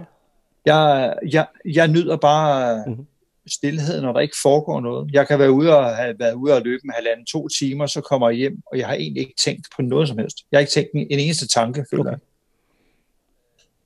jeg, 0.66 1.14
jeg, 1.32 1.48
jeg 1.66 1.88
nyder 1.88 2.18
bare 2.18 2.84
mm-hmm. 2.88 3.06
stillheden, 3.48 4.04
når 4.04 4.14
der 4.14 4.20
ikke 4.20 4.36
foregår 4.42 4.82
noget. 4.82 5.10
Jeg 5.14 5.28
kan 5.28 5.40
være 5.40 5.52
ude 5.52 5.78
og 5.78 5.96
have 5.96 6.20
været 6.20 6.34
ude 6.34 6.54
og 6.54 6.62
løbe 6.62 6.82
en 6.84 6.92
halvanden, 6.96 7.26
to 7.26 7.48
timer, 7.48 7.86
så 7.86 8.02
kommer 8.02 8.30
jeg 8.30 8.38
hjem, 8.38 8.62
og 8.72 8.78
jeg 8.78 8.88
har 8.88 8.94
egentlig 8.94 9.22
ikke 9.22 9.36
tænkt 9.38 9.68
på 9.76 9.82
noget 9.82 10.08
som 10.08 10.18
helst. 10.18 10.38
Jeg 10.52 10.58
har 10.58 10.60
ikke 10.60 10.72
tænkt 10.72 10.90
en, 10.94 11.08
en 11.10 11.20
eneste 11.20 11.48
tanke, 11.48 11.86
føler 11.92 12.04
okay. 12.04 12.18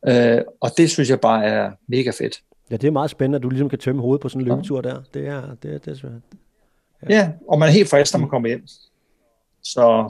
jeg. 0.05 0.37
Øh, 0.37 0.43
og 0.59 0.69
det 0.77 0.89
synes 0.89 1.09
jeg 1.09 1.19
bare 1.19 1.45
er 1.45 1.71
mega 1.87 2.09
fedt. 2.09 2.41
Ja, 2.71 2.77
det 2.77 2.87
er 2.87 2.91
meget 2.91 3.09
spændende, 3.09 3.35
at 3.35 3.43
du 3.43 3.49
ligesom 3.49 3.69
kan 3.69 3.79
tømme 3.79 4.01
hovedet 4.01 4.21
på 4.21 4.29
sådan 4.29 4.41
en 4.41 4.47
løbetur 4.47 4.81
der. 4.81 5.01
Det 5.13 5.27
er, 5.27 5.41
det, 5.63 5.85
det, 5.85 5.85
det, 5.85 6.21
ja. 7.09 7.17
ja, 7.17 7.31
og 7.47 7.59
man 7.59 7.69
er 7.69 7.73
helt 7.73 7.89
frisk, 7.89 8.13
når 8.13 8.19
man 8.19 8.25
mm. 8.25 8.29
kommer 8.29 8.47
hjem. 8.47 8.67
Så 9.61 10.09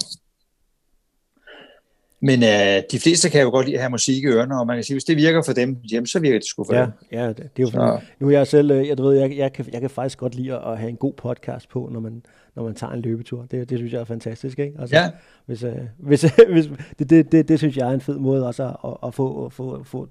men 2.21 2.43
øh, 2.43 2.83
de 2.91 2.99
fleste 2.99 3.29
kan 3.29 3.41
jo 3.41 3.49
godt 3.49 3.65
lide 3.65 3.77
at 3.77 3.81
have 3.81 3.89
musik 3.89 4.23
i 4.23 4.27
ørerne, 4.27 4.59
og 4.59 4.67
man 4.67 4.77
kan 4.77 4.83
sige, 4.83 4.95
hvis 4.95 5.03
det 5.03 5.17
virker 5.17 5.41
for 5.41 5.53
dem, 5.53 5.77
jamen, 5.91 6.07
så 6.07 6.19
virker 6.19 6.39
det 6.39 6.47
sgu 6.47 6.63
for 6.63 6.75
ja, 6.75 6.81
dem. 6.81 6.91
Ja, 7.11 7.27
det, 7.27 7.37
det 7.37 7.43
er 7.43 7.49
jo 7.63 7.69
for 7.69 8.03
Nu 8.19 8.27
er 8.27 8.31
jeg 8.31 8.47
selv, 8.47 8.71
øh, 8.71 8.87
jeg, 8.87 8.97
du 8.97 9.03
ved, 9.03 9.19
jeg, 9.19 9.37
jeg, 9.37 9.53
kan, 9.53 9.65
jeg 9.73 9.81
kan 9.81 9.89
faktisk 9.89 10.17
godt 10.17 10.35
lide 10.35 10.55
at 10.55 10.77
have 10.77 10.89
en 10.89 10.95
god 10.95 11.13
podcast 11.13 11.69
på, 11.69 11.89
når 11.91 11.99
man, 11.99 12.23
når 12.59 12.65
man 12.65 12.75
tager 12.75 12.93
en 12.93 13.01
løbetur. 13.01 13.45
Det, 13.51 13.69
det 13.69 13.77
synes 13.77 13.93
jeg 13.93 13.99
er 13.99 14.05
fantastisk, 14.05 14.59
ikke? 14.59 14.79
Altså, 14.79 14.95
ja. 14.95 15.11
Hvis, 15.45 15.63
øh, 15.63 15.73
hvis, 15.97 16.21
hvis, 16.49 16.69
det, 16.99 17.09
det, 17.09 17.31
det, 17.31 17.47
det, 17.47 17.57
synes 17.59 17.77
jeg 17.77 17.89
er 17.89 17.93
en 17.93 18.01
fed 18.01 18.17
måde 18.17 18.47
også 18.47 18.63
at, 18.63 19.07
at 19.07 19.13
få, 19.13 19.49
få, 19.49 19.83
få 19.83 20.07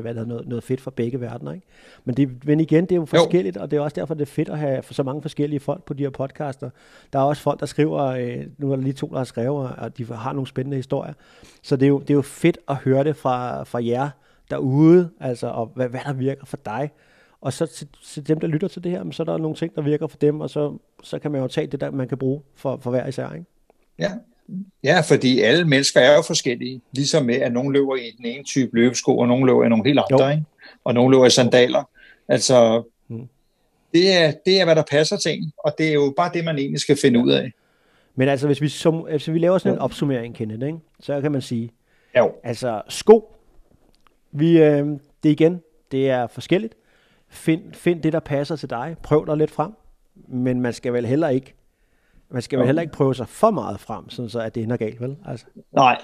hvad 0.00 0.14
der, 0.14 0.24
noget, 0.24 0.48
noget 0.48 0.64
fedt 0.64 0.80
fra 0.80 0.90
begge 0.96 1.20
verdener, 1.20 1.52
ikke? 1.52 1.66
Men, 2.04 2.16
det, 2.16 2.44
men 2.46 2.60
igen, 2.60 2.84
det 2.84 2.92
er 2.92 2.96
jo 2.96 3.04
forskelligt, 3.04 3.56
jo. 3.56 3.62
og 3.62 3.70
det 3.70 3.76
er 3.76 3.80
også 3.80 3.94
derfor, 3.94 4.14
det 4.14 4.22
er 4.22 4.26
fedt 4.26 4.48
at 4.48 4.58
have 4.58 4.82
så 4.90 5.02
mange 5.02 5.22
forskellige 5.22 5.60
folk 5.60 5.84
på 5.84 5.94
de 5.94 6.02
her 6.02 6.10
podcaster. 6.10 6.70
Der 7.12 7.18
er 7.18 7.22
også 7.22 7.42
folk, 7.42 7.60
der 7.60 7.66
skriver, 7.66 8.02
øh, 8.02 8.46
nu 8.58 8.72
er 8.72 8.76
der 8.76 8.82
lige 8.82 8.92
to, 8.92 9.06
der 9.06 9.16
har 9.16 9.24
skrevet, 9.24 9.70
og 9.78 9.98
de 9.98 10.04
har 10.06 10.32
nogle 10.32 10.46
spændende 10.46 10.76
historier. 10.76 11.12
Så 11.62 11.76
det 11.76 11.86
er 11.86 11.88
jo, 11.88 11.98
det 11.98 12.10
er 12.10 12.14
jo 12.14 12.22
fedt 12.22 12.58
at 12.68 12.76
høre 12.76 13.04
det 13.04 13.16
fra, 13.16 13.62
fra 13.64 13.84
jer 13.84 14.10
derude, 14.50 15.10
altså, 15.20 15.46
og 15.46 15.72
hvad, 15.74 15.88
hvad 15.88 16.00
der 16.04 16.12
virker 16.12 16.46
for 16.46 16.58
dig. 16.64 16.90
Og 17.40 17.52
så 17.52 17.66
til, 17.66 17.88
til 18.04 18.28
dem, 18.28 18.40
der 18.40 18.46
lytter 18.46 18.68
til 18.68 18.84
det 18.84 18.92
her, 18.92 19.10
så 19.10 19.22
er 19.22 19.24
der 19.24 19.38
nogle 19.38 19.56
ting, 19.56 19.74
der 19.74 19.82
virker 19.82 20.06
for 20.06 20.16
dem, 20.16 20.40
og 20.40 20.50
så, 20.50 20.78
så 21.02 21.18
kan 21.18 21.30
man 21.30 21.40
jo 21.40 21.48
tage 21.48 21.66
det, 21.66 21.80
der 21.80 21.90
man 21.90 22.08
kan 22.08 22.18
bruge 22.18 22.42
for, 22.54 22.76
for 22.82 22.90
hver 22.90 23.06
især. 23.06 23.32
Ikke? 23.32 23.46
Ja. 23.98 24.12
ja, 24.84 25.00
fordi 25.00 25.40
alle 25.40 25.64
mennesker 25.64 26.00
er 26.00 26.16
jo 26.16 26.22
forskellige. 26.22 26.80
Ligesom 26.92 27.24
med, 27.24 27.34
at 27.34 27.52
nogen 27.52 27.72
løber 27.72 27.96
i 27.96 28.10
den 28.16 28.26
ene 28.26 28.44
type 28.44 28.70
løbesko, 28.76 29.18
og 29.18 29.28
nogen 29.28 29.46
løber 29.46 29.64
i 29.64 29.68
nogle 29.68 29.84
helt 29.84 30.00
andre, 30.10 30.32
ikke? 30.32 30.44
og 30.84 30.94
nogen 30.94 31.12
løber 31.12 31.26
i 31.26 31.30
sandaler. 31.30 31.88
Altså, 32.28 32.82
hmm. 33.06 33.28
det, 33.94 34.12
er, 34.12 34.32
det 34.46 34.60
er, 34.60 34.64
hvad 34.64 34.76
der 34.76 34.84
passer 34.90 35.16
til 35.16 35.32
en, 35.32 35.52
og 35.64 35.74
det 35.78 35.88
er 35.88 35.92
jo 35.92 36.14
bare 36.16 36.30
det, 36.34 36.44
man 36.44 36.58
egentlig 36.58 36.80
skal 36.80 36.96
finde 36.96 37.20
ud 37.20 37.30
af. 37.30 37.52
Men 38.14 38.28
altså, 38.28 38.46
hvis 38.46 38.60
vi, 38.60 38.68
som, 38.68 38.94
hvis 38.94 39.30
vi 39.30 39.38
laver 39.38 39.58
sådan 39.58 39.72
en 39.72 39.78
opsummering, 39.78 40.34
Kenneth, 40.34 40.66
ikke? 40.66 40.78
så 41.00 41.20
kan 41.20 41.32
man 41.32 41.42
sige, 41.42 41.70
jo. 42.16 42.32
altså 42.42 42.82
sko, 42.88 43.34
vi, 44.32 44.62
øh, 44.62 44.86
det 45.22 45.30
igen, 45.30 45.60
det 45.92 46.10
er 46.10 46.26
forskelligt. 46.26 46.74
Find, 47.30 47.74
find 47.74 48.02
det, 48.02 48.12
der 48.12 48.20
passer 48.20 48.56
til 48.56 48.70
dig. 48.70 48.96
Prøv 49.02 49.26
dig 49.26 49.36
lidt 49.36 49.50
frem. 49.50 49.72
Men 50.28 50.60
man 50.60 50.72
skal 50.72 50.92
vel 50.92 51.06
heller 51.06 51.28
ikke 51.28 51.54
man 52.30 52.42
skal 52.42 52.58
vel 52.58 52.66
heller 52.66 52.82
ikke 52.82 52.92
prøve 52.92 53.14
sig 53.14 53.28
for 53.28 53.50
meget 53.50 53.80
frem, 53.80 54.10
sådan 54.10 54.28
så 54.28 54.40
at 54.40 54.54
det 54.54 54.62
ender 54.62 54.76
galt, 54.76 55.00
vel? 55.00 55.16
Altså. 55.26 55.46
Nej, 55.72 55.98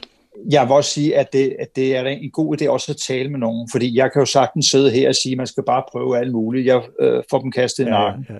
jeg 0.50 0.62
vil 0.62 0.72
også 0.72 0.90
sige, 0.90 1.18
at 1.18 1.32
det, 1.32 1.56
at 1.58 1.76
det 1.76 1.96
er 1.96 2.04
en 2.04 2.30
god 2.30 2.62
idé 2.62 2.68
også 2.68 2.92
at 2.92 2.96
tale 2.96 3.28
med 3.28 3.38
nogen, 3.38 3.68
fordi 3.72 3.96
jeg 3.96 4.12
kan 4.12 4.20
jo 4.20 4.26
sagtens 4.26 4.66
sidde 4.66 4.90
her 4.90 5.08
og 5.08 5.14
sige, 5.14 5.32
at 5.32 5.36
man 5.36 5.46
skal 5.46 5.62
bare 5.64 5.82
prøve 5.92 6.18
alt 6.18 6.32
muligt. 6.32 6.66
Jeg 6.66 6.82
øh, 7.00 7.22
får 7.30 7.40
dem 7.40 7.50
kastet 7.52 7.84
i 7.84 7.86
ja, 7.86 7.90
nakken. 7.90 8.26
Ja, 8.30 8.34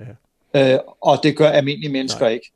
ja. 0.61 0.75
Øh, 0.75 0.81
og 1.01 1.19
det 1.23 1.37
gør 1.37 1.49
almindelige 1.49 1.93
mennesker 1.93 2.25
Nej. 2.25 2.33
ikke. 2.33 2.53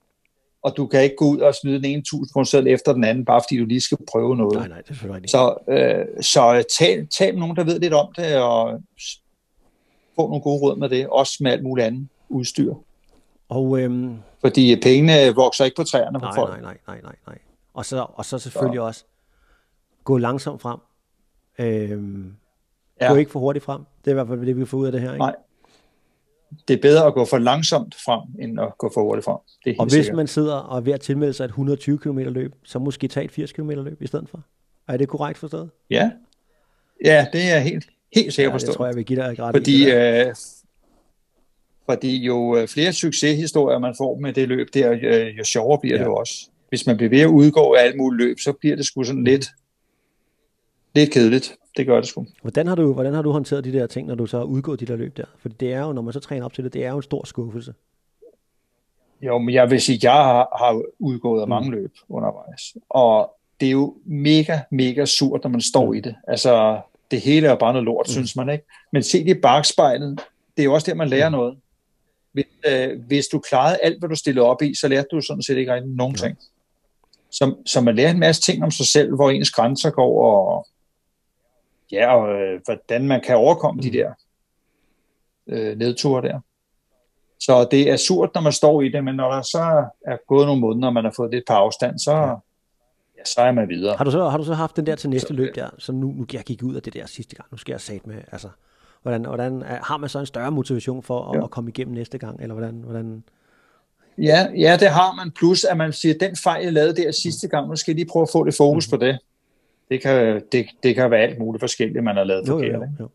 Og 0.63 0.77
du 0.77 0.87
kan 0.87 1.03
ikke 1.03 1.17
gå 1.17 1.25
ud 1.25 1.39
og 1.39 1.55
smide 1.55 1.77
den 1.77 1.85
ene 1.85 2.03
tusind 2.03 2.69
efter 2.69 2.93
den 2.93 3.05
anden, 3.05 3.25
bare 3.25 3.41
fordi 3.49 3.59
du 3.59 3.65
lige 3.65 3.81
skal 3.81 3.99
prøve 4.13 4.37
noget. 4.37 4.59
Nej, 4.59 4.69
nej, 4.69 4.83
det 4.89 5.03
er 5.11 5.17
ikke. 5.17 5.29
Så, 5.29 5.55
øh, 5.69 6.23
så 6.23 6.65
tal, 6.79 7.07
tal 7.07 7.33
med 7.33 7.41
nogen, 7.41 7.57
der 7.57 7.65
ved 7.65 7.81
lidt 7.81 7.95
om 7.95 8.13
det, 8.17 8.37
og 8.37 8.83
få 10.21 10.29
nogle 10.29 10.43
gode 10.43 10.61
råd 10.61 10.77
med 10.77 10.89
det, 10.89 11.09
også 11.09 11.37
med 11.41 11.53
alt 11.53 11.63
muligt 11.63 11.87
andet 11.87 12.09
udstyr. 12.29 12.75
Og, 13.49 13.81
øhm, 13.81 14.17
Fordi 14.41 14.77
pengene 14.83 15.35
vokser 15.35 15.65
ikke 15.65 15.77
på 15.77 15.85
træerne 15.85 16.19
nej, 16.19 16.31
på 16.31 16.35
folk. 16.35 16.51
Nej, 16.51 16.61
nej, 16.61 16.79
nej, 16.87 17.01
nej, 17.03 17.15
nej. 17.27 17.39
Og 17.75 17.85
så, 17.85 18.07
og 18.15 18.25
så 18.25 18.39
selvfølgelig 18.39 18.79
så. 18.79 18.83
også 18.83 19.05
gå 20.05 20.19
langsomt 20.19 20.63
frem. 20.63 20.79
Øhm, 21.59 22.35
ja. 23.01 23.09
Gå 23.09 23.17
ikke 23.17 23.31
for 23.31 23.41
hurtigt 23.41 23.65
frem. 23.65 23.81
Det 24.05 24.07
er 24.07 24.11
i 24.11 24.15
hvert 24.15 24.29
fald 24.29 24.47
det, 24.47 24.57
vi 24.57 24.65
får 24.65 24.79
ud 24.79 24.87
af 24.87 24.93
det 24.93 25.01
her. 25.01 25.13
Ikke? 25.13 25.19
Nej. 25.19 25.35
Det 26.69 26.77
er 26.77 26.81
bedre 26.83 27.07
at 27.07 27.15
gå 27.15 27.25
for 27.25 27.39
langsomt 27.39 27.95
frem, 27.95 28.21
end 28.43 28.61
at 28.61 28.79
gå 28.79 28.91
for 28.95 29.03
hurtigt 29.03 29.25
frem. 29.25 29.39
Det 29.65 29.71
er 29.71 29.75
og 29.79 29.85
hvis 29.85 29.93
sikkert. 29.93 30.17
man 30.17 30.27
sidder 30.27 30.55
og 30.55 30.77
er 30.77 30.81
ved 30.81 30.93
at 30.93 31.01
tilmelde 31.01 31.33
sig 31.33 31.45
et 31.45 31.49
120 31.49 31.99
km 31.99 32.19
løb, 32.19 32.55
så 32.65 32.79
måske 32.79 33.09
tage 33.09 33.25
et 33.25 33.33
80 33.33 33.53
km 33.53 33.71
løb 33.71 34.03
i 34.03 34.07
stedet 34.07 34.29
for. 34.29 34.43
Er 34.89 34.97
det 34.97 35.09
korrekt 35.09 35.39
forstået? 35.39 35.71
Ja. 35.91 36.11
Ja, 37.05 37.27
det 37.33 37.53
er 37.53 37.59
helt, 37.59 37.87
helt 38.15 38.35
sikkert 38.35 38.51
ja, 38.51 38.55
forstået. 38.55 38.69
det 38.69 38.77
tror 38.77 38.87
jeg, 38.87 38.97
vi 38.97 39.03
giver 39.03 39.29
dig 39.29 39.39
ret 39.39 39.55
Fordi, 39.55 39.91
øh, 39.91 40.35
fordi 41.87 42.17
jo 42.17 42.57
øh, 42.57 42.69
flere 42.69 42.93
succeshistorier 42.93 43.79
man 43.79 43.95
får 43.99 44.19
med 44.19 44.33
det 44.33 44.49
løb 44.49 44.69
der, 44.75 44.99
øh, 45.03 45.39
jo 45.39 45.45
sjovere 45.45 45.79
bliver 45.81 45.97
ja. 45.97 46.03
det 46.03 46.09
også. 46.09 46.35
Hvis 46.69 46.87
man 46.87 46.97
bliver 46.97 47.11
ved 47.11 47.21
at 47.21 47.27
udgå 47.27 47.75
af 47.75 47.83
alt 47.83 47.97
muligt 47.97 48.27
løb, 48.27 48.39
så 48.39 48.53
bliver 48.53 48.77
det 48.77 48.87
sgu 48.87 49.05
sådan 49.05 49.25
lidt, 49.25 49.47
lidt 50.95 51.11
kedeligt. 51.11 51.55
Det 51.77 51.87
gør 51.87 51.97
det 51.97 52.09
sgu. 52.09 52.27
Hvordan 52.43 52.67
har, 52.67 52.75
du, 52.75 52.93
hvordan 52.93 53.15
har 53.15 53.23
du 53.23 53.31
håndteret 53.31 53.65
de 53.65 53.73
der 53.73 53.87
ting, 53.87 54.09
når 54.09 54.15
du 54.15 54.27
så 54.27 54.39
har 54.39 54.45
udgået 54.45 54.81
de 54.81 54.87
der 54.87 54.97
løb 54.97 55.17
der? 55.17 55.25
For 55.39 55.49
det 55.49 55.73
er 55.73 55.81
jo, 55.81 55.93
når 55.93 56.03
man 56.03 56.13
så 56.13 56.21
træner 56.21 56.45
op 56.45 56.53
til 56.53 56.65
det, 56.65 56.73
det 56.73 56.85
er 56.85 56.91
jo 56.91 56.97
en 56.97 57.03
stor 57.03 57.27
skuffelse. 57.27 57.75
Jo, 59.23 59.39
men 59.39 59.55
jeg 59.55 59.71
vil 59.71 59.81
sige, 59.81 59.97
at 59.97 60.05
jeg 60.05 60.13
har, 60.13 60.57
har 60.59 60.83
udgået 60.99 61.41
af 61.41 61.47
mm. 61.47 61.51
mange 61.51 61.71
løb 61.71 61.93
undervejs. 62.09 62.77
Og 62.89 63.35
det 63.61 63.67
er 63.67 63.73
jo 63.73 63.97
mega, 64.05 64.59
mega 64.71 65.05
surt, 65.05 65.43
når 65.43 65.51
man 65.51 65.61
står 65.61 65.87
mm. 65.87 65.95
i 65.95 66.01
det. 66.01 66.15
Altså, 66.29 66.81
det 67.11 67.21
hele 67.21 67.49
er 67.49 67.55
bare 67.55 67.73
noget 67.73 67.85
lort, 67.85 68.07
mm. 68.09 68.13
synes 68.13 68.37
man 68.37 68.49
ikke. 68.49 68.65
Men 68.93 69.03
se 69.03 69.25
det 69.25 69.37
i 69.37 69.41
bagspejlet, 69.41 70.21
det 70.57 70.63
er 70.63 70.65
jo 70.65 70.75
også 70.75 70.91
der, 70.91 70.95
man 70.95 71.09
lærer 71.09 71.29
mm. 71.29 71.33
noget. 71.33 71.59
Hvis, 72.33 72.47
øh, 72.67 73.01
hvis 73.07 73.27
du 73.27 73.39
klarede 73.39 73.79
alt, 73.83 73.99
hvad 73.99 74.09
du 74.09 74.15
stillede 74.15 74.47
op 74.47 74.63
i, 74.63 74.75
så 74.75 74.89
lærte 74.89 75.09
du 75.13 75.21
sådan 75.21 75.43
set 75.43 75.57
ikke 75.57 75.75
rigtig 75.75 75.91
nogen 75.91 76.15
ting. 76.15 76.39
Så, 77.31 77.55
så 77.67 77.81
man 77.81 77.97
lærer 77.97 78.11
en 78.11 78.19
masse 78.19 78.43
ting 78.43 78.65
om 78.65 78.71
sig 78.71 78.87
selv, 78.87 79.15
hvor 79.15 79.31
ens 79.31 79.51
grænser 79.51 79.91
går, 79.91 80.25
og 80.25 80.67
ja, 81.93 82.15
og 82.15 82.41
øh, 82.41 82.61
hvordan 82.65 83.09
man 83.09 83.21
kan 83.21 83.37
overkomme 83.37 83.83
de 83.83 83.89
mm. 83.89 83.93
der 83.93 84.13
øh, 85.47 85.79
nedture 85.79 86.23
der. 86.23 86.41
Så 87.41 87.69
det 87.71 87.91
er 87.91 87.97
surt, 87.97 88.31
når 88.35 88.41
man 88.41 88.53
står 88.53 88.83
i 88.83 88.89
det, 88.89 89.05
men 89.05 89.15
når 89.15 89.33
der 89.33 89.43
så 89.43 89.89
er 90.07 90.17
gået 90.27 90.47
nogle 90.47 90.61
måneder, 90.61 90.87
og 90.87 90.95
man 90.95 91.05
har 91.05 91.13
fået 91.17 91.31
lidt 91.31 91.45
på 91.47 91.53
afstand, 91.53 91.99
så, 91.99 92.13
ja, 92.13 92.35
så 93.35 93.41
er 93.41 93.53
man 93.53 93.69
videre. 93.69 93.97
Har 93.97 94.05
du 94.05 94.11
så, 94.11 94.29
har 94.29 94.39
du 94.39 94.45
så 94.45 94.55
haft 94.55 94.77
den 94.77 94.87
der 94.87 94.95
til 94.97 95.11
næste 95.11 95.29
så, 95.29 95.35
løb 95.35 95.55
der, 95.55 95.69
så 95.79 95.93
nu, 95.93 96.07
nu 96.07 96.27
jeg 96.33 96.43
gik 96.45 96.63
ud 96.63 96.75
af 96.75 96.83
det 96.83 96.95
der 96.95 97.07
sidste 97.07 97.37
gang, 97.37 97.49
nu 97.51 97.57
skal 97.57 97.73
jeg 97.73 97.81
sat 97.81 98.07
med, 98.07 98.17
altså, 98.33 98.49
hvordan, 99.03 99.25
hvordan 99.25 99.63
har 99.63 99.97
man 99.97 100.09
så 100.09 100.19
en 100.19 100.27
større 100.27 100.51
motivation 100.51 101.03
for 101.03 101.33
at, 101.33 101.43
at 101.45 101.51
komme 101.51 101.71
igennem 101.71 101.95
næste 101.95 102.19
gang, 102.19 102.43
eller 102.43 102.55
hvordan, 102.55 102.75
hvordan, 102.75 103.25
Ja, 104.23 104.47
ja, 104.57 104.77
det 104.81 104.89
har 104.89 105.15
man. 105.15 105.31
Plus, 105.31 105.65
at 105.65 105.77
man 105.77 105.93
siger, 105.93 106.15
den 106.21 106.37
fejl, 106.37 106.65
jeg 106.65 106.73
lavede 106.73 107.03
der 107.03 107.11
sidste 107.13 107.49
gang, 107.49 107.69
nu 107.69 107.77
skal 107.77 107.93
jeg 107.93 107.97
lige 107.97 108.09
prøve 108.13 108.23
at 108.23 108.29
få 108.33 108.43
lidt 108.45 108.57
fokus 108.57 108.89
mm. 108.89 108.99
på 108.99 109.05
det. 109.05 109.19
Det 109.91 110.03
kan, 110.03 110.43
det, 110.53 110.67
det 110.83 110.95
kan 110.95 111.11
være 111.11 111.21
alt 111.21 111.39
muligt 111.39 111.61
forskelligt, 111.63 112.05
man 112.05 112.17
har 112.17 112.25
lavet 112.25 112.49
Jo, 112.49 112.53
forkert. 112.53 112.81
jo, 113.01 113.09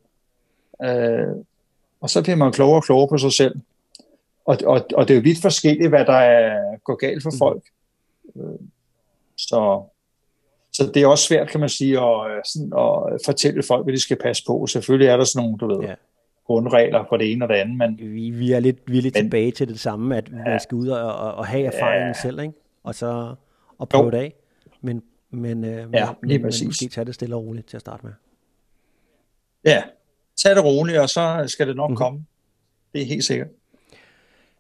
jo. 0.84 0.88
Øh, 0.88 1.36
og 2.01 2.09
så 2.09 2.22
bliver 2.24 2.36
man 2.36 2.51
klogere 2.51 2.76
og 2.78 2.84
klogere 2.84 3.07
på 3.07 3.18
sig 3.18 3.34
selv. 3.34 3.55
Og, 4.45 4.57
og, 4.66 4.86
og 4.93 5.07
det 5.07 5.14
er 5.14 5.18
jo 5.18 5.22
vidt 5.24 5.41
forskelligt, 5.41 5.89
hvad 5.89 6.05
der 6.05 6.14
er, 6.14 6.78
går 6.84 6.95
galt 6.95 7.24
for 7.24 7.30
Mhm. 7.32 7.38
folk. 7.38 7.64
Øh, 8.36 8.59
så, 9.38 9.84
så 10.74 10.91
det 10.93 11.01
er 11.03 11.07
også 11.07 11.24
svært, 11.28 11.49
kan 11.49 11.59
man 11.59 11.69
sige, 11.69 11.99
at, 11.99 12.32
øh, 12.32 12.41
sådan, 12.45 12.71
at 13.13 13.19
fortælle 13.26 13.63
folk, 13.63 13.86
hvad 13.86 13.93
de 13.93 13.99
skal 13.99 14.17
passe 14.17 14.43
på. 14.47 14.67
Selvfølgelig 14.67 15.07
er 15.07 15.17
der 15.17 15.24
sådan 15.24 15.45
nogle, 15.45 15.57
du 15.57 15.67
ved, 15.67 15.80
Ja. 15.82 15.89
ja. 15.89 15.95
grundregler 16.45 17.05
for 17.09 17.17
det 17.17 17.32
ene 17.32 17.45
og 17.45 17.49
det 17.49 17.55
andet, 17.55 17.78
men 17.78 17.97
Vi, 18.13 18.30
vi 18.30 18.51
er 18.51 18.59
lidt, 18.59 18.78
vi 18.88 18.97
er 18.97 19.01
lidt 19.01 19.15
Men- 19.15 19.24
tilbage 19.24 19.51
til 19.51 19.67
det 19.67 19.80
samme, 19.80 20.17
at 20.17 20.32
man 20.32 20.59
skal 20.59 20.76
ud 20.76 20.88
og, 20.88 21.15
og, 21.15 21.34
og 21.36 21.45
have 21.47 21.63
erfaringen 21.65 22.07
Ja. 22.07 22.21
selv, 22.21 22.39
ikke? 22.39 22.53
Og 22.84 22.95
så 22.95 23.36
og 23.78 23.89
prøve 23.89 24.03
Jo. 24.03 24.11
det 24.11 24.17
af. 24.17 24.34
Men, 24.82 25.01
men, 25.32 25.63
øh, 25.63 25.71
Ja, 25.71 25.80
lige 25.84 25.89
men, 26.21 26.30
men 26.30 26.41
præcis. 26.41 26.65
måske 26.67 26.88
tage 26.88 27.05
det 27.05 27.15
stille 27.15 27.36
og 27.36 27.43
roligt 27.45 27.67
til 27.67 27.78
at 27.78 27.82
starte 27.82 28.05
med. 28.05 28.13
ja, 29.65 29.84
tag 30.38 30.55
det 30.55 30.63
roligt, 30.65 30.97
og 30.97 31.09
så 31.09 31.43
skal 31.47 31.67
det 31.67 31.76
nok 31.76 31.89
mm-hmm. 31.89 31.97
komme. 31.97 32.26
Det 32.93 33.01
er 33.01 33.05
helt 33.05 33.24
sikkert. 33.24 33.47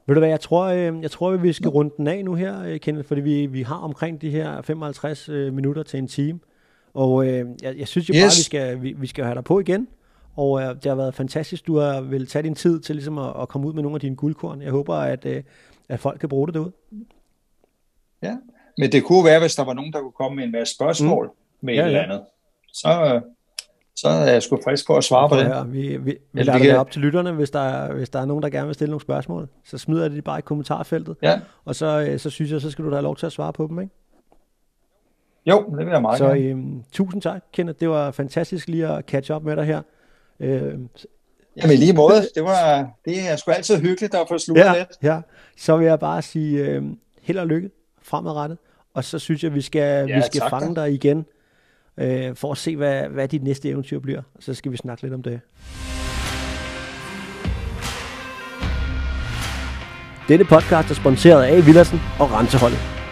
Ved 0.05 0.15
du 0.15 0.19
hvad, 0.19 0.29
jeg 0.29 0.39
tror, 0.39 0.63
øh, 0.65 1.01
jeg 1.01 1.11
tror, 1.11 1.31
vi 1.37 1.53
skal 1.53 1.69
runde 1.69 1.93
den 1.97 2.07
af 2.07 2.25
nu 2.25 2.33
her, 2.33 2.63
øh, 2.63 2.79
Kenneth, 2.79 3.07
fordi 3.07 3.21
vi, 3.21 3.45
vi 3.45 3.61
har 3.61 3.75
omkring 3.75 4.21
de 4.21 4.29
her 4.29 4.61
55 4.61 5.29
øh, 5.29 5.53
minutter 5.53 5.83
til 5.83 5.97
en 5.99 6.07
time. 6.07 6.39
Og 6.93 7.27
øh, 7.27 7.45
jeg, 7.61 7.77
jeg 7.77 7.87
synes 7.87 8.09
jo 8.09 8.13
yes. 8.13 8.21
bare, 8.21 8.25
Yes. 8.27 8.37
vi 8.37 8.43
skal, 8.43 8.81
vi, 8.81 8.93
vi 8.97 9.07
skal 9.07 9.23
have 9.25 9.35
dig 9.35 9.43
på 9.43 9.59
igen. 9.59 9.87
Og 10.35 10.61
øh, 10.61 10.67
det 10.67 10.85
har 10.85 10.95
været 10.95 11.15
fantastisk, 11.15 11.67
du 11.67 11.77
har 11.77 12.01
vil 12.01 12.27
tage 12.27 12.43
din 12.43 12.55
tid 12.55 12.79
til 12.79 12.95
ligesom 12.95 13.17
at, 13.17 13.33
at 13.41 13.47
komme 13.49 13.67
ud 13.67 13.73
med 13.73 13.83
nogle 13.83 13.95
af 13.95 14.01
dine 14.01 14.15
guldkorn. 14.15 14.61
Jeg 14.61 14.71
håber, 14.71 14.95
at, 14.95 15.25
øh, 15.25 15.43
at 15.89 15.99
folk 15.99 16.19
kan 16.19 16.29
bruge 16.29 16.47
det 16.47 16.53
derude. 16.53 16.71
Ja. 18.23 18.37
Men 18.77 18.91
det 18.91 19.03
kunne 19.03 19.25
være, 19.25 19.39
hvis 19.39 19.55
der 19.55 19.63
var 19.63 19.73
nogen, 19.73 19.93
der 19.93 19.99
kunne 20.01 20.11
komme 20.11 20.35
med 20.35 20.43
en 20.43 20.51
masse 20.51 20.75
spørgsmål 20.75 21.25
mm. 21.25 21.65
med 21.65 21.73
Ja, 21.73 21.81
et 21.81 21.85
eller 21.87 22.01
andet. 22.03 22.21
Så, 22.73 22.89
øh, 23.15 23.21
så 23.95 24.07
er 24.07 24.31
jeg 24.31 24.43
sgu 24.43 24.59
frisk 24.63 24.87
på 24.87 24.95
at 24.97 25.03
svare 25.03 25.29
på 25.29 25.35
det. 25.35 25.45
høre, 25.45 25.67
Vi, 25.69 25.81
vi, 25.81 25.97
vi 25.97 26.11
Eller 26.33 26.43
lader 26.45 26.53
vi 26.53 26.63
det 26.63 26.69
kan- 26.71 26.79
op 26.79 26.91
til 26.91 27.01
lytterne, 27.01 27.31
hvis 27.31 27.49
der, 27.51 27.59
er, 27.59 27.93
hvis 27.93 28.09
der 28.09 28.19
er 28.19 28.25
nogen, 28.25 28.43
der 28.43 28.49
gerne 28.49 28.65
vil 28.65 28.73
stille 28.75 28.89
nogle 28.89 29.01
spørgsmål. 29.01 29.47
Så 29.65 29.77
smider 29.77 30.07
de 30.09 30.21
bare 30.21 30.39
i 30.39 30.41
kommentarfeltet, 30.41 31.15
Ja. 31.21 31.39
og 31.65 31.75
så, 31.75 32.05
øh, 32.09 32.19
så 32.19 32.29
synes 32.29 32.51
jeg, 32.51 32.61
så 32.61 32.71
skal 32.71 32.85
du 32.85 32.89
da 32.89 32.95
have 32.95 33.03
lov 33.03 33.15
til 33.15 33.25
at 33.25 33.31
svare 33.31 33.53
på 33.53 33.67
dem. 33.67 33.79
Ikke? 33.79 33.93
Jo, 35.45 35.65
det 35.69 35.85
vil 35.85 35.91
jeg 35.91 36.01
meget 36.01 36.17
Så 36.17 36.25
gerne. 36.27 36.39
øhm, 36.39 36.83
tusind 36.91 37.21
tak, 37.21 37.41
Kenneth. 37.53 37.79
Det 37.79 37.89
var 37.89 38.11
fantastisk 38.11 38.67
lige 38.67 38.87
at 38.87 39.05
catch 39.05 39.31
up 39.31 39.43
med 39.43 39.55
dig 39.55 39.65
her. 39.65 39.81
Øh, 40.39 40.73
Jamen 41.63 41.77
lige 41.77 41.93
måde, 41.93 42.15
det, 42.35 42.43
var, 42.43 42.89
det 43.05 43.29
er 43.31 43.35
sgu 43.35 43.51
altid 43.51 43.77
hyggeligt 43.77 44.15
at 44.15 44.21
få 44.29 44.37
sluttet 44.37 44.63
ja, 44.65 44.73
lidt. 44.77 44.89
ja, 45.03 45.21
så 45.57 45.77
vil 45.77 45.85
jeg 45.87 45.99
bare 45.99 46.21
sige 46.21 46.65
øh, 46.65 46.83
held 47.21 47.37
og 47.37 47.47
lykke 47.47 47.69
fremadrettet. 48.01 48.57
Og 48.93 49.03
så 49.03 49.19
synes 49.19 49.43
jeg, 49.43 49.53
vi 49.53 49.61
skal, 49.61 50.09
Ja, 50.09 50.15
vi 50.15 50.21
skal 50.21 50.41
fange 50.49 50.75
dig 50.75 50.93
igen, 50.93 51.25
øh, 51.97 52.35
for 52.35 52.51
at 52.51 52.57
se, 52.57 52.75
hvad, 52.75 53.03
hvad 53.09 53.27
dit 53.27 53.43
næste 53.43 53.69
eventyr 53.69 53.99
bliver. 53.99 54.21
Så 54.39 54.53
skal 54.53 54.71
vi 54.71 54.77
snakke 54.77 55.03
lidt 55.03 55.13
om 55.13 55.23
det. 55.23 55.41
Denne 60.27 60.45
podcast 60.45 60.89
er 60.89 60.95
sponsoreret 60.95 61.43
af 61.43 61.65
Villersen 61.65 61.99
og 62.19 62.31
Renseholdet. 62.31 63.02